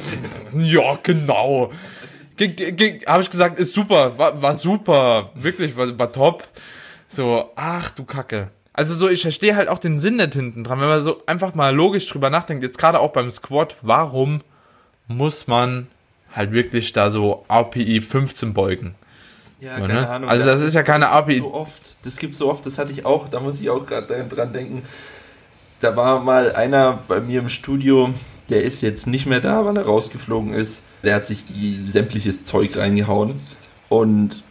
ja, 0.58 0.98
genau. 1.02 1.72
Habe 3.06 3.22
ich 3.22 3.30
gesagt, 3.30 3.58
ist 3.58 3.74
super, 3.74 4.18
war, 4.18 4.40
war 4.40 4.56
super, 4.56 5.30
wirklich, 5.34 5.76
war, 5.76 5.98
war 5.98 6.10
top. 6.10 6.44
So, 7.08 7.50
ach 7.56 7.90
du 7.90 8.04
Kacke. 8.04 8.50
Also 8.72 8.94
so, 8.94 9.08
ich 9.08 9.20
verstehe 9.20 9.54
halt 9.54 9.68
auch 9.68 9.78
den 9.78 9.98
Sinn 9.98 10.16
nicht 10.16 10.32
hinten 10.32 10.64
dran, 10.64 10.80
wenn 10.80 10.88
man 10.88 11.02
so 11.02 11.22
einfach 11.26 11.54
mal 11.54 11.74
logisch 11.74 12.08
drüber 12.08 12.30
nachdenkt, 12.30 12.62
jetzt 12.62 12.78
gerade 12.78 13.00
auch 13.00 13.12
beim 13.12 13.30
Squat, 13.30 13.76
warum 13.82 14.40
muss 15.08 15.46
man 15.46 15.88
halt 16.34 16.52
wirklich 16.52 16.92
da 16.94 17.10
so 17.10 17.44
RPI 17.50 18.00
15 18.00 18.54
beugen? 18.54 18.94
Ja, 19.62 19.78
keine 19.78 19.94
ne? 19.94 20.08
Ahnung. 20.08 20.28
Also 20.28 20.44
das, 20.44 20.60
das 20.60 20.68
ist 20.68 20.74
ja 20.74 20.82
keine 20.82 21.08
API. 21.10 21.38
So 21.38 21.54
oft, 21.54 21.96
das 22.04 22.16
gibt 22.16 22.34
so 22.34 22.50
oft, 22.50 22.66
das 22.66 22.78
hatte 22.78 22.90
ich 22.90 23.06
auch, 23.06 23.28
da 23.28 23.38
muss 23.38 23.60
ich 23.60 23.70
auch 23.70 23.86
gerade 23.86 24.26
dran 24.26 24.52
denken. 24.52 24.82
Da 25.80 25.94
war 25.94 26.20
mal 26.20 26.52
einer 26.52 26.98
bei 27.06 27.20
mir 27.20 27.40
im 27.40 27.48
Studio, 27.48 28.12
der 28.48 28.64
ist 28.64 28.80
jetzt 28.80 29.06
nicht 29.06 29.26
mehr 29.26 29.40
da, 29.40 29.64
weil 29.64 29.76
er 29.76 29.84
rausgeflogen 29.84 30.52
ist. 30.52 30.82
Der 31.04 31.14
hat 31.14 31.26
sich 31.26 31.44
sämtliches 31.84 32.44
Zeug 32.44 32.76
reingehauen. 32.76 33.40
Und 33.88 34.42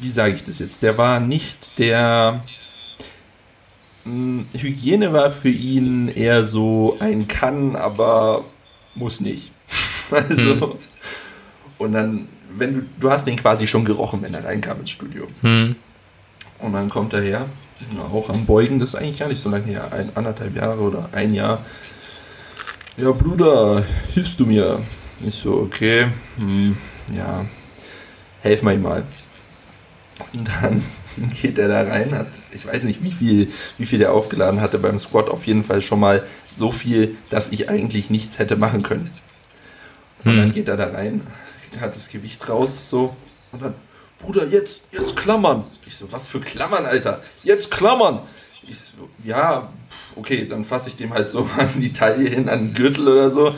wie 0.00 0.10
sage 0.10 0.34
ich 0.34 0.44
das 0.44 0.58
jetzt? 0.58 0.82
Der 0.82 0.98
war 0.98 1.20
nicht 1.20 1.78
der. 1.78 2.42
Hm, 4.02 4.46
Hygiene 4.52 5.12
war 5.12 5.30
für 5.30 5.48
ihn 5.48 6.08
eher 6.08 6.44
so 6.44 6.96
ein 6.98 7.28
kann, 7.28 7.76
aber 7.76 8.44
muss 8.96 9.20
nicht. 9.20 9.52
Also. 10.10 10.72
Hm. 10.72 10.72
Und 11.78 11.92
dann 11.92 12.28
wenn 12.56 12.74
du, 12.74 12.82
du 13.00 13.10
hast 13.10 13.26
den 13.26 13.36
quasi 13.36 13.66
schon 13.66 13.84
gerochen, 13.84 14.22
wenn 14.22 14.34
er 14.34 14.44
reinkam 14.44 14.80
ins 14.80 14.90
Studio. 14.90 15.26
Hm. 15.40 15.76
Und 16.58 16.72
dann 16.72 16.90
kommt 16.90 17.12
er 17.12 17.22
her, 17.22 17.46
auch 18.12 18.28
am 18.28 18.46
Beugen, 18.46 18.78
das 18.78 18.90
ist 18.90 18.94
eigentlich 18.96 19.18
gar 19.18 19.28
nicht 19.28 19.40
so 19.40 19.50
lange 19.50 19.66
her, 19.66 19.92
ein, 19.92 20.14
anderthalb 20.14 20.56
Jahre 20.56 20.80
oder 20.80 21.08
ein 21.12 21.32
Jahr. 21.32 21.64
Ja, 22.96 23.12
Bruder, 23.12 23.82
hilfst 24.12 24.38
du 24.38 24.46
mir? 24.46 24.80
Ich 25.24 25.36
so, 25.36 25.54
okay, 25.54 26.08
hm, 26.36 26.76
ja, 27.14 27.44
helf 28.42 28.62
mal 28.62 28.74
ihm 28.74 28.82
mal. 28.82 29.04
Und 30.34 30.48
dann 30.48 30.82
geht 31.40 31.58
er 31.58 31.68
da 31.68 31.82
rein, 31.82 32.14
hat, 32.14 32.28
ich 32.52 32.66
weiß 32.66 32.84
nicht, 32.84 33.02
wie 33.02 33.12
viel, 33.12 33.48
wie 33.78 33.86
viel 33.86 33.98
der 33.98 34.12
aufgeladen 34.12 34.60
hatte 34.60 34.78
beim 34.78 34.98
Squat, 34.98 35.30
auf 35.30 35.46
jeden 35.46 35.64
Fall 35.64 35.82
schon 35.82 36.00
mal 36.00 36.24
so 36.56 36.72
viel, 36.72 37.16
dass 37.30 37.52
ich 37.52 37.68
eigentlich 37.70 38.10
nichts 38.10 38.38
hätte 38.38 38.56
machen 38.56 38.82
können. 38.82 39.10
Und 40.24 40.32
hm. 40.32 40.38
dann 40.38 40.52
geht 40.52 40.68
er 40.68 40.76
da 40.76 40.88
rein, 40.88 41.22
hat 41.78 41.94
das 41.94 42.08
Gewicht 42.08 42.48
raus, 42.48 42.88
so. 42.88 43.14
Und 43.52 43.62
dann, 43.62 43.74
Bruder, 44.18 44.46
jetzt, 44.46 44.82
jetzt 44.92 45.16
klammern. 45.16 45.64
Ich 45.86 45.96
so, 45.96 46.10
was 46.12 46.28
für 46.28 46.40
Klammern, 46.40 46.86
Alter? 46.86 47.22
Jetzt 47.42 47.70
klammern. 47.70 48.20
Ich 48.66 48.78
so, 48.78 49.08
ja, 49.24 49.72
okay, 50.16 50.46
dann 50.46 50.64
fasse 50.64 50.88
ich 50.88 50.96
dem 50.96 51.12
halt 51.12 51.28
so 51.28 51.48
an 51.58 51.80
die 51.80 51.92
Taille 51.92 52.28
hin, 52.28 52.48
an 52.48 52.66
den 52.68 52.74
Gürtel 52.74 53.08
oder 53.08 53.30
so. 53.30 53.54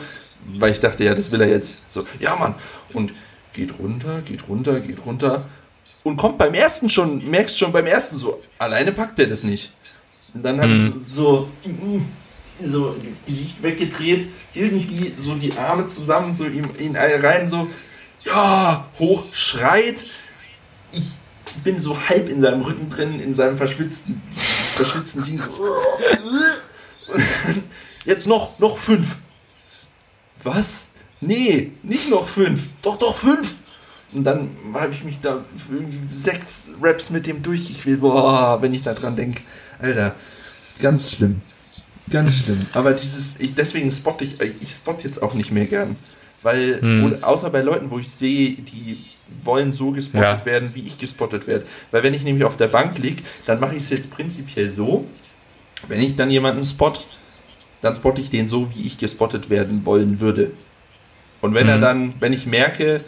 Weil 0.57 0.71
ich 0.71 0.79
dachte, 0.79 1.03
ja, 1.03 1.15
das 1.15 1.31
will 1.31 1.41
er 1.41 1.49
jetzt. 1.49 1.77
So, 1.89 2.05
ja, 2.19 2.35
Mann. 2.35 2.55
Und 2.91 3.13
geht 3.53 3.79
runter, 3.79 4.21
geht 4.21 4.47
runter, 4.49 4.79
geht 4.79 5.05
runter. 5.05 5.45
Und 6.03 6.17
kommt 6.17 6.37
beim 6.37 6.53
ersten 6.53 6.89
schon, 6.89 7.29
merkst 7.29 7.57
schon 7.57 7.71
beim 7.71 7.85
ersten 7.85 8.17
so, 8.17 8.41
alleine 8.57 8.91
packt 8.91 9.19
er 9.19 9.27
das 9.27 9.43
nicht. 9.43 9.71
Und 10.33 10.43
dann 10.43 10.59
habe 10.59 10.73
mhm. 10.73 10.93
ich 10.97 11.03
so, 11.03 11.49
so, 11.69 12.01
so 12.61 12.95
Gesicht 13.25 13.61
weggedreht, 13.61 14.27
irgendwie 14.53 15.13
so 15.15 15.35
die 15.35 15.53
Arme 15.53 15.85
zusammen, 15.85 16.33
so 16.33 16.45
ihm, 16.45 16.69
ihn 16.79 16.97
rein, 16.97 17.47
so, 17.47 17.69
ja, 18.25 18.87
hoch 18.99 19.25
schreit. 19.33 20.05
Ich 20.91 21.63
bin 21.63 21.79
so 21.79 21.97
halb 22.09 22.29
in 22.29 22.41
seinem 22.41 22.61
Rücken 22.61 22.89
drin, 22.89 23.19
in 23.19 23.33
seinem 23.33 23.57
verschwitzten, 23.57 24.21
verschwitzten 24.31 25.23
Ding. 25.23 25.41
Jetzt 28.05 28.27
noch, 28.27 28.59
noch 28.59 28.77
fünf. 28.77 29.17
Was? 30.43 30.89
Nee, 31.21 31.71
nicht 31.83 32.09
noch 32.09 32.27
fünf. 32.27 32.67
Doch, 32.81 32.97
doch, 32.97 33.15
fünf. 33.15 33.55
Und 34.13 34.25
dann 34.25 34.49
habe 34.73 34.93
ich 34.93 35.03
mich 35.03 35.19
da 35.21 35.43
sechs 36.11 36.71
Raps 36.81 37.09
mit 37.09 37.25
dem 37.25 37.41
durchgequält. 37.41 38.01
Boah, 38.01 38.61
wenn 38.61 38.73
ich 38.73 38.83
da 38.83 38.93
dran 38.93 39.15
denke. 39.15 39.41
Alter, 39.79 40.15
ganz 40.79 41.11
schlimm. 41.11 41.41
Ganz 42.09 42.39
schlimm. 42.39 42.59
Aber 42.73 42.93
dieses, 42.93 43.39
ich, 43.39 43.55
deswegen 43.55 43.91
spot 43.91 44.17
ich, 44.19 44.39
ich 44.39 44.71
spot 44.71 44.97
jetzt 45.03 45.21
auch 45.21 45.33
nicht 45.33 45.51
mehr 45.51 45.65
gern. 45.65 45.95
Weil, 46.43 46.81
hm. 46.81 47.23
außer 47.23 47.49
bei 47.49 47.61
Leuten, 47.61 47.89
wo 47.89 47.99
ich 47.99 48.09
sehe, 48.09 48.51
die 48.51 48.97
wollen 49.43 49.73
so 49.73 49.91
gespottet 49.91 50.39
ja. 50.39 50.45
werden, 50.45 50.71
wie 50.73 50.81
ich 50.81 50.97
gespottet 50.97 51.47
werde. 51.47 51.65
Weil 51.91 52.03
wenn 52.03 52.13
ich 52.13 52.23
nämlich 52.23 52.43
auf 52.45 52.57
der 52.57 52.67
Bank 52.67 52.97
liege, 52.99 53.23
dann 53.45 53.59
mache 53.59 53.75
ich 53.75 53.83
es 53.83 53.89
jetzt 53.89 54.11
prinzipiell 54.11 54.69
so, 54.69 55.07
wenn 55.87 56.01
ich 56.01 56.15
dann 56.15 56.29
jemanden 56.29 56.63
spot, 56.65 56.93
dann 57.81 57.95
spotte 57.95 58.21
ich 58.21 58.29
den 58.29 58.47
so, 58.47 58.69
wie 58.75 58.85
ich 58.85 58.97
gespottet 58.97 59.49
werden 59.49 59.85
wollen 59.85 60.19
würde. 60.19 60.51
Und 61.41 61.53
wenn 61.53 61.67
hm. 61.67 61.69
er 61.69 61.79
dann, 61.79 62.13
wenn 62.19 62.33
ich 62.33 62.45
merke, 62.45 63.01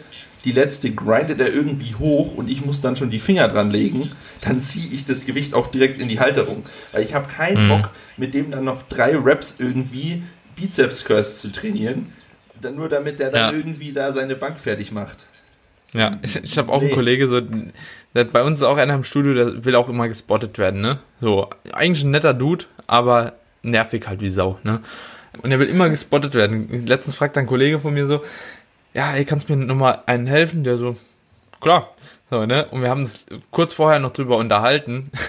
die 0.44 0.52
letzte 0.52 0.92
grindet 0.92 1.40
er 1.40 1.52
irgendwie 1.52 1.96
hoch 1.96 2.36
und 2.36 2.48
ich 2.48 2.64
muss 2.64 2.80
dann 2.80 2.94
schon 2.94 3.10
die 3.10 3.18
Finger 3.18 3.48
dran 3.48 3.70
legen, 3.70 4.12
dann 4.42 4.60
ziehe 4.60 4.92
ich 4.92 5.04
das 5.04 5.26
Gewicht 5.26 5.54
auch 5.54 5.72
direkt 5.72 6.00
in 6.00 6.08
die 6.08 6.20
Halterung. 6.20 6.64
Weil 6.92 7.02
ich 7.02 7.14
habe 7.14 7.26
keinen 7.26 7.64
mhm. 7.64 7.68
Bock, 7.68 7.90
mit 8.16 8.32
dem 8.32 8.52
dann 8.52 8.64
noch 8.64 8.82
drei 8.82 9.16
Reps 9.16 9.56
irgendwie 9.58 10.22
Bizeps 10.54 11.04
Curls 11.04 11.40
zu 11.40 11.50
trainieren, 11.50 12.12
nur 12.62 12.88
damit 12.88 13.18
der 13.18 13.30
dann 13.30 13.52
ja. 13.52 13.58
irgendwie 13.58 13.92
da 13.92 14.12
seine 14.12 14.36
Bank 14.36 14.58
fertig 14.58 14.92
macht. 14.92 15.26
Ja, 15.92 16.18
ich, 16.22 16.36
ich 16.36 16.58
habe 16.58 16.72
auch 16.72 16.80
nee. 16.80 16.86
einen 16.86 16.94
Kollege, 16.94 17.28
so, 17.28 17.40
bei 18.12 18.42
uns 18.42 18.60
ist 18.60 18.64
auch 18.64 18.76
einer 18.76 18.94
im 18.94 19.04
Studio, 19.04 19.34
der 19.34 19.64
will 19.64 19.74
auch 19.76 19.88
immer 19.88 20.08
gespottet 20.08 20.58
werden, 20.58 20.80
ne? 20.80 20.98
So, 21.20 21.48
eigentlich 21.72 22.04
ein 22.04 22.10
netter 22.10 22.34
Dude, 22.34 22.66
aber 22.86 23.34
nervig 23.62 24.06
halt 24.06 24.20
wie 24.20 24.28
Sau, 24.28 24.58
ne? 24.62 24.80
Und 25.42 25.52
er 25.52 25.58
will 25.58 25.68
immer 25.68 25.88
gespottet 25.88 26.34
werden. 26.34 26.86
Letztens 26.86 27.14
fragt 27.14 27.36
ein 27.38 27.46
Kollege 27.46 27.78
von 27.78 27.94
mir 27.94 28.06
so, 28.06 28.22
ja, 28.94 29.14
ey, 29.14 29.24
kannst 29.24 29.48
du 29.48 29.56
mir 29.56 29.64
nochmal 29.64 30.02
einen 30.06 30.26
helfen? 30.26 30.64
Der 30.64 30.78
so, 30.78 30.96
klar. 31.60 31.94
So, 32.30 32.46
ne? 32.46 32.66
Und 32.70 32.82
wir 32.82 32.90
haben 32.90 33.02
uns 33.02 33.24
kurz 33.50 33.72
vorher 33.72 34.00
noch 34.00 34.10
drüber 34.10 34.36
unterhalten. 34.36 35.10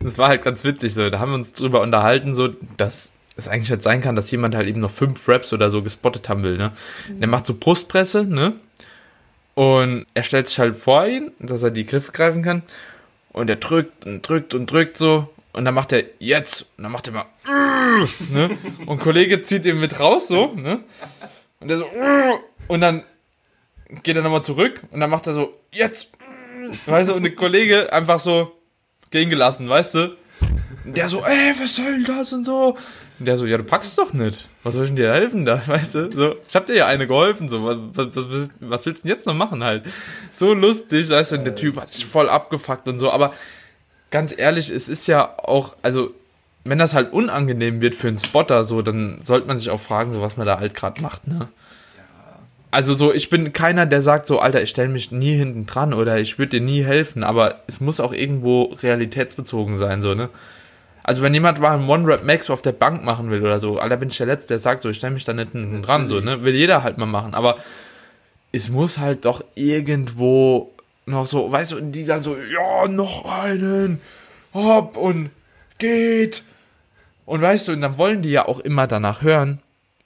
Das 0.00 0.16
war 0.16 0.28
halt 0.28 0.42
ganz 0.42 0.64
witzig 0.64 0.94
so. 0.94 1.10
Da 1.10 1.18
haben 1.18 1.32
wir 1.32 1.36
uns 1.36 1.52
drüber 1.52 1.82
unterhalten, 1.82 2.34
so, 2.34 2.48
dass 2.78 3.12
es 3.36 3.48
eigentlich 3.48 3.68
jetzt 3.68 3.84
sein 3.84 4.00
kann, 4.00 4.16
dass 4.16 4.30
jemand 4.30 4.54
halt 4.54 4.68
eben 4.68 4.80
noch 4.80 4.90
fünf 4.90 5.28
Raps 5.28 5.52
oder 5.52 5.70
so 5.70 5.82
gespottet 5.82 6.28
haben 6.28 6.42
will, 6.42 6.56
ne? 6.56 6.72
Mhm. 7.08 7.20
Der 7.20 7.28
macht 7.28 7.46
so 7.46 7.54
Brustpresse, 7.54 8.24
ne? 8.24 8.54
Und 9.54 10.06
er 10.14 10.22
stellt 10.22 10.48
sich 10.48 10.58
halt 10.58 10.76
vor 10.76 11.06
ihn, 11.06 11.32
dass 11.38 11.62
er 11.62 11.70
die 11.70 11.86
Griffe 11.86 12.12
greifen 12.12 12.42
kann. 12.42 12.62
Und 13.32 13.48
er 13.48 13.56
drückt 13.56 14.04
und 14.04 14.26
drückt 14.26 14.54
und 14.54 14.70
drückt 14.70 14.98
so. 14.98 15.32
Und 15.52 15.64
dann 15.64 15.74
macht 15.74 15.92
er 15.92 16.04
jetzt. 16.18 16.66
Und 16.76 16.84
dann 16.84 16.92
macht 16.92 17.06
er 17.08 17.14
mal. 17.14 17.26
ne? 18.30 18.56
Und 18.84 19.00
Kollege 19.00 19.42
zieht 19.42 19.64
ihn 19.64 19.80
mit 19.80 19.98
raus 19.98 20.28
so. 20.28 20.54
Ne? 20.54 20.80
Und 21.60 21.70
er 21.70 21.78
so. 21.78 21.86
Und 22.68 22.80
dann 22.80 23.04
geht 24.02 24.16
er 24.16 24.22
nochmal 24.22 24.42
zurück. 24.42 24.82
Und 24.90 25.00
dann 25.00 25.08
macht 25.08 25.26
er 25.26 25.34
so. 25.34 25.54
Jetzt. 25.72 26.10
Weißt 26.86 27.10
du, 27.10 27.14
und 27.14 27.22
der 27.22 27.34
Kollege 27.34 27.92
einfach 27.92 28.18
so 28.18 28.52
gehen 29.10 29.30
gelassen, 29.30 29.68
weißt 29.68 29.94
du? 29.94 30.16
Und 30.84 30.96
der 30.96 31.08
so, 31.08 31.24
ey, 31.24 31.54
was 31.60 31.76
soll 31.76 32.02
das 32.02 32.32
und 32.32 32.44
so. 32.44 32.76
Und 33.18 33.26
der 33.26 33.36
so, 33.36 33.46
ja, 33.46 33.56
du 33.56 33.64
packst 33.64 33.88
es 33.90 33.96
doch 33.96 34.12
nicht. 34.12 34.46
Was 34.62 34.74
soll 34.74 34.84
ich 34.84 34.90
denn 34.90 34.96
dir 34.96 35.12
helfen 35.12 35.46
da, 35.46 35.60
weißt 35.66 35.94
du? 35.94 36.10
So, 36.10 36.36
ich 36.46 36.54
hab 36.54 36.66
dir 36.66 36.74
ja 36.74 36.86
eine 36.86 37.06
geholfen, 37.06 37.48
so, 37.48 37.64
was, 37.64 37.78
was, 38.14 38.50
was 38.60 38.86
willst 38.86 39.04
du 39.04 39.08
denn 39.08 39.16
jetzt 39.16 39.26
noch 39.26 39.34
machen 39.34 39.64
halt? 39.64 39.84
So 40.30 40.52
lustig, 40.52 41.08
weißt 41.08 41.32
du, 41.32 41.36
und 41.36 41.44
der 41.44 41.54
Typ 41.54 41.80
hat 41.80 41.92
sich 41.92 42.04
voll 42.04 42.28
abgefuckt 42.28 42.86
und 42.88 42.98
so, 42.98 43.10
aber 43.10 43.32
ganz 44.10 44.34
ehrlich, 44.36 44.70
es 44.70 44.88
ist 44.88 45.06
ja 45.06 45.34
auch, 45.38 45.76
also, 45.82 46.12
wenn 46.64 46.78
das 46.78 46.94
halt 46.94 47.12
unangenehm 47.12 47.80
wird 47.80 47.94
für 47.94 48.08
einen 48.08 48.18
Spotter, 48.18 48.64
so, 48.64 48.82
dann 48.82 49.20
sollte 49.22 49.46
man 49.46 49.56
sich 49.56 49.70
auch 49.70 49.80
fragen, 49.80 50.12
so, 50.12 50.20
was 50.20 50.36
man 50.36 50.46
da 50.46 50.58
halt 50.58 50.74
gerade 50.74 51.00
macht, 51.00 51.26
ne? 51.26 51.48
Also 52.72 52.92
so, 52.92 53.14
ich 53.14 53.30
bin 53.30 53.54
keiner, 53.54 53.86
der 53.86 54.02
sagt 54.02 54.26
so, 54.26 54.40
Alter, 54.40 54.60
ich 54.60 54.68
stelle 54.68 54.88
mich 54.88 55.10
nie 55.10 55.34
hinten 55.34 55.64
dran 55.64 55.94
oder 55.94 56.18
ich 56.18 56.38
würde 56.38 56.58
dir 56.58 56.60
nie 56.60 56.84
helfen, 56.84 57.22
aber 57.22 57.60
es 57.68 57.80
muss 57.80 58.00
auch 58.00 58.12
irgendwo 58.12 58.64
realitätsbezogen 58.64 59.78
sein, 59.78 60.02
so, 60.02 60.14
ne? 60.14 60.28
Also 61.06 61.22
wenn 61.22 61.32
jemand 61.32 61.60
mal 61.60 61.70
einen 61.70 61.88
One-Rap-Max 61.88 62.50
auf 62.50 62.62
der 62.62 62.72
Bank 62.72 63.04
machen 63.04 63.30
will 63.30 63.40
oder 63.40 63.60
so, 63.60 63.78
Alter, 63.78 63.96
bin 63.96 64.08
ich 64.08 64.16
der 64.16 64.26
Letzte, 64.26 64.48
der 64.48 64.58
sagt 64.58 64.82
so, 64.82 64.88
ich 64.88 64.96
stelle 64.96 65.14
mich 65.14 65.22
da 65.22 65.32
nicht 65.32 65.52
hinten 65.52 65.80
dran, 65.80 66.08
so, 66.08 66.18
ne? 66.18 66.42
Will 66.42 66.56
jeder 66.56 66.82
halt 66.82 66.98
mal 66.98 67.06
machen, 67.06 67.32
aber 67.32 67.58
es 68.50 68.70
muss 68.70 68.98
halt 68.98 69.24
doch 69.24 69.44
irgendwo 69.54 70.72
noch 71.04 71.28
so, 71.28 71.52
weißt 71.52 71.72
du, 71.72 71.80
die 71.80 72.04
dann 72.04 72.24
so, 72.24 72.36
ja, 72.36 72.88
noch 72.88 73.24
einen, 73.24 74.00
hopp 74.52 74.96
und 74.96 75.30
geht. 75.78 76.42
Und 77.24 77.40
weißt 77.40 77.68
du, 77.68 77.72
und 77.74 77.82
dann 77.82 77.98
wollen 77.98 78.22
die 78.22 78.32
ja 78.32 78.48
auch 78.48 78.58
immer 78.58 78.88
danach 78.88 79.22
hören, 79.22 79.60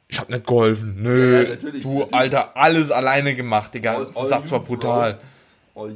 ich 0.07 0.21
hab 0.21 0.29
nicht 0.29 0.47
geholfen. 0.47 0.97
Nö, 1.01 1.45
ja, 1.45 1.49
natürlich, 1.49 1.83
du, 1.83 2.01
natürlich. 2.01 2.15
Alter, 2.15 2.57
alles 2.59 2.91
alleine 2.91 3.35
gemacht, 3.35 3.73
Digga. 3.73 3.95
All, 3.95 4.09
all 4.15 4.27
Satz 4.27 4.51
war 4.51 4.61
brutal. 4.61 5.19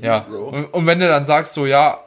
ja. 0.01 0.21
Und, 0.21 0.65
und, 0.73 0.87
wenn 0.87 0.99
du 0.99 1.09
dann 1.09 1.27
sagst 1.27 1.53
so, 1.53 1.67
ja, 1.67 2.04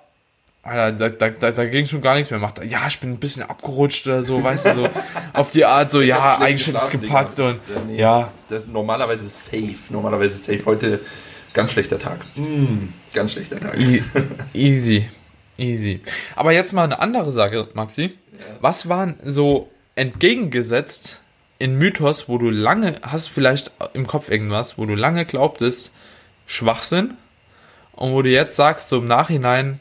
Alter, 0.67 1.09
da, 1.09 1.29
da, 1.29 1.51
da, 1.51 1.65
ging 1.65 1.85
schon 1.85 2.01
gar 2.01 2.15
nichts 2.15 2.29
mehr. 2.29 2.39
Macht, 2.39 2.63
ja, 2.65 2.87
ich 2.87 2.99
bin 2.99 3.11
ein 3.11 3.19
bisschen 3.19 3.43
abgerutscht 3.43 4.05
oder 4.05 4.23
so, 4.23 4.43
weißt 4.43 4.65
du, 4.65 4.73
so 4.73 4.89
auf 5.33 5.51
die 5.51 5.65
Art, 5.65 5.91
so, 5.91 6.01
ja, 6.01 6.45
es 6.45 6.89
gepackt 6.89 7.39
und 7.39 7.59
ja, 7.73 7.81
nee, 7.87 7.97
ja. 7.97 8.31
Das 8.49 8.65
ist 8.65 8.73
normalerweise 8.73 9.29
safe, 9.29 9.75
normalerweise 9.89 10.37
safe. 10.37 10.65
Heute 10.65 10.99
ganz 11.53 11.71
schlechter 11.71 11.97
Tag. 11.97 12.19
Mm, 12.35 12.89
ganz 13.13 13.31
schlechter 13.31 13.59
Tag. 13.59 13.79
E 13.79 14.03
easy, 14.53 15.09
easy. 15.57 16.01
Aber 16.35 16.51
jetzt 16.51 16.73
mal 16.73 16.83
eine 16.83 16.99
andere 16.99 17.31
Sache, 17.31 17.69
Maxi. 17.73 18.03
Ja. 18.03 18.45
Was 18.59 18.89
waren 18.89 19.15
so 19.23 19.69
entgegengesetzt 19.95 21.21
in 21.59 21.77
Mythos, 21.77 22.27
wo 22.27 22.37
du 22.37 22.49
lange, 22.49 22.99
hast 23.01 23.29
vielleicht 23.29 23.71
im 23.93 24.05
Kopf 24.05 24.29
irgendwas, 24.29 24.77
wo 24.77 24.85
du 24.85 24.95
lange 24.95 25.25
glaubtest, 25.25 25.91
Schwachsinn 26.45 27.15
und 27.93 28.11
wo 28.11 28.21
du 28.21 28.29
jetzt 28.29 28.55
sagst, 28.55 28.89
so 28.89 28.99
im 28.99 29.07
Nachhinein, 29.07 29.79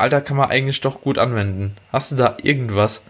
Alter, 0.00 0.20
kann 0.20 0.36
man 0.36 0.50
eigentlich 0.50 0.80
doch 0.80 1.02
gut 1.02 1.18
anwenden. 1.18 1.76
Hast 1.92 2.12
du 2.12 2.16
da 2.16 2.36
irgendwas? 2.42 3.02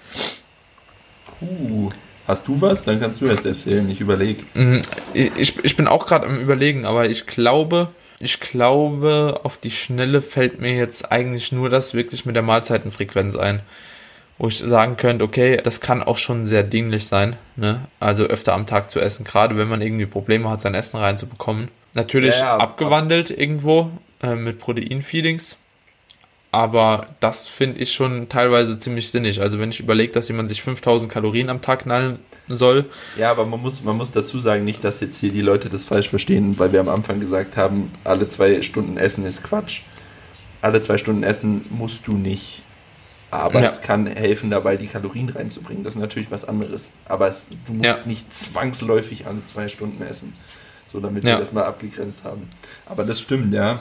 Uh, 1.41 1.91
hast 2.27 2.49
du 2.49 2.61
was? 2.61 2.85
Dann 2.85 3.01
kannst 3.01 3.21
du 3.21 3.27
jetzt 3.27 3.47
erzählen. 3.47 3.89
Ich 3.91 4.01
überlege. 4.01 4.43
Mhm, 4.55 4.83
ich, 5.15 5.65
ich 5.65 5.77
bin 5.77 5.87
auch 5.87 6.07
gerade 6.07 6.27
am 6.27 6.39
Überlegen, 6.39 6.85
aber 6.85 7.09
ich 7.09 7.27
glaube, 7.27 7.89
ich 8.19 8.41
glaube, 8.41 9.41
auf 9.45 9.57
die 9.57 9.71
Schnelle 9.71 10.21
fällt 10.21 10.61
mir 10.61 10.75
jetzt 10.75 11.11
eigentlich 11.11 11.53
nur 11.53 11.71
das 11.71 11.95
wirklich 11.95 12.27
mit 12.27 12.37
der 12.37 12.43
Mahlzeitenfrequenz 12.43 13.37
ein. 13.37 13.61
Wo 14.37 14.49
ich 14.49 14.59
sagen 14.59 14.97
könnte, 14.97 15.25
okay, 15.25 15.59
das 15.63 15.81
kann 15.81 16.03
auch 16.03 16.17
schon 16.17 16.47
sehr 16.47 16.63
dienlich 16.63 17.07
sein, 17.07 17.37
ne? 17.57 17.87
Also 18.01 18.25
öfter 18.25 18.55
am 18.55 18.67
Tag 18.67 18.91
zu 18.91 18.99
essen, 18.99 19.25
gerade 19.25 19.57
wenn 19.57 19.69
man 19.69 19.83
irgendwie 19.83 20.07
Probleme 20.07 20.49
hat, 20.49 20.61
sein 20.63 20.75
Essen 20.75 20.97
reinzubekommen. 20.97 21.69
Natürlich 21.95 22.39
ja, 22.39 22.47
ja, 22.47 22.57
abgewandelt 22.57 23.31
ab 23.31 23.39
irgendwo 23.39 23.91
äh, 24.23 24.35
mit 24.35 24.59
Proteinfeedings 24.59 25.57
aber 26.53 27.07
das 27.21 27.47
finde 27.47 27.81
ich 27.81 27.93
schon 27.93 28.29
teilweise 28.29 28.79
ziemlich 28.79 29.11
sinnig. 29.11 29.41
Also 29.41 29.59
wenn 29.61 29.71
ich 29.71 29.79
überlege, 29.79 30.13
dass 30.13 30.29
jemand 30.29 30.49
sich 30.49 30.63
5000 30.63 31.11
Kalorien 31.11 31.49
am 31.49 31.61
Tag 31.61 31.85
knallen 31.85 32.19
soll. 32.49 32.87
Ja, 33.17 33.31
aber 33.31 33.47
man 33.47 33.61
muss, 33.61 33.85
man 33.85 33.97
muss 33.97 34.11
dazu 34.11 34.41
sagen, 34.41 34.65
nicht, 34.65 34.83
dass 34.83 35.01
jetzt 35.01 35.21
hier 35.21 35.33
die 35.33 35.43
Leute 35.43 35.69
das 35.69 35.85
falsch 35.85 36.09
verstehen, 36.09 36.59
weil 36.59 36.73
wir 36.73 36.81
am 36.81 36.89
Anfang 36.89 37.21
gesagt 37.21 37.57
haben, 37.57 37.93
alle 38.03 38.29
zwei 38.29 38.63
Stunden 38.63 38.97
Essen 38.97 39.25
ist 39.25 39.45
Quatsch. 39.45 39.83
Alle 40.61 40.83
zwei 40.83 40.99
Stunden 40.99 41.23
Essen 41.23 41.67
musst 41.71 42.07
du 42.09 42.15
nicht. 42.15 42.63
Aber 43.31 43.61
ja. 43.61 43.69
es 43.69 43.81
kann 43.81 44.09
helfen, 44.09 44.51
dabei 44.51 44.77
die 44.77 44.89
Kalorien 44.89 45.29
reinzubringen. 45.29 45.85
Das 45.85 45.95
ist 45.95 46.01
natürlich 46.01 46.33
was 46.33 46.45
anderes. 46.45 46.91
Aber 47.05 47.29
es, 47.29 47.47
du 47.67 47.75
musst 47.75 47.85
ja. 47.85 47.97
nicht 48.07 48.35
zwangsläufig 48.35 49.29
alle 49.29 49.41
zwei 49.41 49.69
Stunden 49.69 50.03
essen. 50.03 50.33
So, 50.93 50.99
damit 50.99 51.23
ja. 51.23 51.37
wir 51.37 51.39
das 51.39 51.53
mal 51.53 51.63
abgegrenzt 51.63 52.25
haben. 52.25 52.49
Aber 52.87 53.05
das 53.05 53.21
stimmt, 53.21 53.55
ja 53.55 53.81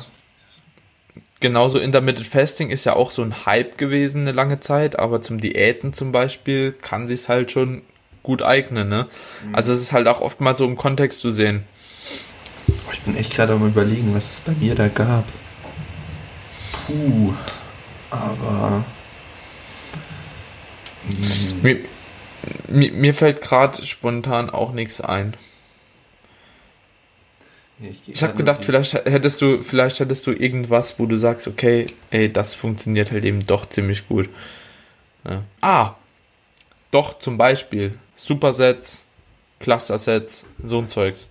genauso 1.39 1.79
Intermittent 1.79 2.27
Fasting 2.27 2.69
ist 2.69 2.85
ja 2.85 2.95
auch 2.95 3.11
so 3.11 3.21
ein 3.21 3.45
Hype 3.45 3.77
gewesen 3.77 4.21
eine 4.21 4.31
lange 4.31 4.59
Zeit, 4.59 4.99
aber 4.99 5.21
zum 5.21 5.39
Diäten 5.39 5.93
zum 5.93 6.11
Beispiel 6.11 6.73
kann 6.73 7.07
sich 7.07 7.27
halt 7.29 7.51
schon 7.51 7.81
gut 8.23 8.41
eignen, 8.41 8.89
ne? 8.89 9.07
Mhm. 9.45 9.55
Also 9.55 9.73
es 9.73 9.81
ist 9.81 9.91
halt 9.91 10.07
auch 10.07 10.21
oftmals 10.21 10.57
so 10.57 10.65
im 10.65 10.75
Kontext 10.75 11.19
zu 11.21 11.31
sehen. 11.31 11.63
Ich 12.91 13.01
bin 13.01 13.15
echt 13.15 13.33
gerade 13.33 13.53
am 13.53 13.65
überlegen, 13.65 14.13
was 14.13 14.31
es 14.31 14.39
bei 14.41 14.51
mir 14.53 14.75
da 14.75 14.87
gab. 14.87 15.25
Puh, 16.85 17.33
aber 18.09 18.83
mir, 21.61 21.77
mir, 22.67 22.91
mir 22.91 23.13
fällt 23.13 23.41
gerade 23.41 23.83
spontan 23.85 24.49
auch 24.49 24.71
nichts 24.71 25.01
ein. 25.01 25.35
Ich, 27.81 28.01
ich 28.07 28.23
habe 28.23 28.33
gedacht, 28.35 28.65
vielleicht 28.65 28.93
hättest 28.93 29.41
du, 29.41 29.61
vielleicht 29.61 29.99
hättest 29.99 30.27
du 30.27 30.31
irgendwas, 30.31 30.99
wo 30.99 31.05
du 31.05 31.17
sagst, 31.17 31.47
okay, 31.47 31.85
ey, 32.11 32.31
das 32.31 32.53
funktioniert 32.53 33.11
halt 33.11 33.23
eben 33.23 33.45
doch 33.45 33.65
ziemlich 33.67 34.07
gut. 34.07 34.29
Ja. 35.27 35.43
Ah, 35.61 35.95
doch 36.91 37.19
zum 37.19 37.37
Beispiel 37.37 37.93
Supersets, 38.15 39.03
Cluster-Sets, 39.59 40.45
so 40.63 40.79
ein 40.79 40.89
Zeugs. 40.89 41.27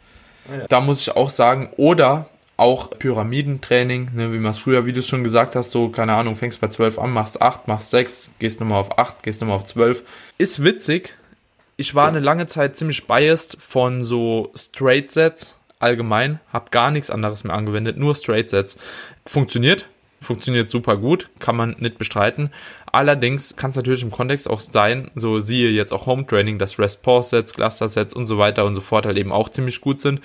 Ah, 0.49 0.57
ja. 0.57 0.67
Da 0.69 0.81
muss 0.81 1.03
ich 1.03 1.15
auch 1.15 1.31
sagen, 1.31 1.71
oder 1.77 2.31
auch 2.57 2.91
Pyramidentraining, 2.91 4.11
ne, 4.15 4.33
wie 4.33 4.39
man 4.39 4.51
es 4.51 4.59
früher, 4.59 4.87
wie 4.87 4.93
du 4.93 5.01
es 5.01 5.07
schon 5.07 5.23
gesagt 5.23 5.55
hast, 5.55 5.71
so, 5.71 5.91
keine 5.91 6.15
Ahnung, 6.15 6.35
fängst 6.35 6.61
bei 6.61 6.69
12 6.69 6.99
an, 6.99 7.11
machst 7.11 7.41
8, 7.41 7.69
machst 7.69 7.91
6, 7.91 8.33
gehst 8.39 8.61
nochmal 8.61 8.81
auf 8.81 8.99
8, 8.99 9.23
gehst 9.23 9.41
nochmal 9.41 9.57
auf 9.57 9.67
12. 9.67 10.03
Ist 10.39 10.63
witzig. 10.65 11.15
Ich 11.77 11.95
war 11.95 12.09
eine 12.09 12.19
lange 12.19 12.47
Zeit 12.49 12.77
ziemlich 12.77 13.07
biased 13.07 13.57
von 13.61 14.03
so 14.03 14.53
Straight 14.57 15.13
Sets, 15.13 15.58
allgemein, 15.79 16.41
habe 16.53 16.71
gar 16.71 16.91
nichts 16.91 17.11
anderes 17.11 17.45
mehr 17.45 17.55
angewendet, 17.55 17.97
nur 17.97 18.15
Straight 18.15 18.51
Sets. 18.51 18.77
Funktioniert, 19.27 19.87
funktioniert 20.21 20.71
super 20.71 20.97
gut, 20.97 21.29
kann 21.39 21.57
man 21.57 21.77
nicht 21.79 21.99
bestreiten. 21.99 22.51
Allerdings 22.91 23.55
kann 23.57 23.71
es 23.71 23.77
natürlich 23.77 24.03
im 24.03 24.11
Kontext 24.11 24.49
auch 24.49 24.61
sein, 24.61 25.11
so 25.15 25.41
siehe 25.41 25.71
jetzt 25.71 25.93
auch 25.93 26.07
Home 26.07 26.27
Training, 26.27 26.59
dass 26.59 26.79
Rest 26.79 27.03
Pause 27.03 27.31
Sets, 27.31 27.55
Cluster 27.55 27.89
Sets 27.89 28.15
und 28.15 28.27
so 28.27 28.39
weiter 28.39 28.65
und 28.65 28.75
so 28.75 28.81
fort 28.81 29.07
halt 29.07 29.19
eben 29.19 29.33
auch 29.33 29.49
ziemlich 29.49 29.81
gut 29.81 30.01
sind. 30.01 30.21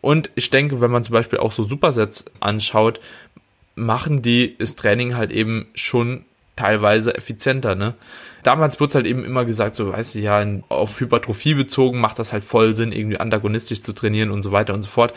Und 0.00 0.30
ich 0.34 0.50
denke, 0.50 0.80
wenn 0.80 0.90
man 0.90 1.04
zum 1.04 1.12
Beispiel 1.12 1.38
auch 1.38 1.52
so 1.52 1.62
Supersets 1.62 2.24
anschaut, 2.40 3.00
machen 3.74 4.22
die 4.22 4.56
das 4.58 4.76
Training 4.76 5.16
halt 5.16 5.30
eben 5.30 5.66
schon 5.74 6.24
teilweise 6.56 7.14
effizienter, 7.14 7.74
ne? 7.74 7.94
Damals 8.42 8.80
wurde 8.80 8.94
halt 8.94 9.06
eben 9.06 9.24
immer 9.24 9.44
gesagt, 9.44 9.76
so, 9.76 9.92
weißt 9.92 10.14
du, 10.14 10.18
ja, 10.20 10.44
auf 10.68 11.00
Hypertrophie 11.00 11.54
bezogen 11.54 12.00
macht 12.00 12.18
das 12.18 12.32
halt 12.32 12.44
voll 12.44 12.74
Sinn, 12.76 12.92
irgendwie 12.92 13.18
antagonistisch 13.18 13.82
zu 13.82 13.92
trainieren 13.92 14.30
und 14.30 14.42
so 14.42 14.52
weiter 14.52 14.72
und 14.72 14.82
so 14.82 14.88
fort. 14.88 15.14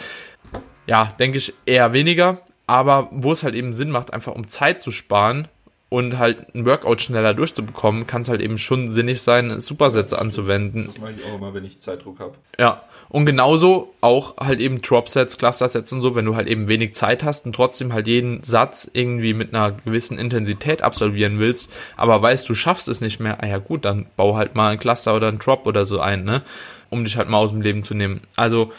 ja, 0.88 1.14
denke 1.20 1.38
ich 1.38 1.54
eher 1.66 1.94
weniger. 1.94 2.42
Aber 2.66 3.10
wo 3.12 3.32
es 3.32 3.44
halt 3.44 3.56
eben 3.56 3.74
Sinn 3.74 3.90
macht, 3.90 4.14
einfach 4.14 4.36
um 4.36 4.48
Zeit 4.48 4.82
zu 4.82 4.92
sparen 4.92 5.48
und 5.90 6.20
halt 6.20 6.54
ein 6.54 6.66
Workout 6.66 7.02
schneller 7.02 7.34
durchzubekommen, 7.34 8.06
kann 8.06 8.22
es 8.22 8.30
halt 8.30 8.42
eben 8.42 8.60
schon 8.60 8.92
sinnig 8.92 9.22
sein, 9.24 9.60
Supersätze 9.60 10.20
anzuwenden. 10.20 10.86
Das 10.86 11.00
mache 11.00 11.14
ich 11.18 11.26
auch 11.26 11.36
immer, 11.36 11.54
wenn 11.56 11.66
ich 11.66 11.80
Zeitdruck 11.80 12.20
habe. 12.20 12.36
Ja, 12.60 12.84
und 13.10 13.26
genauso 13.26 13.92
auch 14.00 14.38
halt 14.38 14.60
eben 14.60 14.82
Dropsets, 14.82 15.40
Clustersets 15.40 15.92
und 15.92 16.04
so, 16.04 16.14
wenn 16.14 16.26
du 16.26 16.36
halt 16.36 16.48
eben 16.48 16.68
wenig 16.68 16.94
Zeit 16.94 17.24
hast 17.24 17.48
und 17.48 17.54
trotzdem 17.54 17.92
halt 17.92 18.06
jeden 18.06 18.44
Satz 18.44 18.90
irgendwie 18.94 19.34
mit 19.34 19.54
einer 19.54 19.72
gewissen 19.72 20.20
Intensität 20.20 20.84
absolvieren 20.84 21.40
willst, 21.40 21.74
aber 21.98 22.22
weißt, 22.22 22.48
du 22.48 22.54
schaffst 22.54 22.88
es 22.88 23.02
nicht 23.02 23.20
mehr, 23.20 23.42
ah 23.44 23.48
ja 23.48 23.58
gut, 23.58 23.84
dann 23.84 24.06
bau 24.16 24.38
halt 24.38 24.54
mal 24.54 24.70
ein 24.70 24.80
Cluster 24.80 25.16
oder 25.16 25.28
ein 25.28 25.40
Drop 25.40 25.66
oder 25.66 25.86
so 25.86 26.00
ein, 26.00 26.24
ne, 26.24 26.44
um 26.92 27.04
dich 27.04 27.18
halt 27.18 27.30
mal 27.30 27.38
aus 27.38 27.50
dem 27.50 27.62
Leben 27.62 27.84
zu 27.84 27.96
nehmen. 27.96 28.22
Also, 28.36 28.72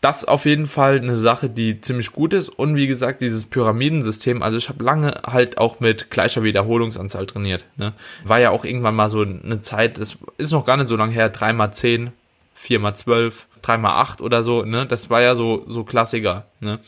das 0.00 0.24
auf 0.24 0.44
jeden 0.44 0.66
Fall 0.66 0.98
eine 0.98 1.16
Sache, 1.18 1.50
die 1.50 1.80
ziemlich 1.80 2.12
gut 2.12 2.32
ist. 2.32 2.48
Und 2.48 2.76
wie 2.76 2.86
gesagt, 2.86 3.20
dieses 3.20 3.44
Pyramidensystem, 3.44 4.42
also 4.42 4.56
ich 4.56 4.68
habe 4.68 4.84
lange 4.84 5.22
halt 5.26 5.58
auch 5.58 5.80
mit 5.80 6.10
gleicher 6.10 6.42
Wiederholungsanzahl 6.44 7.26
trainiert. 7.26 7.64
Ne? 7.76 7.92
War 8.24 8.38
ja 8.38 8.50
auch 8.50 8.64
irgendwann 8.64 8.94
mal 8.94 9.10
so 9.10 9.22
eine 9.22 9.60
Zeit, 9.60 9.98
es 9.98 10.16
ist 10.36 10.52
noch 10.52 10.64
gar 10.64 10.76
nicht 10.76 10.88
so 10.88 10.96
lange 10.96 11.12
her, 11.12 11.34
3x10, 11.34 12.10
4x12, 12.56 13.32
3x8 13.62 14.20
oder 14.20 14.42
so, 14.42 14.64
ne? 14.64 14.86
Das 14.86 15.10
war 15.10 15.20
ja 15.20 15.34
so, 15.34 15.64
so 15.68 15.84
Klassiker. 15.84 16.46
Ne? 16.60 16.78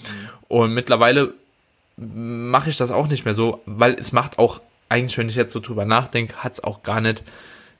Und 0.48 0.72
mittlerweile 0.72 1.34
mache 1.96 2.70
ich 2.70 2.76
das 2.76 2.90
auch 2.90 3.08
nicht 3.08 3.24
mehr 3.24 3.34
so, 3.34 3.60
weil 3.66 3.94
es 3.94 4.12
macht 4.12 4.38
auch, 4.38 4.60
eigentlich, 4.88 5.18
wenn 5.18 5.28
ich 5.28 5.36
jetzt 5.36 5.52
so 5.52 5.60
drüber 5.60 5.84
nachdenke, 5.84 6.36
hat 6.36 6.52
es 6.52 6.64
auch 6.64 6.82
gar 6.82 7.00
nicht 7.00 7.22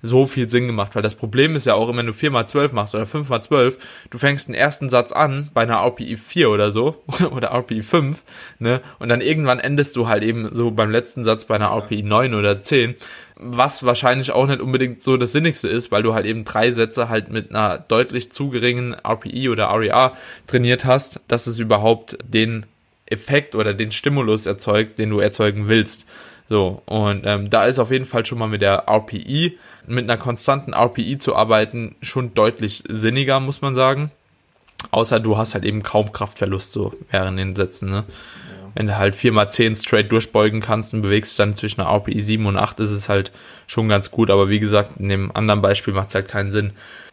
so 0.02 0.26
viel 0.26 0.48
Sinn 0.48 0.66
gemacht, 0.66 0.94
weil 0.94 1.02
das 1.02 1.14
Problem 1.14 1.56
ist 1.56 1.66
ja 1.66 1.74
auch, 1.74 1.94
wenn 1.94 2.06
du 2.06 2.12
4x12 2.12 2.74
machst 2.74 2.94
oder 2.94 3.04
5x12, 3.04 3.76
du 4.10 4.18
fängst 4.18 4.48
den 4.48 4.54
ersten 4.54 4.88
Satz 4.88 5.12
an 5.12 5.50
bei 5.52 5.62
einer 5.62 5.76
RPI 5.84 6.16
4 6.16 6.50
oder 6.50 6.72
so 6.72 7.02
oder 7.30 7.48
RPI 7.52 7.82
5, 7.82 8.22
ne, 8.58 8.80
und 8.98 9.08
dann 9.08 9.20
irgendwann 9.20 9.58
endest 9.58 9.96
du 9.96 10.08
halt 10.08 10.22
eben 10.22 10.48
so 10.52 10.70
beim 10.70 10.90
letzten 10.90 11.24
Satz 11.24 11.44
bei 11.44 11.54
einer 11.54 11.70
RPI 11.70 12.02
9 12.02 12.34
oder 12.34 12.62
10, 12.62 12.94
was 13.36 13.84
wahrscheinlich 13.84 14.32
auch 14.32 14.46
nicht 14.46 14.60
unbedingt 14.60 15.02
so 15.02 15.16
das 15.16 15.32
Sinnigste 15.32 15.68
ist, 15.68 15.90
weil 15.90 16.02
du 16.02 16.14
halt 16.14 16.26
eben 16.26 16.44
drei 16.44 16.72
Sätze 16.72 17.08
halt 17.08 17.30
mit 17.30 17.50
einer 17.50 17.78
deutlich 17.78 18.32
zu 18.32 18.50
geringen 18.50 18.94
RPI 18.94 19.48
oder 19.48 19.70
RER 19.70 20.12
trainiert 20.46 20.84
hast, 20.84 21.20
dass 21.28 21.46
es 21.46 21.58
überhaupt 21.58 22.18
den 22.22 22.66
Effekt 23.06 23.54
oder 23.54 23.74
den 23.74 23.90
Stimulus 23.90 24.46
erzeugt, 24.46 24.98
den 24.98 25.10
du 25.10 25.18
erzeugen 25.18 25.68
willst. 25.68 26.06
So, 26.48 26.82
und 26.86 27.22
ähm, 27.26 27.48
da 27.48 27.64
ist 27.66 27.78
auf 27.78 27.90
jeden 27.92 28.04
Fall 28.04 28.26
schon 28.26 28.38
mal 28.38 28.48
mit 28.48 28.60
der 28.60 28.84
RPI, 28.88 29.58
mit 29.86 30.04
einer 30.04 30.16
konstanten 30.16 30.72
RPI 30.72 31.18
zu 31.18 31.34
arbeiten, 31.34 31.96
schon 32.02 32.34
deutlich 32.34 32.84
sinniger, 32.88 33.40
muss 33.40 33.62
man 33.62 33.74
sagen. 33.74 34.10
Außer 34.90 35.20
du 35.20 35.36
hast 35.36 35.54
halt 35.54 35.64
eben 35.64 35.82
kaum 35.82 36.12
Kraftverlust 36.12 36.72
so 36.72 36.94
während 37.10 37.38
den 37.38 37.54
Sätzen, 37.54 37.90
ne? 37.90 38.04
Ja. 38.06 38.70
Wenn 38.74 38.86
du 38.86 38.96
halt 38.96 39.14
4x10 39.14 39.82
straight 39.82 40.12
durchbeugen 40.12 40.60
kannst 40.60 40.94
und 40.94 41.02
bewegst 41.02 41.38
dann 41.38 41.54
zwischen 41.54 41.80
einer 41.80 41.90
RPI 41.90 42.22
7 42.22 42.46
und 42.46 42.56
8, 42.56 42.80
ist 42.80 42.90
es 42.90 43.08
halt 43.08 43.32
schon 43.66 43.88
ganz 43.88 44.10
gut. 44.10 44.30
Aber 44.30 44.48
wie 44.48 44.60
gesagt, 44.60 44.92
in 44.98 45.08
dem 45.08 45.34
anderen 45.34 45.60
Beispiel 45.60 45.92
macht 45.92 46.10
es 46.10 46.14
halt 46.14 46.28
keinen 46.28 46.50
Sinn. 46.50 46.72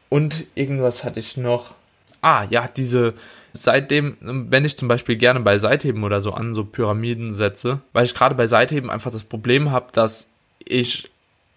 Und 0.09 0.45
irgendwas 0.55 1.03
hatte 1.03 1.19
ich 1.19 1.35
noch. 1.35 1.73
Ah, 2.21 2.45
ja, 2.49 2.67
diese, 2.67 3.13
seitdem 3.53 4.17
wenn 4.21 4.65
ich 4.65 4.77
zum 4.77 4.87
Beispiel 4.87 5.17
gerne 5.17 5.39
bei 5.39 5.57
Seitheben 5.57 6.03
oder 6.03 6.21
so 6.21 6.31
an 6.31 6.53
so 6.53 6.63
Pyramiden 6.63 7.33
setze, 7.33 7.79
weil 7.93 8.05
ich 8.05 8.13
gerade 8.13 8.35
bei 8.35 8.47
Seitheben 8.47 8.89
einfach 8.89 9.11
das 9.11 9.23
Problem 9.23 9.71
habe, 9.71 9.87
dass 9.91 10.27
ich, 10.63 11.09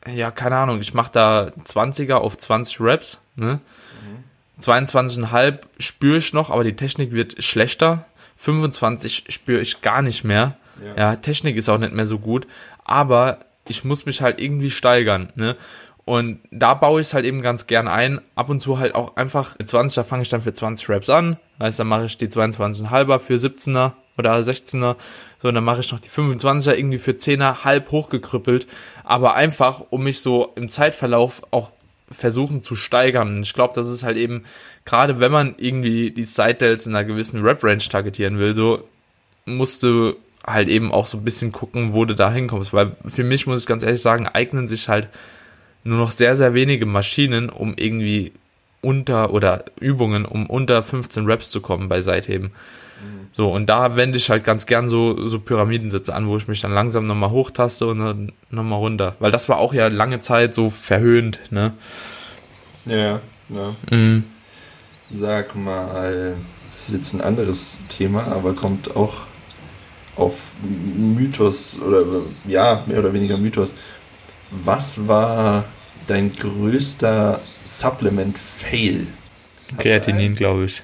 ja, 0.09 0.31
keine 0.31 0.57
Ahnung, 0.57 0.81
ich 0.81 0.95
mache 0.95 1.13
da 1.13 1.53
20er 1.65 2.15
auf 2.15 2.39
20 2.39 2.81
Reps, 2.81 3.19
ne? 3.37 3.61
Mhm. 4.03 4.63
22,5 4.63 5.59
spüre 5.79 6.19
ich 6.19 6.33
noch, 6.33 6.51
aber 6.51 6.65
die 6.65 6.77
Technik 6.77 7.13
wird 7.13 7.43
schlechter. 7.43 8.05
25 8.37 9.25
spüre 9.29 9.61
ich 9.61 9.83
gar 9.83 10.03
nicht 10.03 10.25
mehr. 10.25 10.57
Ja. 10.83 10.97
ja, 10.97 11.17
Technik 11.17 11.57
ist 11.57 11.69
auch 11.69 11.79
nicht 11.79 11.93
mehr 11.93 12.07
so 12.07 12.19
gut, 12.19 12.47
aber 12.85 13.39
ich 13.69 13.85
muss 13.85 14.07
mich 14.07 14.23
halt 14.23 14.41
irgendwie 14.41 14.71
steigern, 14.71 15.31
ne? 15.35 15.57
Und 16.05 16.41
da 16.51 16.75
baue 16.75 17.01
ich 17.01 17.09
es 17.09 17.15
halt 17.15 17.25
eben 17.25 17.43
ganz 17.43 17.67
gern 17.67 17.89
ein. 17.89 18.21
Ab 18.35 18.49
und 18.49 18.61
zu 18.61 18.79
halt 18.79 18.95
auch 18.95 19.17
einfach 19.17 19.59
mit 19.59 19.69
20, 19.69 19.95
da 19.95 20.05
fange 20.05 20.23
ich 20.23 20.29
dann 20.29 20.43
für 20.43 20.55
20 20.55 20.89
Raps 20.89 21.11
an. 21.11 21.37
Heißt, 21.61 21.79
dann 21.79 21.89
mache 21.89 22.07
ich 22.07 22.19
die 22.19 22.29
22,5er 22.29 23.19
für 23.19 23.35
17er 23.35 23.93
oder 24.19 24.35
16er. 24.37 24.97
So, 25.41 25.49
und 25.49 25.55
dann 25.55 25.65
mache 25.65 25.81
ich 25.81 25.93
noch 25.93 26.01
die 26.01 26.09
25er 26.09 26.75
irgendwie 26.75 26.99
für 26.99 27.13
10er 27.13 27.65
halb 27.65 27.91
hochgekrüppelt. 27.91 28.67
Aber 29.05 29.35
einfach, 29.35 29.83
um 29.91 30.05
mich 30.05 30.21
so 30.21 30.53
im 30.57 30.69
Zeitverlauf 30.69 31.43
auch 31.51 31.73
versuchen 32.11 32.63
zu 32.63 32.75
steigern. 32.75 33.37
Und 33.37 33.43
ich 33.43 33.55
glaube, 33.55 33.75
das 33.75 33.89
ist 33.89 34.03
halt 34.03 34.17
eben, 34.17 34.45
gerade 34.85 35.21
wenn 35.21 35.31
man 35.31 35.55
irgendwie 35.59 36.11
die 36.11 36.25
Side-Delts 36.25 36.87
in 36.87 36.95
einer 36.95 37.05
gewissen 37.05 37.43
Rap-Range 37.43 37.79
targetieren 37.79 38.39
will, 38.39 38.55
so 38.55 38.89
musst 39.47 39.83
du 39.83 40.17
halt 40.47 40.69
eben 40.69 40.93
auch 40.93 41.07
so 41.07 41.19
ein 41.19 41.25
bisschen 41.25 41.53
gucken, 41.53 41.93
wo 41.93 42.05
du 42.05 42.15
da 42.15 42.33
hinkommst. 42.33 42.73
Weil 42.73 42.97
für 43.05 43.25
mich, 43.25 43.47
muss 43.47 43.61
ich 43.61 43.67
ganz 43.67 43.83
ehrlich 43.83 44.03
sagen, 44.03 44.27
eignen 44.27 44.69
sich 44.69 44.89
halt 44.89 45.09
nur 45.85 45.99
noch 45.99 46.11
sehr, 46.11 46.37
sehr 46.37 46.55
wenige 46.55 46.87
Maschinen, 46.87 47.49
um 47.49 47.75
irgendwie 47.77 48.33
unter 48.83 49.33
oder 49.33 49.65
Übungen, 49.79 50.25
um 50.25 50.47
unter 50.47 50.83
15 50.83 51.27
Reps 51.27 51.51
zu 51.51 51.61
kommen 51.61 51.89
bei 51.89 52.01
Seitheben. 52.01 52.47
Mhm. 52.47 53.29
So, 53.33 53.53
und 53.53 53.67
da 53.67 53.97
wende 53.97 54.19
ich 54.19 54.31
halt 54.31 54.45
ganz 54.45 54.67
gern 54.67 54.89
so, 54.89 55.29
so 55.29 55.39
Pyramidensitze 55.39 56.15
an, 56.15 56.29
wo 56.29 56.37
ich 56.37 56.49
mich 56.49 56.61
dann 56.61 56.73
langsam 56.73 57.07
nochmal 57.07 57.31
hochtaste 57.31 57.87
und 57.87 57.99
dann 57.99 58.33
nochmal 58.51 58.79
runter. 58.79 59.17
Weil 59.21 59.31
das 59.31 59.49
war 59.49 59.59
auch 59.59 59.75
ja 59.75 59.89
lange 59.89 60.21
Zeit 60.21 60.55
so 60.55 60.71
verhöhnt, 60.71 61.39
ne? 61.51 61.73
Ja, 62.87 63.21
ja. 63.49 63.75
Mhm. 63.91 64.25
Sag 65.11 65.57
mal, 65.57 66.37
das 66.73 66.89
ist 66.89 66.95
jetzt 66.95 67.15
ein 67.15 67.21
anderes 67.21 67.81
Thema, 67.89 68.27
aber 68.29 68.55
kommt 68.55 68.97
auch 68.97 69.23
auf 70.17 70.53
Mythos 70.63 71.77
oder 71.81 72.05
ja, 72.47 72.85
mehr 72.87 72.99
oder 72.99 73.13
weniger 73.13 73.37
Mythos. 73.37 73.75
Was 74.51 75.07
war 75.07 75.65
dein 76.07 76.35
größter 76.35 77.41
Supplement-Fail? 77.65 79.07
Kreatinin, 79.79 80.35
glaube 80.35 80.65
ich. 80.65 80.83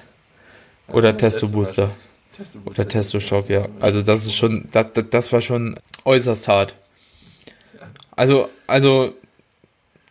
Oder 0.87 1.15
Testo-Booster. 1.17 1.91
Oder 2.65 2.87
Testo-Shock, 2.87 3.49
ja. 3.49 3.67
Also 3.79 4.01
das 4.01 4.25
ist 4.25 4.35
schon, 4.35 4.67
das, 4.71 4.87
das 5.09 5.33
war 5.33 5.41
schon 5.41 5.77
äußerst 6.05 6.47
hart. 6.47 6.75
Also, 8.15 8.49
also, 8.67 9.13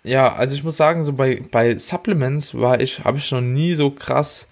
ja, 0.05 0.33
also 0.35 0.55
ich 0.55 0.63
muss 0.63 0.77
sagen, 0.77 1.05
so 1.05 1.13
bei, 1.13 1.43
bei 1.51 1.77
Supplements 1.77 2.55
war 2.55 2.81
ich, 2.81 3.05
habe 3.05 3.19
ich 3.19 3.31
noch 3.33 3.41
nie 3.41 3.75
so 3.75 3.91
krass 3.91 4.47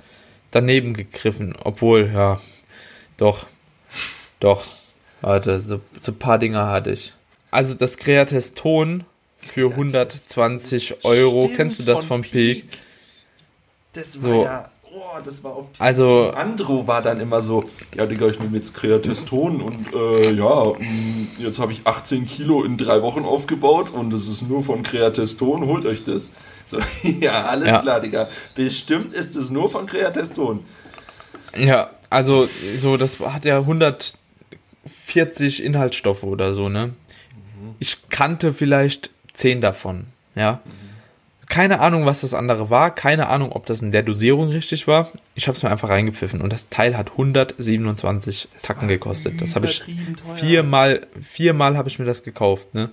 daneben 0.50 0.94
gegriffen. 0.94 1.54
Obwohl, 1.62 2.10
ja, 2.12 2.40
doch, 3.16 3.46
doch, 4.40 4.66
warte, 5.20 5.60
so, 5.60 5.80
so 6.00 6.12
ein 6.12 6.18
paar 6.18 6.38
Dinger 6.38 6.68
hatte 6.70 6.90
ich. 6.90 7.12
Also 7.54 7.74
das 7.74 7.96
Kreateston 7.98 9.04
für 9.38 9.70
120 9.70 11.04
Euro. 11.04 11.42
Stimmt, 11.42 11.56
Kennst 11.56 11.78
du 11.78 11.84
das 11.84 12.04
vom 12.04 12.22
Peak? 12.22 12.68
Peak? 12.68 12.78
Das 13.92 14.20
war 14.20 14.22
so. 14.22 14.42
ja. 14.42 14.68
Oh, 14.92 15.20
das 15.24 15.44
war 15.44 15.54
auf 15.54 15.66
also, 15.78 16.32
Andro 16.32 16.88
war 16.88 17.00
dann 17.00 17.20
immer 17.20 17.42
so, 17.42 17.62
ja 17.94 18.06
Digga, 18.06 18.26
ich 18.26 18.40
nehme 18.40 18.56
jetzt 18.56 18.74
Kreateston 18.74 19.60
und 19.60 19.94
äh, 19.94 20.32
ja, 20.32 20.64
mm, 20.66 21.28
jetzt 21.38 21.60
habe 21.60 21.70
ich 21.70 21.82
18 21.84 22.26
Kilo 22.26 22.64
in 22.64 22.76
drei 22.76 23.02
Wochen 23.02 23.24
aufgebaut 23.24 23.90
und 23.90 24.10
das 24.10 24.26
ist 24.26 24.42
nur 24.42 24.64
von 24.64 24.82
Kreateston, 24.82 25.64
holt 25.66 25.86
euch 25.86 26.02
das. 26.02 26.32
So, 26.64 26.80
ja, 27.20 27.44
alles 27.44 27.68
ja. 27.68 27.82
klar, 27.82 28.00
Digga. 28.00 28.30
Bestimmt 28.56 29.14
ist 29.14 29.36
es 29.36 29.50
nur 29.50 29.70
von 29.70 29.86
Kreateston. 29.86 30.64
Ja, 31.56 31.90
also 32.10 32.48
so, 32.78 32.96
das 32.96 33.20
hat 33.20 33.44
ja 33.44 33.58
140 33.58 35.62
Inhaltsstoffe 35.62 36.24
oder 36.24 36.52
so, 36.52 36.68
ne? 36.68 36.94
Ich 37.78 38.08
kannte 38.08 38.52
vielleicht 38.52 39.10
zehn 39.32 39.60
davon, 39.60 40.06
ja. 40.34 40.60
Keine 41.46 41.80
Ahnung, 41.80 42.06
was 42.06 42.22
das 42.22 42.32
andere 42.32 42.70
war, 42.70 42.94
keine 42.94 43.28
Ahnung, 43.28 43.52
ob 43.52 43.66
das 43.66 43.82
in 43.82 43.92
der 43.92 44.02
Dosierung 44.02 44.48
richtig 44.48 44.88
war. 44.88 45.12
Ich 45.34 45.46
habe 45.46 45.56
es 45.56 45.62
mir 45.62 45.70
einfach 45.70 45.90
reingepfiffen 45.90 46.40
und 46.40 46.52
das 46.52 46.70
Teil 46.70 46.96
hat 46.96 47.12
127 47.12 48.48
das 48.54 48.62
Tacken 48.62 48.88
gekostet. 48.88 49.40
Das 49.42 49.54
habe 49.54 49.66
ich 49.66 49.84
viermal, 50.36 51.06
viermal 51.20 51.76
habe 51.76 51.88
ich 51.88 51.98
mir 51.98 52.06
das 52.06 52.22
gekauft, 52.22 52.74
ne? 52.74 52.88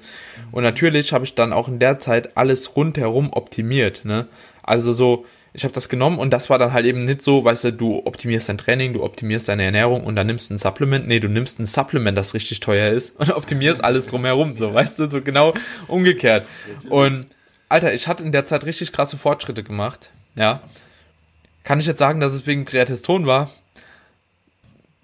Und 0.52 0.64
natürlich 0.64 1.14
habe 1.14 1.24
ich 1.24 1.34
dann 1.34 1.54
auch 1.54 1.70
in 1.70 1.80
der 1.80 2.00
Zeit 2.00 2.36
alles 2.36 2.76
rundherum 2.76 3.32
optimiert, 3.32 4.04
ne? 4.04 4.28
Also 4.64 4.92
so, 4.92 5.26
ich 5.54 5.64
habe 5.64 5.74
das 5.74 5.90
genommen 5.90 6.18
und 6.18 6.32
das 6.32 6.50
war 6.50 6.58
dann 6.60 6.72
halt 6.72 6.86
eben 6.86 7.04
nicht 7.04 7.22
so, 7.22 7.44
weißt 7.44 7.66
du, 7.66 7.74
du 7.74 8.06
optimierst 8.06 8.48
dein 8.48 8.58
Training, 8.58 8.94
du 8.94 9.04
optimierst 9.04 9.50
deine 9.50 9.64
Ernährung 9.64 10.04
und 10.06 10.16
dann 10.16 10.28
nimmst 10.28 10.50
du 10.50 10.54
ein 10.54 10.58
Supplement. 10.58 11.08
Nee, 11.08 11.20
du 11.20 11.28
nimmst 11.28 11.60
ein 11.60 11.66
Supplement, 11.66 12.18
das 12.18 12.34
richtig 12.34 12.62
teuer 12.62 12.92
ist 12.92 13.16
und 13.18 13.32
optimierst 13.32 13.84
alles 13.84 14.08
drumherum, 14.08 14.56
so, 14.56 14.74
weißt 14.74 15.00
du, 15.00 15.10
so 15.10 15.22
genau 15.22 15.54
umgekehrt. 15.88 16.48
Und 16.90 17.28
Alter, 17.68 17.94
ich 17.94 18.08
hatte 18.08 18.24
in 18.24 18.32
der 18.32 18.46
Zeit 18.46 18.66
richtig 18.66 18.92
krasse 18.94 19.18
Fortschritte 19.18 19.64
gemacht, 19.64 20.10
ja. 20.36 20.62
Kann 21.64 21.80
ich 21.80 21.86
jetzt 21.86 22.00
sagen, 22.00 22.20
dass 22.20 22.34
es 22.34 22.48
wegen 22.48 22.66
Kreateston 22.66 23.28
war? 23.28 23.52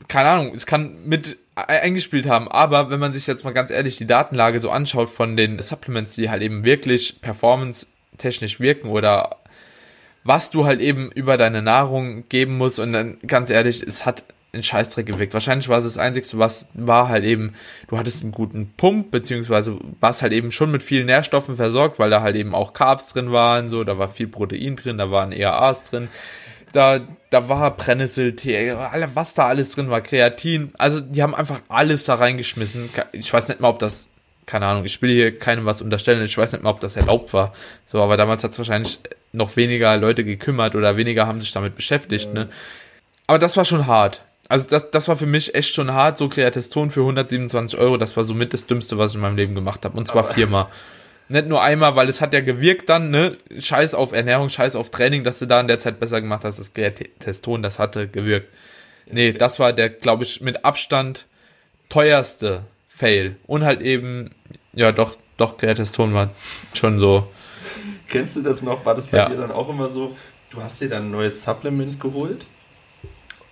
Keine 0.08 0.30
Ahnung, 0.30 0.54
es 0.56 0.66
kann 0.66 1.06
mit 1.06 1.38
eingespielt 1.56 2.28
haben, 2.28 2.48
aber 2.48 2.90
wenn 2.90 3.00
man 3.00 3.14
sich 3.14 3.28
jetzt 3.28 3.44
mal 3.44 3.52
ganz 3.52 3.70
ehrlich 3.72 3.98
die 3.98 4.08
Datenlage 4.08 4.60
so 4.60 4.70
anschaut 4.70 5.10
von 5.10 5.36
den 5.36 5.60
Supplements, 5.60 6.16
die 6.16 6.30
halt 6.30 6.42
eben 6.42 6.64
wirklich 6.64 7.20
performance-technisch 7.22 8.60
wirken 8.60 8.90
oder 8.90 9.38
was 10.28 10.52
du 10.52 10.66
halt 10.66 10.82
eben 10.82 11.10
über 11.12 11.38
deine 11.38 11.62
Nahrung 11.62 12.28
geben 12.28 12.58
musst. 12.58 12.80
Und 12.80 12.92
dann 12.92 13.18
ganz 13.26 13.50
ehrlich, 13.50 13.82
es 13.82 14.06
hat 14.06 14.26
ein 14.54 14.64
Scheißdreck 14.64 15.06
gewirkt. 15.06 15.34
Wahrscheinlich 15.34 15.70
war 15.70 15.78
es 15.78 15.86
das 15.86 15.98
Einzige, 15.98 16.28
was 16.38 16.68
war 16.74 17.08
halt 17.08 17.24
eben, 17.24 17.54
du 17.88 17.98
hattest 17.98 18.24
einen 18.24 18.34
guten 18.34 18.74
Pump, 18.76 19.12
beziehungsweise 19.12 19.78
warst 20.02 20.22
halt 20.22 20.34
eben 20.34 20.52
schon 20.52 20.72
mit 20.72 20.84
vielen 20.84 21.06
Nährstoffen 21.06 21.56
versorgt, 21.56 21.98
weil 21.98 22.10
da 22.10 22.22
halt 22.22 22.36
eben 22.36 22.56
auch 22.56 22.74
Carbs 22.74 23.14
drin 23.14 23.32
waren, 23.32 23.70
so, 23.70 23.84
da 23.84 23.98
war 23.98 24.10
viel 24.10 24.28
Protein 24.28 24.76
drin, 24.76 24.98
da 24.98 25.12
waren 25.12 25.32
ERAs 25.32 25.84
drin, 25.84 26.10
da, 26.74 27.00
da 27.30 27.50
war 27.50 27.76
Brennnesseltee, 27.76 28.76
was 29.14 29.34
da 29.34 29.48
alles 29.48 29.70
drin 29.70 29.90
war, 29.90 30.02
Kreatin, 30.02 30.72
also 30.78 31.02
die 31.02 31.24
haben 31.24 31.36
einfach 31.36 31.62
alles 31.68 32.06
da 32.06 32.16
reingeschmissen. 32.16 32.90
Ich 33.12 33.32
weiß 33.32 33.48
nicht 33.50 33.60
mal, 33.60 33.70
ob 33.70 33.80
das, 33.80 34.10
keine 34.46 34.66
Ahnung, 34.66 34.86
ich 34.86 35.02
will 35.02 35.12
hier 35.12 35.38
keinem 35.38 35.66
was 35.66 35.82
unterstellen, 35.82 36.24
ich 36.24 36.38
weiß 36.38 36.54
nicht 36.54 36.64
mal, 36.64 36.72
ob 36.72 36.80
das 36.80 36.96
erlaubt 36.96 37.34
war, 37.34 37.54
so, 37.86 38.02
aber 38.02 38.18
damals 38.18 38.44
hat 38.44 38.52
es 38.52 38.58
wahrscheinlich 38.58 39.00
noch 39.32 39.56
weniger 39.56 39.98
Leute 39.98 40.24
gekümmert 40.24 40.76
oder 40.76 40.98
weniger 40.98 41.28
haben 41.28 41.42
sich 41.42 41.52
damit 41.52 41.76
beschäftigt, 41.76 42.28
ja. 42.28 42.34
ne. 42.34 42.50
Aber 43.28 43.40
das 43.40 43.58
war 43.58 43.66
schon 43.66 43.88
hart. 43.88 44.22
Also 44.50 44.68
das, 44.68 44.92
das 44.92 45.08
war 45.08 45.18
für 45.18 45.26
mich 45.26 45.54
echt 45.56 45.74
schon 45.74 45.92
hart, 45.94 46.18
so 46.18 46.30
Kreatiston 46.30 46.92
für 46.92 47.02
127 47.02 47.78
Euro, 47.78 47.98
das 47.98 48.16
war 48.16 48.24
somit 48.24 48.54
das 48.54 48.66
Dümmste, 48.68 48.98
was 48.98 49.12
ich 49.12 49.16
in 49.16 49.22
meinem 49.22 49.36
Leben 49.36 49.56
gemacht 49.56 49.84
habe. 49.84 49.98
Und 49.98 50.08
zwar 50.08 50.24
Aber 50.24 50.34
viermal. 50.34 50.68
Nicht 51.30 51.48
nur 51.48 51.62
einmal, 51.62 51.98
weil 51.98 52.08
es 52.08 52.22
hat 52.22 52.34
ja 52.34 52.40
gewirkt 52.40 52.88
dann, 52.88 53.10
ne? 53.10 53.36
Scheiß 53.60 53.94
auf 53.96 54.14
Ernährung, 54.14 54.48
scheiß 54.48 54.78
auf 54.78 54.92
Training, 54.92 55.26
dass 55.26 55.40
du 55.40 55.46
da 55.46 55.60
in 55.60 55.68
der 55.68 55.80
Zeit 55.80 56.00
besser 56.00 56.22
gemacht 56.22 56.46
hast. 56.46 56.58
Das 56.58 56.72
Kreatiston, 56.72 57.62
das 57.62 57.80
hatte 57.80 58.08
gewirkt. 58.08 58.48
Nee, 59.12 59.34
das 59.34 59.60
war 59.60 59.74
der, 59.74 59.90
glaube 59.90 60.24
ich, 60.24 60.40
mit 60.40 60.64
Abstand 60.64 61.26
teuerste 61.90 62.64
Fail. 62.88 63.36
Und 63.46 63.66
halt 63.66 63.82
eben, 63.82 64.32
ja 64.72 64.94
doch, 64.94 65.18
doch, 65.36 65.58
Kreatiston 65.58 66.14
war 66.14 66.32
schon 66.74 67.00
so. 67.00 67.28
Kennst 68.10 68.36
du 68.36 68.42
das 68.42 68.62
noch? 68.62 68.86
War 68.86 68.96
das 68.96 69.08
bei 69.08 69.18
ja. 69.18 69.30
dir 69.30 69.38
dann 69.38 69.52
auch 69.52 69.70
immer 69.70 69.88
so, 69.88 70.16
du 70.50 70.62
hast 70.62 70.82
dir 70.82 70.90
dann 70.90 71.08
ein 71.08 71.12
neues 71.12 71.44
Supplement 71.44 72.00
geholt 72.00 72.46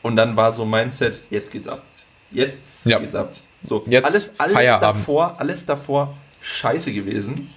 und 0.02 0.16
dann 0.16 0.36
war 0.36 0.52
so 0.52 0.66
Mindset, 0.66 1.22
jetzt 1.30 1.52
geht's 1.52 1.68
ab. 1.68 1.84
Jetzt 2.32 2.86
ja. 2.86 3.00
geht's 3.00 3.16
ab. 3.16 3.36
So, 3.64 3.84
jetzt 3.88 4.06
alles, 4.06 4.40
alles 4.40 4.80
davor, 4.80 5.36
alles 5.40 5.66
davor 5.66 6.16
scheiße 6.42 6.94
gewesen. 6.94 7.50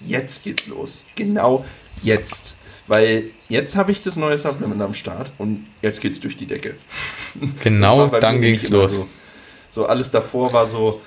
Jetzt 0.00 0.44
geht's 0.44 0.68
los. 0.68 1.04
Genau 1.16 1.64
jetzt. 2.02 2.54
Weil 2.86 3.24
jetzt 3.48 3.76
habe 3.76 3.92
ich 3.92 4.02
das 4.02 4.16
neue 4.16 4.38
Supplement 4.38 4.80
am 4.80 4.94
Start 4.94 5.30
und 5.38 5.66
jetzt 5.82 6.00
geht's 6.00 6.20
durch 6.20 6.36
die 6.36 6.46
Decke. 6.46 6.76
Genau, 7.62 8.06
dann 8.08 8.40
ging's 8.40 8.68
los. 8.68 8.94
So. 8.94 9.08
so, 9.70 9.86
alles 9.86 10.10
davor 10.10 10.52
war 10.52 10.66
so, 10.66 11.02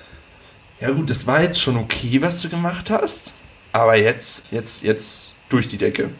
ja 0.80 0.90
gut, 0.90 1.10
das 1.10 1.26
war 1.26 1.42
jetzt 1.42 1.60
schon 1.60 1.76
okay, 1.76 2.22
was 2.22 2.40
du 2.40 2.48
gemacht 2.48 2.90
hast, 2.90 3.32
aber 3.72 3.96
jetzt, 3.96 4.46
jetzt, 4.50 4.82
jetzt 4.82 5.31
durch 5.52 5.68
die 5.68 5.78
Decke. 5.78 6.10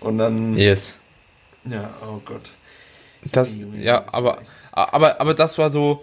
Und 0.00 0.18
dann. 0.18 0.56
Yes. 0.56 0.94
Ja, 1.64 1.90
oh 2.02 2.20
Gott. 2.24 2.50
Das, 3.30 3.56
ja, 3.78 4.04
aber, 4.12 4.42
aber, 4.72 5.20
aber 5.20 5.34
das 5.34 5.56
war 5.56 5.70
so 5.70 6.02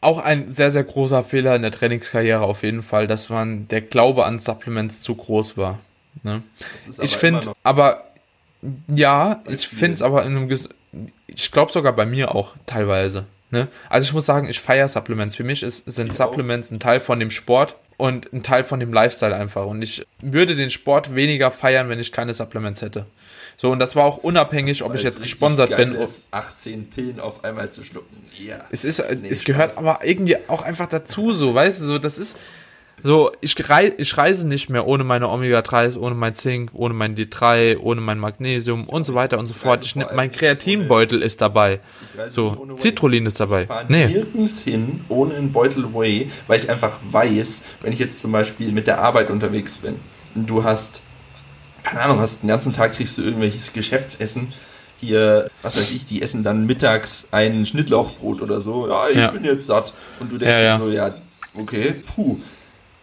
auch 0.00 0.18
ein 0.18 0.52
sehr, 0.52 0.70
sehr 0.70 0.84
großer 0.84 1.22
Fehler 1.22 1.54
in 1.54 1.62
der 1.62 1.70
Trainingskarriere 1.70 2.40
auf 2.40 2.62
jeden 2.62 2.82
Fall, 2.82 3.06
dass 3.06 3.28
man 3.28 3.68
der 3.68 3.80
Glaube 3.80 4.24
an 4.24 4.38
Supplements 4.38 5.00
zu 5.00 5.14
groß 5.14 5.56
war. 5.56 5.78
Ne? 6.22 6.42
Ich 7.00 7.16
finde, 7.16 7.52
aber 7.62 8.04
ja, 8.88 9.42
ich 9.48 9.68
finde 9.68 9.94
es 9.94 10.02
aber 10.02 10.24
in 10.24 10.36
einem, 10.36 10.58
ich 11.26 11.52
glaube 11.52 11.72
sogar 11.72 11.94
bei 11.94 12.06
mir 12.06 12.34
auch 12.34 12.54
teilweise. 12.66 13.26
Ne? 13.50 13.68
Also 13.88 14.06
ich 14.06 14.14
muss 14.14 14.26
sagen, 14.26 14.48
ich 14.48 14.60
feiere 14.60 14.88
Supplements. 14.88 15.36
Für 15.36 15.44
mich 15.44 15.62
ist, 15.62 15.90
sind 15.90 16.10
ich 16.10 16.16
Supplements 16.16 16.68
auch. 16.68 16.72
ein 16.72 16.80
Teil 16.80 17.00
von 17.00 17.20
dem 17.20 17.30
Sport 17.30 17.76
und 18.00 18.32
ein 18.32 18.42
Teil 18.42 18.64
von 18.64 18.80
dem 18.80 18.92
Lifestyle 18.92 19.36
einfach. 19.36 19.66
Und 19.66 19.82
ich 19.82 20.06
würde 20.20 20.56
den 20.56 20.70
Sport 20.70 21.14
weniger 21.14 21.50
feiern, 21.50 21.88
wenn 21.88 21.98
ich 21.98 22.12
keine 22.12 22.34
Supplements 22.34 22.82
hätte. 22.82 23.06
So, 23.56 23.70
und 23.70 23.78
das 23.78 23.94
war 23.94 24.06
auch 24.06 24.16
unabhängig, 24.16 24.82
ob 24.82 24.90
Weil 24.90 24.96
ich 24.96 25.02
jetzt 25.02 25.20
gesponsert 25.20 25.76
bin. 25.76 25.94
Ist, 25.94 26.24
18 26.30 26.88
Pillen 26.88 27.20
auf 27.20 27.44
einmal 27.44 27.70
zu 27.70 27.84
schlucken. 27.84 28.16
Ja. 28.38 28.64
Es 28.70 28.86
ist, 28.86 29.04
nee, 29.20 29.28
es 29.28 29.44
gehört 29.44 29.76
aber 29.76 30.00
irgendwie 30.02 30.38
auch 30.48 30.62
einfach 30.62 30.88
dazu, 30.88 31.34
so, 31.34 31.54
weißt 31.54 31.82
du, 31.82 31.84
so, 31.84 31.98
das 31.98 32.18
ist, 32.18 32.38
so, 33.02 33.32
ich, 33.40 33.68
rei 33.68 33.92
ich 33.96 34.16
reise 34.16 34.46
nicht 34.46 34.70
mehr 34.70 34.86
ohne 34.86 35.04
meine 35.04 35.28
Omega-3s, 35.28 35.98
ohne 35.98 36.14
mein 36.14 36.34
Zink, 36.34 36.70
ohne 36.74 36.94
mein 36.94 37.14
D3, 37.14 37.78
ohne 37.78 38.00
mein 38.00 38.18
Magnesium 38.18 38.88
und 38.88 39.06
so 39.06 39.14
weiter 39.14 39.38
und 39.38 39.46
so 39.46 39.54
fort. 39.54 39.84
Ich, 39.84 39.96
mein 39.96 40.32
Kreatinbeutel 40.32 41.22
ist 41.22 41.40
dabei. 41.40 41.80
So, 42.28 42.66
Citrullin 42.78 43.26
ist 43.26 43.40
dabei. 43.40 43.62
Ich 43.62 43.68
fahre 43.68 43.86
nee. 43.88 44.06
nirgends 44.06 44.60
hin 44.60 45.04
ohne 45.08 45.34
einen 45.34 45.52
Beutel 45.52 45.94
Whey, 45.94 46.30
weil 46.46 46.60
ich 46.60 46.68
einfach 46.68 46.98
weiß, 47.10 47.62
wenn 47.82 47.92
ich 47.92 47.98
jetzt 47.98 48.20
zum 48.20 48.32
Beispiel 48.32 48.72
mit 48.72 48.86
der 48.86 49.00
Arbeit 49.00 49.30
unterwegs 49.30 49.76
bin, 49.76 49.96
und 50.34 50.48
du 50.48 50.62
hast 50.62 51.02
keine 51.82 52.00
Ahnung, 52.02 52.20
hast 52.20 52.42
den 52.42 52.48
ganzen 52.48 52.72
Tag 52.72 52.92
kriegst 52.92 53.18
du 53.18 53.22
irgendwelches 53.22 53.72
Geschäftsessen. 53.72 54.52
Hier, 55.00 55.50
was 55.62 55.76
weiß 55.76 55.92
ich, 55.92 56.04
die 56.04 56.20
essen 56.20 56.44
dann 56.44 56.66
mittags 56.66 57.28
ein 57.30 57.64
Schnittlauchbrot 57.64 58.42
oder 58.42 58.60
so. 58.60 58.86
Ja, 58.86 59.08
ich 59.08 59.16
ja. 59.16 59.30
bin 59.30 59.44
jetzt 59.44 59.66
satt. 59.66 59.94
Und 60.18 60.30
du 60.30 60.36
denkst 60.36 60.52
ja, 60.52 60.62
ja. 60.62 60.78
so, 60.78 60.90
ja, 60.90 61.14
okay, 61.54 61.94
puh. 62.14 62.38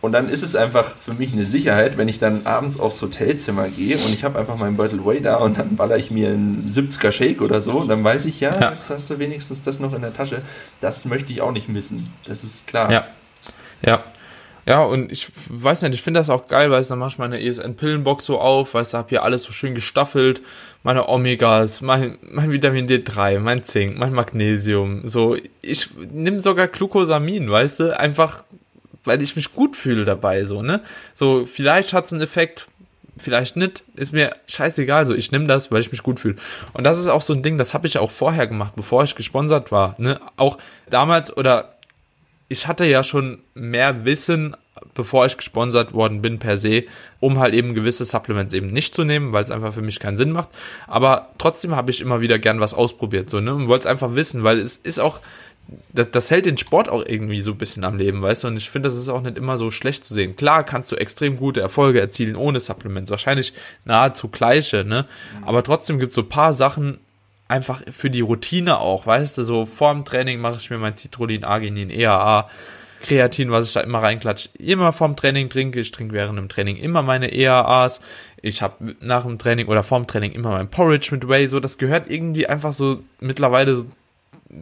Und 0.08 0.14
dann 0.14 0.30
ist 0.30 0.42
es 0.42 0.56
einfach 0.56 0.96
für 0.96 1.14
mich 1.14 1.34
eine 1.34 1.44
Sicherheit, 1.44 1.98
wenn 1.98 2.08
ich 2.08 2.18
dann 2.18 2.46
abends 2.46 2.80
aufs 2.80 3.02
Hotelzimmer 3.02 3.68
gehe 3.68 3.98
und 3.98 4.14
ich 4.14 4.24
habe 4.24 4.40
einfach 4.40 4.56
meinen 4.56 4.78
Beutel 4.78 5.04
Way 5.04 5.20
da 5.20 5.36
und 5.36 5.60
dann 5.60 5.76
baller 5.76 5.98
ich 5.98 6.12
mir 6.12 6.30
einen 6.30 6.72
70er 6.74 7.12
Shake 7.12 7.42
oder 7.42 7.60
so 7.62 7.72
und 7.72 7.90
dann 7.90 8.06
weiß 8.06 8.24
ich, 8.24 8.40
ja, 8.40 8.58
ja, 8.58 8.72
jetzt 8.72 8.90
hast 8.90 9.10
du 9.10 9.20
wenigstens 9.20 9.64
das 9.64 9.82
noch 9.82 9.94
in 9.94 10.02
der 10.02 10.14
Tasche. 10.14 10.44
Das 10.80 11.04
möchte 11.04 11.34
ich 11.34 11.42
auch 11.42 11.52
nicht 11.52 11.68
missen. 11.68 12.14
Das 12.24 12.46
ist 12.46 12.68
klar. 12.68 12.90
Ja. 12.90 13.06
Ja, 13.82 14.06
ja, 14.66 14.84
und 14.84 15.12
ich 15.12 15.30
weiß 15.50 15.82
nicht, 15.82 15.94
ich 15.94 16.02
finde 16.02 16.22
das 16.22 16.30
auch 16.30 16.48
geil, 16.48 16.72
weil 16.72 16.84
dann 16.84 17.00
mache 17.00 17.12
ich 17.12 17.18
meine 17.18 17.42
ESN-Pillenbox 17.42 18.26
so 18.26 18.40
auf, 18.40 18.74
weißt 18.74 18.94
du, 18.94 18.98
hab 18.98 19.10
hier 19.10 19.24
alles 19.24 19.44
so 19.44 19.52
schön 19.52 19.76
gestaffelt, 19.76 20.42
meine 20.84 21.08
Omegas, 21.08 21.82
mein, 21.82 22.18
mein 22.22 22.52
Vitamin 22.52 22.88
D3, 22.88 23.40
mein 23.40 23.64
Zink, 23.64 23.98
mein 23.98 24.14
Magnesium, 24.14 25.08
so, 25.08 25.38
ich 25.62 25.90
nehme 26.12 26.40
sogar 26.40 26.68
Glucosamin, 26.68 27.50
weißt 27.50 27.80
du, 27.82 28.00
einfach, 28.00 28.44
weil 29.08 29.22
ich 29.22 29.36
mich 29.36 29.54
gut 29.54 29.76
fühle 29.76 30.06
dabei, 30.06 30.46
so, 30.46 30.62
ne, 30.62 30.82
so, 31.14 31.46
vielleicht 31.46 31.94
hat's 31.94 32.14
einen 32.14 32.22
Effekt, 32.22 32.68
vielleicht 33.18 33.56
nicht, 33.56 33.84
ist 33.96 34.14
mir 34.14 34.36
scheißegal, 34.48 35.06
so, 35.06 35.16
ich 35.16 35.32
nehme 35.32 35.48
das, 35.48 35.72
weil 35.72 35.82
ich 35.82 35.92
mich 35.92 36.04
gut 36.04 36.20
fühle. 36.20 36.36
Und 36.74 36.84
das 36.84 37.00
ist 37.00 37.08
auch 37.08 37.22
so 37.22 37.34
ein 37.34 37.42
Ding, 37.42 37.58
das 37.58 37.74
habe 37.74 37.88
ich 37.88 37.98
auch 37.98 38.12
vorher 38.12 38.48
gemacht, 38.48 38.74
bevor 38.76 39.04
ich 39.04 39.16
gesponsert 39.16 39.72
war, 39.72 39.96
ne, 39.98 40.20
auch 40.36 40.58
damals 40.90 41.36
oder 41.36 41.74
ich 42.50 42.68
hatte 42.68 42.86
ja 42.86 43.04
schon 43.04 43.40
mehr 43.56 44.06
Wissen, 44.06 44.56
bevor 44.94 45.26
ich 45.26 45.38
gesponsert 45.38 45.94
worden 45.94 46.22
bin 46.22 46.40
per 46.40 46.58
se, 46.58 46.84
um 47.20 47.40
halt 47.40 47.54
eben 47.54 47.74
gewisse 47.74 48.06
Supplements 48.06 48.54
eben 48.54 48.72
nicht 48.72 48.96
zu 48.96 49.04
nehmen, 49.04 49.34
weil 49.34 49.44
es 49.44 49.52
einfach 49.52 49.74
für 49.74 49.82
mich 49.82 50.00
keinen 50.00 50.18
Sinn 50.18 50.32
macht. 50.32 50.50
Aber 50.88 51.30
trotzdem 51.38 51.76
habe 51.76 51.92
ich 51.92 52.02
immer 52.02 52.22
wieder 52.22 52.40
gern 52.40 52.60
was 52.60 52.74
ausprobiert, 52.74 53.30
so, 53.30 53.40
ne? 53.40 53.54
Und 53.54 53.68
wollte 53.68 53.88
es 53.88 53.92
einfach 53.92 54.16
wissen, 54.16 54.44
weil 54.44 54.60
es 54.60 54.78
ist 54.78 55.00
auch, 55.00 55.22
das, 55.94 56.12
das 56.12 56.32
hält 56.32 56.46
den 56.46 56.58
Sport 56.58 56.90
auch 56.90 57.04
irgendwie 57.06 57.42
so 57.42 57.52
ein 57.52 57.58
bisschen 57.58 57.84
am 57.84 57.98
Leben, 57.98 58.22
weißt 58.22 58.44
du? 58.44 58.48
Und 58.48 58.58
ich 58.58 58.70
finde, 58.70 58.90
das 58.90 58.98
ist 58.98 59.10
auch 59.10 59.22
nicht 59.22 59.38
immer 59.38 59.58
so 59.58 59.70
schlecht 59.70 60.06
zu 60.06 60.14
sehen. 60.14 60.36
Klar 60.36 60.64
kannst 60.64 60.92
du 60.92 60.96
extrem 60.96 61.38
gute 61.38 61.62
Erfolge 61.62 62.00
erzielen 62.00 62.36
ohne 62.36 62.60
Supplements, 62.60 63.12
wahrscheinlich 63.12 63.54
nahezu 63.86 64.30
gleiche, 64.30 64.84
ne? 64.84 65.06
Aber 65.46 65.64
trotzdem 65.64 66.00
gibt 66.00 66.12
es 66.12 66.16
so 66.16 66.24
paar 66.24 66.54
Sachen, 66.54 67.00
einfach 67.48 67.82
für 67.92 68.10
die 68.10 68.22
Routine 68.22 68.80
auch, 68.80 69.06
weißt 69.06 69.38
du, 69.38 69.44
so 69.44 69.66
vorm 69.66 70.06
Training 70.06 70.40
mache 70.40 70.58
ich 70.60 70.70
mir 70.70 70.78
mein 70.78 70.98
Citrullin, 70.98 71.44
Arginin, 71.44 71.90
EAA, 71.90 72.50
Kreatin, 73.02 73.52
was 73.52 73.68
ich 73.68 73.74
da 73.74 73.82
immer 73.82 74.00
reinklatsche, 74.00 74.50
immer 74.58 74.92
vorm 74.92 75.16
Training 75.16 75.50
trinke. 75.50 75.80
Ich 75.80 75.92
trinke 75.92 76.14
während 76.14 76.38
dem 76.38 76.50
Training 76.50 76.78
immer 76.78 77.04
meine 77.04 77.32
EAAs. 77.32 78.02
Ich 78.42 78.62
habe 78.62 78.96
nach 79.02 79.24
dem 79.24 79.38
Training 79.38 79.68
oder 79.68 79.84
vorm 79.84 80.08
Training 80.08 80.32
immer 80.32 80.50
mein 80.50 80.70
Porridge 80.70 81.10
mit 81.12 81.28
Whey. 81.28 81.48
So, 81.48 81.60
das 81.60 81.78
gehört 81.78 82.10
irgendwie 82.10 82.48
einfach 82.48 82.74
so 82.74 83.02
mittlerweile 83.20 83.86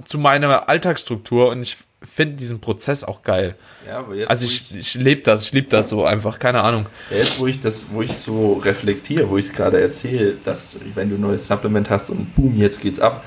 zu 0.04 0.18
meiner 0.18 0.68
Alltagsstruktur 0.70 1.50
und 1.50 1.62
ich 1.62 1.78
finde 2.02 2.36
diesen 2.36 2.60
Prozess 2.60 3.04
auch 3.04 3.24
geil. 3.24 3.56
Ja, 3.88 4.00
aber 4.00 4.16
jetzt, 4.16 4.30
also 4.30 4.46
ich, 4.46 4.72
ich, 4.72 4.78
ich 4.78 4.94
lebe 4.96 5.22
das, 5.22 5.46
ich 5.46 5.54
liebe 5.54 5.70
das 5.70 5.90
so 5.90 6.06
einfach, 6.06 6.40
keine 6.40 6.62
Ahnung. 6.62 6.86
Jetzt, 7.10 7.40
wo 7.40 7.48
ich 7.48 7.60
das, 7.60 7.88
wo 7.92 8.02
ich 8.02 8.18
so 8.18 8.54
reflektiere, 8.54 9.30
wo 9.30 9.38
ich 9.38 9.48
es 9.48 9.54
gerade 9.54 9.80
erzähle, 9.82 10.38
dass 10.44 10.78
wenn 10.94 11.10
du 11.10 11.16
ein 11.16 11.22
neues 11.22 11.48
Supplement 11.48 11.90
hast 11.90 12.10
und 12.10 12.36
boom, 12.36 12.58
jetzt 12.58 12.82
geht's 12.82 13.00
ab. 13.00 13.24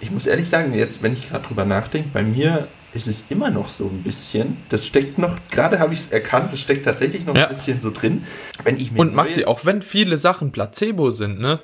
Ich 0.00 0.10
muss 0.10 0.26
ehrlich 0.26 0.48
sagen, 0.48 0.74
jetzt, 0.74 1.02
wenn 1.02 1.12
ich 1.12 1.28
gerade 1.28 1.46
drüber 1.46 1.64
nachdenke, 1.64 2.08
bei 2.12 2.22
mir 2.22 2.68
ist 2.94 3.06
es 3.06 3.26
immer 3.30 3.50
noch 3.50 3.68
so 3.68 3.86
ein 3.86 4.02
bisschen. 4.02 4.58
Das 4.68 4.86
steckt 4.86 5.18
noch, 5.18 5.38
gerade 5.50 5.78
habe 5.78 5.94
ich 5.94 6.00
es 6.00 6.10
erkannt, 6.10 6.52
das 6.52 6.60
steckt 6.60 6.84
tatsächlich 6.84 7.24
noch 7.24 7.34
ja. 7.34 7.44
ein 7.44 7.54
bisschen 7.54 7.80
so 7.80 7.90
drin. 7.90 8.26
Wenn 8.64 8.76
ich 8.76 8.92
mir 8.92 9.00
Und 9.00 9.14
Maxi, 9.14 9.44
auch 9.44 9.64
wenn 9.64 9.80
viele 9.80 10.16
Sachen 10.16 10.52
Placebo 10.52 11.10
sind, 11.10 11.40
ne? 11.40 11.60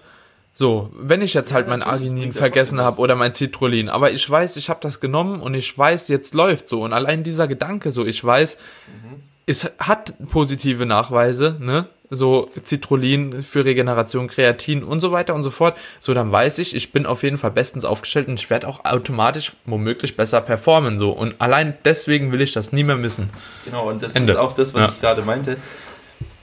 So, 0.58 0.90
wenn 0.98 1.22
ich 1.22 1.34
jetzt 1.34 1.52
halt 1.52 1.66
ja, 1.66 1.70
mein 1.70 1.84
Arginin 1.84 2.32
vergessen 2.32 2.80
habe 2.80 2.98
oder 2.98 3.14
mein 3.14 3.32
Citrullin, 3.32 3.88
aber 3.88 4.10
ich 4.10 4.28
weiß, 4.28 4.56
ich 4.56 4.68
habe 4.68 4.80
das 4.82 4.98
genommen 4.98 5.40
und 5.40 5.54
ich 5.54 5.78
weiß, 5.78 6.08
jetzt 6.08 6.34
läuft 6.34 6.68
so 6.68 6.82
und 6.82 6.92
allein 6.92 7.22
dieser 7.22 7.46
Gedanke 7.46 7.92
so, 7.92 8.04
ich 8.04 8.24
weiß, 8.24 8.58
mhm. 8.88 9.22
es 9.46 9.70
hat 9.78 10.14
positive 10.30 10.84
Nachweise, 10.84 11.56
ne? 11.60 11.86
So 12.10 12.50
Citrullin 12.66 13.44
für 13.44 13.64
Regeneration, 13.64 14.26
Kreatin 14.26 14.82
und 14.82 14.98
so 14.98 15.12
weiter 15.12 15.36
und 15.36 15.44
so 15.44 15.52
fort. 15.52 15.78
So, 16.00 16.12
dann 16.12 16.32
weiß 16.32 16.58
ich, 16.58 16.74
ich 16.74 16.90
bin 16.90 17.06
auf 17.06 17.22
jeden 17.22 17.38
Fall 17.38 17.52
bestens 17.52 17.84
aufgestellt 17.84 18.26
und 18.26 18.40
ich 18.40 18.50
werde 18.50 18.66
auch 18.66 18.84
automatisch 18.84 19.52
womöglich 19.64 20.16
besser 20.16 20.40
performen. 20.40 20.98
So, 20.98 21.12
und 21.12 21.40
allein 21.40 21.74
deswegen 21.84 22.32
will 22.32 22.40
ich 22.40 22.50
das 22.50 22.72
nie 22.72 22.82
mehr 22.82 22.96
missen. 22.96 23.30
Genau, 23.64 23.88
und 23.88 24.02
das 24.02 24.16
Ende. 24.16 24.32
ist 24.32 24.38
auch 24.38 24.54
das, 24.54 24.74
was 24.74 24.80
ja. 24.80 24.88
ich 24.88 25.00
gerade 25.00 25.22
meinte. 25.22 25.56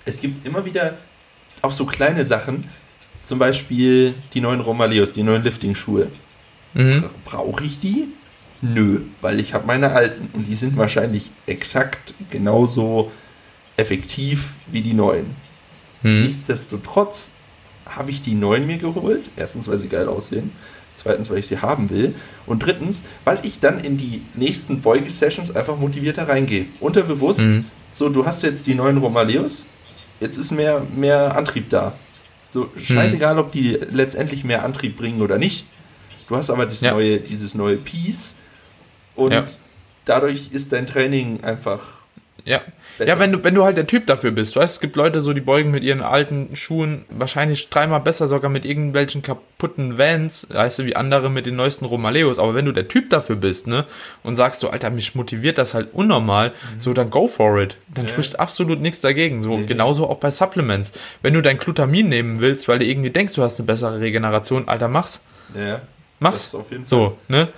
Es 0.05 0.21
gibt 0.21 0.47
immer 0.47 0.63
wieder 0.63 0.93
auch 1.61 1.73
so 1.73 1.85
kleine 1.85 2.25
Sachen, 2.25 2.69
zum 3.25 3.39
Beispiel 3.39 4.13
die 4.33 4.41
neuen 4.41 4.61
Romaleos, 4.61 5.13
die 5.13 5.23
neuen 5.23 5.43
Lifting-Schuhe. 5.43 6.07
Mhm. 6.73 7.05
Brauche 7.25 7.63
ich 7.63 7.79
die? 7.79 8.07
Nö, 8.61 9.01
weil 9.21 9.39
ich 9.39 9.53
habe 9.53 9.67
meine 9.67 9.91
alten 9.91 10.29
und 10.33 10.45
die 10.47 10.55
sind 10.55 10.77
wahrscheinlich 10.77 11.29
exakt 11.45 12.13
genauso 12.29 13.11
effektiv 13.77 14.49
wie 14.67 14.81
die 14.81 14.93
neuen. 14.93 15.35
Mhm. 16.01 16.21
Nichtsdestotrotz 16.23 17.33
habe 17.85 18.11
ich 18.11 18.21
die 18.21 18.35
neuen 18.35 18.67
mir 18.67 18.77
geholt. 18.77 19.29
Erstens, 19.35 19.67
weil 19.67 19.77
sie 19.77 19.87
geil 19.87 20.07
aussehen. 20.07 20.51
Zweitens, 20.95 21.29
weil 21.29 21.39
ich 21.39 21.47
sie 21.47 21.59
haben 21.59 21.89
will. 21.89 22.15
Und 22.45 22.59
drittens, 22.65 23.03
weil 23.25 23.39
ich 23.43 23.59
dann 23.59 23.79
in 23.79 23.97
die 23.97 24.21
nächsten 24.33 24.81
Beuge-Sessions 24.81 25.55
einfach 25.55 25.77
motivierter 25.77 26.27
reingehe. 26.27 26.67
Unterbewusst, 26.79 27.41
mhm. 27.41 27.65
so, 27.91 28.09
du 28.09 28.25
hast 28.25 28.43
jetzt 28.43 28.65
die 28.65 28.75
neuen 28.75 28.97
Romaleos, 28.97 29.65
jetzt 30.19 30.37
ist 30.37 30.51
mehr, 30.51 30.85
mehr 30.95 31.35
Antrieb 31.35 31.69
da. 31.69 31.93
So, 32.55 32.69
scheißegal, 32.77 33.33
mhm. 33.33 33.39
ob 33.41 33.51
die 33.51 33.71
letztendlich 33.91 34.45
mehr 34.45 34.63
Antrieb 34.63 34.95
bringen 34.95 35.21
oder 35.21 35.37
nicht. 35.37 35.65
Du 36.29 36.37
hast 36.37 36.49
aber 36.49 36.65
ja. 36.69 36.93
neue, 36.93 37.19
dieses 37.19 37.53
neue 37.53 37.75
Piece 37.75 38.37
und 39.13 39.33
ja. 39.33 39.43
dadurch 40.05 40.51
ist 40.53 40.71
dein 40.71 40.87
Training 40.87 41.43
einfach 41.43 41.81
ja. 42.45 42.61
Besser. 42.97 43.09
Ja, 43.09 43.19
wenn 43.19 43.33
du, 43.33 43.43
wenn 43.43 43.55
du 43.55 43.65
halt 43.65 43.75
der 43.75 43.87
Typ 43.87 44.07
dafür 44.07 44.31
bist, 44.31 44.55
weißt 44.55 44.75
es 44.75 44.79
gibt 44.79 44.95
Leute 44.95 45.21
so, 45.21 45.33
die 45.33 45.41
beugen 45.41 45.71
mit 45.71 45.83
ihren 45.83 46.01
alten 46.01 46.55
Schuhen 46.55 47.03
wahrscheinlich 47.09 47.69
dreimal 47.69 47.99
besser, 47.99 48.29
sogar 48.29 48.49
mit 48.49 48.63
irgendwelchen 48.63 49.21
kaputten 49.21 49.97
Vans, 49.97 50.47
weißt 50.49 50.79
du, 50.79 50.85
wie 50.85 50.95
andere 50.95 51.29
mit 51.29 51.45
den 51.45 51.57
neuesten 51.57 51.83
Romaleos. 51.83 52.39
Aber 52.39 52.55
wenn 52.55 52.63
du 52.63 52.71
der 52.71 52.87
Typ 52.87 53.09
dafür 53.09 53.35
bist, 53.35 53.67
ne, 53.67 53.85
und 54.23 54.37
sagst 54.37 54.61
so, 54.61 54.69
Alter, 54.69 54.91
mich 54.91 55.13
motiviert 55.13 55.57
das 55.57 55.73
halt 55.73 55.89
unnormal, 55.93 56.49
mhm. 56.49 56.79
so, 56.79 56.93
dann 56.93 57.09
go 57.09 57.27
for 57.27 57.59
it. 57.59 57.75
Dann 57.93 58.05
ja. 58.05 58.11
spricht 58.11 58.39
absolut 58.39 58.79
nichts 58.79 59.01
dagegen. 59.01 59.43
So, 59.43 59.57
nee. 59.57 59.65
genauso 59.65 60.07
auch 60.07 60.19
bei 60.19 60.31
Supplements. 60.31 60.93
Wenn 61.21 61.33
du 61.33 61.41
dein 61.41 61.57
Glutamin 61.57 62.07
nehmen 62.07 62.39
willst, 62.39 62.69
weil 62.69 62.79
du 62.79 62.85
irgendwie 62.85 63.09
denkst, 63.09 63.33
du 63.33 63.41
hast 63.41 63.59
eine 63.59 63.65
bessere 63.65 63.99
Regeneration, 63.99 64.69
Alter, 64.69 64.87
mach's. 64.87 65.21
Ja. 65.53 65.81
Mach's. 66.19 66.55
auf 66.55 66.71
jeden 66.71 66.85
Fall. 66.85 66.89
So, 66.89 67.17
ne? 67.27 67.49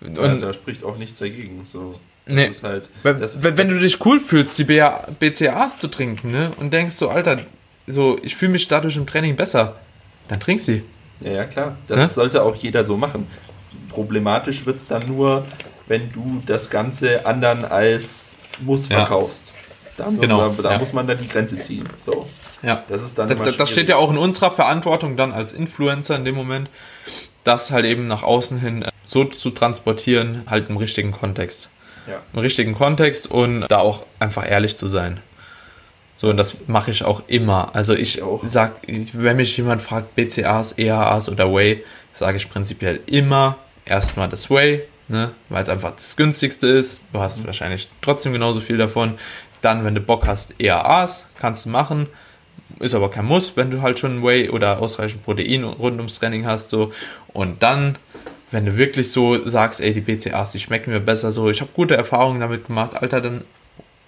Und, 0.00 0.18
ja, 0.18 0.34
da 0.34 0.52
spricht 0.52 0.82
auch 0.82 0.96
nichts 0.96 1.20
dagegen, 1.20 1.64
so. 1.64 2.00
Nee. 2.26 2.50
Halt, 2.62 2.88
wenn, 3.02 3.20
das, 3.20 3.42
wenn, 3.42 3.56
wenn 3.58 3.68
du 3.68 3.78
dich 3.78 4.04
cool 4.04 4.18
fühlst, 4.18 4.58
die 4.58 4.64
BCAAs 4.64 5.78
zu 5.78 5.88
trinken, 5.88 6.30
ne, 6.30 6.52
und 6.58 6.72
denkst 6.72 6.94
so, 6.94 7.08
Alter, 7.08 7.40
so, 7.86 8.18
ich 8.22 8.34
fühle 8.34 8.52
mich 8.52 8.66
dadurch 8.66 8.96
im 8.96 9.06
Training 9.06 9.36
besser, 9.36 9.76
dann 10.28 10.40
trink 10.40 10.60
sie. 10.60 10.84
Ja, 11.20 11.32
ja, 11.32 11.44
klar. 11.44 11.76
Das 11.86 11.98
ne? 11.98 12.06
sollte 12.06 12.42
auch 12.42 12.56
jeder 12.56 12.84
so 12.84 12.96
machen. 12.96 13.26
Problematisch 13.90 14.64
wird 14.64 14.76
es 14.76 14.86
dann 14.86 15.06
nur, 15.06 15.44
wenn 15.86 16.10
du 16.12 16.42
das 16.46 16.70
Ganze 16.70 17.26
anderen 17.26 17.64
als 17.64 18.38
Muss 18.60 18.86
verkaufst. 18.86 19.48
Ja. 19.48 20.04
Dann, 20.04 20.18
genau. 20.18 20.48
Da, 20.48 20.62
da 20.62 20.72
ja. 20.72 20.78
muss 20.78 20.92
man 20.92 21.06
dann 21.06 21.18
die 21.18 21.28
Grenze 21.28 21.58
ziehen. 21.58 21.88
So. 22.04 22.26
Ja. 22.62 22.82
Das 22.88 23.02
ist 23.02 23.18
dann. 23.18 23.28
Das, 23.28 23.56
das 23.56 23.70
steht 23.70 23.88
ja 23.88 23.96
auch 23.96 24.10
in 24.10 24.18
unserer 24.18 24.50
Verantwortung 24.50 25.16
dann 25.16 25.32
als 25.32 25.52
Influencer 25.52 26.16
in 26.16 26.24
dem 26.24 26.34
Moment, 26.34 26.68
das 27.44 27.70
halt 27.70 27.84
eben 27.84 28.06
nach 28.06 28.22
außen 28.22 28.58
hin 28.58 28.86
so 29.04 29.24
zu 29.24 29.50
transportieren, 29.50 30.42
halt 30.46 30.70
im 30.70 30.78
richtigen 30.78 31.12
Kontext 31.12 31.70
ja. 32.06 32.22
im 32.32 32.38
richtigen 32.38 32.74
Kontext 32.74 33.30
und 33.30 33.66
da 33.68 33.78
auch 33.78 34.04
einfach 34.18 34.48
ehrlich 34.48 34.76
zu 34.76 34.88
sein. 34.88 35.20
So, 36.16 36.30
und 36.30 36.36
das 36.36 36.56
mache 36.68 36.90
ich 36.90 37.04
auch 37.04 37.28
immer. 37.28 37.74
Also 37.74 37.94
ich, 37.94 38.18
ich 38.18 38.48
sag, 38.48 38.76
wenn 38.86 39.36
mich 39.36 39.56
jemand 39.56 39.82
fragt, 39.82 40.14
BCAs, 40.14 40.78
EAAs 40.78 41.28
oder 41.28 41.52
Whey, 41.52 41.84
sage 42.12 42.36
ich 42.36 42.48
prinzipiell 42.48 43.00
immer 43.06 43.56
erstmal 43.84 44.28
das 44.28 44.48
Whey, 44.48 44.84
ne, 45.08 45.32
weil 45.48 45.62
es 45.62 45.68
einfach 45.68 45.90
das 45.92 46.16
günstigste 46.16 46.68
ist. 46.68 47.04
Du 47.12 47.20
hast 47.20 47.38
mhm. 47.38 47.46
wahrscheinlich 47.46 47.88
trotzdem 48.00 48.32
genauso 48.32 48.60
viel 48.60 48.78
davon. 48.78 49.14
Dann, 49.60 49.84
wenn 49.84 49.94
du 49.94 50.00
Bock 50.00 50.26
hast, 50.26 50.60
EAAs, 50.60 51.26
kannst 51.38 51.66
du 51.66 51.70
machen. 51.70 52.06
Ist 52.80 52.94
aber 52.94 53.10
kein 53.10 53.24
Muss, 53.24 53.56
wenn 53.56 53.70
du 53.70 53.82
halt 53.82 53.98
schon 53.98 54.22
Whey 54.22 54.50
oder 54.50 54.80
ausreichend 54.80 55.24
Protein 55.24 55.64
rund 55.64 55.98
ums 55.98 56.18
Training 56.18 56.46
hast, 56.46 56.70
so. 56.70 56.92
Und 57.32 57.62
dann 57.62 57.98
wenn 58.54 58.64
du 58.64 58.76
wirklich 58.78 59.10
so 59.10 59.46
sagst, 59.46 59.80
ey, 59.80 59.92
die 59.92 60.00
BCAs, 60.00 60.52
die 60.52 60.60
schmecken 60.60 60.92
mir 60.92 61.00
besser 61.00 61.32
so, 61.32 61.50
ich 61.50 61.60
habe 61.60 61.70
gute 61.74 61.96
Erfahrungen 61.96 62.40
damit 62.40 62.66
gemacht, 62.66 62.94
Alter, 62.94 63.20
dann 63.20 63.44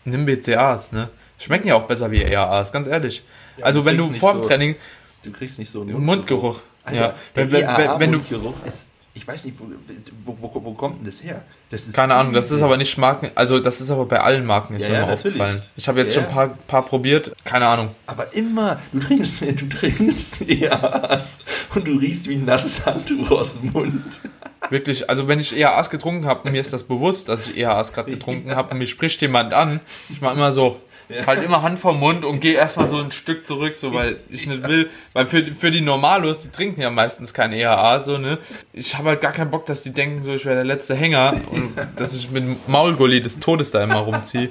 nimm 0.05 0.24
BCAs, 0.24 0.93
ne? 0.93 1.10
Schmecken 1.36 1.68
ja 1.68 1.74
auch 1.74 1.82
besser 1.82 2.10
wie 2.12 2.23
EAAs, 2.23 2.73
ganz 2.73 2.86
ehrlich. 2.86 3.23
Ja, 3.59 3.66
also 3.66 3.85
wenn 3.85 3.98
du 3.98 4.05
vor 4.05 4.32
dem 4.32 4.43
so, 4.43 4.48
Training... 4.48 4.77
Du 5.23 5.32
kriegst 5.32 5.59
nicht 5.59 5.70
so 5.70 5.82
einen 5.82 5.93
Mundgeruch. 5.93 6.43
Mundgeruch. 6.43 6.60
Alter, 6.85 7.01
ja, 7.01 7.14
wenn, 7.35 7.52
wenn, 7.52 7.66
wenn, 7.66 8.01
wenn 8.01 8.12
du... 8.12 8.20
Ist 8.66 8.90
ich 9.16 9.26
weiß 9.26 9.47
nicht, 9.47 9.56
wo, 9.59 10.36
wo, 10.38 10.64
wo, 10.64 10.74
kommt 10.74 10.98
denn 10.98 11.06
das 11.06 11.24
her? 11.24 11.43
Das 11.70 11.90
Keine 11.93 12.14
Ahnung, 12.14 12.34
das 12.34 12.51
ist 12.51 12.60
aber 12.60 12.76
nicht 12.76 12.98
Marken, 12.98 13.30
also 13.34 13.59
das 13.59 13.80
ist 13.80 13.90
aber 13.90 14.05
bei 14.05 14.20
allen 14.20 14.44
Marken, 14.44 14.74
ist 14.74 14.82
ja, 14.82 14.88
mir 14.90 14.94
ja, 14.97 15.06
mal 15.06 15.14
aufgefallen. 15.14 15.62
Ich 15.74 15.88
habe 15.88 16.01
jetzt 16.01 16.14
ja, 16.14 16.20
schon 16.20 16.28
ein 16.28 16.34
paar, 16.34 16.48
paar 16.48 16.84
probiert, 16.84 17.32
keine 17.43 17.66
Ahnung. 17.66 17.94
Aber 18.06 18.32
immer, 18.34 18.78
du 18.93 19.01
trinkst, 19.01 19.40
du 19.40 19.68
trinkst 19.68 20.43
EAAs 20.48 21.38
und 21.74 21.88
du 21.88 21.97
riechst 21.97 22.28
wie 22.28 22.34
ein 22.34 22.44
nasses 22.44 22.84
Handtuch 22.84 23.30
aus 23.30 23.59
dem 23.59 23.72
Mund. 23.72 24.20
Wirklich, 24.68 25.09
also 25.09 25.26
wenn 25.28 25.40
ich 25.40 25.56
EAAs 25.56 25.88
getrunken 25.88 26.26
habe, 26.26 26.51
mir 26.51 26.60
ist 26.60 26.74
das 26.74 26.82
bewusst, 26.82 27.30
dass 27.30 27.48
ich 27.48 27.56
EAAs 27.56 27.94
gerade 27.94 28.10
getrunken 28.12 28.55
habe 28.55 28.72
und 28.72 28.78
mir 28.78 28.86
spricht 28.86 29.22
jemand 29.22 29.55
an, 29.55 29.80
ich 30.10 30.20
mache 30.20 30.34
immer 30.34 30.52
so, 30.52 30.78
ja. 31.09 31.27
Halt 31.27 31.45
immer 31.45 31.62
Hand 31.62 31.78
vom 31.78 32.01
Mund 32.01 32.24
und 32.24 32.41
geh 32.41 32.55
erstmal 32.55 32.89
so 32.91 32.99
ein 32.99 33.12
Stück 33.12 33.47
zurück, 33.47 33.77
so 33.77 33.95
weil 33.95 34.19
ich 34.31 34.47
nicht 34.47 34.62
will, 34.66 34.91
weil 35.12 35.27
für, 35.27 35.45
für 35.47 35.70
die 35.70 35.81
Normalos, 35.81 36.43
die 36.43 36.51
trinken 36.51 36.81
ja 36.81 36.91
meistens 36.91 37.33
kein 37.33 37.53
EHA, 37.53 37.99
so, 38.01 38.19
ne? 38.19 38.39
Ich 38.73 38.97
habe 38.97 39.11
halt 39.11 39.20
gar 39.20 39.33
keinen 39.33 39.51
Bock, 39.51 39.66
dass 39.66 39.83
die 39.83 39.93
denken, 39.93 40.23
so 40.23 40.35
ich 40.35 40.45
wäre 40.45 40.57
der 40.57 40.65
letzte 40.65 40.95
Hänger 40.95 41.35
und 41.51 41.74
dass 41.97 42.15
ich 42.15 42.31
mit 42.31 42.69
Maulgulli 42.69 43.20
des 43.20 43.39
Todes 43.39 43.70
da 43.70 43.83
immer 43.85 43.99
rumziehe. 43.99 44.49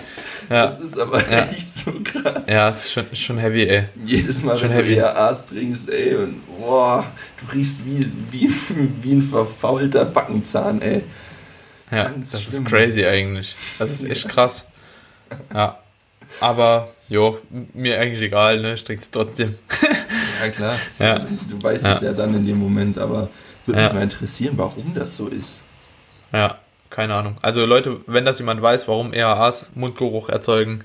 Ja. 0.50 0.66
Das 0.68 0.80
ist 0.80 0.98
aber 0.98 1.22
ja. 1.30 1.46
echt 1.46 1.76
so 1.76 1.92
krass. 2.04 2.46
Ja, 2.48 2.70
es 2.70 2.86
ist 2.86 2.92
schon, 2.94 3.06
schon 3.14 3.38
heavy, 3.38 3.64
ey. 3.64 3.90
Jedes 4.06 4.44
Mal, 4.44 4.56
schon 4.56 4.70
wenn 4.70 4.78
heavy. 4.78 4.96
du 4.96 5.02
EHAs 5.02 5.46
trinkst, 5.48 5.90
ey, 5.90 6.16
und 6.16 6.42
boah, 6.60 7.06
du 7.40 7.58
riechst 7.58 7.86
wie, 7.86 8.10
wie, 8.32 8.50
wie 9.02 9.14
ein 9.14 9.24
verfaulter 9.24 10.06
Backenzahn, 10.06 10.82
ey. 10.82 11.04
Ja, 11.92 12.06
Ganz 12.06 12.32
das 12.32 12.44
schlimm. 12.44 12.66
ist 12.66 12.70
crazy 12.72 13.06
eigentlich. 13.06 13.56
Das 13.78 13.92
ist 13.92 14.04
echt 14.06 14.28
krass. 14.28 14.66
Ja. 15.54 15.80
Aber, 16.40 16.90
jo, 17.10 17.40
mir 17.74 18.00
eigentlich 18.00 18.22
egal, 18.22 18.62
ne? 18.62 18.74
Es 18.74 19.12
trotzdem. 19.12 19.56
ja, 20.42 20.50
klar. 20.50 20.78
Ja. 21.00 21.26
Du 21.50 21.62
weißt 21.62 21.86
ja. 21.86 21.92
es 21.92 22.02
ja 22.02 22.14
dann 22.14 22.36
in 22.36 22.46
dem 22.46 22.58
Moment, 22.58 22.98
aber 22.98 23.30
würde 23.66 23.82
ja. 23.82 23.88
mich 23.88 23.96
mal 23.96 24.04
interessieren, 24.04 24.54
warum 24.58 24.94
das 24.94 25.18
so 25.18 25.28
ist. 25.28 25.64
Ja, 26.32 26.60
keine 26.90 27.16
Ahnung. 27.16 27.38
Also 27.42 27.66
Leute, 27.66 28.02
wenn 28.08 28.26
das 28.26 28.40
jemand 28.40 28.62
weiß, 28.62 28.88
warum 28.88 29.14
EAAs 29.14 29.72
Mundgeruch 29.76 30.30
erzeugen, 30.30 30.84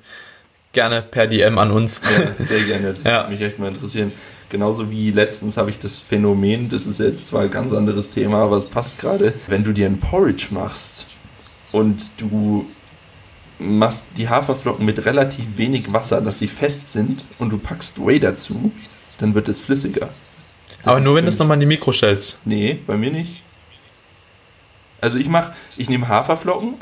gerne 0.73 1.03
per 1.03 1.27
DM 1.27 1.59
an 1.59 1.71
uns. 1.71 2.01
Ja, 2.19 2.45
sehr 2.45 2.63
gerne. 2.63 2.95
Das 2.95 3.05
würde 3.05 3.31
mich 3.31 3.41
echt 3.41 3.59
mal 3.59 3.69
interessieren. 3.69 4.13
Genauso 4.49 4.91
wie 4.91 5.13
letztens 5.13 5.57
habe 5.57 5.71
ich 5.71 5.79
das 5.79 5.99
Phänomen, 5.99 6.71
das 6.71 6.87
ist 6.87 6.99
jetzt 6.99 7.29
zwar 7.29 7.43
ein 7.43 7.51
ganz 7.53 7.73
anderes 7.73 8.11
Thema, 8.11 8.43
aber 8.43 8.57
es 8.57 8.65
passt 8.65 8.99
gerade, 8.99 9.33
wenn 9.47 9.63
du 9.63 9.73
dir 9.73 9.87
ein 9.87 10.01
Porridge 10.01 10.49
machst 10.51 11.07
und 11.71 12.03
du 12.19 12.67
machst 13.61 14.07
die 14.17 14.29
Haferflocken 14.29 14.85
mit 14.85 15.05
relativ 15.05 15.45
wenig 15.57 15.93
Wasser, 15.93 16.21
dass 16.21 16.39
sie 16.39 16.49
fest 16.49 16.91
sind 16.91 17.25
und 17.39 17.51
du 17.51 17.59
packst 17.59 18.05
Whey 18.05 18.19
dazu, 18.19 18.73
dann 19.19 19.35
wird 19.35 19.49
es 19.49 19.61
flüssiger. 19.61 20.09
Das 20.79 20.87
Aber 20.87 21.01
nur 21.01 21.15
wenn 21.15 21.25
du 21.25 21.29
es 21.29 21.39
nochmal 21.39 21.57
in 21.57 21.61
die 21.61 21.67
Mikro 21.67 21.93
stellst. 21.93 22.39
Nee, 22.45 22.81
bei 22.87 22.97
mir 22.97 23.11
nicht. 23.11 23.43
Also 25.01 25.19
ich 25.19 25.29
mache, 25.29 25.53
ich 25.77 25.89
nehme 25.89 26.09
Haferflocken, 26.09 26.75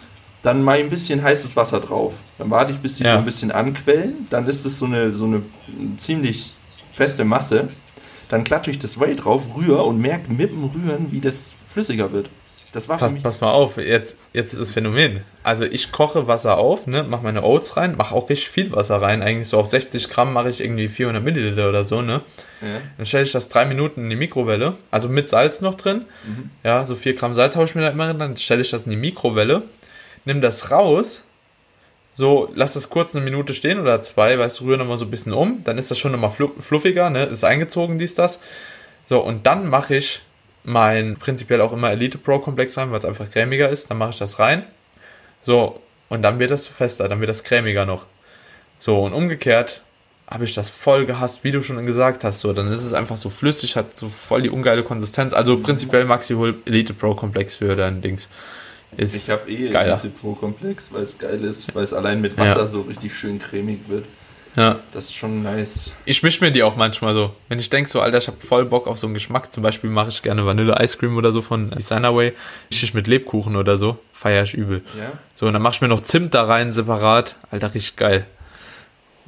dann 0.42 0.62
mache 0.62 0.78
ich 0.78 0.84
ein 0.84 0.90
bisschen 0.90 1.22
heißes 1.22 1.56
Wasser 1.56 1.80
drauf. 1.80 2.14
Dann 2.38 2.50
warte 2.50 2.72
ich, 2.72 2.78
bis 2.78 2.96
die 2.96 3.05
ja. 3.05 3.14
so 3.14 3.18
ein 3.18 3.24
bisschen 3.24 3.50
anquellen. 3.50 4.26
Dann 4.30 4.46
ist 4.46 4.64
es 4.64 4.78
so 4.78 4.86
eine, 4.86 5.12
so 5.12 5.24
eine 5.24 5.42
ziemlich 5.96 6.52
feste 6.92 7.24
Masse. 7.24 7.68
Dann 8.28 8.44
klatsche 8.44 8.70
ich 8.70 8.78
das 8.78 9.00
Whey 9.00 9.16
drauf, 9.16 9.42
rühre 9.56 9.82
und 9.82 10.00
merke 10.00 10.32
mit 10.32 10.50
dem 10.50 10.64
Rühren, 10.64 11.10
wie 11.10 11.20
das 11.20 11.55
flüssiger 11.68 12.12
wird. 12.12 12.30
Das 12.78 12.88
war 12.88 12.98
pass, 12.98 13.12
pass 13.20 13.40
mal 13.40 13.50
auf, 13.50 13.76
jetzt, 13.76 14.16
jetzt 14.32 14.52
ist 14.52 14.60
das 14.60 14.70
Phänomen. 14.70 15.22
Also 15.42 15.64
ich 15.64 15.90
koche 15.90 16.28
Wasser 16.28 16.59
auf, 16.59 16.86
ne, 16.86 17.02
mache 17.02 17.24
meine 17.24 17.42
Oats 17.42 17.76
rein, 17.76 17.96
mache 17.96 18.14
auch 18.14 18.30
richtig 18.30 18.50
viel 18.50 18.70
Wasser 18.70 19.02
rein. 19.02 19.20
Eigentlich 19.20 19.48
so 19.48 19.59
auf 19.59 19.68
60 19.68 20.09
Gramm 20.10 20.32
mache 20.32 20.48
ich 20.48 20.60
irgendwie 20.60 20.86
400 20.86 21.20
Milliliter 21.20 21.68
oder 21.68 21.84
so, 21.84 22.02
ne. 22.02 22.20
Ja. 22.60 22.80
Dann 22.96 23.05
stelle 23.05 23.24
ich 23.24 23.32
das 23.32 23.48
drei 23.48 23.64
Minuten 23.64 24.05
in 24.05 24.10
die 24.10 24.16
Mikrowelle, 24.16 24.76
also 24.92 25.09
mit 25.09 25.28
Salz 25.28 25.60
noch 25.60 25.74
drin. 25.74 26.05
Mhm. 26.24 26.50
Ja, 26.62 26.86
so 26.86 26.94
4 26.94 27.14
Gramm 27.14 27.34
Salz 27.34 27.56
habe 27.56 27.64
ich 27.64 27.74
mir 27.74 27.82
da 27.82 27.88
immer 27.88 28.06
drin. 28.06 28.20
Dann 28.20 28.36
stelle 28.36 28.60
ich 28.62 28.70
das 28.70 28.84
in 28.84 28.90
die 28.90 28.96
Mikrowelle, 28.96 29.62
nimm 30.24 30.40
das 30.40 30.70
raus, 30.70 31.24
so, 32.14 32.48
lass 32.55 32.74
das 32.74 32.90
kurz 32.90 33.16
eine 33.16 33.24
Minute 33.24 33.55
stehen 33.55 33.80
oder 33.80 34.02
zwei, 34.02 34.38
weißt 34.38 34.60
du, 34.60 34.66
rühre 34.66 34.78
nochmal 34.78 34.98
so 34.98 35.05
ein 35.05 35.10
bisschen 35.10 35.32
um. 35.32 35.64
Dann 35.64 35.78
ist 35.78 35.90
das 35.90 35.98
schon 35.98 36.12
nochmal 36.12 36.30
fluffiger, 36.30 37.10
ne, 37.10 37.24
ist 37.24 37.42
eingezogen, 37.42 37.98
dies, 37.98 38.14
das. 38.14 38.38
So, 39.05 39.20
und 39.20 39.46
dann 39.46 39.68
mache 39.68 39.96
ich 39.96 40.20
mein 40.68 41.16
prinzipiell 41.16 41.60
auch 41.60 41.72
immer 41.72 41.90
Elite 41.90 42.18
Pro 42.18 42.38
Komplex 42.38 42.76
rein, 42.76 42.90
weil 42.90 42.98
es 42.98 43.04
einfach 43.04 43.30
cremiger 43.30 43.68
ist. 43.68 43.90
Dann 43.90 43.98
mache 43.98 44.10
ich 44.10 44.18
das 44.18 44.38
rein. 44.38 44.64
So, 45.42 45.80
und 46.08 46.22
dann 46.22 46.38
wird 46.38 46.50
das 46.50 46.66
fester, 46.66 47.08
dann 47.08 47.20
wird 47.20 47.30
das 47.30 47.42
cremiger 47.42 47.86
noch. 47.86 48.06
So, 48.78 49.02
und 49.02 49.12
umgekehrt 49.12 49.82
habe 50.26 50.44
ich 50.44 50.54
das 50.54 50.68
voll 50.68 51.06
gehasst, 51.06 51.42
wie 51.42 51.52
du 51.52 51.62
schon 51.62 51.84
gesagt 51.86 52.22
hast. 52.22 52.40
So, 52.40 52.52
dann 52.52 52.70
ist 52.70 52.82
es 52.82 52.92
einfach 52.92 53.16
so 53.16 53.30
flüssig, 53.30 53.76
hat 53.76 53.96
so 53.96 54.08
voll 54.10 54.42
die 54.42 54.50
ungeile 54.50 54.82
Konsistenz. 54.82 55.32
Also 55.32 55.58
prinzipiell 55.58 56.04
Maxi 56.04 56.34
hol 56.34 56.56
Elite 56.66 56.92
Pro 56.92 57.14
Komplex 57.14 57.56
für 57.56 57.74
dein 57.74 58.02
Dings. 58.02 58.28
Ist 58.96 59.14
ich 59.14 59.30
habe 59.30 59.50
eh 59.50 59.70
geiler. 59.70 59.94
Elite 59.94 60.10
Pro 60.10 60.34
Komplex, 60.34 60.92
weil 60.92 61.02
es 61.02 61.18
geil 61.18 61.42
ist, 61.44 61.74
weil 61.74 61.84
es 61.84 61.94
allein 61.94 62.20
mit 62.20 62.36
Wasser 62.36 62.60
ja. 62.60 62.66
so 62.66 62.82
richtig 62.82 63.14
schön 63.14 63.38
cremig 63.38 63.88
wird. 63.88 64.04
Ja. 64.59 64.78
Das 64.93 65.06
ist 65.06 65.14
schon 65.14 65.43
nice. 65.43 65.93
Ich 66.05 66.22
misch 66.22 66.40
mir 66.40 66.51
die 66.51 66.62
auch 66.62 66.76
manchmal 66.76 67.14
so. 67.14 67.35
Wenn 67.48 67.59
ich 67.59 67.70
denke 67.70 67.89
so, 67.89 68.01
Alter, 68.01 68.18
ich 68.18 68.26
habe 68.26 68.40
voll 68.40 68.64
Bock 68.64 68.86
auf 68.86 68.98
so 68.98 69.06
einen 69.06 69.14
Geschmack. 69.14 69.52
Zum 69.52 69.62
Beispiel 69.62 69.89
mache 69.90 70.09
ich 70.09 70.22
gerne 70.22 70.44
Vanille 70.44 70.76
Ice 70.82 70.97
Cream 70.98 71.16
oder 71.16 71.32
so 71.32 71.43
von 71.43 71.70
Designerway. 71.70 72.32
Ich 72.70 72.82
ich 72.82 72.94
mit 72.94 73.06
Lebkuchen 73.06 73.56
oder 73.56 73.76
so. 73.78 73.98
Feier 74.12 74.43
ich 74.43 74.55
übel. 74.55 74.82
Ja? 74.98 75.12
So, 75.35 75.47
und 75.47 75.52
dann 75.52 75.62
mach 75.62 75.74
ich 75.74 75.80
mir 75.80 75.89
noch 75.89 76.01
Zimt 76.01 76.35
da 76.35 76.44
rein, 76.44 76.72
separat. 76.72 77.36
Alter, 77.51 77.72
richtig 77.74 77.97
geil. 77.97 78.26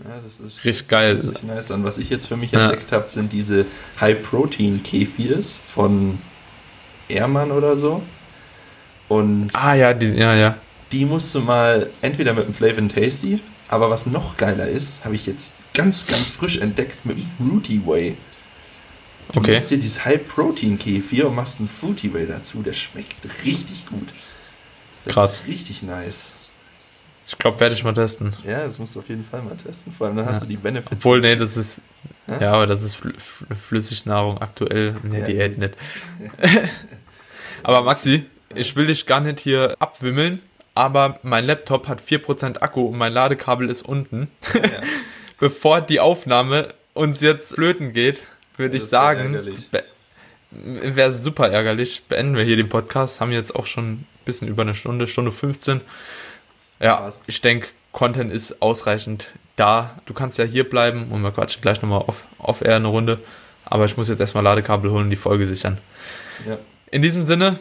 Ja, 0.02 0.18
das 0.24 0.40
ist 0.40 0.64
Richtig 0.64 0.88
geil. 0.88 1.16
Das 1.16 1.26
sich 1.26 1.42
nice 1.42 1.70
an. 1.70 1.84
Was 1.84 1.98
ich 1.98 2.08
jetzt 2.08 2.26
für 2.26 2.36
mich 2.36 2.52
Ja. 2.52 2.62
entdeckt 2.70 2.90
habe, 2.90 3.08
sind 3.08 3.32
diese 3.32 3.66
High-Protein-Kefirs 4.00 5.58
von 5.66 6.18
Ehrmann 7.08 7.50
oder 7.52 7.76
so. 7.76 8.02
Und 9.08 9.50
Ah 9.52 9.74
ja, 9.74 9.92
die, 9.92 10.06
ja, 10.16 10.34
ja. 10.34 10.56
die 10.92 11.04
musst 11.04 11.34
du 11.34 11.40
mal 11.40 11.90
entweder 12.00 12.32
mit 12.32 12.46
dem 12.46 12.54
Flavor 12.54 12.78
and 12.78 12.94
Tasty, 12.94 13.40
aber 13.70 13.88
was 13.88 14.04
noch 14.06 14.36
geiler 14.36 14.66
ist, 14.68 15.04
habe 15.04 15.14
ich 15.14 15.26
jetzt 15.26 15.54
ganz, 15.74 16.04
ganz 16.06 16.28
frisch 16.28 16.58
entdeckt 16.58 17.06
mit 17.06 17.16
dem 17.18 17.26
Fruity 17.38 17.80
Way. 17.86 18.16
Du 19.32 19.40
Okay. 19.40 19.54
machst 19.54 19.70
dir 19.70 19.78
dieses 19.78 20.04
High-Protein-Kefir 20.04 21.28
und 21.28 21.36
machst 21.36 21.60
einen 21.60 21.68
Fruity 21.68 22.12
Way 22.12 22.26
dazu. 22.26 22.62
Der 22.62 22.72
schmeckt 22.72 23.16
richtig 23.44 23.86
gut. 23.86 24.08
Das 25.04 25.14
Krass. 25.14 25.34
ist 25.40 25.46
richtig 25.46 25.82
nice. 25.82 26.32
Ich 27.28 27.38
glaube, 27.38 27.60
werde 27.60 27.74
ich 27.76 27.84
mal 27.84 27.94
testen. 27.94 28.34
Ja, 28.44 28.64
das 28.64 28.80
musst 28.80 28.96
du 28.96 28.98
auf 28.98 29.08
jeden 29.08 29.22
Fall 29.22 29.40
mal 29.42 29.56
testen. 29.56 29.92
Vor 29.92 30.08
allem 30.08 30.16
dann 30.16 30.26
hast 30.26 30.38
Ja. 30.38 30.40
du 30.40 30.46
die 30.46 30.56
Benefits. 30.56 30.90
Obwohl, 30.90 31.20
nee, 31.20 31.36
das 31.36 31.56
ist. 31.56 31.80
Ja? 32.26 32.40
Ja, 32.40 32.52
aber 32.54 32.66
das 32.66 32.82
ist 32.82 32.96
Fl 32.96 33.14
Fl 33.18 33.54
Flüssignahrung 33.54 34.38
aktuell 34.38 34.96
der 35.04 35.20
Ja, 35.20 35.24
Diät 35.26 35.58
nicht. 35.58 35.74
aber 37.62 37.82
Maxi, 37.82 38.24
ich 38.54 38.74
will 38.74 38.86
dich 38.88 39.06
gar 39.06 39.20
nicht 39.20 39.38
hier 39.40 39.76
abwimmeln, 39.78 40.42
aber 40.74 41.18
mein 41.22 41.44
Laptop 41.46 41.88
hat 41.88 42.00
4% 42.00 42.58
Akku 42.60 42.86
und 42.86 42.98
mein 42.98 43.12
Ladekabel 43.12 43.68
ist 43.68 43.82
unten. 43.82 44.30
Ja. 44.54 44.62
Bevor 45.38 45.80
die 45.80 46.00
Aufnahme 46.00 46.74
uns 46.94 47.20
jetzt 47.20 47.54
flöten 47.54 47.92
geht, 47.92 48.24
würde 48.56 48.76
ich 48.76 48.82
Das 48.84 48.92
wär 48.92 49.00
sagen, 49.00 49.56
wäre 50.50 51.12
super 51.12 51.48
ärgerlich. 51.50 52.02
Beenden 52.08 52.36
wir 52.36 52.44
hier 52.44 52.56
den 52.56 52.68
Podcast. 52.68 53.20
Haben 53.20 53.32
jetzt 53.32 53.54
auch 53.54 53.66
schon 53.66 53.92
ein 53.92 54.06
bisschen 54.24 54.48
über 54.48 54.62
eine 54.62 54.74
Stunde, 54.74 55.06
Stunde 55.06 55.32
15. 55.32 55.80
Ja, 56.80 56.96
Passt. 56.96 57.28
ich 57.28 57.40
denke, 57.40 57.68
Content 57.92 58.32
ist 58.32 58.60
ausreichend 58.60 59.28
da. 59.56 59.98
Du 60.06 60.14
kannst 60.14 60.38
ja 60.38 60.44
hier 60.44 60.68
bleiben 60.68 61.08
und 61.10 61.22
wir 61.22 61.30
quatschen 61.30 61.62
gleich 61.62 61.80
nochmal 61.82 62.02
off, 62.06 62.26
off 62.38 62.60
air 62.62 62.76
eine 62.76 62.88
Runde. 62.88 63.18
Aber 63.64 63.84
ich 63.84 63.96
muss 63.96 64.08
jetzt 64.08 64.20
erstmal 64.20 64.44
Ladekabel 64.44 64.90
holen 64.90 65.04
und 65.04 65.10
die 65.10 65.16
Folge 65.16 65.46
sichern. 65.46 65.78
Ja. 66.46 66.58
In 66.90 67.02
diesem 67.02 67.24
Sinne, 67.24 67.58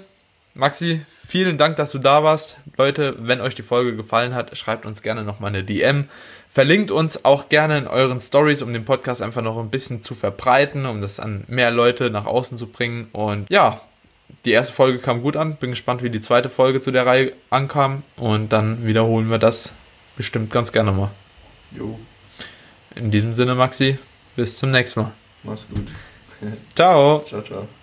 Maxi, 0.53 1.05
vielen 1.29 1.57
Dank, 1.57 1.75
dass 1.77 1.91
du 1.91 1.99
da 1.99 2.23
warst. 2.23 2.57
Leute, 2.77 3.15
wenn 3.19 3.39
euch 3.39 3.55
die 3.55 3.63
Folge 3.63 3.95
gefallen 3.95 4.33
hat, 4.33 4.57
schreibt 4.57 4.85
uns 4.85 5.01
gerne 5.01 5.23
nochmal 5.23 5.49
eine 5.49 5.63
DM. 5.63 6.05
Verlinkt 6.49 6.91
uns 6.91 7.23
auch 7.25 7.47
gerne 7.49 7.77
in 7.77 7.87
euren 7.87 8.19
Stories, 8.19 8.61
um 8.61 8.73
den 8.73 8.85
Podcast 8.85 9.21
einfach 9.21 9.41
noch 9.43 9.57
ein 9.57 9.69
bisschen 9.69 10.01
zu 10.01 10.15
verbreiten, 10.15 10.85
um 10.85 11.01
das 11.01 11.19
an 11.19 11.45
mehr 11.47 11.71
Leute 11.71 12.09
nach 12.09 12.25
außen 12.25 12.57
zu 12.57 12.67
bringen. 12.67 13.07
Und 13.11 13.49
ja, 13.49 13.79
die 14.45 14.51
erste 14.51 14.73
Folge 14.73 14.99
kam 14.99 15.21
gut 15.21 15.37
an. 15.37 15.55
Bin 15.57 15.69
gespannt, 15.69 16.01
wie 16.03 16.09
die 16.09 16.21
zweite 16.21 16.49
Folge 16.49 16.81
zu 16.81 16.91
der 16.91 17.05
Reihe 17.05 17.33
ankam. 17.49 18.03
Und 18.17 18.51
dann 18.51 18.85
wiederholen 18.85 19.29
wir 19.29 19.37
das 19.37 19.73
bestimmt 20.17 20.51
ganz 20.51 20.71
gerne 20.71 20.91
mal. 20.91 21.11
Jo, 21.71 21.99
In 22.95 23.11
diesem 23.11 23.33
Sinne, 23.33 23.53
Maxi, 23.55 23.99
bis 24.35 24.57
zum 24.57 24.71
nächsten 24.71 25.01
Mal. 25.01 25.11
mach's 25.43 25.65
gut. 25.73 25.87
Ciao. 26.73 27.23
ciao, 27.25 27.41
ciao. 27.43 27.78